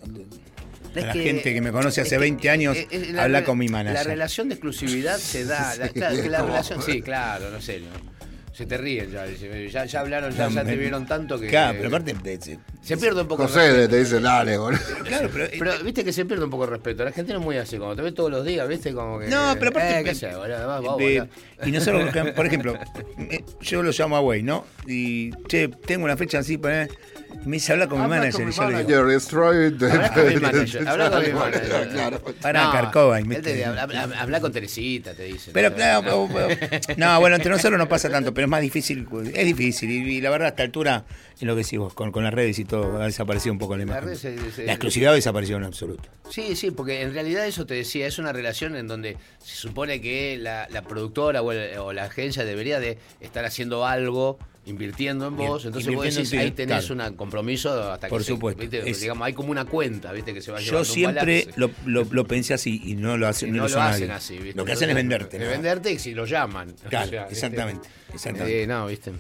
A 0.97 1.01
la 1.01 1.13
que- 1.13 1.23
gente 1.25 1.53
que 1.53 1.61
me 1.61 1.73
conoce 1.73 2.01
hace 2.03 2.11
que- 2.11 2.19
20 2.19 2.51
años, 2.51 2.77
eh, 2.77 2.87
eh, 2.91 3.09
la 3.13 3.25
habla 3.25 3.45
con 3.45 3.59
mi 3.59 3.69
manager. 3.69 3.95
La 3.99 4.05
relación 4.05 4.49
de 4.49 4.55
exclusividad 4.55 5.17
se 5.19 5.45
da. 5.45 5.75
la- 5.79 5.89
claro, 5.89 6.23
que 6.23 6.29
la 6.29 6.43
relación, 6.43 6.83
sí, 6.83 7.03
claro, 7.03 7.51
no 7.51 7.61
sé. 7.61 7.81
¿no? 7.81 8.15
Se 8.55 8.67
te 8.67 8.77
ríen 8.79 9.11
ya. 9.11 9.27
Ya, 9.27 9.85
ya 9.87 9.99
hablaron, 10.01 10.33
ya, 10.33 10.49
ya 10.49 10.65
te 10.65 10.77
vieron 10.77 11.05
tanto 11.07 11.41
que. 11.41 11.49
Claro, 11.49 11.75
pero 11.77 11.89
aparte... 11.89 12.15
de- 12.23 12.39
de- 12.39 12.59
Se 12.81 12.97
pierde 12.97 13.23
un 13.23 13.27
poco 13.27 13.43
el 13.43 13.49
José 13.49 13.67
respeto. 13.73 13.89
te 13.89 13.99
dice, 13.99 14.21
dale, 14.21 14.57
boludo. 14.57 14.79
Claro, 15.03 15.29
pero, 15.33 15.45
eh, 15.47 15.57
Pero 15.59 15.73
viste 15.83 16.05
que 16.05 16.13
se 16.13 16.25
pierde 16.25 16.45
un 16.45 16.51
poco 16.51 16.63
el 16.63 16.71
respeto. 16.71 17.05
La 17.05 17.11
gente 17.11 17.33
no 17.33 17.41
es 17.41 17.45
muy 17.45 17.57
así. 17.57 17.77
Cuando 17.79 17.97
te 17.97 18.03
ve 18.03 18.13
todos 18.13 18.31
los 18.31 18.45
días, 18.47 18.69
viste 18.69 18.95
como 18.95 19.19
que. 19.19 19.27
No, 19.27 19.57
pero 19.59 19.71
aparte- 19.73 19.99
Eh, 19.99 20.05
¿qué 20.05 20.15
sé, 20.15 20.29
boludo? 20.37 20.69
Vas, 20.69 20.81
vos, 20.83 20.99
de- 20.99 21.19
boludo. 21.19 21.29
y 21.67 21.73
nosotros, 21.73 22.15
por 22.37 22.47
ejemplo, 22.47 22.79
eh, 23.19 23.43
yo 23.61 23.83
lo 23.83 23.91
llamo 23.91 24.17
a 24.17 24.21
Way, 24.21 24.45
¿no? 24.45 24.65
Y, 24.87 25.33
che, 25.49 25.67
tengo 25.67 26.05
una 26.05 26.17
fecha 26.17 26.39
así 26.39 26.57
para... 26.57 26.87
Me 27.45 27.57
dice, 27.57 27.73
habla 27.73 27.89
con 27.89 28.01
mi 28.03 28.09
manager. 28.09 28.33
con 28.33 28.43
y 28.43 28.47
mi 28.47 28.53
yo 28.55 28.63
le 28.63 28.69
digo, 28.69 29.03
manager, 29.03 29.07
destroy 29.07 29.77
the- 29.79 29.91
Habla 29.91 30.13
con 30.15 30.29
mi 30.29 30.37
manager. 30.37 30.89
Habla 30.89 31.11
con 31.11 31.23
mi 31.23 31.33
manager. 31.33 31.89
Claro. 31.93 32.21
Pará, 32.41 32.71
Carcova, 32.73 33.17
habla, 33.19 34.41
con 34.41 34.53
Teresita, 34.53 35.15
te 35.15 35.25
dice. 35.25 35.51
Pero 35.53 35.71
¿no? 35.71 35.77
claro, 35.77 36.29
bueno, 37.21 37.37
entre 37.37 37.51
nosotros 37.51 37.79
no 37.79 37.89
pasa 37.89 38.09
tanto, 38.11 38.33
pero 38.33 38.47
es 38.47 38.51
más 38.51 38.61
difícil, 38.63 39.07
es 39.35 39.45
difícil. 39.45 39.91
Y, 39.91 40.17
y 40.17 40.21
la 40.21 40.31
verdad, 40.31 40.47
a 40.47 40.51
esta 40.51 40.63
altura, 40.63 41.05
es 41.37 41.43
lo 41.43 41.55
que 41.55 41.63
decís 41.63 41.79
vos, 41.79 41.93
con, 41.95 42.13
con 42.13 42.25
las 42.25 42.33
redes 42.35 42.59
y 42.59 42.65
todo, 42.65 43.01
ha 43.01 43.07
desaparecido 43.07 43.53
un 43.53 43.59
poco 43.59 43.77
la 43.77 43.85
La 43.85 43.93
imagen. 43.99 44.17
se- 44.17 44.51
se- 44.51 44.65
La 44.67 44.73
exclusividad 44.73 45.13
ha 45.13 45.17
desaparecido 45.17 45.59
en 45.59 45.65
absoluto. 45.65 46.03
Sí, 46.31 46.57
sí, 46.57 46.71
porque 46.71 47.03
en 47.03 47.13
realidad 47.13 47.47
eso 47.47 47.67
te 47.67 47.75
decía, 47.75 48.07
es 48.07 48.19
una 48.19 48.33
relación 48.33 48.77
en 48.77 48.89
donde 48.89 49.17
se 49.43 49.57
supone 49.57 50.01
que 50.01 50.39
la, 50.39 50.67
la 50.71 50.83
productora 50.83 51.43
o, 51.43 51.53
el- 51.53 51.79
o 51.79 51.93
la 51.93 52.05
agencia 52.05 52.45
debería 52.45 52.81
de 52.81 52.99
estar 53.21 53.45
haciendo 53.45 53.87
algo, 53.87 54.39
invirtiendo 54.67 55.27
en 55.29 55.37
vos, 55.37 55.65
entonces 55.67 55.95
vos 55.95 56.05
decís, 56.05 56.33
ahí 56.35 56.51
tenés 56.51 56.87
claro. 56.87 57.11
un 57.11 57.17
compromiso 57.17 57.93
hasta 57.93 58.09
Por 58.09 58.21
que 58.21 58.25
se- 58.25 58.33
supuesto, 58.33 58.63
¿viste? 58.63 58.89
es- 58.89 59.01
digamos, 59.01 59.27
hay 59.27 59.33
como 59.35 59.51
una 59.51 59.67
cuenta, 59.67 60.11
¿viste? 60.13 60.33
Que 60.33 60.41
se 60.41 60.51
va 60.53 60.59
Yo 60.61 60.85
siempre 60.85 61.49
lo, 61.57 61.71
lo- 61.85 62.05
lo 62.11 62.25
pensé 62.27 62.55
así 62.55 62.81
y 62.85 62.95
no 62.97 63.17
lo 63.19 63.29
hacen, 63.29 63.53
no 63.55 63.69
lo 63.69 63.81
hacen 63.83 64.09
nadie. 64.09 64.13
así, 64.13 64.39
¿viste? 64.39 64.55
Lo 64.57 64.65
que 64.65 64.73
hacen 64.73 64.89
es 64.89 64.97
venderte. 64.97 65.37
Es 65.37 65.49
venderte 65.49 65.93
y 65.93 65.99
si 65.99 66.15
lo 66.15 66.25
llaman. 66.25 66.75
Claro, 66.89 67.07
O 67.07 67.11
sea, 67.11 67.21
¿viste? 67.27 67.35
exactamente, 67.35 67.89
exactamente. 68.13 68.63
Eh, 68.63 68.67
no, 68.67 68.87
¿viste? 68.87 69.11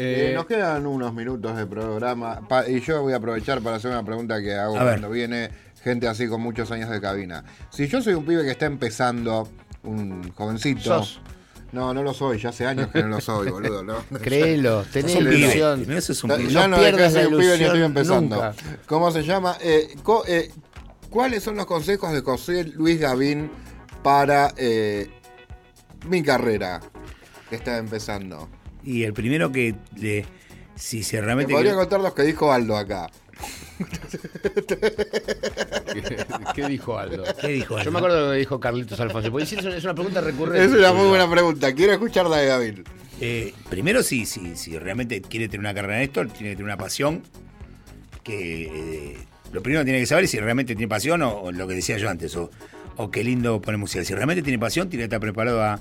Eh, 0.00 0.28
Eh, 0.30 0.32
nos 0.34 0.46
quedan 0.46 0.86
unos 0.86 1.12
minutos 1.14 1.56
de 1.56 1.66
programa 1.66 2.46
pa- 2.46 2.68
y 2.68 2.80
yo 2.80 3.02
voy 3.02 3.14
a 3.14 3.16
aprovechar 3.16 3.60
para 3.62 3.76
hacer 3.76 3.90
una 3.90 4.04
pregunta 4.04 4.40
que 4.40 4.54
hago 4.54 4.74
cuando 4.74 5.10
viene 5.10 5.50
gente 5.82 6.06
así 6.06 6.28
con 6.28 6.40
muchos 6.40 6.70
años 6.70 6.90
de 6.90 7.00
cabina. 7.00 7.42
Si 7.70 7.88
yo 7.88 8.00
soy 8.02 8.14
un 8.14 8.24
pibe 8.24 8.44
que 8.44 8.50
está 8.50 8.66
empezando, 8.66 9.48
un 9.82 10.30
jovencito. 10.32 10.82
Sos. 10.82 11.20
No, 11.72 11.92
no 11.92 12.02
lo 12.02 12.14
soy, 12.14 12.38
ya 12.38 12.48
hace 12.48 12.64
años 12.66 12.88
que 12.90 13.02
no 13.02 13.08
lo 13.08 13.20
soy, 13.20 13.50
boludo. 13.50 13.82
¿no? 13.82 13.96
Créelo, 14.22 14.84
tenés 14.92 15.16
pibe. 15.16 15.34
ilusión. 15.38 15.80
Primero 15.80 16.00
sos 16.00 16.24
un 16.24 16.30
Ya, 16.30 16.36
pibe. 16.36 16.50
ya 16.50 16.60
No 16.62 16.68
no, 16.68 16.82
dejé 16.82 16.90
de 16.92 16.96
pierdas 16.96 17.12
la 17.14 17.20
un 17.28 17.28
pibe 17.28 17.38
ni 17.44 17.44
estoy 17.52 17.60
ilusión 17.66 17.82
empezando. 17.84 18.36
nunca. 18.36 18.54
¿Cómo 18.86 19.10
se 19.10 19.22
llama? 19.22 19.56
Eh, 19.60 19.94
co- 20.02 20.24
eh, 20.26 20.50
¿Cuáles 21.10 21.42
son 21.42 21.56
los 21.56 21.66
consejos 21.66 22.12
de 22.12 22.20
José 22.20 22.64
Luis 22.64 22.98
Gavín 23.00 23.50
para 24.02 24.52
eh, 24.56 25.10
mi 26.08 26.22
carrera 26.22 26.80
que 27.50 27.56
está 27.56 27.78
empezando? 27.78 28.48
Y 28.84 29.02
el 29.04 29.12
primero 29.12 29.50
que, 29.52 29.74
le, 29.96 30.24
si 30.74 31.02
se 31.02 31.16
Te 31.18 31.22
realmente... 31.22 31.52
podría 31.52 31.72
quiere- 31.72 31.82
contar 31.84 32.00
los 32.00 32.14
que 32.14 32.22
dijo 32.22 32.52
Aldo 32.52 32.76
acá. 32.76 33.08
¿Qué 36.54 36.68
dijo 36.68 36.98
Aldo? 36.98 37.24
¿Qué 37.40 37.48
dijo 37.48 37.80
Yo 37.82 37.90
me 37.92 37.98
acuerdo 37.98 38.16
de 38.16 38.22
lo 38.26 38.32
que 38.32 38.38
dijo 38.38 38.60
Carlitos 38.60 38.98
Alfonso. 39.00 39.30
Porque 39.30 39.44
es 39.44 39.84
una- 39.84 39.94
pregunta 39.94 40.20
recurrente. 40.20 40.64
Es 40.64 40.72
una 40.72 40.92
muy 40.92 41.08
buena 41.08 41.30
pregunta. 41.30 41.72
Quiero 41.74 41.92
escuchar 41.92 42.26
la 42.26 42.38
de 42.38 42.46
Gavín. 42.46 42.84
Eh, 43.20 43.52
primero, 43.68 44.02
si, 44.02 44.26
si, 44.26 44.56
si 44.56 44.78
realmente 44.78 45.20
quiere 45.22 45.48
tener 45.48 45.60
una 45.60 45.74
carrera 45.74 45.96
en 45.98 46.02
esto, 46.04 46.20
tiene 46.26 46.50
que 46.50 46.56
tener 46.56 46.64
una 46.64 46.76
pasión. 46.76 47.22
Que 48.22 49.12
eh, 49.12 49.16
lo 49.52 49.62
primero 49.62 49.80
que 49.82 49.86
tiene 49.86 50.00
que 50.00 50.06
saber 50.06 50.24
es 50.24 50.30
si 50.30 50.38
realmente 50.38 50.74
tiene 50.74 50.88
pasión 50.88 51.22
o, 51.22 51.40
o 51.40 51.52
lo 51.52 51.66
que 51.66 51.74
decía 51.74 51.98
yo 51.98 52.08
antes, 52.10 52.36
o, 52.36 52.50
o 52.96 53.10
qué 53.10 53.24
lindo 53.24 53.60
poner 53.60 53.78
música. 53.78 54.04
Si 54.04 54.14
realmente 54.14 54.42
tiene 54.42 54.58
pasión, 54.58 54.88
tiene 54.88 55.02
que 55.02 55.06
estar 55.06 55.20
preparado 55.20 55.62
a, 55.62 55.80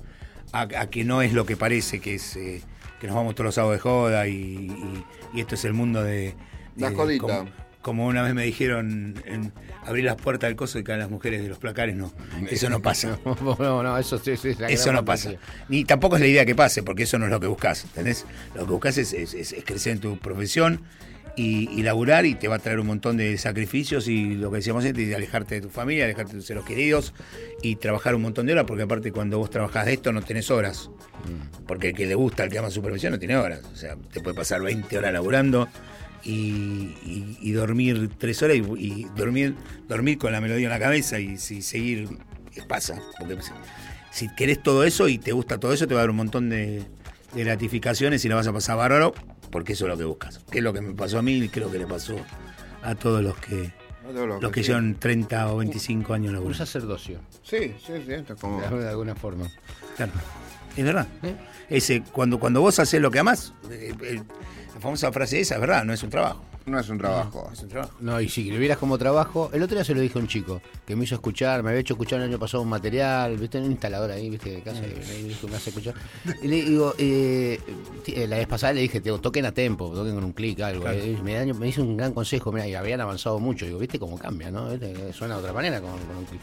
a- 0.52 0.62
a 0.62 0.90
que 0.90 1.04
no 1.04 1.22
es 1.22 1.34
lo 1.34 1.46
que 1.46 1.58
parece, 1.58 2.00
que 2.00 2.16
es 2.16 2.36
eh, 2.38 2.62
que 3.00 3.08
nos 3.08 3.16
vamos 3.16 3.36
todos 3.36 3.46
los 3.46 3.56
sábados 3.56 3.76
de 3.76 3.80
joda 3.82 4.28
y, 4.28 4.34
y- 4.34 5.04
y 5.34 5.42
esto 5.42 5.56
es 5.56 5.66
el 5.66 5.74
mundo 5.74 6.04
de. 6.04 6.36
La 6.78 6.90
de- 6.90 6.96
jodita. 6.96 7.22
Como, 7.22 7.50
como 7.82 8.06
una 8.08 8.22
vez 8.24 8.34
me 8.34 8.44
dijeron, 8.44 9.16
en 9.26 9.54
abrir 9.86 10.04
las 10.06 10.16
puertas 10.18 10.50
del 10.50 10.58
coso 10.58 10.78
y 10.80 10.84
caen 10.84 11.00
las 11.00 11.10
mujeres 11.10 11.42
de 11.42 11.48
los 11.50 11.58
placares, 11.58 11.96
no. 11.96 12.12
Eso 12.50 12.70
no 12.70 12.82
pasa. 12.82 13.18
No, 13.60 13.82
no, 13.84 13.98
eso 13.98 14.18
sí, 14.18 14.36
sí, 14.36 14.50
no 14.92 15.06
pasa. 15.06 15.32
Ni 15.70 15.86
tampoco 15.86 16.16
es 16.16 16.22
la 16.22 16.28
idea 16.28 16.46
que 16.46 16.56
pase, 16.56 16.84
porque 16.84 17.04
eso 17.04 17.18
no 17.18 17.26
es 17.26 17.32
lo 17.32 17.40
que 17.40 17.48
buscas, 17.48 17.86
¿entendés? 17.86 18.26
Lo 18.56 18.66
que 18.66 18.72
buscas 18.72 18.98
es, 18.98 19.14
es- 19.14 19.34
es- 19.34 19.54
es 19.54 19.64
crecer 19.64 19.94
en 19.94 20.00
tu 20.00 20.18
profesión 20.20 20.82
y, 21.38 21.70
y 21.70 21.84
laburar 21.84 22.26
y 22.26 22.34
te 22.34 22.48
va 22.48 22.56
a 22.56 22.60
traer 22.60 22.80
un 22.80 22.88
montón 22.88 23.16
de 23.16 23.38
sacrificios 23.38 24.08
y 24.08 24.34
lo 24.36 24.50
que 24.50 24.58
decíamos 24.58 24.84
antes, 24.84 25.08
de 25.08 25.16
alejarte 25.16 25.56
de 25.56 25.62
tu 25.62 25.70
familia, 25.70 26.06
alejarte 26.06 26.34
de 26.34 26.40
tus 26.40 26.48
seres 26.48 26.64
queridos 26.66 27.14
y 27.62 27.76
trabajar 27.76 28.16
un 28.16 28.24
montón 28.24 28.48
de 28.48 28.54
horas, 28.54 28.66
porque 28.68 28.84
aparte 28.84 29.12
cuando 29.12 29.38
vos 29.38 29.50
trabajás 29.52 29.86
de 29.86 29.94
esto 29.94 30.12
no 30.12 30.22
tenés 30.24 30.50
horas. 30.52 30.90
Porque 31.68 31.90
el 31.90 31.96
que 31.96 32.06
le 32.08 32.16
gusta, 32.16 32.44
el 32.44 32.50
que 32.50 32.58
ama 32.58 32.70
su 32.72 32.82
profesión, 32.82 33.12
no 33.14 33.20
tiene 33.20 33.36
horas. 33.38 33.62
O 33.72 33.76
sea, 33.76 33.96
te 34.12 34.20
puede 34.22 34.36
pasar 34.36 34.62
20 34.62 34.98
horas 34.98 35.14
laburando 35.14 35.68
y, 36.28 36.96
y- 37.06 37.38
y 37.42 37.52
dormir 37.54 38.10
3 38.18 38.42
horas 38.44 38.58
y, 38.58 38.62
y 38.78 39.04
dormir, 39.16 39.56
dormir 39.88 40.18
con 40.18 40.32
la 40.32 40.42
melodía 40.42 40.66
en 40.68 40.72
la 40.72 40.80
cabeza 40.80 41.20
y, 41.20 41.38
si 41.38 41.62
seguir, 41.62 42.10
eh, 42.56 42.62
pasa. 42.68 43.02
Porque 43.18 43.38
si, 43.42 43.52
si 44.12 44.36
querés 44.36 44.62
todo 44.62 44.84
eso 44.84 45.08
y 45.08 45.18
te 45.18 45.32
gusta 45.32 45.60
todo 45.60 45.74
eso, 45.74 45.88
te 45.88 45.94
va 45.94 46.02
a 46.02 46.04
dar 46.04 46.10
un 46.10 46.18
montón 46.18 46.50
de, 46.50 46.84
de 47.34 47.44
gratificaciones 47.44 48.24
y 48.26 48.30
la 48.30 48.36
vas 48.36 48.48
a 48.48 48.54
pasar 48.54 48.78
bárbaro, 48.78 49.14
porque 49.52 49.74
eso 49.74 49.86
es 49.86 49.90
lo 49.90 49.98
que 49.98 50.04
buscas. 50.04 50.40
Que 50.52 50.58
es 50.60 50.64
lo 50.64 50.74
que 50.74 50.82
me 50.82 50.94
pasó 50.94 51.18
a 51.20 51.22
mí 51.22 51.34
y 51.38 51.50
creo 51.50 51.72
que 51.72 51.80
le 51.80 51.88
pasó 51.88 52.16
a 52.84 52.96
todos 52.96 53.24
los 53.24 53.38
que, 53.38 53.72
los 54.42 54.52
que 54.52 54.64
llevan 54.64 54.96
30 54.96 55.52
o 55.54 55.58
25 55.58 56.14
años 56.14 56.28
Un 56.30 56.34
laburando. 56.36 56.58
sacerdocio, 56.66 57.20
Sí, 57.44 57.74
sí, 57.86 57.94
sí. 58.06 58.14
Esto 58.14 58.34
es 58.34 58.40
como... 58.42 58.60
de 58.62 58.88
alguna 58.90 59.16
forma. 59.16 59.50
Claro. 59.96 60.12
Es 60.76 60.84
verdad. 60.86 61.08
Ese, 61.70 62.04
cuando, 62.12 62.40
cuando 62.40 62.62
vos 62.62 62.78
haces 62.80 63.02
lo 63.02 63.10
que 63.10 63.20
amás, 63.20 63.54
eh, 63.72 63.94
eh, 64.04 64.22
la 64.78 64.82
famosa 64.82 65.12
frase 65.12 65.40
esa 65.40 65.56
es 65.56 65.62
verdad, 65.62 65.84
no 65.84 65.92
es 65.94 66.04
un 66.04 66.10
trabajo. 66.12 66.42
No 66.68 66.78
es 66.80 66.88
un 66.90 66.98
trabajo. 66.98 67.50
Es 67.52 67.62
un 67.64 67.70
trabajo. 67.70 67.94
No, 68.02 68.20
y 68.22 68.28
si 68.30 68.52
lo 68.52 68.60
vieras 68.60 68.78
como 68.78 68.98
trabajo, 68.98 69.50
el 69.54 69.64
otro 69.64 69.76
día 69.76 69.84
se 69.86 69.96
lo 69.96 70.02
dije 70.02 70.20
a 70.20 70.22
un 70.22 70.28
chico 70.28 70.62
que 70.86 70.96
me 70.96 71.06
hizo 71.06 71.16
escuchar, 71.16 71.64
me 71.64 71.70
había 71.70 71.80
hecho 71.82 71.94
escuchar 71.96 72.20
el 72.20 72.26
año 72.30 72.38
pasado 72.38 72.62
un 72.62 72.70
material, 72.70 73.38
viste, 73.38 73.58
un 73.58 73.72
instalador 73.72 74.12
ahí, 74.12 74.30
viste, 74.30 74.52
de 74.52 74.62
casa, 74.62 74.82
y 74.86 75.24
me 75.24 75.30
dijo, 75.30 75.48
me 75.48 75.56
hace 75.56 75.70
escuchar. 75.72 75.96
Y 76.44 76.48
le 76.48 76.56
digo, 76.64 76.94
eh, 76.98 77.60
eh, 78.08 78.28
la 78.28 78.38
vez 78.38 78.48
pasada 78.48 78.74
le 78.74 78.82
dije, 78.82 79.00
"Teo, 79.02 79.20
toquen 79.20 79.46
a 79.46 79.52
tempo, 79.54 79.90
toquen 79.94 80.14
con 80.14 80.24
un 80.26 80.34
clic, 80.34 80.60
algo. 80.60 80.84
Claro. 80.84 80.98
Eh, 81.00 81.18
me, 81.24 81.34
da- 81.36 81.54
me 81.54 81.70
hizo 81.70 81.82
un 81.82 81.96
gran 81.98 82.14
consejo, 82.14 82.52
mira, 82.52 82.68
y 82.68 82.76
habían 82.76 83.00
avanzado 83.02 83.40
mucho. 83.40 83.66
Digo, 83.66 83.80
viste 83.80 83.98
cómo 83.98 84.20
cambia, 84.20 84.52
¿no? 84.52 84.70
¿Viste? 84.70 85.14
Suena 85.14 85.36
de 85.36 85.40
otra 85.40 85.54
manera 85.54 85.80
con, 85.82 85.92
con 85.92 86.18
un 86.18 86.26
clic. 86.26 86.42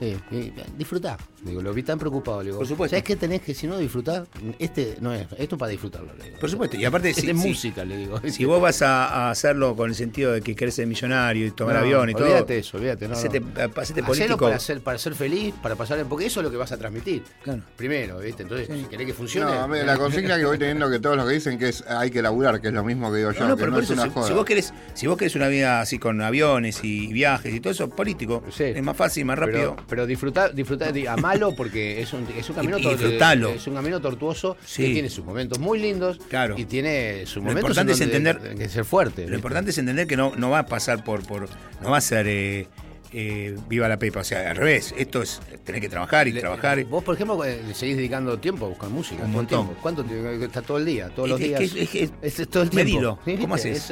Eh, 0.00 0.18
eh, 0.30 0.52
disfrutá. 0.76 1.16
Digo, 1.42 1.62
lo 1.62 1.72
vi 1.72 1.82
tan 1.82 1.98
preocupado. 1.98 2.40
Le 2.40 2.46
digo, 2.46 2.58
Por 2.58 2.66
supuesto. 2.66 2.90
¿Sabes 2.92 3.04
qué 3.04 3.16
tenés 3.16 3.40
que 3.40 3.54
si 3.54 3.66
no 3.66 3.78
disfrutar? 3.78 4.26
Este 4.58 4.96
no 5.00 5.14
es, 5.14 5.26
esto 5.38 5.54
es 5.54 5.58
para 5.58 5.70
disfrutarlo, 5.70 6.12
le 6.18 6.24
digo. 6.24 6.38
Por 6.38 6.50
supuesto, 6.50 6.76
y 6.76 6.84
aparte 6.84 7.10
Este 7.10 7.22
si, 7.22 7.30
es 7.30 7.40
si- 7.40 7.48
música, 7.48 7.84
le 7.84 7.96
digo. 7.96 8.20
si 8.28 8.44
vos 8.44 8.60
vas 8.60 8.82
a, 8.82 9.06
a 9.06 9.30
hacerlo 9.30 9.74
con 9.76 9.88
el 9.88 9.94
sentido 9.94 10.32
de 10.32 10.40
que 10.42 10.54
querés 10.56 10.74
ser 10.74 10.86
millonario 10.86 11.46
y 11.46 11.50
tomar 11.52 11.74
No, 11.76 11.80
avión 11.80 12.10
y 12.10 12.14
todo, 12.14 12.24
Olvídate 12.24 12.52
de 12.54 12.58
eso, 12.60 12.76
olvídate. 12.76 13.08
No, 13.08 13.14
hacete, 13.14 13.40
no. 13.40 13.46
hacete 13.48 13.80
Hacelo 14.00 14.06
político. 14.06 14.38
para 14.46 14.58
ser, 14.58 14.80
para 14.82 14.98
ser 14.98 15.14
feliz, 15.14 15.54
para 15.62 15.76
pasar 15.76 16.04
porque 16.06 16.26
eso 16.26 16.40
es 16.40 16.44
lo 16.44 16.50
que 16.50 16.56
vas 16.56 16.72
a 16.72 16.76
transmitir. 16.76 17.22
Claro. 17.42 17.62
Primero, 17.76 18.18
¿viste? 18.18 18.42
Entonces, 18.42 18.68
si 18.68 18.84
querés 18.84 19.06
que 19.06 19.14
funcione. 19.14 19.50
No, 19.50 19.68
la 19.68 19.96
consigna 19.96 20.36
que 20.36 20.44
voy 20.44 20.58
teniendo 20.58 20.90
que 20.90 20.98
todos 20.98 21.16
los 21.16 21.26
que 21.26 21.34
dicen 21.34 21.58
que 21.58 21.68
es 21.68 21.82
hay 21.86 22.10
que 22.10 22.20
laburar, 22.22 22.60
que 22.60 22.68
es 22.68 22.74
lo 22.74 22.84
mismo 22.84 23.10
que 23.10 23.18
digo 23.18 23.32
yo, 23.32 23.40
No, 23.40 23.48
no, 23.50 23.56
que 23.56 23.60
pero 23.60 23.70
no 23.70 23.76
por 23.76 23.84
es 23.84 23.90
eso, 23.90 23.94
una 24.00 24.04
si, 24.04 24.10
joda. 24.14 24.26
si 24.28 24.32
vos 24.34 24.44
querés, 24.44 24.74
si 24.94 25.06
vos 25.06 25.16
querés 25.16 25.34
una 25.36 25.48
vida 25.48 25.80
así 25.80 25.98
con 25.98 26.20
aviones 26.20 26.80
y 26.82 27.12
viajes 27.12 27.54
y 27.54 27.60
todo 27.60 27.72
eso, 27.72 27.88
político, 27.88 28.42
Sí. 28.50 28.64
es 28.64 28.82
más 28.82 28.96
fácil, 28.96 29.24
más 29.24 29.38
rápido. 29.38 29.74
Pero, 29.76 29.85
pero 29.88 30.06
disfrutar, 30.06 30.54
disfrutar, 30.54 30.92
di- 30.92 31.06
amalo 31.06 31.54
porque 31.54 32.00
es 32.00 32.12
un, 32.12 32.26
es 32.36 32.48
un 32.48 32.56
camino 32.56 32.78
Y- 32.78 32.80
y 32.80 32.84
tor- 32.84 32.98
disfrutalo. 32.98 33.50
es 33.50 33.66
un 33.66 33.74
camino 33.74 34.00
tortuoso 34.00 34.56
Sí. 34.64 34.82
que 34.84 34.92
tiene 34.94 35.08
sus 35.08 35.24
momentos 35.24 35.58
muy 35.58 35.78
lindos 35.78 36.18
Claro. 36.28 36.54
y 36.58 36.64
tiene 36.64 37.24
sus 37.26 37.36
Lo 37.36 37.42
momentos 37.42 37.62
importante 37.76 37.92
en 37.92 37.96
es 37.96 38.00
entender- 38.00 38.56
que 38.58 38.68
ser 38.68 38.84
fuerte. 38.84 39.22
Lo 39.22 39.26
¿viste? 39.28 39.36
importante 39.36 39.70
es 39.70 39.78
entender 39.78 40.06
que 40.06 40.16
no, 40.16 40.32
no 40.36 40.50
va 40.50 40.60
a 40.60 40.66
pasar 40.66 41.04
por, 41.04 41.24
por 41.26 41.48
no 41.82 41.90
va 41.90 41.98
a 41.98 42.00
ser 42.00 42.26
eh, 42.28 42.66
eh, 43.12 43.56
viva 43.68 43.88
la 43.88 43.98
pepa. 43.98 44.20
O 44.20 44.24
sea, 44.24 44.50
al 44.50 44.56
revés, 44.56 44.92
esto 44.98 45.22
es 45.22 45.40
tener 45.64 45.80
que 45.80 45.88
trabajar 45.88 46.26
y 46.28 46.32
Le- 46.32 46.40
trabajar. 46.40 46.84
Vos, 46.84 47.02
por 47.04 47.14
ejemplo, 47.14 47.42
eh, 47.44 47.62
le 47.66 47.72
seguís 47.72 47.96
dedicando 47.96 48.36
tiempo 48.38 48.66
a 48.66 48.68
buscar 48.68 48.90
música. 48.90 49.22
Un 49.24 49.32
montón. 49.32 49.64
tiempo. 49.66 49.80
¿Cuánto 49.80 50.04
tiempo? 50.04 50.28
Está 50.44 50.60
todo 50.60 50.76
el 50.78 50.84
día, 50.84 51.08
todos 51.10 51.28
los 51.28 51.38
días. 51.38 51.60
es 51.60 51.72
que- 51.72 51.82
es 51.84 51.88
que- 51.90 52.10
Es- 52.20 52.40
es 52.40 52.48
todo 52.48 52.64
el 52.64 52.70
tiempo. 52.70 52.90
Medilo. 52.92 53.18
¿Cómo 53.40 53.54
haces? 53.54 53.90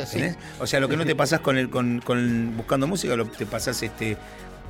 O 0.58 0.66
sea, 0.66 0.80
lo 0.80 0.88
que 0.88 0.96
no 0.96 1.06
te 1.06 1.14
pasás 1.16 1.40
con 1.40 1.56
el, 1.56 1.70
con, 1.70 2.00
con 2.04 2.54
buscando 2.56 2.86
música, 2.88 3.14
lo 3.16 3.24
te 3.26 3.46
pasás 3.46 3.82
este 3.84 4.16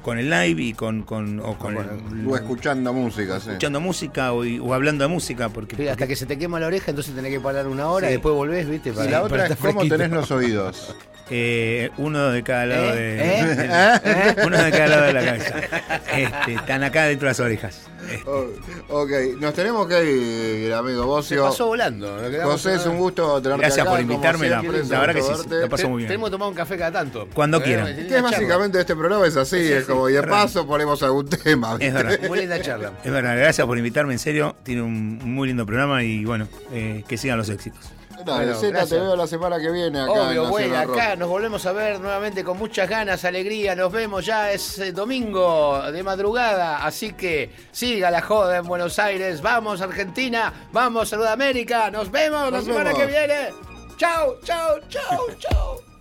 con 0.05 0.19
el 0.19 0.29
live 0.29 0.63
y 0.63 0.75
con, 0.75 1.03
con 1.03 1.41
o 1.41 1.59
con 1.59 1.77
el- 1.77 2.29
O 2.29 2.37
escuchando 2.37 2.93
música, 2.93 3.41
sí. 3.41 3.49
escuchando 3.49 3.81
música 3.81 4.33
o, 4.35 4.45
y- 4.45 4.59
o 4.61 4.75
hablando 4.75 5.03
de 5.05 5.09
música, 5.09 5.49
porque, 5.49 5.77
Sí, 5.77 5.89
hasta 5.89 6.07
que 6.07 6.15
se 6.15 6.27
te 6.27 6.39
quema 6.39 6.61
la 6.61 6.67
oreja, 6.67 6.91
entonces 6.91 7.15
tenés 7.15 7.33
que 7.33 7.41
parar 7.41 7.67
una 7.67 7.89
hora 7.89 8.07
Sí. 8.07 8.11
y 8.13 8.17
después 8.17 8.35
volvés, 8.35 8.69
¿viste? 8.69 8.91
Y 8.91 8.93
Para- 8.93 9.05
la 9.11 9.23
para 9.23 9.25
otra 9.45 9.47
es 9.47 9.57
cómo 9.57 9.87
tenés 9.89 10.11
los 10.11 10.31
oídos. 10.31 10.95
eh, 11.31 11.91
uno 11.97 12.29
de 12.31 12.43
cada 12.43 12.67
lado 12.67 12.93
¿Eh? 12.93 12.97
de, 12.97 13.41
¿Eh? 13.41 14.35
de- 14.37 14.47
uno 14.47 14.63
de 14.63 14.71
cada 14.71 14.87
lado 14.89 15.03
de 15.07 15.13
la 15.15 15.25
cabeza. 15.25 15.55
Este, 16.15 16.55
están 16.55 16.83
acá 16.85 17.05
dentro 17.05 17.27
de 17.27 17.31
las 17.31 17.41
orejas. 17.41 17.81
Oh, 18.27 18.47
ok, 19.03 19.11
nos 19.41 19.55
tenemos 19.55 19.87
que 19.87 20.05
ir, 20.67 20.73
amigo 20.73 21.01
Se 21.23 21.37
Bocio. 21.37 21.45
pasó 21.45 21.67
volando. 21.67 22.19
José, 22.45 22.75
es 22.75 22.87
un 22.87 22.99
gusto 22.99 23.41
tenerte 23.43 23.61
Gracias 23.63 23.83
acá, 23.87 23.91
por 23.91 24.01
invitarme, 24.01 24.49
la- 24.49 24.61
verdad 24.63 25.15
que 25.15 25.23
sí, 25.23 25.29
la 25.51 25.69
paso 25.69 25.89
muy 25.89 25.99
bien. 25.99 26.09
Tenemos 26.09 26.29
que 26.29 26.33
tomar 26.33 26.49
un 26.49 26.55
café 26.55 26.77
cada 26.77 26.93
tanto. 26.93 27.29
Cuando 27.35 27.59
Eh, 27.59 27.63
quieran. 27.63 27.87
Que 27.95 28.17
es 28.17 28.23
básicamente 28.23 28.81
este 28.81 28.95
programa 28.97 29.27
es 29.27 29.37
así, 29.37 29.57
es 29.57 29.85
como 29.85 30.09
y 30.09 30.13
de 30.15 30.23
paso 30.23 30.67
ponemos 30.67 31.03
algún 31.03 31.29
tema. 31.29 31.77
¿viste? 31.77 31.87
es 31.89 31.95
verdad. 31.95 32.19
Muy 32.29 32.39
linda 32.41 32.61
charla. 32.61 32.93
Es 33.05 33.11
verdad, 33.13 33.37
gracias 33.37 33.67
por 33.67 33.77
invitarme, 33.79 34.13
en 34.13 34.19
serio. 34.19 34.57
Tiene 34.63 34.83
un 34.83 35.19
muy 35.23 35.49
lindo 35.49 35.65
programa 35.67 36.03
y 36.03 36.25
bueno, 36.25 36.49
eh, 36.73 37.05
que 37.09 37.17
sigan 37.17 37.39
los 37.39 37.49
éxitos. 37.49 37.91
Dale, 38.25 38.45
Bueno, 38.45 38.61
Zeta, 38.61 38.87
te 38.87 38.95
veo 38.99 39.17
la 39.17 39.27
semana 39.27 39.59
que 39.59 39.71
viene 39.71 40.01
acá 40.01 40.13
Obvio, 40.13 40.47
Rock. 40.47 40.61
acá 40.75 41.17
nos 41.17 41.29
volvemos 41.29 41.65
a 41.67 41.73
ver 41.73 42.01
nuevamente 42.01 42.43
con 42.43 42.57
muchas 42.59 42.89
ganas, 42.89 43.25
alegría. 43.25 43.75
Nos 43.75 43.93
vemos 43.93 44.25
ya, 44.25 44.51
es 44.51 44.79
eh, 44.79 44.93
domingo 44.93 45.81
de 45.93 46.03
madrugada. 46.03 46.85
Así 46.85 47.13
que 47.13 47.51
siga 47.71 48.11
la 48.11 48.23
joda 48.23 48.57
en 48.59 48.65
Buenos 48.67 48.99
Aires. 48.99 49.43
Vamos, 49.43 49.81
Argentina. 49.81 50.53
Vamos, 50.73 51.11
Sudamérica. 51.11 51.91
Nos 51.91 52.11
vemos 52.11 52.51
la 52.51 52.63
semana 52.63 52.93
vemos. 52.93 52.99
que 53.01 53.07
viene. 53.07 53.35
Chau, 53.97 54.37
chau, 54.43 54.79
chau, 54.89 55.27
chau. 55.39 55.94